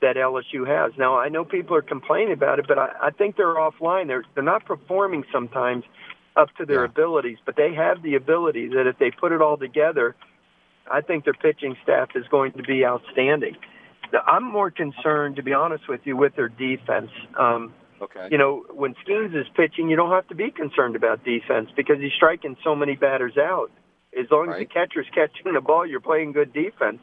that 0.00 0.16
LSU 0.16 0.66
has. 0.66 0.92
Now 0.98 1.18
I 1.18 1.28
know 1.28 1.44
people 1.44 1.76
are 1.76 1.82
complaining 1.82 2.32
about 2.32 2.58
it, 2.58 2.66
but 2.66 2.78
I, 2.78 2.90
I 3.02 3.10
think 3.10 3.36
they're 3.36 3.54
offline. 3.54 4.06
They're 4.06 4.24
they're 4.34 4.42
not 4.44 4.64
performing 4.64 5.24
sometimes 5.32 5.84
up 6.36 6.48
to 6.56 6.64
their 6.64 6.84
yeah. 6.84 6.90
abilities, 6.90 7.38
but 7.44 7.56
they 7.56 7.74
have 7.74 8.02
the 8.02 8.14
ability 8.14 8.68
that 8.68 8.86
if 8.86 8.98
they 8.98 9.10
put 9.10 9.32
it 9.32 9.42
all 9.42 9.56
together, 9.56 10.14
I 10.90 11.00
think 11.00 11.24
their 11.24 11.34
pitching 11.34 11.76
staff 11.82 12.10
is 12.14 12.24
going 12.28 12.52
to 12.52 12.62
be 12.62 12.84
outstanding. 12.84 13.56
I'm 14.26 14.44
more 14.44 14.70
concerned, 14.70 15.36
to 15.36 15.42
be 15.42 15.52
honest 15.52 15.88
with 15.88 16.00
you, 16.04 16.16
with 16.16 16.34
their 16.34 16.48
defense. 16.48 17.10
Um, 17.38 17.72
Okay. 18.00 18.28
You 18.30 18.38
know, 18.38 18.64
when 18.70 18.94
Skenes 19.06 19.38
is 19.38 19.46
pitching, 19.54 19.90
you 19.90 19.96
don't 19.96 20.10
have 20.10 20.26
to 20.28 20.34
be 20.34 20.50
concerned 20.50 20.96
about 20.96 21.24
defense 21.24 21.68
because 21.76 21.96
he's 22.00 22.12
striking 22.16 22.56
so 22.64 22.74
many 22.74 22.96
batters 22.96 23.36
out. 23.36 23.70
As 24.18 24.26
long 24.30 24.48
right. 24.48 24.62
as 24.62 24.68
the 24.68 24.72
catcher's 24.72 25.06
catching 25.14 25.52
the 25.52 25.60
ball, 25.60 25.86
you're 25.86 26.00
playing 26.00 26.32
good 26.32 26.52
defense. 26.52 27.00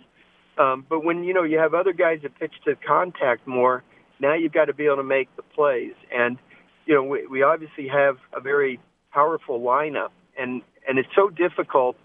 Um, 0.57 0.85
but 0.89 1.03
when 1.03 1.23
you 1.23 1.33
know 1.33 1.43
you 1.43 1.59
have 1.59 1.73
other 1.73 1.93
guys 1.93 2.19
that 2.23 2.37
pitch 2.39 2.53
to 2.65 2.75
contact 2.75 3.47
more, 3.47 3.83
now 4.19 4.33
you've 4.33 4.51
got 4.51 4.65
to 4.65 4.73
be 4.73 4.85
able 4.85 4.97
to 4.97 5.03
make 5.03 5.33
the 5.35 5.43
plays. 5.43 5.93
And 6.11 6.37
you 6.85 6.95
know, 6.95 7.03
we, 7.03 7.27
we 7.27 7.43
obviously 7.43 7.87
have 7.87 8.17
a 8.33 8.41
very 8.41 8.79
powerful 9.11 9.59
lineup, 9.59 10.09
and 10.37 10.63
and 10.87 10.97
it's 10.97 11.09
so 11.15 11.29
difficult 11.29 11.95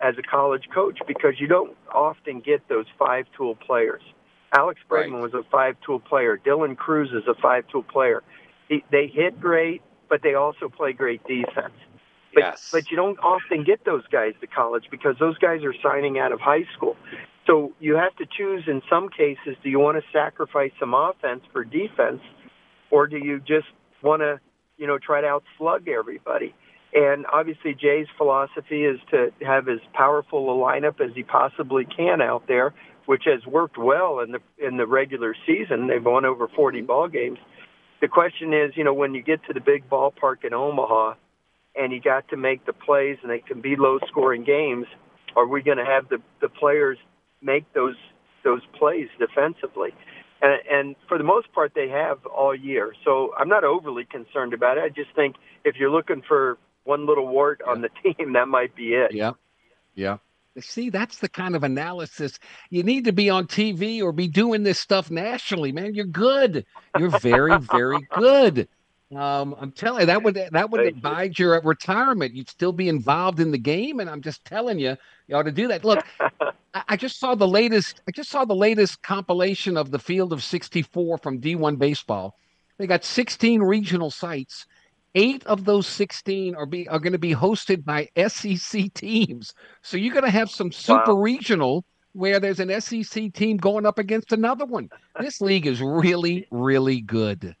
as 0.00 0.14
a 0.18 0.22
college 0.22 0.64
coach 0.74 0.98
because 1.08 1.34
you 1.38 1.46
don't 1.46 1.74
often 1.92 2.40
get 2.40 2.68
those 2.68 2.86
five 2.98 3.24
tool 3.36 3.54
players. 3.54 4.02
Alex 4.52 4.80
Bregman 4.88 5.14
right. 5.14 5.22
was 5.22 5.34
a 5.34 5.42
five-tool 5.50 6.00
player. 6.00 6.38
Dylan 6.38 6.76
Crews 6.76 7.10
is 7.12 7.26
a 7.28 7.34
five-tool 7.40 7.84
player. 7.84 8.22
He, 8.68 8.84
they 8.90 9.06
hit 9.06 9.40
great, 9.40 9.82
but 10.08 10.22
they 10.22 10.34
also 10.34 10.68
play 10.68 10.92
great 10.92 11.22
defense. 11.24 11.74
But, 12.34 12.40
yes. 12.40 12.68
but 12.70 12.90
you 12.90 12.96
don't 12.96 13.18
often 13.20 13.64
get 13.64 13.84
those 13.84 14.06
guys 14.08 14.34
to 14.40 14.46
college 14.46 14.84
because 14.90 15.16
those 15.18 15.38
guys 15.38 15.64
are 15.64 15.74
signing 15.82 16.18
out 16.18 16.32
of 16.32 16.40
high 16.40 16.64
school. 16.76 16.96
So 17.46 17.72
you 17.80 17.94
have 17.94 18.14
to 18.16 18.26
choose 18.26 18.64
in 18.66 18.82
some 18.90 19.08
cases 19.08 19.56
do 19.62 19.70
you 19.70 19.78
want 19.78 19.96
to 19.96 20.04
sacrifice 20.12 20.72
some 20.78 20.92
offense 20.92 21.42
for 21.52 21.64
defense 21.64 22.20
or 22.90 23.06
do 23.06 23.16
you 23.16 23.38
just 23.38 23.68
want 24.02 24.20
to, 24.20 24.40
you 24.76 24.86
know, 24.86 24.98
try 24.98 25.22
to 25.22 25.26
outslug 25.26 25.88
everybody? 25.88 26.54
And 26.92 27.24
obviously 27.32 27.74
Jay's 27.74 28.06
philosophy 28.18 28.84
is 28.84 28.98
to 29.10 29.32
have 29.40 29.68
as 29.68 29.80
powerful 29.92 30.50
a 30.50 30.56
lineup 30.56 31.00
as 31.00 31.14
he 31.14 31.22
possibly 31.22 31.84
can 31.84 32.20
out 32.20 32.46
there 32.48 32.74
which 33.06 33.22
has 33.24 33.44
worked 33.46 33.78
well 33.78 34.20
in 34.20 34.32
the 34.32 34.40
in 34.58 34.76
the 34.76 34.86
regular 34.86 35.34
season. 35.46 35.86
They've 35.86 36.04
won 36.04 36.24
over 36.24 36.48
40 36.48 36.78
mm-hmm. 36.78 36.86
ball 36.86 37.08
games. 37.08 37.38
The 38.00 38.08
question 38.08 38.52
is, 38.52 38.76
you 38.76 38.84
know, 38.84 38.92
when 38.92 39.14
you 39.14 39.22
get 39.22 39.44
to 39.46 39.54
the 39.54 39.60
big 39.60 39.88
ballpark 39.88 40.44
in 40.44 40.52
Omaha, 40.52 41.14
and 41.74 41.92
you 41.92 42.00
got 42.00 42.28
to 42.28 42.36
make 42.36 42.66
the 42.66 42.72
plays, 42.72 43.16
and 43.22 43.30
they 43.30 43.38
can 43.38 43.60
be 43.60 43.74
low-scoring 43.76 44.44
games, 44.44 44.86
are 45.34 45.46
we 45.46 45.62
going 45.62 45.78
to 45.78 45.84
have 45.84 46.08
the 46.08 46.18
the 46.40 46.48
players 46.48 46.98
make 47.42 47.72
those 47.72 47.96
those 48.44 48.62
plays 48.78 49.08
defensively? 49.18 49.94
And, 50.42 50.60
and 50.70 50.96
for 51.08 51.16
the 51.16 51.24
most 51.24 51.52
part, 51.52 51.72
they 51.74 51.88
have 51.88 52.24
all 52.26 52.54
year. 52.54 52.92
So 53.04 53.32
I'm 53.38 53.48
not 53.48 53.64
overly 53.64 54.04
concerned 54.04 54.52
about 54.52 54.76
it. 54.76 54.84
I 54.84 54.88
just 54.90 55.14
think 55.14 55.36
if 55.64 55.76
you're 55.76 55.90
looking 55.90 56.22
for 56.26 56.58
one 56.84 57.06
little 57.06 57.26
wart 57.26 57.62
yeah. 57.64 57.72
on 57.72 57.80
the 57.80 57.88
team, 58.02 58.34
that 58.34 58.48
might 58.48 58.74
be 58.76 58.94
it. 58.94 59.12
Yeah, 59.14 59.32
yeah. 59.94 60.18
See, 60.60 60.90
that's 60.90 61.18
the 61.18 61.28
kind 61.28 61.54
of 61.54 61.64
analysis 61.64 62.38
you 62.70 62.82
need 62.82 63.04
to 63.04 63.12
be 63.12 63.28
on 63.28 63.46
TV 63.46 64.02
or 64.02 64.12
be 64.12 64.28
doing 64.28 64.62
this 64.62 64.78
stuff 64.78 65.10
nationally, 65.10 65.72
man. 65.72 65.94
You're 65.94 66.06
good. 66.06 66.64
You're 66.98 67.18
very, 67.18 67.58
very 67.58 68.06
good. 68.16 68.68
Um, 69.14 69.54
I'm 69.60 69.70
telling 69.70 70.00
you 70.00 70.06
that 70.06 70.22
would 70.22 70.34
that 70.34 70.70
would 70.70 70.80
Thank 70.80 70.96
abide 70.96 71.38
your 71.38 71.60
retirement. 71.60 72.34
You'd 72.34 72.48
still 72.48 72.72
be 72.72 72.88
involved 72.88 73.38
in 73.38 73.52
the 73.52 73.58
game, 73.58 74.00
and 74.00 74.10
I'm 74.10 74.20
just 74.20 74.44
telling 74.44 74.80
you, 74.80 74.96
you 75.28 75.36
ought 75.36 75.44
to 75.44 75.52
do 75.52 75.68
that. 75.68 75.84
Look, 75.84 76.04
I, 76.20 76.82
I 76.88 76.96
just 76.96 77.20
saw 77.20 77.36
the 77.36 77.46
latest. 77.46 78.00
I 78.08 78.10
just 78.10 78.30
saw 78.30 78.44
the 78.44 78.56
latest 78.56 79.02
compilation 79.02 79.76
of 79.76 79.92
the 79.92 79.98
Field 79.98 80.32
of 80.32 80.42
64 80.42 81.18
from 81.18 81.40
D1 81.40 81.78
Baseball. 81.78 82.36
They 82.78 82.88
got 82.88 83.04
16 83.04 83.62
regional 83.62 84.10
sites. 84.10 84.66
Eight 85.16 85.44
of 85.46 85.64
those 85.64 85.86
16 85.86 86.54
are 86.54 86.66
be 86.66 86.86
are 86.88 86.98
going 87.00 87.14
to 87.14 87.18
be 87.18 87.34
hosted 87.34 87.84
by 87.84 88.08
SEC 88.28 88.92
teams. 88.94 89.54
So 89.82 89.96
you're 89.96 90.12
going 90.12 90.26
to 90.26 90.30
have 90.30 90.50
some 90.50 90.70
super 90.70 91.14
Wow. 91.14 91.22
regional 91.22 91.84
where 92.12 92.38
there's 92.38 92.60
an 92.60 92.80
SEC 92.80 93.32
team 93.32 93.56
going 93.56 93.86
up 93.86 93.98
against 93.98 94.32
another 94.32 94.66
one. 94.66 94.90
This 95.18 95.40
league 95.40 95.66
is 95.66 95.80
really, 95.82 96.46
really 96.50 97.00
good. 97.00 97.56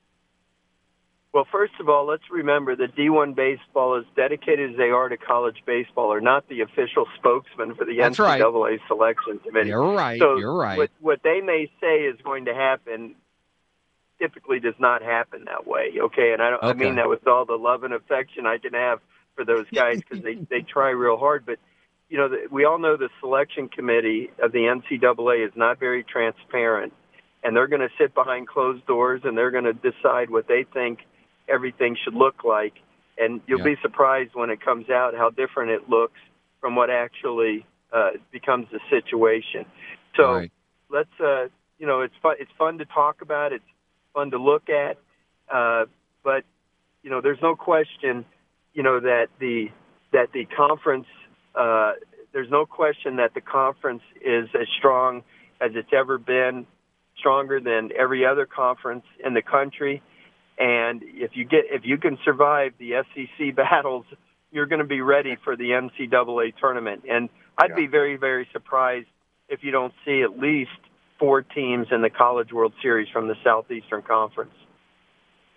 Well, 1.32 1.46
first 1.52 1.74
of 1.80 1.88
all, 1.90 2.06
let's 2.06 2.30
remember 2.30 2.74
that 2.76 2.96
D1 2.96 3.34
baseball, 3.34 3.96
as 3.98 4.04
dedicated 4.16 4.70
as 4.70 4.76
they 4.78 4.90
are 4.90 5.08
to 5.10 5.18
college 5.18 5.62
baseball, 5.66 6.10
are 6.12 6.20
not 6.20 6.48
the 6.48 6.62
official 6.62 7.06
spokesman 7.18 7.74
for 7.74 7.84
the 7.84 7.96
That's 7.98 8.18
right. 8.18 8.40
NCAA 8.40 8.78
selection 8.88 9.38
committee. 9.40 9.68
You're 9.68 9.92
right. 9.92 10.18
So 10.18 10.38
you're 10.38 10.56
right. 10.56 10.78
What, 10.78 10.90
what 11.00 11.20
they 11.22 11.42
may 11.42 11.70
say 11.80 12.04
is 12.04 12.18
going 12.24 12.46
to 12.46 12.54
happen 12.54 13.16
typically 14.18 14.60
does 14.60 14.74
not 14.78 15.02
happen 15.02 15.44
that 15.46 15.66
way. 15.66 15.92
Okay, 15.98 16.32
and 16.32 16.42
I 16.42 16.50
don't. 16.50 16.62
I 16.66 16.72
Okay. 16.72 16.86
mean 16.86 16.96
that 16.96 17.08
with 17.08 17.26
all 17.26 17.44
the 17.44 17.56
love 17.56 17.84
and 17.84 17.94
affection 17.94 18.46
I 18.46 18.58
can 18.58 18.72
have 18.74 19.00
for 19.34 19.44
those 19.44 19.66
guys 19.74 19.98
because 20.00 20.22
they 20.24 20.34
they 20.50 20.62
try 20.62 20.90
real 20.90 21.16
hard. 21.16 21.46
But 21.46 21.58
you 22.08 22.18
know, 22.18 22.28
the, 22.28 22.46
we 22.50 22.64
all 22.64 22.78
know 22.78 22.96
the 22.96 23.10
selection 23.20 23.68
committee 23.68 24.30
of 24.42 24.52
the 24.52 24.60
NCAA 24.60 25.46
is 25.46 25.52
not 25.56 25.78
very 25.80 26.04
transparent, 26.04 26.92
and 27.42 27.56
they're 27.56 27.68
going 27.68 27.80
to 27.82 27.90
sit 27.98 28.14
behind 28.14 28.48
closed 28.48 28.86
doors 28.86 29.22
and 29.24 29.36
they're 29.36 29.50
going 29.50 29.64
to 29.64 29.72
decide 29.72 30.30
what 30.30 30.48
they 30.48 30.64
think 30.72 31.00
everything 31.48 31.96
should 32.02 32.14
look 32.14 32.44
like. 32.44 32.74
And 33.18 33.40
you'll 33.46 33.58
Yeah. 33.58 33.64
be 33.64 33.76
surprised 33.82 34.34
when 34.34 34.50
it 34.50 34.60
comes 34.60 34.90
out 34.90 35.14
how 35.14 35.30
different 35.30 35.70
it 35.70 35.88
looks 35.88 36.18
from 36.60 36.76
what 36.76 36.90
actually 36.90 37.64
uh, 37.92 38.10
becomes 38.32 38.66
the 38.72 38.80
situation. 38.90 39.64
So 40.16 40.32
Right. 40.34 40.52
let's 40.90 41.10
uh 41.20 41.46
you 41.78 41.86
know 41.86 42.00
it's 42.00 42.14
fun 42.22 42.36
it's 42.38 42.50
fun 42.58 42.78
to 42.78 42.84
talk 42.86 43.20
about 43.22 43.52
it's 43.52 43.64
fun 44.16 44.30
to 44.30 44.38
look 44.38 44.68
at. 44.70 44.96
Uh 45.52 45.84
but 46.24 46.42
you 47.02 47.10
know 47.10 47.20
there's 47.20 47.42
no 47.42 47.54
question 47.54 48.24
you 48.72 48.82
know 48.82 48.98
that 48.98 49.26
the 49.38 49.66
that 50.12 50.32
the 50.32 50.46
conference 50.56 51.06
uh 51.54 51.92
there's 52.32 52.50
no 52.50 52.66
question 52.66 53.16
that 53.16 53.32
the 53.34 53.40
conference 53.40 54.02
is 54.20 54.48
as 54.54 54.66
strong 54.78 55.22
as 55.60 55.70
it's 55.74 55.92
ever 55.92 56.18
been 56.18 56.66
stronger 57.18 57.60
than 57.60 57.90
every 57.98 58.26
other 58.26 58.44
conference 58.44 59.04
in 59.24 59.32
the 59.34 59.42
country. 59.42 60.02
And 60.58 61.02
if 61.04 61.32
you 61.34 61.44
get 61.44 61.64
if 61.70 61.82
you 61.84 61.98
can 61.98 62.18
survive 62.24 62.72
the 62.78 63.04
SEC 63.14 63.54
battles 63.64 64.06
you're 64.50 64.66
going 64.66 64.80
to 64.80 64.86
be 64.86 65.02
ready 65.02 65.36
for 65.44 65.56
the 65.56 65.70
NCAA 65.70 66.56
tournament. 66.58 67.02
And 67.10 67.28
I'd 67.58 67.76
be 67.76 67.86
very 67.86 68.16
very 68.16 68.48
surprised 68.52 69.08
if 69.48 69.60
you 69.62 69.70
don't 69.70 69.92
see 70.04 70.22
at 70.22 70.38
least 70.38 70.80
four 71.18 71.42
teams 71.42 71.88
in 71.90 72.02
the 72.02 72.10
College 72.10 72.52
World 72.52 72.72
Series 72.82 73.08
from 73.12 73.28
the 73.28 73.34
Southeastern 73.42 74.02
Conference. 74.02 74.54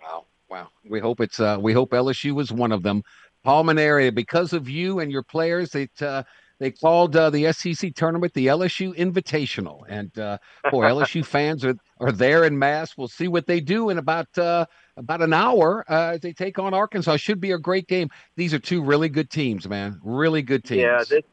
Wow. 0.02 0.24
Wow. 0.48 0.68
We 0.88 1.00
hope 1.00 1.20
it's 1.20 1.40
uh 1.40 1.58
we 1.60 1.72
hope 1.72 1.90
LSU 1.90 2.40
is 2.40 2.52
one 2.52 2.72
of 2.72 2.82
them. 2.82 3.02
Paul 3.42 3.64
Mainieri, 3.64 4.14
because 4.14 4.52
of 4.52 4.68
you 4.68 5.00
and 5.00 5.10
your 5.10 5.22
players, 5.22 5.74
it 5.74 6.02
uh 6.02 6.24
they 6.60 6.70
called 6.70 7.16
uh, 7.16 7.30
the 7.30 7.50
SEC 7.52 7.94
tournament 7.94 8.34
the 8.34 8.46
LSU 8.48 8.94
Invitational, 8.94 9.82
and 9.88 10.16
uh, 10.18 10.36
boy, 10.70 10.84
LSU 10.84 11.24
fans 11.26 11.64
are, 11.64 11.74
are 11.98 12.12
there 12.12 12.44
in 12.44 12.58
mass. 12.58 12.98
We'll 12.98 13.08
see 13.08 13.28
what 13.28 13.46
they 13.46 13.60
do 13.60 13.88
in 13.88 13.96
about 13.96 14.36
uh, 14.36 14.66
about 14.98 15.22
an 15.22 15.32
hour 15.32 15.86
uh, 15.88 16.12
as 16.12 16.20
they 16.20 16.34
take 16.34 16.58
on 16.58 16.74
Arkansas. 16.74 17.16
Should 17.16 17.40
be 17.40 17.52
a 17.52 17.58
great 17.58 17.88
game. 17.88 18.10
These 18.36 18.52
are 18.52 18.58
two 18.58 18.82
really 18.82 19.08
good 19.08 19.30
teams, 19.30 19.66
man. 19.66 19.98
Really 20.04 20.42
good 20.42 20.62
teams. 20.62 20.82
Yeah, 20.82 20.98
this 20.98 21.24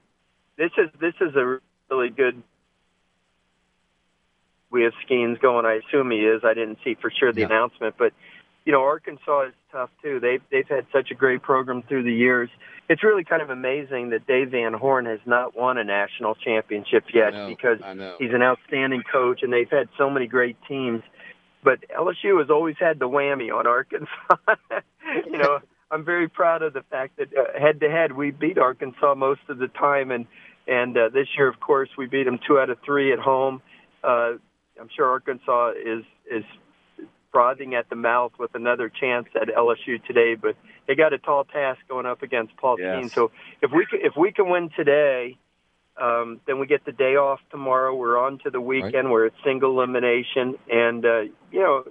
this 0.57 0.71
is 0.77 0.89
this 1.01 1.13
is 1.19 1.35
a 1.35 1.59
really 1.91 2.09
good. 2.09 2.41
We 4.69 4.83
have 4.83 4.93
Skenes 5.07 5.39
going. 5.41 5.65
I 5.65 5.79
assume 5.85 6.11
he 6.11 6.19
is. 6.19 6.41
I 6.43 6.53
didn't 6.53 6.79
see 6.83 6.95
for 6.95 7.09
sure 7.09 7.31
the 7.31 7.41
Yeah. 7.41 7.47
announcement, 7.47 7.95
but 7.97 8.13
you 8.65 8.71
know 8.73 8.81
Arkansas 8.81 9.43
is 9.43 9.53
tough 9.71 9.89
too. 10.01 10.19
They've 10.19 10.41
they've 10.49 10.67
had 10.67 10.85
such 10.91 11.11
a 11.11 11.15
great 11.15 11.41
program 11.41 11.83
through 11.83 12.03
the 12.03 12.13
years. 12.13 12.49
It's 12.89 13.03
really 13.03 13.23
kind 13.23 13.41
of 13.41 13.49
amazing 13.49 14.09
that 14.09 14.27
Dave 14.27 14.51
Van 14.51 14.73
Horn 14.73 15.05
has 15.05 15.19
not 15.25 15.55
won 15.55 15.77
a 15.77 15.83
national 15.83 16.35
championship 16.35 17.05
yet 17.13 17.33
know, 17.33 17.47
because 17.47 17.79
he's 18.17 18.33
an 18.33 18.41
outstanding 18.41 19.03
coach 19.03 19.43
and 19.43 19.51
they've 19.51 19.69
had 19.69 19.89
so 19.97 20.09
many 20.09 20.27
great 20.27 20.57
teams. 20.67 21.01
But 21.63 21.79
LSU 21.89 22.39
has 22.39 22.49
always 22.49 22.75
had 22.79 22.99
the 22.99 23.09
whammy 23.09 23.53
on 23.53 23.67
Arkansas. 23.67 24.07
you 25.25 25.37
know, 25.37 25.59
I'm 25.91 26.03
very 26.03 26.27
proud 26.27 26.61
of 26.61 26.73
the 26.73 26.83
fact 26.83 27.17
that 27.17 27.29
head 27.57 27.79
to 27.79 27.89
head 27.89 28.11
we 28.11 28.31
beat 28.31 28.57
Arkansas 28.57 29.15
most 29.15 29.41
of 29.49 29.57
the 29.57 29.67
time, 29.69 30.11
and 30.11 30.25
and 30.67 30.97
uh, 30.97 31.09
this 31.09 31.27
year, 31.37 31.47
of 31.47 31.59
course, 31.61 31.89
we 31.97 32.07
beat 32.07 32.23
them 32.25 32.39
two 32.45 32.59
out 32.59 32.69
of 32.69 32.77
three 32.85 33.13
at 33.13 33.19
home. 33.19 33.61
Uh, 34.03 34.33
I'm 34.79 34.89
sure 34.95 35.07
Arkansas 35.07 35.71
is 35.83 36.03
is 36.29 36.43
frothing 37.31 37.75
at 37.75 37.89
the 37.89 37.95
mouth 37.95 38.31
with 38.39 38.55
another 38.55 38.89
chance 38.89 39.27
at 39.39 39.49
LSU 39.49 40.03
today, 40.05 40.35
but 40.35 40.55
they 40.87 40.95
got 40.95 41.13
a 41.13 41.17
tall 41.17 41.43
task 41.43 41.79
going 41.87 42.05
up 42.05 42.23
against 42.23 42.55
Paul 42.57 42.77
Yes. 42.79 42.95
Steen. 42.97 43.09
So 43.09 43.31
if 43.61 43.71
we 43.71 43.85
can, 43.85 43.99
if 44.01 44.13
we 44.17 44.31
can 44.31 44.49
win 44.49 44.69
today, 44.75 45.37
um, 46.01 46.39
then 46.47 46.59
we 46.59 46.67
get 46.67 46.85
the 46.85 46.91
day 46.91 47.15
off 47.15 47.39
tomorrow. 47.51 47.95
We're 47.95 48.17
on 48.17 48.39
to 48.39 48.49
the 48.49 48.61
weekend. 48.61 49.11
We're 49.11 49.27
at 49.27 49.33
single 49.43 49.71
elimination, 49.77 50.55
and 50.69 51.05
uh, 51.05 51.21
you 51.51 51.59
know, 51.59 51.83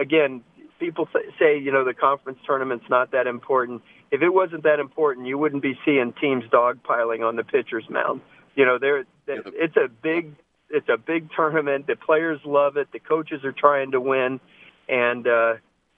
again, 0.00 0.42
people 0.78 1.08
say, 1.38 1.58
you 1.58 1.70
know 1.72 1.84
the 1.84 1.94
conference 1.94 2.38
tournament's 2.46 2.86
not 2.88 3.12
that 3.12 3.26
important. 3.26 3.82
If 4.10 4.22
it 4.22 4.30
wasn't 4.30 4.64
that 4.64 4.78
important, 4.78 5.26
you 5.26 5.38
wouldn't 5.38 5.62
be 5.62 5.78
seeing 5.84 6.12
teams 6.20 6.44
dogpiling 6.52 7.26
on 7.26 7.36
the 7.36 7.44
pitcher's 7.44 7.88
mound. 7.88 8.20
You 8.54 8.64
know, 8.66 8.78
there 8.78 9.04
it's 9.26 9.76
a 9.76 9.88
big 9.88 10.34
it's 10.72 10.88
a 10.88 10.96
big 10.96 11.28
tournament. 11.36 11.86
The 11.86 11.96
players 11.96 12.40
love 12.44 12.76
it. 12.76 12.88
The 12.92 12.98
coaches 12.98 13.44
are 13.44 13.52
trying 13.52 13.92
to 13.92 14.00
win, 14.00 14.40
and 14.88 15.26
uh, 15.26 15.54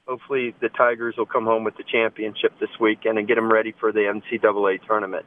hopefully 0.07 0.55
the 0.61 0.69
Tigers 0.69 1.15
will 1.17 1.27
come 1.27 1.45
home 1.45 1.65
with 1.65 1.77
the 1.77 1.85
championship 1.85 2.53
this 2.61 2.71
weekend 2.81 3.19
and 3.19 3.27
get 3.27 3.37
them 3.37 3.51
ready 3.51 3.73
for 3.79 3.93
the 3.93 4.01
NCAA 4.01 4.85
tournament. 4.87 5.25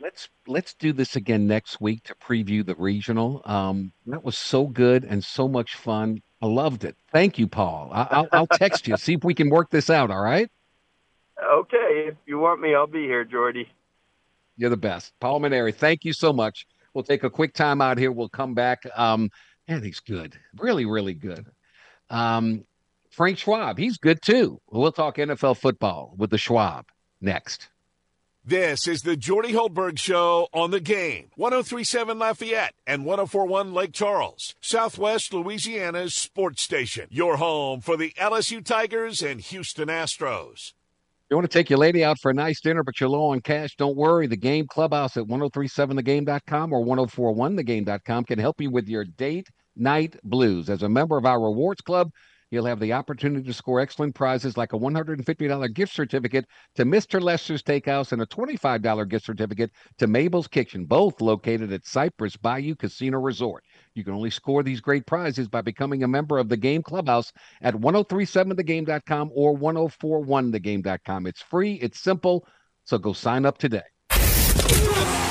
Let's 0.00 0.28
let's 0.48 0.74
do 0.74 0.92
this 0.92 1.14
again 1.14 1.46
next 1.46 1.80
week 1.80 2.02
to 2.04 2.14
preview 2.16 2.66
the 2.66 2.74
regional. 2.74 3.40
Um, 3.44 3.92
that 4.06 4.24
was 4.24 4.36
so 4.36 4.66
good 4.66 5.04
and 5.04 5.22
so 5.22 5.46
much 5.46 5.76
fun. 5.76 6.20
I 6.42 6.46
loved 6.46 6.82
it. 6.82 6.96
Thank 7.12 7.38
you, 7.38 7.46
Paul. 7.46 7.88
I, 7.92 8.08
I'll, 8.10 8.28
I'll 8.32 8.46
text 8.48 8.88
you 8.88 8.96
see 8.96 9.14
if 9.14 9.22
we 9.22 9.32
can 9.32 9.48
work 9.48 9.70
this 9.70 9.88
out. 9.88 10.10
All 10.10 10.20
right. 10.20 10.50
Okay, 11.40 12.08
if 12.08 12.16
you 12.26 12.38
want 12.38 12.60
me, 12.60 12.74
I'll 12.74 12.88
be 12.88 13.04
here, 13.04 13.24
Jordy. 13.24 13.68
You're 14.56 14.70
the 14.70 14.76
best, 14.76 15.12
Paul 15.20 15.40
Mainieri. 15.40 15.72
Thank 15.72 16.04
you 16.04 16.12
so 16.12 16.32
much. 16.32 16.66
We'll 16.94 17.04
take 17.04 17.24
a 17.24 17.30
quick 17.30 17.54
time 17.54 17.80
out 17.80 17.98
here. 17.98 18.12
We'll 18.12 18.28
come 18.28 18.54
back. 18.54 18.84
Um, 18.94 19.30
and 19.68 19.84
he's 19.84 20.00
good, 20.00 20.38
really, 20.58 20.84
really 20.84 21.14
good. 21.14 21.46
Um, 22.10 22.64
Frank 23.10 23.38
Schwab, 23.38 23.78
he's 23.78 23.98
good 23.98 24.22
too. 24.22 24.60
We'll 24.70 24.92
talk 24.92 25.16
NFL 25.16 25.58
football 25.58 26.14
with 26.16 26.30
the 26.30 26.38
Schwab 26.38 26.86
next. 27.20 27.68
This 28.44 28.88
is 28.88 29.02
the 29.02 29.16
Jordy 29.16 29.52
Hultberg 29.52 30.00
Show 30.00 30.48
on 30.52 30.72
the 30.72 30.80
game. 30.80 31.30
1037 31.36 32.18
Lafayette 32.18 32.74
and 32.86 33.04
1041 33.04 33.72
Lake 33.72 33.92
Charles, 33.92 34.56
Southwest 34.60 35.32
Louisiana's 35.32 36.12
sports 36.12 36.60
station. 36.60 37.06
Your 37.08 37.36
home 37.36 37.80
for 37.80 37.96
the 37.96 38.10
LSU 38.18 38.64
Tigers 38.64 39.22
and 39.22 39.40
Houston 39.40 39.86
Astros. 39.86 40.72
You 41.32 41.36
want 41.36 41.50
to 41.50 41.58
take 41.58 41.70
your 41.70 41.78
lady 41.78 42.04
out 42.04 42.20
for 42.20 42.30
a 42.30 42.34
nice 42.34 42.60
dinner, 42.60 42.82
but 42.82 43.00
you're 43.00 43.08
low 43.08 43.30
on 43.30 43.40
cash? 43.40 43.74
Don't 43.76 43.96
worry. 43.96 44.26
The 44.26 44.36
Game 44.36 44.66
Clubhouse 44.66 45.16
at 45.16 45.24
1037thegame.com 45.24 46.74
or 46.74 46.84
1041thegame.com 46.84 48.24
can 48.24 48.38
help 48.38 48.60
you 48.60 48.70
with 48.70 48.86
your 48.86 49.06
date 49.06 49.48
night 49.74 50.14
blues. 50.24 50.68
As 50.68 50.82
a 50.82 50.90
member 50.90 51.16
of 51.16 51.24
our 51.24 51.40
rewards 51.40 51.80
club, 51.80 52.10
you'll 52.50 52.66
have 52.66 52.80
the 52.80 52.92
opportunity 52.92 53.46
to 53.46 53.54
score 53.54 53.80
excellent 53.80 54.14
prizes 54.14 54.58
like 54.58 54.74
a 54.74 54.78
$150 54.78 55.74
gift 55.74 55.94
certificate 55.94 56.44
to 56.74 56.84
Mr. 56.84 57.18
Lester's 57.18 57.62
Steakhouse 57.62 58.12
and 58.12 58.20
a 58.20 58.26
$25 58.26 59.08
gift 59.08 59.24
certificate 59.24 59.70
to 59.96 60.06
Mabel's 60.06 60.48
Kitchen, 60.48 60.84
both 60.84 61.22
located 61.22 61.72
at 61.72 61.86
Cypress 61.86 62.36
Bayou 62.36 62.74
Casino 62.74 63.18
Resort. 63.18 63.64
You 63.94 64.04
can 64.04 64.14
only 64.14 64.30
score 64.30 64.62
these 64.62 64.80
great 64.80 65.06
prizes 65.06 65.48
by 65.48 65.60
becoming 65.60 66.02
a 66.02 66.08
member 66.08 66.38
of 66.38 66.48
the 66.48 66.56
Game 66.56 66.82
Clubhouse 66.82 67.32
at 67.60 67.74
1037thegame.com 67.74 69.30
or 69.34 69.56
1041thegame.com. 69.56 71.26
It's 71.26 71.42
free, 71.42 71.74
it's 71.74 72.00
simple, 72.00 72.46
so 72.84 72.98
go 72.98 73.12
sign 73.12 73.44
up 73.44 73.58
today. 73.58 73.82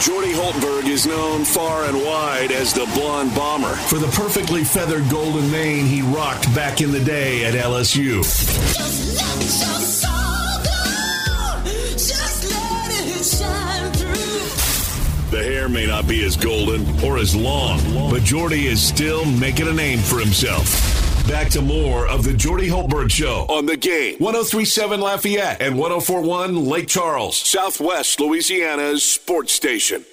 Jordy 0.01 0.33
Hultberg 0.33 0.87
is 0.87 1.05
known 1.05 1.45
far 1.45 1.85
and 1.85 1.95
wide 1.95 2.51
as 2.51 2.73
the 2.73 2.89
Blonde 2.95 3.35
Bomber 3.35 3.75
for 3.75 3.99
the 3.99 4.07
perfectly 4.07 4.63
feathered 4.63 5.07
golden 5.11 5.51
mane 5.51 5.85
he 5.85 6.01
rocked 6.01 6.53
back 6.55 6.81
in 6.81 6.91
the 6.91 7.03
day 7.03 7.45
at 7.45 7.53
LSU. 7.53 8.23
May 15.71 15.87
not 15.87 16.07
be 16.07 16.23
as 16.23 16.35
golden 16.35 16.85
or 17.03 17.17
as 17.17 17.35
long, 17.35 17.79
but 18.09 18.23
Jordy 18.23 18.67
is 18.67 18.81
still 18.81 19.25
making 19.25 19.67
a 19.67 19.73
name 19.73 19.99
for 19.99 20.19
himself. 20.19 20.67
Back 21.27 21.49
to 21.51 21.61
more 21.61 22.07
of 22.07 22.23
the 22.23 22.33
Jordy 22.33 22.67
Hultberg 22.67 23.09
Show 23.09 23.45
on 23.47 23.65
the 23.65 23.77
game. 23.77 24.17
1037 24.19 24.99
Lafayette 24.99 25.61
and 25.61 25.77
1041 25.77 26.65
Lake 26.65 26.87
Charles, 26.87 27.37
Southwest 27.37 28.19
Louisiana's 28.19 29.03
sports 29.03 29.53
station. 29.53 30.03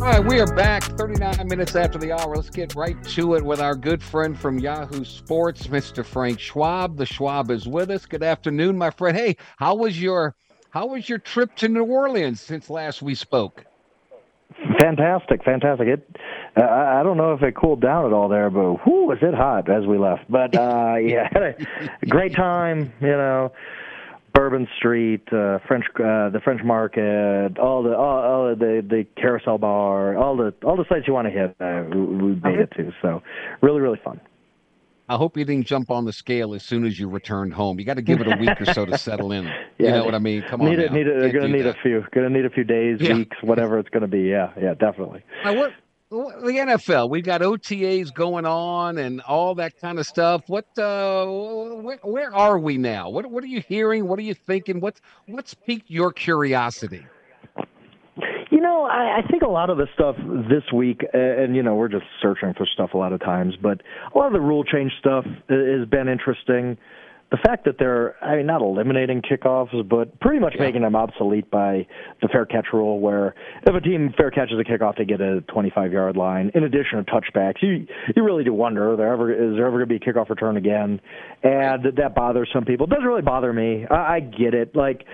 All 0.00 0.06
right, 0.06 0.24
we 0.24 0.40
are 0.40 0.54
back 0.54 0.82
39 0.96 1.46
minutes 1.46 1.76
after 1.76 1.98
the 1.98 2.12
hour. 2.12 2.36
Let's 2.36 2.48
get 2.48 2.74
right 2.74 2.96
to 3.04 3.34
it 3.34 3.44
with 3.44 3.60
our 3.60 3.74
good 3.74 4.02
friend 4.02 4.38
from 4.38 4.58
Yahoo 4.58 5.04
Sports, 5.04 5.66
Mr. 5.66 6.04
Frank 6.04 6.40
Schwab. 6.40 6.96
The 6.96 7.04
Schwab 7.04 7.50
is 7.50 7.68
with 7.68 7.90
us. 7.90 8.06
Good 8.06 8.22
afternoon, 8.22 8.78
my 8.78 8.90
friend. 8.90 9.16
Hey, 9.16 9.36
how 9.58 9.74
was 9.74 10.00
your 10.00 10.36
how 10.70 10.86
was 10.86 11.08
your 11.08 11.18
trip 11.18 11.54
to 11.56 11.68
New 11.68 11.84
Orleans 11.84 12.40
since 12.40 12.70
last 12.70 13.02
we 13.02 13.14
spoke? 13.14 13.64
Fantastic, 14.80 15.44
fantastic. 15.44 15.88
It, 15.88 16.16
uh, 16.56 16.62
I 16.62 17.02
don't 17.02 17.16
know 17.16 17.32
if 17.34 17.42
it 17.42 17.54
cooled 17.54 17.80
down 17.80 18.06
at 18.06 18.12
all 18.12 18.28
there, 18.28 18.50
but 18.50 18.84
whoo, 18.86 19.06
was 19.06 19.18
it 19.22 19.34
hot 19.34 19.70
as 19.70 19.86
we 19.86 19.96
left. 19.98 20.24
But 20.28 20.56
uh, 20.56 20.96
yeah, 21.02 21.28
great 22.08 22.34
time. 22.34 22.92
You 23.00 23.08
know, 23.08 23.52
Bourbon 24.34 24.68
Street, 24.76 25.22
uh, 25.32 25.58
French, 25.66 25.84
uh, 25.96 26.30
the 26.30 26.40
French 26.42 26.62
Market, 26.62 27.58
all 27.58 27.82
the 27.82 27.96
all, 27.96 28.18
all 28.18 28.54
the 28.54 28.84
the 28.86 29.06
Carousel 29.20 29.58
Bar, 29.58 30.16
all 30.16 30.36
the 30.36 30.52
all 30.64 30.76
the 30.76 30.84
sites 30.88 31.06
you 31.06 31.14
want 31.14 31.28
to 31.28 31.32
hit. 31.32 31.56
Uh, 31.60 31.84
we, 31.90 32.00
we 32.00 32.40
made 32.40 32.58
it 32.58 32.72
to. 32.76 32.92
So 33.02 33.22
really, 33.62 33.80
really 33.80 34.00
fun. 34.04 34.20
I 35.10 35.16
hope 35.16 35.36
you 35.36 35.44
didn't 35.44 35.66
jump 35.66 35.90
on 35.90 36.04
the 36.04 36.12
scale 36.12 36.54
as 36.54 36.62
soon 36.62 36.86
as 36.86 36.96
you 36.96 37.08
returned 37.08 37.52
home. 37.52 37.80
You 37.80 37.84
got 37.84 37.94
to 37.94 38.02
give 38.02 38.20
it 38.20 38.28
a 38.28 38.36
week 38.36 38.60
or 38.60 38.72
so 38.72 38.86
to 38.86 38.96
settle 39.06 39.32
in. 39.32 39.44
yeah, 39.44 39.56
you 39.78 39.90
know 39.90 40.04
what 40.04 40.14
I 40.14 40.20
mean? 40.20 40.42
Come 40.42 40.60
need 40.60 40.78
on. 40.78 40.84
It, 40.84 40.92
need 40.92 41.08
it, 41.08 41.18
They're 41.18 41.32
going 41.32 41.50
to 41.50 41.56
need 41.58 41.62
that. 41.62 41.76
a 41.76 41.82
few. 41.82 42.04
Going 42.12 42.28
to 42.28 42.32
need 42.32 42.46
a 42.46 42.50
few 42.50 42.62
days, 42.62 43.00
yeah. 43.00 43.14
weeks, 43.14 43.36
whatever 43.42 43.80
it's 43.80 43.88
going 43.88 44.02
to 44.02 44.06
be. 44.06 44.20
Yeah, 44.20 44.52
yeah, 44.62 44.74
definitely. 44.74 45.24
The 46.10 46.12
NFL, 46.12 47.10
we've 47.10 47.24
got 47.24 47.40
OTAs 47.40 48.14
going 48.14 48.46
on 48.46 48.98
and 48.98 49.20
all 49.22 49.56
that 49.56 49.80
kind 49.80 49.98
of 49.98 50.06
stuff. 50.06 50.44
What, 50.46 50.66
uh, 50.78 51.26
where, 51.26 51.98
where 52.02 52.32
are 52.32 52.60
we 52.60 52.78
now? 52.78 53.10
What, 53.10 53.26
what 53.26 53.42
are 53.42 53.48
you 53.48 53.60
hearing? 53.60 54.06
What 54.06 54.20
are 54.20 54.22
you 54.22 54.34
thinking? 54.34 54.78
What's, 54.78 55.00
what's 55.26 55.54
piqued 55.54 55.90
your 55.90 56.12
curiosity? 56.12 57.04
You 58.60 58.66
know, 58.66 58.84
I, 58.84 59.20
I 59.20 59.26
think 59.26 59.42
a 59.42 59.48
lot 59.48 59.70
of 59.70 59.78
the 59.78 59.86
stuff 59.94 60.16
this 60.18 60.70
week, 60.70 61.00
and 61.14 61.56
you 61.56 61.62
know, 61.62 61.76
we're 61.76 61.88
just 61.88 62.04
searching 62.20 62.52
for 62.52 62.66
stuff 62.66 62.90
a 62.92 62.98
lot 62.98 63.14
of 63.14 63.20
times, 63.20 63.54
but 63.56 63.80
a 64.14 64.18
lot 64.18 64.26
of 64.26 64.34
the 64.34 64.40
rule 64.42 64.64
change 64.64 64.92
stuff 64.98 65.24
has 65.48 65.88
been 65.88 66.08
interesting. 66.08 66.76
The 67.30 67.38
fact 67.38 67.64
that 67.64 67.76
they're, 67.78 68.22
I 68.22 68.36
mean, 68.36 68.44
not 68.44 68.60
eliminating 68.60 69.22
kickoffs, 69.22 69.88
but 69.88 70.20
pretty 70.20 70.40
much 70.40 70.56
yeah. 70.56 70.64
making 70.64 70.82
them 70.82 70.94
obsolete 70.94 71.50
by 71.50 71.86
the 72.20 72.28
fair 72.28 72.44
catch 72.44 72.66
rule, 72.74 73.00
where 73.00 73.34
if 73.66 73.74
a 73.74 73.80
team 73.80 74.12
fair 74.14 74.30
catches 74.30 74.58
a 74.60 74.64
kickoff, 74.64 74.98
they 74.98 75.06
get 75.06 75.22
a 75.22 75.40
25 75.40 75.90
yard 75.90 76.18
line. 76.18 76.50
In 76.54 76.64
addition 76.64 77.02
to 77.02 77.10
touchbacks, 77.10 77.62
you 77.62 77.86
you 78.14 78.22
really 78.22 78.44
do 78.44 78.52
wonder, 78.52 78.94
there 78.94 79.10
ever 79.10 79.32
is 79.32 79.56
there 79.56 79.68
ever 79.68 79.78
going 79.82 79.88
to 79.88 79.98
be 79.98 80.04
a 80.04 80.12
kickoff 80.12 80.28
return 80.28 80.58
again? 80.58 81.00
And 81.42 81.96
that 81.96 82.14
bothers 82.14 82.50
some 82.52 82.66
people. 82.66 82.84
It 82.84 82.90
doesn't 82.90 83.06
really 83.06 83.22
bother 83.22 83.54
me. 83.54 83.86
I, 83.90 84.16
I 84.16 84.20
get 84.20 84.52
it. 84.52 84.76
Like 84.76 85.06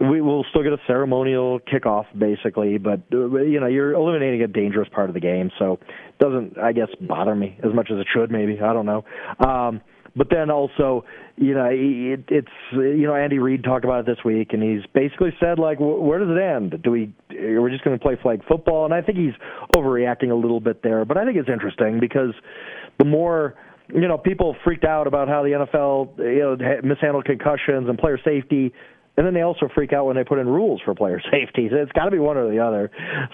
we 0.00 0.20
will 0.20 0.44
still 0.50 0.62
get 0.62 0.72
a 0.72 0.78
ceremonial 0.86 1.60
kickoff 1.60 2.06
basically, 2.18 2.78
but 2.78 3.02
uh, 3.12 3.42
you 3.42 3.60
know 3.60 3.66
you're 3.66 3.92
eliminating 3.92 4.42
a 4.42 4.48
dangerous 4.48 4.88
part 4.92 5.08
of 5.08 5.14
the 5.14 5.20
game, 5.20 5.50
so 5.58 5.74
it 5.74 6.18
doesn't 6.18 6.58
I 6.58 6.72
guess 6.72 6.88
bother 7.00 7.34
me 7.34 7.58
as 7.62 7.72
much 7.72 7.90
as 7.92 7.98
it 7.98 8.06
should. 8.12 8.30
Maybe 8.30 8.60
I 8.60 8.72
don't 8.72 8.86
know. 8.86 9.04
Um, 9.38 9.80
but 10.16 10.28
then 10.30 10.50
also, 10.50 11.04
you 11.36 11.54
know, 11.54 11.68
it, 11.70 12.24
it's 12.28 12.48
you 12.72 13.06
know 13.06 13.14
Andy 13.14 13.38
Reid 13.38 13.64
talked 13.64 13.84
about 13.84 14.00
it 14.00 14.06
this 14.06 14.24
week, 14.24 14.52
and 14.52 14.62
he's 14.62 14.82
basically 14.94 15.30
said 15.40 15.58
like, 15.58 15.78
where 15.80 16.18
does 16.18 16.28
it 16.30 16.40
end? 16.40 16.82
Do 16.82 16.90
we 16.90 17.12
we're 17.30 17.70
just 17.70 17.84
going 17.84 17.98
to 17.98 18.02
play 18.02 18.16
flag 18.20 18.42
football? 18.48 18.84
And 18.84 18.94
I 18.94 19.00
think 19.00 19.18
he's 19.18 19.34
overreacting 19.76 20.30
a 20.30 20.34
little 20.34 20.60
bit 20.60 20.82
there, 20.82 21.04
but 21.04 21.16
I 21.16 21.24
think 21.24 21.36
it's 21.36 21.48
interesting 21.48 22.00
because 22.00 22.34
the 22.98 23.04
more 23.04 23.54
you 23.92 24.08
know, 24.08 24.16
people 24.16 24.56
freaked 24.64 24.84
out 24.84 25.06
about 25.06 25.28
how 25.28 25.42
the 25.42 25.50
NFL, 25.50 26.18
you 26.18 26.56
know, 26.58 26.80
mishandled 26.82 27.26
concussions 27.26 27.88
and 27.88 27.98
player 27.98 28.18
safety. 28.24 28.72
And 29.16 29.24
then 29.26 29.34
they 29.34 29.42
also 29.42 29.68
freak 29.74 29.92
out 29.92 30.06
when 30.06 30.16
they 30.16 30.24
put 30.24 30.38
in 30.38 30.48
rules 30.48 30.80
for 30.84 30.94
player 30.94 31.20
safety. 31.30 31.68
So 31.70 31.76
it's 31.76 31.92
got 31.92 32.06
to 32.06 32.10
be 32.10 32.18
one 32.18 32.36
or 32.36 32.50
the 32.50 32.58
other. 32.58 32.90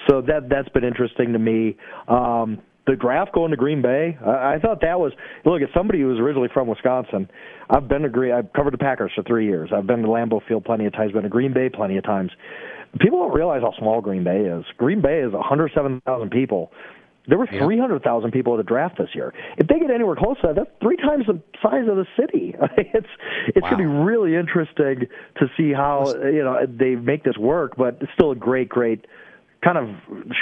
So 0.08 0.20
that 0.22 0.48
that's 0.48 0.68
been 0.70 0.84
interesting 0.84 1.32
to 1.32 1.38
me. 1.38 1.76
Um, 2.08 2.60
the 2.86 2.96
draft 2.96 3.32
going 3.32 3.50
to 3.50 3.56
Green 3.56 3.82
Bay, 3.82 4.18
I, 4.24 4.54
I 4.54 4.58
thought 4.60 4.80
that 4.82 4.98
was 4.98 5.12
look. 5.44 5.62
As 5.62 5.68
somebody 5.74 6.00
who 6.00 6.08
was 6.08 6.18
originally 6.18 6.48
from 6.52 6.66
Wisconsin, 6.66 7.28
I've 7.68 7.88
been 7.88 8.02
to 8.02 8.08
Green. 8.08 8.32
I've 8.32 8.52
covered 8.52 8.72
the 8.72 8.78
Packers 8.78 9.12
for 9.14 9.22
three 9.22 9.46
years. 9.46 9.70
I've 9.74 9.86
been 9.86 10.02
to 10.02 10.08
Lambeau 10.08 10.40
Field 10.46 10.64
plenty 10.64 10.86
of 10.86 10.92
times. 10.92 11.12
Been 11.12 11.22
to 11.22 11.28
Green 11.28 11.52
Bay 11.52 11.68
plenty 11.68 11.96
of 11.96 12.04
times. 12.04 12.30
People 12.98 13.20
don't 13.20 13.34
realize 13.34 13.62
how 13.62 13.72
small 13.78 14.00
Green 14.00 14.24
Bay 14.24 14.40
is. 14.40 14.64
Green 14.76 15.00
Bay 15.00 15.20
is 15.20 15.32
107,000 15.32 16.30
people. 16.30 16.72
There 17.30 17.38
were 17.38 17.46
300,000 17.46 18.32
people 18.32 18.54
at 18.54 18.56
the 18.56 18.64
draft 18.64 18.98
this 18.98 19.10
year. 19.14 19.32
If 19.56 19.68
they 19.68 19.78
get 19.78 19.90
anywhere 19.90 20.16
close 20.16 20.36
to 20.40 20.48
that, 20.48 20.56
that's 20.56 20.70
three 20.82 20.96
times 20.96 21.26
the 21.26 21.40
size 21.62 21.88
of 21.88 21.96
the 21.96 22.06
city. 22.18 22.54
it's 22.76 23.06
it's 23.46 23.62
wow. 23.62 23.70
going 23.70 23.82
to 23.82 23.88
be 23.88 23.96
really 24.04 24.34
interesting 24.34 25.06
to 25.38 25.46
see 25.56 25.72
how 25.72 26.12
you 26.24 26.42
know 26.42 26.66
they 26.66 26.96
make 26.96 27.22
this 27.22 27.38
work. 27.38 27.76
But 27.76 27.98
it's 28.00 28.12
still 28.14 28.32
a 28.32 28.36
great, 28.36 28.68
great 28.68 29.06
kind 29.62 29.78
of 29.78 29.88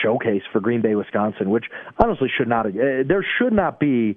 showcase 0.02 0.42
for 0.50 0.60
Green 0.60 0.80
Bay, 0.80 0.94
Wisconsin, 0.94 1.50
which 1.50 1.66
honestly 2.02 2.30
should 2.34 2.48
not. 2.48 2.66
Uh, 2.66 3.04
there 3.06 3.24
should 3.38 3.52
not 3.52 3.78
be 3.78 4.16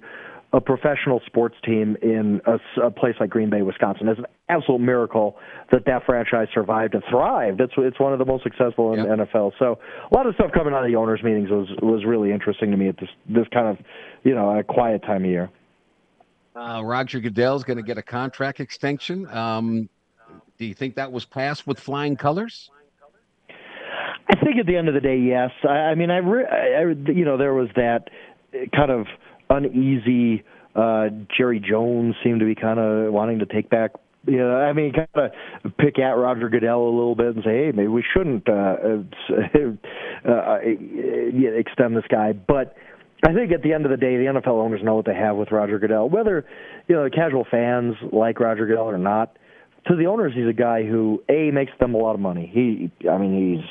a 0.52 0.60
professional 0.60 1.20
sports 1.26 1.56
team 1.64 1.96
in 2.02 2.40
a, 2.46 2.86
a, 2.86 2.90
place 2.90 3.14
like 3.18 3.30
Green 3.30 3.48
Bay, 3.48 3.62
Wisconsin. 3.62 4.08
It's 4.08 4.18
an 4.18 4.26
absolute 4.48 4.80
miracle 4.80 5.36
that 5.70 5.86
that 5.86 6.04
franchise 6.04 6.48
survived 6.52 6.94
and 6.94 7.02
thrived. 7.10 7.60
It's 7.60 7.72
it's 7.78 7.98
one 7.98 8.12
of 8.12 8.18
the 8.18 8.26
most 8.26 8.42
successful 8.42 8.92
in 8.92 8.98
yep. 8.98 9.08
the 9.08 9.24
NFL. 9.24 9.52
So 9.58 9.78
a 10.10 10.14
lot 10.14 10.26
of 10.26 10.34
stuff 10.34 10.50
coming 10.52 10.74
out 10.74 10.84
of 10.84 10.90
the 10.90 10.96
owners' 10.96 11.22
meetings 11.22 11.48
was 11.48 11.68
was 11.80 12.04
really 12.04 12.32
interesting 12.32 12.70
to 12.70 12.76
me 12.76 12.88
at 12.88 12.96
this 12.98 13.08
this 13.28 13.46
kind 13.52 13.66
of 13.66 13.84
you 14.24 14.34
know 14.34 14.58
a 14.58 14.62
quiet 14.62 15.02
time 15.02 15.24
of 15.24 15.30
year. 15.30 15.50
Uh, 16.54 16.82
Roger 16.84 17.18
Goodell's 17.18 17.64
going 17.64 17.78
to 17.78 17.82
get 17.82 17.96
a 17.96 18.02
contract 18.02 18.60
extension. 18.60 19.26
Um, 19.28 19.88
do 20.58 20.66
you 20.66 20.74
think 20.74 20.96
that 20.96 21.10
was 21.10 21.24
passed 21.24 21.66
with 21.66 21.80
flying 21.80 22.14
colors? 22.14 22.70
I 24.28 24.36
think 24.36 24.58
at 24.60 24.66
the 24.66 24.76
end 24.76 24.88
of 24.88 24.94
the 24.94 25.00
day, 25.00 25.18
yes. 25.18 25.50
I, 25.64 25.72
I 25.72 25.94
mean, 25.94 26.10
I, 26.10 26.18
re- 26.18 26.46
I, 26.46 27.10
you 27.10 27.24
know, 27.24 27.36
there 27.36 27.54
was 27.54 27.68
that 27.74 28.08
kind 28.74 28.90
of 28.90 29.06
uneasy. 29.50 30.44
Uh, 30.74 31.08
Jerry 31.36 31.60
Jones 31.60 32.14
seemed 32.24 32.40
to 32.40 32.46
be 32.46 32.54
kind 32.54 32.78
of 32.78 33.12
wanting 33.12 33.40
to 33.40 33.46
take 33.46 33.68
back 33.68 33.92
you 34.26 34.38
know, 34.38 34.54
I 34.54 34.72
mean, 34.72 34.92
kind 34.92 35.08
of 35.14 35.76
pick 35.78 35.98
at 35.98 36.12
Roger 36.12 36.48
Goodell 36.48 36.82
a 36.82 36.94
little 36.94 37.14
bit 37.14 37.34
and 37.34 37.44
say, 37.44 37.64
hey, 37.66 37.72
maybe 37.74 37.88
we 37.88 38.04
shouldn't 38.14 38.48
uh, 38.48 38.52
uh, 40.28 40.30
uh, 40.30 40.58
extend 40.62 41.96
this 41.96 42.04
guy. 42.08 42.32
But 42.32 42.76
I 43.26 43.32
think 43.32 43.52
at 43.52 43.62
the 43.62 43.72
end 43.72 43.84
of 43.84 43.90
the 43.90 43.96
day, 43.96 44.16
the 44.16 44.24
NFL 44.24 44.62
owners 44.62 44.80
know 44.82 44.94
what 44.94 45.06
they 45.06 45.14
have 45.14 45.36
with 45.36 45.50
Roger 45.50 45.78
Goodell. 45.78 46.08
Whether 46.08 46.44
you 46.88 46.96
know 46.96 47.08
casual 47.10 47.46
fans 47.50 47.94
like 48.12 48.38
Roger 48.38 48.66
Goodell 48.66 48.88
or 48.88 48.98
not, 48.98 49.36
to 49.86 49.96
the 49.96 50.06
owners, 50.06 50.32
he's 50.34 50.46
a 50.46 50.52
guy 50.52 50.84
who 50.84 51.22
a 51.28 51.50
makes 51.50 51.72
them 51.80 51.94
a 51.94 51.98
lot 51.98 52.14
of 52.14 52.20
money. 52.20 52.50
He, 52.52 53.08
I 53.08 53.18
mean, 53.18 53.56
he's 53.56 53.64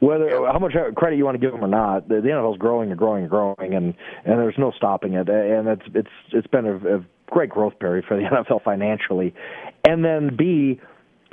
whether 0.00 0.28
how 0.46 0.58
much 0.58 0.72
credit 0.96 1.16
you 1.16 1.24
want 1.24 1.38
to 1.38 1.46
give 1.46 1.54
him 1.54 1.62
or 1.62 1.68
not. 1.68 2.08
The, 2.08 2.16
the 2.16 2.28
NFL's 2.28 2.58
growing 2.58 2.90
and 2.90 2.98
growing 2.98 3.22
and 3.22 3.30
growing, 3.30 3.74
and 3.74 3.94
and 4.24 4.38
there's 4.38 4.58
no 4.58 4.72
stopping 4.76 5.14
it. 5.14 5.28
And 5.28 5.68
it's 5.68 5.82
it's 5.94 6.08
it's 6.32 6.46
been 6.46 6.66
a, 6.66 6.98
a 6.98 7.04
great 7.26 7.50
growth 7.50 7.78
period 7.78 8.04
for 8.06 8.16
the 8.16 8.22
NFL 8.48 8.62
financially. 8.62 9.34
And 9.86 10.04
then 10.04 10.36
b, 10.36 10.80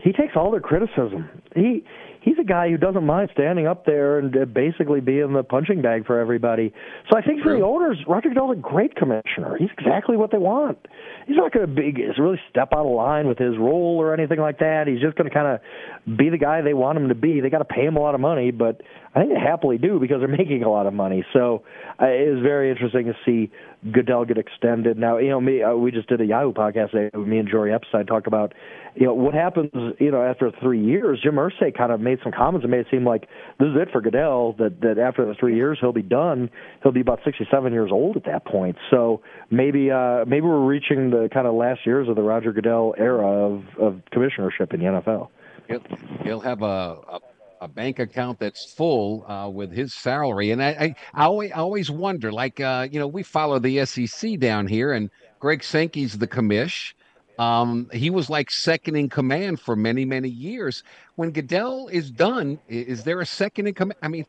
he 0.04 0.12
takes 0.12 0.34
all 0.36 0.52
their 0.52 0.60
criticism. 0.60 1.30
He 1.56 1.84
he's 2.26 2.36
a 2.42 2.44
guy 2.44 2.70
who 2.70 2.78
doesn't 2.78 3.06
mind 3.06 3.30
standing 3.32 3.68
up 3.68 3.86
there 3.86 4.18
and 4.18 4.36
uh, 4.36 4.46
basically 4.46 5.00
being 5.00 5.32
the 5.34 5.44
punching 5.44 5.82
bag 5.82 6.06
for 6.06 6.20
everybody. 6.20 6.74
So 7.10 7.18
I 7.18 7.22
think 7.22 7.44
for 7.44 7.56
the 7.56 7.64
owners, 7.64 7.98
Roger 8.08 8.30
Goodell's 8.30 8.58
a 8.58 8.60
great 8.60 8.96
commissioner. 8.96 9.56
He's 9.58 9.70
exactly 9.78 10.18
what 10.18 10.32
they 10.32 10.40
want. 10.40 10.80
He's 11.28 11.38
not 11.38 11.54
going 11.54 11.68
to 11.68 11.74
be 11.74 11.94
really 12.18 12.40
step 12.50 12.70
out 12.74 12.86
of 12.86 12.92
line 12.92 13.28
with 13.28 13.38
his 13.38 13.58
role 13.58 13.98
or 14.02 14.14
anything 14.14 14.40
like 14.40 14.60
that. 14.60 14.88
He's 14.88 15.00
just 15.00 15.16
going 15.16 15.30
to 15.30 15.34
kind 15.34 15.48
of 15.48 16.18
be 16.18 16.30
the 16.30 16.38
guy 16.38 16.62
they 16.62 16.74
want 16.74 16.98
him 16.98 17.10
to 17.10 17.16
be. 17.16 17.40
They 17.40 17.50
got 17.50 17.60
to 17.60 17.66
pay 17.66 17.86
him 17.86 17.96
a 17.96 18.02
lot 18.02 18.16
of 18.16 18.22
money, 18.22 18.52
but 18.52 18.82
I 19.16 19.20
think 19.20 19.34
they 19.34 19.40
happily 19.40 19.78
do 19.78 20.00
because 20.00 20.18
they're 20.20 20.28
making 20.38 20.64
a 20.64 20.70
lot 20.70 20.88
of 20.88 20.94
money. 20.94 21.26
So 21.34 21.64
uh, 22.02 22.06
it 22.06 22.38
is 22.38 22.42
very 22.42 22.70
interesting 22.70 23.06
to 23.06 23.14
see 23.26 23.52
Goodell 23.92 24.26
get 24.26 24.38
extended. 24.38 24.98
Now, 24.98 25.18
you 25.18 25.30
know, 25.30 25.40
me 25.40 25.64
uh, 25.64 25.74
we 25.74 25.92
just 25.92 26.10
did 26.10 26.20
a 26.20 26.26
Yahoo 26.26 26.52
podcast 26.52 26.92
today. 26.92 27.18
Me 27.18 27.38
and 27.38 27.48
Jori 27.48 27.74
Epstein 27.74 28.06
talked 28.06 28.28
about, 28.28 28.54
you 28.96 29.06
know, 29.06 29.14
what 29.14 29.34
happens, 29.34 29.72
you 30.00 30.12
know, 30.12 30.22
after 30.22 30.52
three 30.62 30.84
years. 30.84 31.20
Jim 31.24 31.36
Irsay 31.36 31.76
kind 31.76 31.92
of 31.92 32.02
made 32.02 32.20
some 32.24 32.32
comments 32.32 32.64
and 32.64 32.72
made 32.72 32.82
it 32.82 32.88
seem 32.92 33.06
like 33.06 33.28
this 33.60 33.68
is 33.68 33.76
it 33.76 33.90
for 33.92 34.02
Goodell. 34.02 34.54
That 34.58 34.82
that 34.82 34.98
after 34.98 35.26
the 35.26 35.36
three 35.40 35.56
years 35.56 35.78
he'll 35.80 35.94
be 35.94 36.02
done. 36.02 36.50
He'll 36.84 36.92
be 36.92 37.02
about 37.02 37.20
sixty-seven 37.24 37.72
years 37.72 37.92
old 37.92 38.18
at 38.18 38.26
that 38.26 38.46
point. 38.46 38.76
So 38.92 39.22
maybe 39.50 39.92
uh, 39.92 40.26
maybe 40.26 40.46
we're 40.46 40.66
reaching 40.66 41.12
the 41.12 41.30
kind 41.34 41.48
of 41.48 41.54
last 41.54 41.86
years 41.86 42.10
of 42.10 42.16
the 42.16 42.24
Roger 42.24 42.52
Goodell 42.52 42.96
era 42.98 43.28
of 43.28 43.64
of 43.80 44.02
commissionership 44.12 44.74
in 44.74 44.82
the 44.82 44.88
NFL. 44.88 45.30
He'll, 45.68 45.82
he'll 46.24 46.40
have 46.42 46.62
a, 46.62 46.98
a 47.08 47.20
a 47.66 47.68
bank 47.68 47.98
account 47.98 48.40
that's 48.40 48.74
full 48.74 49.26
uh, 49.28 49.50
with 49.50 49.72
his 49.72 49.94
salary. 49.94 50.52
And 50.52 50.62
I, 50.62 50.70
I, 50.70 50.96
I 51.16 51.26
always, 51.26 51.52
I 51.52 51.56
always 51.56 51.90
wonder, 51.90 52.32
like, 52.32 52.60
uh, 52.60 52.88
you 52.92 53.00
know, 53.00 53.08
we 53.08 53.24
follow 53.24 53.58
the 53.58 53.84
SEC 53.86 54.38
down 54.38 54.68
here, 54.68 54.94
and 54.94 55.10
Greg 55.40 55.64
Sankey's 55.64 56.18
the 56.18 56.28
commish. 56.28 56.94
Um, 57.40 57.90
he 57.92 58.12
was 58.12 58.30
like 58.30 58.52
second 58.52 58.96
in 58.96 59.10
command 59.10 59.60
for 59.60 59.76
many, 59.76 60.06
many 60.06 60.30
years. 60.30 60.84
When 61.16 61.32
Goodell 61.32 61.88
is 61.88 62.12
done, 62.12 62.60
is 62.70 63.04
there 63.04 63.20
a 63.20 63.26
second 63.26 63.68
in 63.68 63.74
command? 63.74 63.98
I 64.02 64.10
mean, 64.10 64.26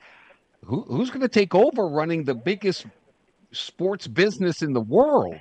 who, 0.64 0.82
who's 0.88 1.10
going 1.10 1.20
to 1.20 1.28
take 1.28 1.54
over 1.54 1.86
running 1.88 2.24
the 2.24 2.34
biggest 2.34 2.86
sports 3.52 4.06
business 4.08 4.62
in 4.62 4.72
the 4.72 4.80
world? 4.80 5.38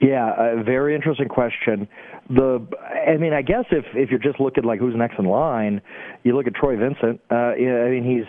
Yeah, 0.00 0.58
a 0.58 0.62
very 0.62 0.94
interesting 0.94 1.28
question. 1.28 1.88
The, 2.34 2.66
I 3.06 3.18
mean, 3.18 3.32
I 3.34 3.42
guess 3.42 3.64
if 3.70 3.84
if 3.94 4.10
you're 4.10 4.18
just 4.18 4.40
looking 4.40 4.64
like 4.64 4.80
who's 4.80 4.94
next 4.96 5.18
in 5.18 5.26
line, 5.26 5.82
you 6.22 6.34
look 6.34 6.46
at 6.46 6.54
Troy 6.54 6.76
Vincent. 6.76 7.20
Uh, 7.30 7.34
I 7.34 7.90
mean, 7.90 8.04
he's 8.04 8.24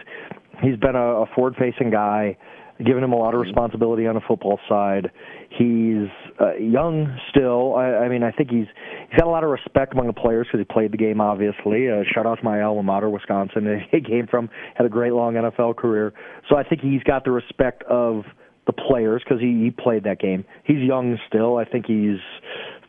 he's 0.62 0.78
been 0.78 0.96
a, 0.96 1.22
a 1.22 1.26
forward-facing 1.34 1.90
guy, 1.90 2.38
given 2.84 3.04
him 3.04 3.14
a 3.14 3.16
lot 3.16 3.34
of 3.34 3.40
responsibility 3.40 4.06
on 4.06 4.16
the 4.16 4.22
football 4.28 4.60
side. 4.68 5.10
He's 5.50 6.08
uh, 6.42 6.56
young 6.56 7.18
still. 7.30 7.76
I, 7.76 8.06
I 8.06 8.10
mean, 8.10 8.24
I 8.24 8.32
think 8.32 8.50
he's 8.50 8.68
he's 9.10 9.20
got 9.20 9.28
a 9.28 9.32
lot 9.32 9.46
of 9.46 9.50
respect 9.50 9.94
among 9.94 10.08
the 10.08 10.14
players 10.14 10.48
because 10.48 10.60
he 10.60 10.74
played 10.74 10.92
the 10.92 10.98
game. 10.98 11.22
Obviously, 11.22 11.90
uh, 11.90 12.04
shout 12.14 12.26
out 12.26 12.40
to 12.40 12.44
my 12.44 12.62
alma 12.62 12.84
mater, 12.84 13.10
Wisconsin. 13.10 13.86
He 13.92 14.02
came 14.02 14.28
from 14.28 14.50
had 14.76 14.86
a 14.86 14.90
great 14.90 15.14
long 15.14 15.36
NFL 15.36 15.78
career, 15.78 16.14
so 16.50 16.58
I 16.58 16.64
think 16.64 16.82
he's 16.82 17.04
got 17.04 17.24
the 17.24 17.32
respect 17.32 17.84
of 17.84 18.24
the 18.66 18.74
players 18.74 19.22
because 19.24 19.42
he, 19.42 19.64
he 19.64 19.72
played 19.72 20.04
that 20.04 20.20
game. 20.20 20.46
He's 20.64 20.78
young 20.78 21.18
still. 21.28 21.58
I 21.58 21.66
think 21.66 21.86
he's 21.86 22.20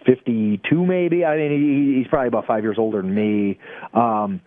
52 0.06 0.84
maybe. 0.84 1.24
I 1.24 1.36
mean, 1.36 1.50
he, 1.50 1.98
he's 1.98 2.08
probably 2.08 2.28
about 2.28 2.46
five 2.46 2.62
years 2.62 2.76
older 2.78 3.02
than 3.02 3.14
me. 3.14 3.58
Um, 3.92 4.40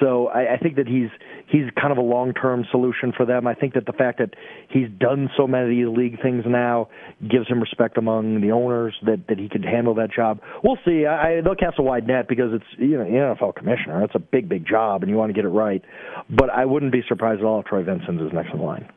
so 0.00 0.28
I, 0.28 0.54
I 0.54 0.56
think 0.56 0.76
that 0.76 0.86
he's 0.86 1.10
he's 1.48 1.64
kind 1.78 1.92
of 1.92 1.98
a 1.98 2.02
long 2.02 2.32
term 2.32 2.64
solution 2.70 3.12
for 3.14 3.26
them. 3.26 3.46
I 3.46 3.54
think 3.54 3.74
that 3.74 3.84
the 3.84 3.92
fact 3.92 4.18
that 4.18 4.30
he's 4.70 4.88
done 4.98 5.28
so 5.36 5.46
many 5.46 5.64
of 5.64 5.70
these 5.70 5.98
league 5.98 6.22
things 6.22 6.44
now 6.46 6.88
gives 7.20 7.46
him 7.46 7.60
respect 7.60 7.98
among 7.98 8.40
the 8.40 8.52
owners 8.52 8.94
that 9.04 9.26
that 9.28 9.38
he 9.38 9.48
could 9.50 9.64
handle 9.64 9.94
that 9.96 10.10
job. 10.10 10.40
We'll 10.64 10.78
see. 10.86 11.04
I, 11.04 11.42
they'll 11.42 11.54
cast 11.54 11.78
a 11.78 11.82
wide 11.82 12.06
net 12.06 12.28
because 12.28 12.52
it's 12.54 12.64
you 12.78 12.96
know 12.96 13.04
NFL 13.04 13.56
commissioner. 13.56 14.02
It's 14.04 14.14
a 14.14 14.20
big 14.20 14.48
big 14.48 14.66
job 14.66 15.02
and 15.02 15.10
you 15.10 15.16
want 15.16 15.28
to 15.28 15.34
get 15.34 15.44
it 15.44 15.48
right. 15.48 15.84
But 16.30 16.48
I 16.48 16.64
wouldn't 16.64 16.92
be 16.92 17.02
surprised 17.06 17.40
at 17.40 17.44
all 17.44 17.60
if 17.60 17.66
Troy 17.66 17.84
Vincent 17.84 18.20
is 18.22 18.32
next 18.32 18.54
in 18.54 18.60
line. 18.60 18.88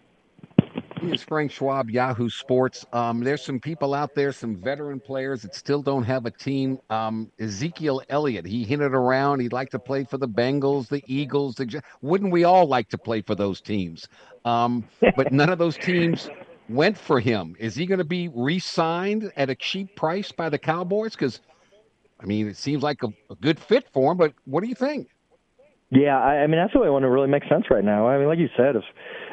Frank 1.27 1.51
Schwab, 1.51 1.89
Yahoo 1.89 2.29
Sports. 2.29 2.85
Um, 2.93 3.21
there's 3.21 3.43
some 3.43 3.59
people 3.59 3.93
out 3.93 4.15
there, 4.15 4.31
some 4.31 4.55
veteran 4.55 4.99
players 4.99 5.41
that 5.43 5.55
still 5.55 5.81
don't 5.81 6.03
have 6.03 6.25
a 6.25 6.31
team. 6.31 6.79
Um, 6.89 7.31
Ezekiel 7.39 8.01
Elliott, 8.09 8.45
he 8.45 8.63
hinted 8.63 8.93
around 8.93 9.39
he'd 9.39 9.53
like 9.53 9.69
to 9.71 9.79
play 9.79 10.03
for 10.03 10.17
the 10.17 10.27
Bengals, 10.27 10.87
the 10.87 11.03
Eagles. 11.07 11.55
The, 11.55 11.81
wouldn't 12.01 12.31
we 12.31 12.43
all 12.43 12.67
like 12.67 12.89
to 12.89 12.97
play 12.97 13.21
for 13.21 13.35
those 13.35 13.61
teams? 13.61 14.07
Um, 14.45 14.83
but 15.15 15.31
none 15.31 15.49
of 15.49 15.57
those 15.57 15.77
teams 15.77 16.29
went 16.67 16.97
for 16.97 17.19
him. 17.19 17.55
Is 17.59 17.75
he 17.75 17.85
going 17.85 17.99
to 17.99 18.05
be 18.05 18.29
re-signed 18.33 19.31
at 19.35 19.49
a 19.49 19.55
cheap 19.55 19.95
price 19.95 20.31
by 20.31 20.49
the 20.49 20.57
Cowboys? 20.57 21.13
Because, 21.13 21.41
I 22.19 22.25
mean, 22.25 22.47
it 22.47 22.57
seems 22.57 22.83
like 22.83 23.03
a, 23.03 23.07
a 23.29 23.35
good 23.35 23.59
fit 23.59 23.87
for 23.93 24.11
him. 24.11 24.17
But 24.17 24.33
what 24.45 24.61
do 24.61 24.69
you 24.69 24.75
think? 24.75 25.09
Yeah, 25.91 26.19
I, 26.19 26.43
I 26.43 26.47
mean 26.47 26.59
that's 26.59 26.73
the 26.73 26.79
only 26.79 26.91
one 26.91 27.01
that 27.01 27.09
really 27.09 27.27
makes 27.27 27.49
sense 27.49 27.65
right 27.71 27.83
now. 27.83 28.07
I 28.07 28.17
mean, 28.17 28.27
like 28.27 28.37
you 28.37 28.49
said, 28.55 28.75
if 28.75 28.83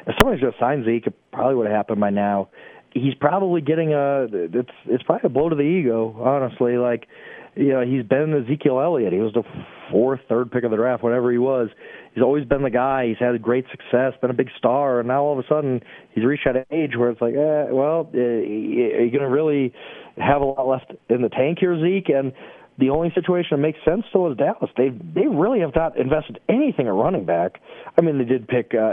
if 0.07 0.15
somebody's 0.21 0.43
just 0.43 0.59
signed 0.59 0.85
Zeke, 0.85 1.09
it 1.09 1.15
probably 1.33 1.57
would 1.57 1.67
have 1.67 1.77
happened 1.77 2.01
by 2.01 2.11
now. 2.11 2.49
He's 2.93 3.15
probably 3.15 3.61
getting 3.61 3.93
a 3.93 4.27
it's 4.33 4.71
it's 4.87 5.03
probably 5.03 5.27
a 5.27 5.29
blow 5.29 5.49
to 5.51 5.57
the 5.57 5.63
ego, 5.63 6.17
honestly. 6.19 6.79
Like, 6.79 7.07
you 7.55 7.69
know, 7.69 7.83
he's 7.83 8.05
been 8.05 8.33
Ezekiel 8.33 8.81
Elliott. 8.81 9.13
He 9.13 9.19
was 9.19 9.35
the 9.35 9.43
fourth, 9.91 10.21
third 10.29 10.51
pick 10.51 10.65
of 10.65 10.71
the 10.71 10.77
draft, 10.77 11.03
whatever 11.03 11.31
he 11.31 11.39
was. 11.39 11.69
He's 12.15 12.23
always 12.23 12.47
been 12.47 12.63
the 12.63 12.71
guy. 12.71 13.09
He's 13.09 13.19
had 13.19 13.41
great 13.43 13.67
success, 13.71 14.15
been 14.21 14.31
a 14.31 14.35
big 14.35 14.49
star, 14.57 15.01
and 15.01 15.09
now 15.09 15.23
all 15.23 15.39
of 15.39 15.45
a 15.45 15.49
sudden 15.49 15.83
he's 16.15 16.25
reached 16.25 16.47
that 16.47 16.67
age 16.71 16.97
where 16.97 17.11
it's 17.11 17.21
like, 17.21 17.35
eh, 17.35 17.67
well, 17.71 18.09
eh, 18.15 18.19
are 18.19 19.05
you 19.05 19.11
going 19.11 19.21
to 19.21 19.29
really 19.29 19.75
have 20.17 20.41
a 20.41 20.45
lot 20.45 20.67
left 20.67 20.93
in 21.11 21.21
the 21.21 21.29
tank 21.29 21.59
here, 21.61 21.79
Zeke? 21.79 22.09
And 22.09 22.33
the 22.79 22.91
only 22.91 23.11
situation 23.15 23.49
that 23.53 23.59
makes 23.59 23.79
sense 23.85 24.05
still 24.11 24.31
is 24.31 24.37
Dallas. 24.37 24.71
They 24.77 24.91
they 24.91 25.27
really 25.27 25.61
have 25.61 25.75
not 25.75 25.97
invested 25.97 26.41
anything 26.49 26.87
at 26.87 26.93
running 26.93 27.25
back. 27.25 27.61
I 27.99 28.03
mean, 28.03 28.19
they 28.19 28.25
did 28.25 28.47
pick 28.49 28.73
uh, 28.75 28.93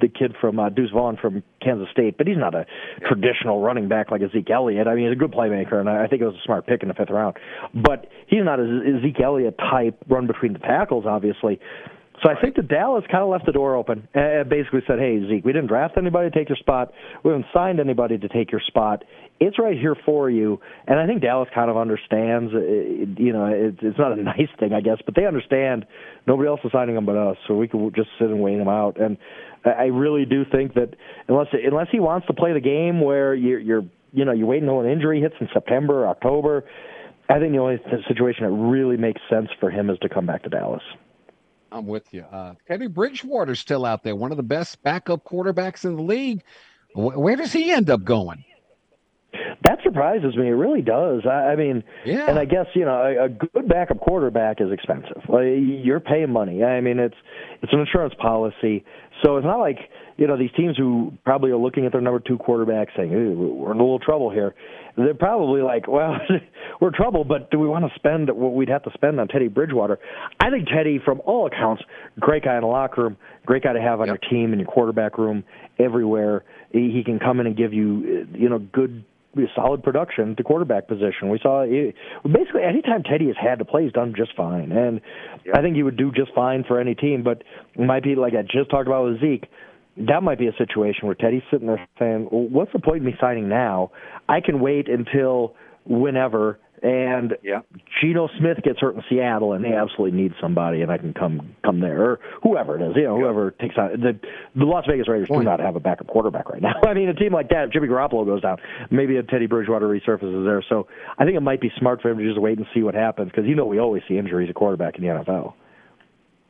the 0.00 0.08
kid 0.08 0.34
from 0.40 0.58
uh, 0.58 0.68
Deuce 0.68 0.90
Vaughn 0.90 1.16
from 1.20 1.42
Kansas 1.62 1.88
State, 1.90 2.18
but 2.18 2.26
he's 2.26 2.36
not 2.36 2.54
a 2.54 2.66
traditional 3.08 3.62
running 3.62 3.88
back 3.88 4.10
like 4.10 4.20
a 4.20 4.30
Zeke 4.30 4.50
Elliott. 4.50 4.86
I 4.86 4.94
mean, 4.94 5.06
he's 5.06 5.16
a 5.16 5.18
good 5.18 5.32
playmaker, 5.32 5.74
and 5.74 5.88
I 5.88 6.06
think 6.06 6.20
it 6.20 6.26
was 6.26 6.34
a 6.34 6.44
smart 6.44 6.66
pick 6.66 6.82
in 6.82 6.88
the 6.88 6.94
fifth 6.94 7.10
round. 7.10 7.36
But 7.74 8.06
he's 8.26 8.44
not 8.44 8.60
a 8.60 9.00
Zeke 9.02 9.20
Elliott 9.20 9.56
type 9.58 9.98
run 10.08 10.26
between 10.26 10.52
the 10.52 10.58
tackles, 10.58 11.04
obviously. 11.06 11.60
So 12.22 12.30
I 12.30 12.40
think 12.40 12.54
the 12.54 12.62
Dallas 12.62 13.04
kind 13.10 13.24
of 13.24 13.28
left 13.28 13.44
the 13.44 13.52
door 13.52 13.74
open 13.74 14.08
and 14.14 14.48
basically 14.48 14.80
said, 14.86 14.98
"Hey 14.98 15.20
Zeke, 15.28 15.44
we 15.44 15.52
didn't 15.52 15.66
draft 15.66 15.96
anybody 15.96 16.30
to 16.30 16.36
take 16.36 16.48
your 16.48 16.56
spot. 16.56 16.92
We 17.24 17.30
haven't 17.30 17.46
signed 17.52 17.80
anybody 17.80 18.18
to 18.18 18.28
take 18.28 18.52
your 18.52 18.60
spot. 18.60 19.04
It's 19.40 19.58
right 19.58 19.76
here 19.76 19.96
for 20.06 20.30
you." 20.30 20.60
And 20.86 20.98
I 20.98 21.06
think 21.06 21.22
Dallas 21.22 21.48
kind 21.52 21.70
of 21.70 21.76
understands. 21.76 22.54
Uh, 22.54 22.60
you 22.60 23.32
know, 23.32 23.46
it's 23.52 23.98
not 23.98 24.16
a 24.16 24.22
nice 24.22 24.48
thing, 24.60 24.72
I 24.72 24.80
guess, 24.80 24.98
but 25.04 25.16
they 25.16 25.26
understand 25.26 25.86
nobody 26.26 26.48
else 26.48 26.60
is 26.64 26.70
signing 26.72 26.96
him 26.96 27.04
but 27.04 27.16
us, 27.16 27.36
so 27.48 27.56
we 27.56 27.66
can 27.66 27.92
just 27.94 28.08
sit 28.18 28.28
and 28.28 28.40
wait 28.40 28.58
him 28.58 28.68
out. 28.68 28.98
And 29.00 29.18
I 29.64 29.86
really 29.86 30.24
do 30.24 30.44
think 30.44 30.74
that 30.74 30.94
unless 31.26 31.48
unless 31.52 31.88
he 31.90 31.98
wants 31.98 32.28
to 32.28 32.32
play 32.32 32.52
the 32.52 32.60
game 32.60 33.00
where 33.00 33.34
you're, 33.34 33.58
you're 33.58 33.82
you 34.12 34.24
know 34.24 34.32
you're 34.32 34.46
waiting 34.46 34.68
until 34.68 34.82
an 34.82 34.90
injury 34.90 35.20
hits 35.20 35.34
in 35.40 35.48
September, 35.52 36.04
or 36.04 36.08
October. 36.08 36.64
I 37.28 37.38
think 37.38 37.52
the 37.52 37.58
only 37.58 37.78
situation 38.06 38.44
that 38.44 38.50
really 38.50 38.98
makes 38.98 39.20
sense 39.30 39.48
for 39.58 39.70
him 39.70 39.88
is 39.88 39.98
to 40.02 40.08
come 40.10 40.26
back 40.26 40.42
to 40.42 40.50
Dallas. 40.50 40.82
I'm 41.74 41.86
with 41.86 42.14
you. 42.14 42.22
Uh, 42.22 42.54
Teddy 42.68 42.86
Bridgewater's 42.86 43.58
still 43.58 43.84
out 43.84 44.04
there, 44.04 44.14
one 44.14 44.30
of 44.30 44.36
the 44.36 44.44
best 44.44 44.80
backup 44.84 45.24
quarterbacks 45.24 45.84
in 45.84 45.96
the 45.96 46.02
league. 46.02 46.44
Where 46.94 47.34
does 47.34 47.52
he 47.52 47.72
end 47.72 47.90
up 47.90 48.04
going? 48.04 48.44
That 49.64 49.78
surprises 49.82 50.36
me. 50.36 50.48
It 50.48 50.50
really 50.50 50.82
does. 50.82 51.22
I, 51.24 51.52
I 51.52 51.56
mean, 51.56 51.82
yeah. 52.04 52.28
And 52.28 52.38
I 52.38 52.44
guess 52.44 52.66
you 52.74 52.84
know 52.84 52.94
a, 52.94 53.24
a 53.24 53.28
good 53.30 53.66
backup 53.66 53.98
quarterback 53.98 54.60
is 54.60 54.70
expensive. 54.70 55.22
Like, 55.28 55.46
you're 55.56 56.00
paying 56.00 56.30
money. 56.30 56.62
I 56.62 56.82
mean, 56.82 56.98
it's 56.98 57.16
it's 57.62 57.72
an 57.72 57.80
insurance 57.80 58.14
policy, 58.20 58.84
so 59.22 59.38
it's 59.38 59.46
not 59.46 59.60
like 59.60 59.78
you 60.18 60.26
know 60.26 60.36
these 60.36 60.50
teams 60.54 60.76
who 60.76 61.14
probably 61.24 61.50
are 61.50 61.56
looking 61.56 61.86
at 61.86 61.92
their 61.92 62.02
number 62.02 62.20
two 62.20 62.36
quarterback 62.36 62.88
saying 62.94 63.10
we're 63.10 63.72
in 63.72 63.78
a 63.78 63.82
little 63.82 63.98
trouble 63.98 64.30
here. 64.30 64.54
They're 64.96 65.14
probably 65.14 65.62
like, 65.62 65.88
well, 65.88 66.18
we're 66.80 66.88
in 66.88 66.94
trouble, 66.94 67.24
but 67.24 67.50
do 67.50 67.58
we 67.58 67.66
want 67.66 67.84
to 67.86 67.90
spend 67.96 68.28
what 68.30 68.54
we'd 68.54 68.68
have 68.68 68.84
to 68.84 68.90
spend 68.92 69.18
on 69.18 69.28
Teddy 69.28 69.48
Bridgewater? 69.48 69.98
I 70.40 70.50
think 70.50 70.68
Teddy, 70.68 71.00
from 71.04 71.20
all 71.24 71.46
accounts, 71.46 71.82
great 72.20 72.44
guy 72.44 72.54
in 72.54 72.60
the 72.60 72.68
locker 72.68 73.02
room, 73.02 73.16
great 73.46 73.64
guy 73.64 73.72
to 73.72 73.80
have 73.80 74.00
on 74.00 74.06
yep. 74.06 74.20
your 74.20 74.30
team 74.30 74.52
in 74.52 74.60
your 74.60 74.68
quarterback 74.68 75.18
room 75.18 75.42
everywhere. 75.78 76.44
He, 76.70 76.92
he 76.94 77.02
can 77.02 77.18
come 77.18 77.40
in 77.40 77.46
and 77.46 77.56
give 77.56 77.72
you 77.72 78.26
you 78.34 78.50
know 78.50 78.58
good 78.58 79.04
solid 79.54 79.82
production 79.82 80.32
at 80.32 80.36
the 80.36 80.42
quarterback 80.42 80.88
position. 80.88 81.28
We 81.30 81.38
saw 81.42 81.64
basically 81.64 82.62
anytime 82.62 83.02
Teddy 83.02 83.26
has 83.26 83.36
had 83.40 83.58
to 83.58 83.64
play, 83.64 83.84
he's 83.84 83.92
done 83.92 84.14
just 84.16 84.34
fine, 84.36 84.72
and 84.72 85.00
I 85.54 85.60
think 85.60 85.76
he 85.76 85.82
would 85.82 85.96
do 85.96 86.12
just 86.12 86.32
fine 86.34 86.64
for 86.64 86.80
any 86.80 86.94
team. 86.94 87.22
But 87.22 87.42
it 87.74 87.84
might 87.84 88.02
be 88.02 88.14
like 88.14 88.34
I 88.34 88.42
just 88.42 88.70
talked 88.70 88.86
about 88.86 89.04
with 89.04 89.20
Zeke 89.20 89.48
that 89.96 90.22
might 90.22 90.38
be 90.38 90.48
a 90.48 90.56
situation 90.58 91.06
where 91.06 91.14
Teddy's 91.14 91.42
sitting 91.50 91.68
there 91.68 91.86
saying, 91.98 92.28
well, 92.30 92.48
"What's 92.48 92.72
the 92.72 92.80
point 92.80 92.98
of 92.98 93.04
me 93.04 93.16
signing 93.20 93.48
now? 93.48 93.92
I 94.28 94.40
can 94.40 94.60
wait 94.60 94.88
until 94.88 95.54
whenever." 95.84 96.58
And 96.84 97.38
yeah. 97.42 97.60
Geno 97.98 98.28
Smith 98.38 98.58
gets 98.62 98.78
hurt 98.78 98.94
in 98.94 99.02
Seattle, 99.08 99.54
and 99.54 99.64
they 99.64 99.72
absolutely 99.72 100.20
need 100.20 100.34
somebody, 100.38 100.82
and 100.82 100.92
I 100.92 100.98
can 100.98 101.14
come 101.14 101.56
come 101.64 101.80
there, 101.80 101.98
or 101.98 102.20
whoever 102.42 102.78
it 102.78 102.86
is, 102.86 102.94
you 102.94 103.04
know, 103.04 103.16
whoever 103.16 103.52
takes 103.52 103.78
on 103.78 103.92
the 104.02 104.20
the 104.54 104.66
Las 104.66 104.84
Vegas 104.86 105.08
Raiders 105.08 105.28
do 105.28 105.42
not 105.42 105.60
have 105.60 105.76
a 105.76 105.80
backup 105.80 106.08
quarterback 106.08 106.50
right 106.50 106.60
now. 106.60 106.74
I 106.86 106.92
mean, 106.92 107.08
a 107.08 107.14
team 107.14 107.32
like 107.32 107.48
that, 107.48 107.68
if 107.68 107.70
Jimmy 107.72 107.88
Garoppolo 107.88 108.26
goes 108.26 108.42
down, 108.42 108.58
maybe 108.90 109.16
a 109.16 109.22
Teddy 109.22 109.46
Bridgewater 109.46 109.88
resurfaces 109.88 110.44
there. 110.44 110.62
So 110.68 110.86
I 111.16 111.24
think 111.24 111.38
it 111.38 111.40
might 111.40 111.62
be 111.62 111.72
smart 111.78 112.02
for 112.02 112.10
him 112.10 112.18
to 112.18 112.28
just 112.28 112.38
wait 112.38 112.58
and 112.58 112.66
see 112.74 112.82
what 112.82 112.94
happens, 112.94 113.30
because 113.30 113.46
you 113.46 113.54
know 113.54 113.64
we 113.64 113.78
always 113.78 114.02
see 114.06 114.18
injuries 114.18 114.50
at 114.50 114.54
quarterback 114.54 114.96
in 114.96 115.04
the 115.04 115.08
NFL. 115.08 115.54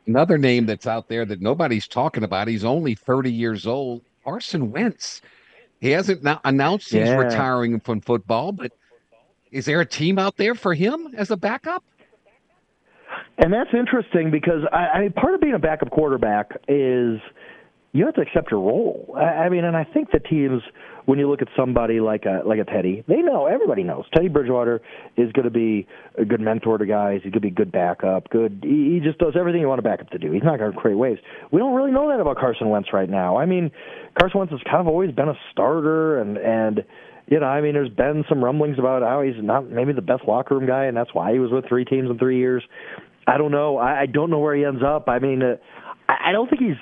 Another 0.07 0.37
name 0.37 0.65
that's 0.65 0.85
out 0.85 1.07
there 1.07 1.23
that 1.23 1.39
nobody's 1.41 1.87
talking 1.87 2.25
about. 2.25 2.49
He's 2.49 2.65
only 2.65 2.93
30 2.93 3.31
years 3.31 3.65
old. 3.65 4.01
Carson 4.25 4.69
Wentz. 4.69 5.21
He 5.79 5.91
hasn't 5.91 6.23
now 6.23 6.41
announced 6.43 6.91
he's 6.91 7.07
yeah. 7.07 7.15
retiring 7.15 7.79
from 7.79 8.01
football, 8.01 8.51
but 8.51 8.73
is 9.55 9.63
there 9.63 9.79
a 9.79 9.85
team 9.85 10.19
out 10.19 10.35
there 10.35 10.53
for 10.53 10.73
him 10.73 11.15
as 11.15 11.31
a 11.31 11.37
backup? 11.37 11.81
And 13.37 13.53
that's 13.53 13.69
interesting 13.73 14.29
because 14.29 14.63
I, 14.71 14.87
I 14.87 15.01
mean, 15.01 15.13
part 15.13 15.33
of 15.33 15.39
being 15.39 15.53
a 15.53 15.59
backup 15.59 15.91
quarterback 15.91 16.51
is 16.67 17.21
you 17.93 18.05
have 18.05 18.15
to 18.15 18.21
accept 18.21 18.51
your 18.51 18.59
role. 18.59 19.15
I, 19.15 19.45
I 19.45 19.49
mean, 19.49 19.63
and 19.63 19.77
I 19.77 19.85
think 19.85 20.11
the 20.11 20.19
teams 20.19 20.61
when 21.05 21.19
you 21.19 21.29
look 21.29 21.41
at 21.41 21.47
somebody 21.55 22.01
like 22.01 22.25
a 22.25 22.41
like 22.45 22.59
a 22.59 22.65
Teddy, 22.65 23.05
they 23.07 23.21
know 23.21 23.45
everybody 23.45 23.83
knows 23.83 24.03
Teddy 24.13 24.27
Bridgewater 24.27 24.81
is 25.15 25.31
going 25.31 25.45
to 25.45 25.51
be 25.51 25.87
a 26.17 26.25
good 26.25 26.41
mentor 26.41 26.77
to 26.77 26.85
guys. 26.85 27.21
He's 27.23 27.31
going 27.31 27.41
to 27.41 27.47
be 27.47 27.47
a 27.49 27.51
good 27.51 27.71
backup. 27.71 28.29
Good, 28.29 28.59
he, 28.61 28.95
he 28.95 28.99
just 29.01 29.19
does 29.19 29.35
everything 29.39 29.61
you 29.61 29.69
want 29.69 29.79
a 29.79 29.83
backup 29.83 30.09
to 30.09 30.17
do. 30.17 30.31
He's 30.31 30.43
not 30.43 30.59
going 30.59 30.73
to 30.73 30.77
create 30.77 30.95
waves. 30.95 31.21
We 31.51 31.59
don't 31.59 31.75
really 31.75 31.91
know 31.91 32.09
that 32.09 32.19
about 32.19 32.37
Carson 32.37 32.69
Wentz 32.69 32.91
right 32.91 33.09
now. 33.09 33.37
I 33.37 33.45
mean, 33.45 33.71
Carson 34.19 34.39
Wentz 34.39 34.51
has 34.51 34.61
kind 34.63 34.81
of 34.81 34.87
always 34.87 35.11
been 35.11 35.29
a 35.29 35.37
starter, 35.51 36.19
and 36.19 36.37
and 36.37 36.83
you 37.27 37.39
know, 37.39 37.45
I 37.47 37.61
mean, 37.61 37.73
there's 37.73 37.89
been 37.89 38.23
some 38.29 38.43
rumblings 38.43 38.77
about 38.77 39.01
how 39.01 39.21
he's 39.21 39.35
not 39.37 39.69
maybe 39.69 39.93
the 39.93 40.01
best 40.01 40.23
locker 40.27 40.55
room 40.55 40.67
guy, 40.67 40.85
and 40.85 40.95
that's 40.95 41.13
why 41.13 41.33
he 41.33 41.39
was 41.39 41.51
with 41.51 41.67
three 41.67 41.85
teams 41.85 42.09
in 42.09 42.17
three 42.19 42.37
years. 42.37 42.63
I 43.27 43.37
don't 43.37 43.51
know. 43.51 43.77
I, 43.77 44.01
I 44.01 44.05
don't 44.05 44.29
know 44.29 44.39
where 44.39 44.55
he 44.55 44.63
ends 44.63 44.81
up. 44.85 45.09
I 45.09 45.19
mean, 45.19 45.41
uh, 45.41 45.55
I, 46.07 46.29
I 46.29 46.31
don't 46.31 46.49
think 46.49 46.61
he's 46.61 46.77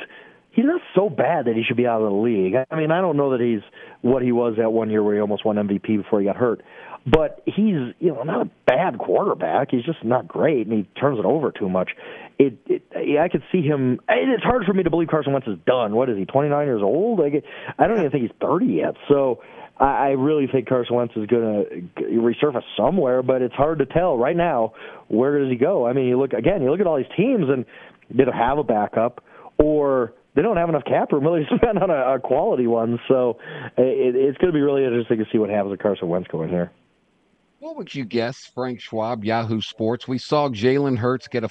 he's 0.51 0.65
not 0.65 0.81
so 0.95 1.09
bad 1.09 1.45
that 1.45 1.55
he 1.55 1.63
should 1.65 1.77
be 1.77 1.87
out 1.87 2.01
of 2.01 2.09
the 2.09 2.17
league. 2.17 2.53
I 2.69 2.75
mean, 2.75 2.91
I 2.91 2.99
don't 3.01 3.15
know 3.17 3.31
that 3.31 3.41
he's 3.41 3.61
what 4.01 4.21
he 4.21 4.31
was 4.31 4.55
that 4.57 4.71
one 4.71 4.89
year 4.89 5.01
where 5.01 5.15
he 5.15 5.21
almost 5.21 5.45
won 5.45 5.55
MVP 5.55 6.03
before 6.03 6.19
he 6.19 6.25
got 6.25 6.35
hurt. 6.35 6.61
but 7.05 7.41
he's 7.45 7.93
you 7.99 8.13
know 8.13 8.23
not 8.23 8.41
a 8.41 8.49
bad 8.65 8.97
quarterback. 8.97 9.69
He's 9.71 9.83
just 9.83 10.03
not 10.03 10.27
great, 10.27 10.67
and 10.67 10.77
he 10.77 10.99
turns 10.99 11.19
it 11.19 11.25
over 11.25 11.51
too 11.51 11.69
much. 11.69 11.91
It, 12.39 12.57
it 12.65 13.19
I 13.19 13.29
could 13.29 13.43
see 13.51 13.61
him. 13.61 13.99
It's 14.09 14.43
hard 14.43 14.65
for 14.65 14.73
me 14.73 14.83
to 14.83 14.89
believe 14.89 15.07
Carson 15.09 15.33
Wentz 15.33 15.47
is 15.47 15.57
done. 15.65 15.95
What 15.95 16.09
is 16.09 16.17
he? 16.17 16.25
29 16.25 16.65
years 16.65 16.81
old? 16.81 17.19
Like, 17.19 17.43
I 17.77 17.87
don't 17.87 17.99
even 17.99 18.11
think 18.11 18.23
he's 18.23 18.37
30 18.41 18.65
yet. 18.65 18.95
So 19.07 19.41
I, 19.77 19.85
I 19.85 20.09
really 20.09 20.47
think 20.47 20.67
Carson 20.67 20.95
Wentz 20.95 21.13
is 21.15 21.27
going 21.27 21.65
to 21.95 22.01
resurface 22.01 22.63
somewhere, 22.77 23.23
but 23.23 23.41
it's 23.41 23.55
hard 23.55 23.79
to 23.79 23.85
tell 23.85 24.17
right 24.17 24.35
now. 24.35 24.73
Where 25.07 25.39
does 25.39 25.49
he 25.49 25.55
go? 25.55 25.87
I 25.87 25.93
mean, 25.93 26.05
you 26.05 26.19
look 26.19 26.33
again. 26.33 26.61
You 26.61 26.71
look 26.71 26.79
at 26.79 26.87
all 26.87 26.97
these 26.97 27.05
teams, 27.17 27.45
and 27.49 27.65
they 28.09 28.25
don't 28.25 28.35
have 28.35 28.57
a 28.57 28.63
backup, 28.63 29.23
or 29.57 30.13
they 30.35 30.41
don't 30.41 30.57
have 30.57 30.69
enough 30.69 30.85
cap 30.85 31.11
room 31.11 31.23
really 31.23 31.45
to 31.45 31.55
spend 31.61 31.79
on 31.79 31.89
a, 31.89 32.15
a 32.15 32.19
quality 32.19 32.67
one. 32.67 32.99
So 33.07 33.37
it, 33.77 34.15
it's 34.15 34.37
going 34.37 34.51
to 34.51 34.57
be 34.57 34.61
really 34.61 34.83
interesting 34.83 35.17
to 35.19 35.25
see 35.31 35.37
what 35.37 35.49
happens 35.49 35.71
with 35.71 35.79
Carson 35.79 36.07
Wentz 36.07 36.27
going 36.29 36.49
here. 36.49 36.71
What 37.59 37.77
would 37.77 37.95
you 37.95 38.03
guess, 38.03 38.51
Frank 38.53 38.81
Schwab, 38.81 39.23
Yahoo 39.23 39.61
Sports? 39.61 40.05
We 40.05 40.17
saw 40.17 40.49
Jalen 40.49 40.97
Hurts 40.97 41.29
get 41.29 41.45
a 41.45 41.49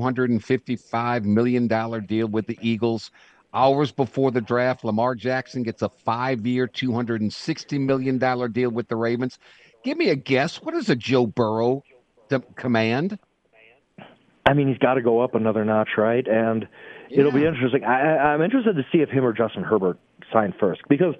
hundred 0.00 0.30
and 0.30 0.42
fifty-five 0.42 1.26
million 1.26 1.68
dollar 1.68 2.00
deal 2.00 2.26
with 2.26 2.46
the 2.46 2.58
Eagles. 2.62 3.10
Hours 3.52 3.90
before 3.90 4.30
the 4.30 4.40
draft, 4.40 4.84
Lamar 4.84 5.14
Jackson 5.14 5.62
gets 5.62 5.82
a 5.82 5.88
five-year, 5.88 6.68
two 6.68 6.92
hundred 6.92 7.20
and 7.20 7.32
sixty 7.32 7.78
million 7.78 8.18
dollar 8.18 8.48
deal 8.48 8.70
with 8.70 8.88
the 8.88 8.96
Ravens. 8.96 9.38
Give 9.82 9.98
me 9.98 10.10
a 10.10 10.16
guess. 10.16 10.62
What 10.62 10.74
is 10.74 10.88
a 10.88 10.96
Joe 10.96 11.26
Burrow 11.26 11.82
command? 12.54 13.18
I 14.46 14.54
mean, 14.54 14.68
he's 14.68 14.78
got 14.78 14.94
to 14.94 15.02
go 15.02 15.20
up 15.20 15.34
another 15.34 15.64
notch, 15.64 15.90
right? 15.96 16.26
And 16.26 16.68
yeah. 17.08 17.20
it'll 17.20 17.32
be 17.32 17.44
interesting. 17.44 17.84
I, 17.84 18.18
I'm 18.18 18.42
interested 18.42 18.76
to 18.76 18.82
see 18.92 18.98
if 18.98 19.08
him 19.08 19.24
or 19.24 19.32
Justin 19.32 19.64
Herbert 19.64 19.98
sign 20.32 20.54
first 20.58 20.82
because 20.88 21.14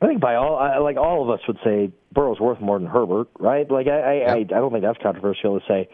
I 0.00 0.06
think 0.06 0.20
by 0.20 0.36
all, 0.36 0.56
I, 0.56 0.78
like 0.78 0.96
all 0.96 1.22
of 1.22 1.30
us 1.30 1.46
would 1.46 1.58
say, 1.64 1.92
Burrow's 2.12 2.40
worth 2.40 2.60
more 2.60 2.78
than 2.78 2.88
Herbert, 2.88 3.28
right? 3.38 3.70
Like 3.70 3.86
I, 3.88 4.00
I, 4.00 4.14
yep. 4.14 4.28
I, 4.28 4.36
I 4.38 4.44
don't 4.44 4.72
think 4.72 4.84
that's 4.84 4.98
controversial 5.02 5.58
to 5.60 5.66
say. 5.66 5.88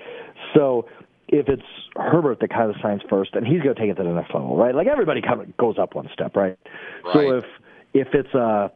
So 0.54 0.86
if 1.28 1.48
it's 1.48 1.62
Herbert 1.96 2.40
that 2.40 2.50
kind 2.50 2.70
of 2.70 2.76
signs 2.82 3.02
first, 3.08 3.34
and 3.34 3.46
he's 3.46 3.60
going 3.62 3.74
to 3.74 3.80
take 3.80 3.90
it 3.90 3.94
to 3.94 4.02
the 4.02 4.10
next 4.10 4.34
level, 4.34 4.56
right? 4.56 4.74
Like 4.74 4.86
everybody 4.86 5.22
kind 5.22 5.40
of 5.40 5.56
goes 5.56 5.78
up 5.78 5.94
one 5.94 6.08
step, 6.12 6.36
right? 6.36 6.58
right. 7.04 7.12
So 7.14 7.38
if 7.38 7.44
if 7.94 8.08
it's 8.14 8.34
a 8.34 8.70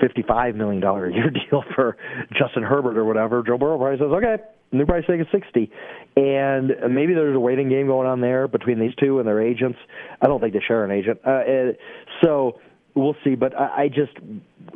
fifty-five 0.00 0.54
million 0.54 0.80
dollar 0.80 1.06
a 1.06 1.12
year 1.14 1.30
deal 1.50 1.64
for 1.74 1.96
Justin 2.32 2.62
Herbert 2.62 2.96
or 2.96 3.04
whatever, 3.04 3.42
Joe 3.42 3.58
Burrow 3.58 3.78
probably 3.78 3.98
says, 3.98 4.12
okay, 4.12 4.42
new 4.72 4.86
price 4.86 5.04
tag 5.06 5.20
is 5.20 5.26
sixty, 5.32 5.70
and 6.16 6.72
maybe 6.90 7.14
there's 7.14 7.36
a 7.36 7.40
waiting 7.40 7.68
game 7.68 7.86
going 7.86 8.06
on 8.06 8.20
there 8.20 8.48
between 8.48 8.78
these 8.78 8.94
two 9.00 9.18
and 9.18 9.26
their 9.26 9.40
agents. 9.40 9.78
I 10.20 10.26
don't 10.26 10.40
think 10.40 10.52
they 10.52 10.60
share 10.66 10.84
an 10.84 10.90
agent, 10.90 11.20
uh, 11.24 11.72
so 12.22 12.60
we'll 12.98 13.16
see. 13.24 13.34
But 13.34 13.58
I, 13.58 13.84
I 13.84 13.88
just, 13.88 14.12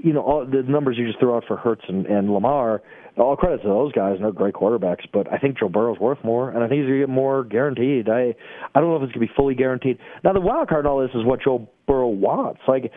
you 0.03 0.13
know, 0.13 0.21
all 0.21 0.47
the 0.47 0.63
numbers 0.63 0.97
you 0.99 1.07
just 1.07 1.19
threw 1.19 1.35
out 1.35 1.45
for 1.47 1.57
Hurts 1.57 1.83
and, 1.89 2.07
and 2.07 2.33
Lamar, 2.33 2.83
all 3.19 3.37
credit 3.37 3.63
to 3.63 3.69
those 3.69 3.93
guys, 3.93 4.15
and 4.17 4.25
they're 4.25 4.33
great 4.33 4.55
quarterbacks. 4.55 5.05
But 5.13 5.31
I 5.33 5.39
think 5.39 5.59
Joe 5.59 5.69
Burrow's 5.69 5.99
worth 5.99 6.19
more, 6.25 6.51
and 6.51 6.63
I 6.63 6.69
think 6.69 6.81
he's 6.81 6.89
gonna 6.89 7.01
get 7.01 7.09
more 7.09 7.45
guaranteed. 7.45 8.09
I, 8.09 8.35
I 8.75 8.81
don't 8.81 8.89
know 8.89 8.97
if 8.97 9.03
it's 9.03 9.13
gonna 9.13 9.27
be 9.27 9.33
fully 9.37 9.55
guaranteed. 9.55 9.99
Now 10.25 10.33
the 10.33 10.41
wild 10.41 10.69
card 10.69 10.87
in 10.87 10.91
all 10.91 11.01
this 11.01 11.15
is 11.15 11.25
what 11.25 11.41
Joe 11.43 11.69
Burrow 11.87 12.09
wants. 12.09 12.61
Like 12.67 12.91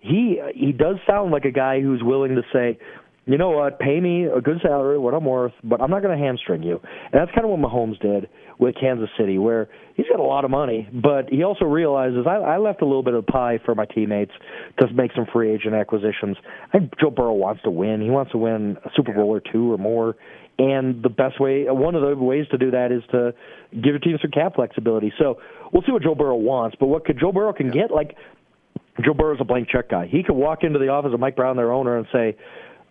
he, 0.00 0.40
he 0.54 0.72
does 0.72 0.96
sound 1.06 1.30
like 1.30 1.44
a 1.44 1.52
guy 1.52 1.80
who's 1.80 2.02
willing 2.02 2.34
to 2.36 2.42
say, 2.52 2.78
you 3.30 3.38
know 3.38 3.50
what, 3.50 3.78
pay 3.78 4.00
me 4.00 4.24
a 4.24 4.40
good 4.40 4.58
salary, 4.60 4.98
what 4.98 5.14
I'm 5.14 5.24
worth, 5.24 5.52
but 5.62 5.80
I'm 5.80 5.90
not 5.90 6.02
going 6.02 6.18
to 6.18 6.24
hamstring 6.24 6.64
you. 6.64 6.80
And 6.82 7.20
that's 7.20 7.30
kind 7.30 7.44
of 7.44 7.50
what 7.50 7.60
Mahomes 7.60 8.00
did 8.00 8.28
with 8.58 8.74
Kansas 8.80 9.08
City, 9.16 9.38
where 9.38 9.68
he's 9.94 10.06
got 10.10 10.18
a 10.18 10.24
lot 10.24 10.44
of 10.44 10.50
money, 10.50 10.88
but 10.92 11.28
he 11.30 11.44
also 11.44 11.64
realizes 11.64 12.26
I, 12.26 12.36
I 12.36 12.58
left 12.58 12.82
a 12.82 12.84
little 12.84 13.04
bit 13.04 13.14
of 13.14 13.26
pie 13.26 13.58
for 13.64 13.74
my 13.74 13.86
teammates 13.86 14.32
to 14.80 14.92
make 14.92 15.12
some 15.14 15.26
free 15.32 15.52
agent 15.52 15.74
acquisitions. 15.74 16.36
I 16.68 16.78
think 16.78 16.92
Joe 17.00 17.10
Burrow 17.10 17.34
wants 17.34 17.62
to 17.62 17.70
win. 17.70 18.00
He 18.00 18.10
wants 18.10 18.32
to 18.32 18.38
win 18.38 18.76
a 18.84 18.90
Super 18.96 19.12
Bowl 19.12 19.30
or 19.30 19.40
two 19.40 19.72
or 19.72 19.78
more. 19.78 20.16
And 20.58 21.02
the 21.02 21.08
best 21.08 21.40
way, 21.40 21.64
one 21.68 21.94
of 21.94 22.02
the 22.02 22.16
ways 22.22 22.46
to 22.50 22.58
do 22.58 22.72
that 22.72 22.92
is 22.92 23.02
to 23.12 23.32
give 23.72 23.86
your 23.86 23.98
team 23.98 24.18
some 24.20 24.30
cap 24.30 24.56
flexibility. 24.56 25.12
So 25.18 25.38
we'll 25.72 25.82
see 25.82 25.92
what 25.92 26.02
Joe 26.02 26.14
Burrow 26.14 26.36
wants. 26.36 26.76
But 26.78 26.88
what 26.88 27.04
could 27.04 27.18
Joe 27.18 27.32
Burrow 27.32 27.52
can 27.52 27.70
get? 27.70 27.90
Like 27.90 28.16
Joe 29.02 29.14
Burrow's 29.14 29.40
a 29.40 29.44
blank 29.44 29.68
check 29.70 29.88
guy. 29.88 30.06
He 30.06 30.22
could 30.22 30.34
walk 30.34 30.64
into 30.64 30.78
the 30.78 30.88
office 30.88 31.12
of 31.14 31.20
Mike 31.20 31.36
Brown, 31.36 31.56
their 31.56 31.72
owner, 31.72 31.96
and 31.96 32.06
say, 32.12 32.36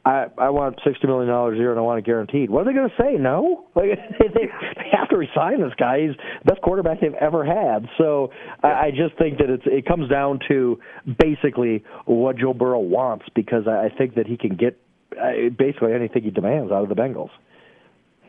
I 0.05 0.27
I 0.37 0.49
want 0.49 0.79
sixty 0.85 1.07
million 1.07 1.27
dollars 1.29 1.57
a 1.57 1.59
year 1.59 1.71
and 1.71 1.79
I 1.79 1.83
want 1.83 1.99
it 1.99 2.05
guaranteed. 2.05 2.49
What 2.49 2.61
are 2.61 2.65
they 2.65 2.73
going 2.73 2.89
to 2.89 2.95
say? 3.01 3.17
No, 3.19 3.65
like 3.75 3.89
they, 4.19 4.27
they 4.29 4.89
have 4.91 5.09
to 5.09 5.17
resign 5.17 5.61
this 5.61 5.73
guy. 5.77 6.01
He's 6.07 6.17
the 6.43 6.53
best 6.53 6.61
quarterback 6.61 7.01
they've 7.01 7.13
ever 7.13 7.45
had. 7.45 7.87
So. 7.97 8.31
I, 8.63 8.67
I 8.67 8.91
just 8.91 9.17
think 9.17 9.37
that 9.39 9.49
it's 9.49 9.63
it 9.65 9.85
comes 9.85 10.09
down 10.09 10.39
to 10.47 10.79
basically 11.17 11.83
what 12.05 12.37
Joe 12.37 12.53
Burrow 12.53 12.79
wants 12.79 13.25
because 13.35 13.63
I, 13.67 13.85
I 13.85 13.89
think 13.95 14.15
that 14.15 14.27
he 14.27 14.37
can 14.37 14.55
get 14.55 14.79
uh, 15.19 15.49
basically 15.57 15.93
anything 15.93 16.23
he 16.23 16.31
demands 16.31 16.71
out 16.71 16.83
of 16.83 16.89
the 16.89 16.95
Bengals. 16.95 17.29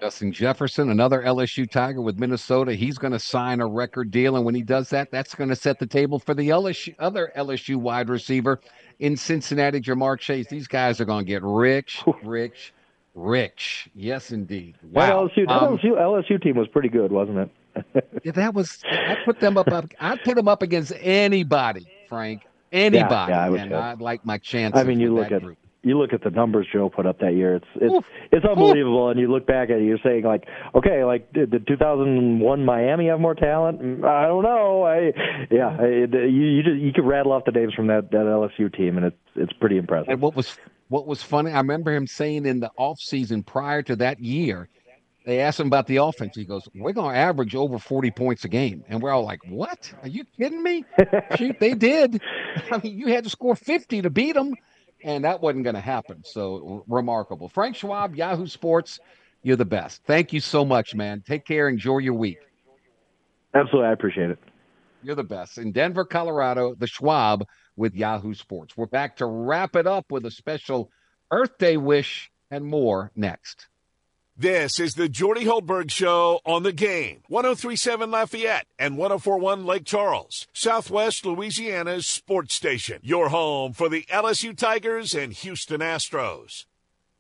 Justin 0.00 0.32
Jefferson, 0.32 0.88
another 0.88 1.22
LSU 1.22 1.70
Tiger 1.70 2.00
with 2.00 2.18
Minnesota. 2.18 2.72
He's 2.72 2.96
going 2.96 3.12
to 3.12 3.18
sign 3.18 3.60
a 3.60 3.66
record 3.66 4.10
deal, 4.10 4.36
and 4.36 4.46
when 4.46 4.54
he 4.54 4.62
does 4.62 4.88
that, 4.90 5.10
that's 5.10 5.34
going 5.34 5.50
to 5.50 5.56
set 5.56 5.78
the 5.78 5.86
table 5.86 6.18
for 6.18 6.32
the 6.32 6.48
LSU, 6.48 6.94
other 6.98 7.30
LSU 7.36 7.76
wide 7.76 8.08
receiver 8.08 8.60
in 8.98 9.14
Cincinnati, 9.14 9.78
Ja'Marr 9.78 10.18
Chase. 10.18 10.46
These 10.46 10.68
guys 10.68 11.00
are 11.02 11.04
going 11.04 11.26
to 11.26 11.28
get 11.28 11.42
rich, 11.42 12.02
rich, 12.22 12.72
rich. 13.14 13.90
Yes, 13.94 14.32
indeed. 14.32 14.76
Wow. 14.90 15.28
That 15.28 15.34
LSU, 15.34 15.46
that 15.48 15.62
um, 15.62 15.76
LSU, 15.76 15.98
LSU 16.00 16.42
team 16.42 16.56
was 16.56 16.68
pretty 16.68 16.88
good, 16.88 17.12
wasn't 17.12 17.38
it? 17.38 17.50
yeah, 18.24 18.32
that 18.32 18.54
was. 18.54 18.78
I 18.90 19.18
put 19.24 19.38
them 19.38 19.58
up. 19.58 19.68
up 19.68 19.84
I 20.00 20.16
put 20.16 20.34
them 20.34 20.48
up 20.48 20.62
against 20.62 20.92
anybody, 21.00 21.86
Frank. 22.08 22.42
Anybody, 22.72 23.32
yeah, 23.32 23.48
yeah, 23.48 23.52
I 23.52 23.62
and 23.62 23.74
I 23.74 23.94
like 23.94 24.24
my 24.24 24.38
chances. 24.38 24.80
I 24.80 24.84
mean, 24.84 24.98
you 24.98 25.14
look 25.14 25.30
at 25.30 25.42
group 25.42 25.58
you 25.82 25.98
look 25.98 26.12
at 26.12 26.22
the 26.22 26.30
numbers 26.30 26.66
Joe 26.72 26.90
put 26.90 27.06
up 27.06 27.20
that 27.20 27.34
year. 27.34 27.56
It's 27.56 27.66
it's 27.76 27.94
Oof. 27.94 28.04
it's 28.30 28.44
unbelievable. 28.44 29.08
Oof. 29.08 29.12
And 29.12 29.20
you 29.20 29.30
look 29.30 29.46
back 29.46 29.70
at 29.70 29.76
it, 29.76 29.84
you're 29.84 29.98
saying 30.04 30.24
like, 30.24 30.44
okay, 30.74 31.04
like 31.04 31.32
did, 31.32 31.50
did 31.50 31.66
2001 31.66 32.64
Miami 32.64 33.06
have 33.08 33.20
more 33.20 33.34
talent? 33.34 33.80
Mm, 33.80 34.04
I 34.04 34.26
don't 34.26 34.42
know. 34.42 34.84
I 34.84 35.12
yeah, 35.50 35.76
it, 35.80 36.12
you 36.12 36.44
you 36.44 36.62
just 36.62 36.76
you 36.76 36.92
could 36.92 37.06
rattle 37.06 37.32
off 37.32 37.44
the 37.46 37.52
names 37.52 37.74
from 37.74 37.86
that 37.86 38.10
that 38.10 38.18
LSU 38.18 38.74
team, 38.74 38.96
and 38.98 39.06
it's 39.06 39.16
it's 39.36 39.52
pretty 39.54 39.78
impressive. 39.78 40.08
And 40.08 40.20
what 40.20 40.36
was 40.36 40.56
what 40.88 41.06
was 41.06 41.22
funny, 41.22 41.52
I 41.52 41.58
remember 41.58 41.94
him 41.94 42.06
saying 42.06 42.46
in 42.46 42.60
the 42.60 42.70
off 42.76 43.00
season 43.00 43.42
prior 43.42 43.82
to 43.82 43.96
that 43.96 44.20
year. 44.20 44.68
They 45.26 45.40
asked 45.40 45.60
him 45.60 45.66
about 45.66 45.86
the 45.86 45.98
offense. 45.98 46.34
He 46.34 46.46
goes, 46.46 46.66
"We're 46.74 46.94
going 46.94 47.12
to 47.12 47.18
average 47.18 47.54
over 47.54 47.78
40 47.78 48.10
points 48.10 48.46
a 48.46 48.48
game," 48.48 48.82
and 48.88 49.02
we're 49.02 49.10
all 49.10 49.22
like, 49.22 49.40
"What? 49.46 49.92
Are 50.02 50.08
you 50.08 50.24
kidding 50.38 50.62
me?" 50.62 50.86
Shoot, 51.36 51.60
they 51.60 51.74
did. 51.74 52.22
I 52.72 52.80
mean, 52.82 52.98
you 52.98 53.08
had 53.08 53.24
to 53.24 53.30
score 53.30 53.54
50 53.54 54.00
to 54.00 54.10
beat 54.10 54.32
them 54.32 54.54
and 55.02 55.24
that 55.24 55.40
wasn't 55.40 55.64
going 55.64 55.74
to 55.74 55.80
happen. 55.80 56.22
So 56.24 56.84
remarkable. 56.88 57.48
Frank 57.48 57.76
Schwab, 57.76 58.14
Yahoo 58.14 58.46
Sports, 58.46 59.00
you're 59.42 59.56
the 59.56 59.64
best. 59.64 60.02
Thank 60.04 60.32
you 60.32 60.40
so 60.40 60.64
much, 60.64 60.94
man. 60.94 61.22
Take 61.26 61.46
care. 61.46 61.68
Enjoy 61.68 61.98
your 61.98 62.14
week. 62.14 62.38
Absolutely. 63.54 63.88
I 63.88 63.92
appreciate 63.92 64.30
it. 64.30 64.38
You're 65.02 65.14
the 65.14 65.24
best. 65.24 65.56
In 65.58 65.72
Denver, 65.72 66.04
Colorado, 66.04 66.74
the 66.74 66.86
Schwab 66.86 67.46
with 67.76 67.94
Yahoo 67.94 68.34
Sports. 68.34 68.76
We're 68.76 68.86
back 68.86 69.16
to 69.16 69.26
wrap 69.26 69.76
it 69.76 69.86
up 69.86 70.10
with 70.10 70.26
a 70.26 70.30
special 70.30 70.90
Earth 71.30 71.56
Day 71.58 71.78
wish 71.78 72.30
and 72.50 72.64
more 72.64 73.10
next. 73.16 73.68
This 74.40 74.80
is 74.80 74.94
the 74.94 75.10
Jordy 75.10 75.44
Hultberg 75.44 75.90
Show 75.90 76.40
on 76.46 76.62
the 76.62 76.72
game. 76.72 77.20
1037 77.28 78.10
Lafayette 78.10 78.66
and 78.78 78.96
1041 78.96 79.66
Lake 79.66 79.84
Charles, 79.84 80.48
Southwest 80.54 81.26
Louisiana's 81.26 82.06
sports 82.06 82.54
station. 82.54 83.00
Your 83.02 83.28
home 83.28 83.74
for 83.74 83.90
the 83.90 84.04
LSU 84.04 84.56
Tigers 84.56 85.14
and 85.14 85.34
Houston 85.34 85.82
Astros. 85.82 86.64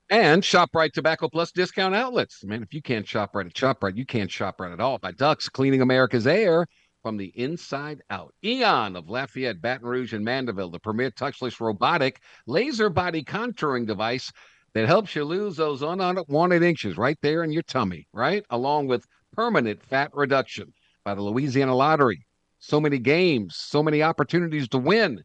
And 0.08 0.42
ShopRite 0.42 0.94
Tobacco 0.94 1.28
Plus 1.28 1.52
discount 1.52 1.94
outlets. 1.94 2.42
Man, 2.42 2.62
if 2.62 2.72
you 2.72 2.80
can't 2.80 3.06
shop 3.06 3.36
right 3.36 3.44
at 3.44 3.52
ShopRite, 3.52 3.98
you 3.98 4.06
can't 4.06 4.30
shop 4.30 4.58
right 4.58 4.72
at 4.72 4.80
all. 4.80 4.96
By 4.96 5.12
Ducks, 5.12 5.50
cleaning 5.50 5.82
America's 5.82 6.26
air 6.26 6.66
from 7.02 7.18
the 7.18 7.32
inside 7.34 8.02
out. 8.08 8.32
Eon 8.42 8.96
of 8.96 9.10
Lafayette, 9.10 9.60
Baton 9.60 9.86
Rouge, 9.86 10.14
and 10.14 10.24
Mandeville, 10.24 10.70
the 10.70 10.78
premier 10.78 11.10
touchless 11.10 11.60
robotic 11.60 12.22
laser 12.46 12.88
body 12.88 13.22
contouring 13.22 13.86
device 13.86 14.32
that 14.74 14.86
helps 14.86 15.14
you 15.14 15.24
lose 15.24 15.56
those 15.56 15.82
unwanted 15.82 16.62
inches 16.62 16.96
right 16.96 17.18
there 17.22 17.42
in 17.42 17.52
your 17.52 17.62
tummy, 17.62 18.06
right? 18.12 18.44
Along 18.50 18.86
with 18.86 19.06
permanent 19.32 19.82
fat 19.84 20.10
reduction 20.14 20.72
by 21.04 21.14
the 21.14 21.22
Louisiana 21.22 21.74
Lottery. 21.74 22.24
So 22.58 22.80
many 22.80 22.98
games, 22.98 23.56
so 23.56 23.82
many 23.82 24.02
opportunities 24.02 24.68
to 24.68 24.78
win, 24.78 25.22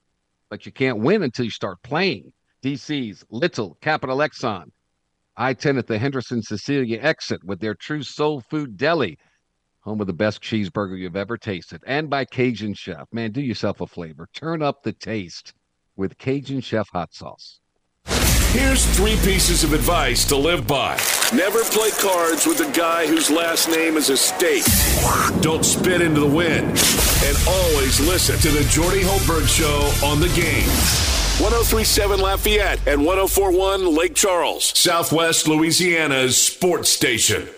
but 0.50 0.66
you 0.66 0.72
can't 0.72 1.00
win 1.00 1.24
until 1.24 1.46
you 1.46 1.52
start 1.52 1.78
playing. 1.84 2.32
DC's 2.64 3.24
Little 3.30 3.78
Capital 3.82 4.18
Exxon, 4.18 4.66
I 5.38 5.54
10 5.54 5.78
at 5.78 5.88
the 5.88 6.00
Henderson 6.00 6.42
Cecilia 6.42 7.00
exit 7.02 7.44
with 7.44 7.60
their 7.60 7.76
true 7.76 8.04
soul 8.04 8.42
food 8.42 8.78
deli, 8.78 9.18
home 9.82 10.02
of 10.02 10.08
the 10.08 10.14
best 10.14 10.42
cheeseburger 10.42 10.98
you've 10.98 11.18
ever 11.18 11.38
tasted, 11.38 11.84
and 11.86 12.10
by 12.10 12.26
Cajun 12.26 12.74
Chef. 12.74 13.08
Man, 13.12 13.32
do 13.32 13.42
yourself 13.42 13.82
a 13.82 13.88
flavor. 13.88 14.28
Turn 14.34 14.62
up 14.62 14.82
the 14.82 14.94
taste 14.94 15.54
with 15.96 16.18
Cajun 16.18 16.62
Chef 16.62 16.88
hot 16.92 17.14
sauce. 17.14 17.60
Here's 18.56 18.86
three 18.95 19.18
pieces 19.18 19.65
of 19.65 19.73
advice 19.73 20.23
to 20.30 20.38
live 20.38 20.65
by. 20.65 20.98
Never 21.34 21.61
play 21.65 21.90
cards 21.91 22.48
with 22.48 22.61
a 22.61 22.72
guy 22.72 23.06
whose 23.06 23.30
last 23.30 23.68
name 23.68 23.98
is 23.98 24.10
a 24.10 24.15
state. 24.15 24.64
Don't 25.41 25.65
spit 25.65 25.99
into 25.99 26.22
the 26.22 26.26
wind. 26.26 26.65
And 26.65 27.38
always 27.49 27.99
listen 27.99 28.40
to 28.40 28.57
the 28.57 28.64
Jordy 28.69 29.02
Hultberg 29.02 29.45
Show 29.49 30.07
on 30.07 30.22
the 30.22 30.30
game. 30.30 30.69
1037 31.44 32.22
Lafayette 32.22 32.80
and 32.88 33.06
1041 33.06 33.94
Lake 33.94 34.15
Charles, 34.15 34.64
Southwest 34.64 35.49
Louisiana's 35.49 36.41
sports 36.41 36.90
station. 36.90 37.49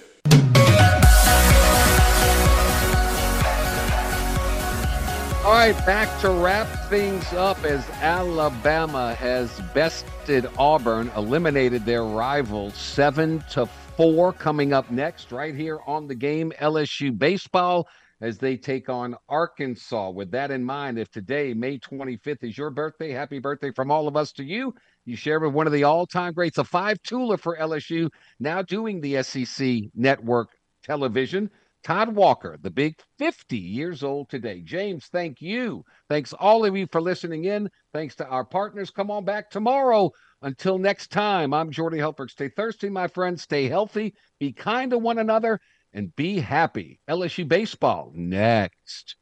All 5.47 5.53
right, 5.53 5.77
back 5.85 6.19
to 6.19 6.29
wrap 6.29 6.67
things 6.89 7.31
up 7.31 7.63
as 7.63 7.89
Alabama 8.01 9.15
has 9.15 9.61
bested 9.73 10.45
Auburn, 10.57 11.09
eliminated 11.15 11.85
their 11.85 12.03
rival 12.03 12.71
seven 12.71 13.41
to 13.51 13.65
four. 13.95 14.33
Coming 14.33 14.73
up 14.73 14.91
next, 14.91 15.31
right 15.31 15.55
here 15.55 15.79
on 15.87 16.05
the 16.05 16.15
game, 16.15 16.51
LSU 16.59 17.17
baseball 17.17 17.87
as 18.19 18.37
they 18.37 18.57
take 18.57 18.89
on 18.89 19.15
Arkansas. 19.29 20.09
With 20.09 20.31
that 20.31 20.51
in 20.51 20.65
mind, 20.65 20.99
if 20.99 21.09
today, 21.11 21.53
May 21.53 21.79
25th, 21.79 22.43
is 22.43 22.57
your 22.57 22.69
birthday, 22.69 23.11
happy 23.11 23.39
birthday 23.39 23.71
from 23.71 23.89
all 23.89 24.09
of 24.09 24.17
us 24.17 24.33
to 24.33 24.43
you. 24.43 24.75
You 25.05 25.15
share 25.15 25.39
with 25.39 25.53
one 25.53 25.65
of 25.65 25.71
the 25.71 25.85
all-time 25.85 26.33
greats, 26.33 26.57
a 26.57 26.65
five-tooler 26.65 27.39
for 27.39 27.55
LSU, 27.55 28.09
now 28.41 28.63
doing 28.63 28.99
the 28.99 29.23
SEC 29.23 29.83
network 29.95 30.49
television. 30.83 31.49
Todd 31.83 32.15
Walker, 32.15 32.57
the 32.61 32.71
big 32.71 32.95
50 33.17 33.57
years 33.57 34.03
old 34.03 34.29
today. 34.29 34.61
James, 34.61 35.07
thank 35.07 35.41
you. 35.41 35.83
Thanks 36.09 36.33
all 36.33 36.65
of 36.65 36.75
you 36.75 36.87
for 36.91 37.01
listening 37.01 37.45
in. 37.45 37.69
Thanks 37.93 38.15
to 38.15 38.27
our 38.27 38.45
partners. 38.45 38.89
Come 38.89 39.11
on 39.11 39.25
back 39.25 39.49
tomorrow. 39.49 40.11
Until 40.41 40.77
next 40.77 41.11
time, 41.11 41.53
I'm 41.53 41.71
Jordy 41.71 41.97
Hultberg. 41.97 42.29
Stay 42.29 42.49
thirsty, 42.49 42.89
my 42.89 43.07
friends. 43.07 43.41
Stay 43.41 43.67
healthy. 43.67 44.13
Be 44.39 44.53
kind 44.53 44.91
to 44.91 44.97
one 44.97 45.17
another 45.19 45.59
and 45.93 46.15
be 46.15 46.39
happy. 46.39 46.99
LSU 47.09 47.47
baseball 47.47 48.11
next. 48.15 49.17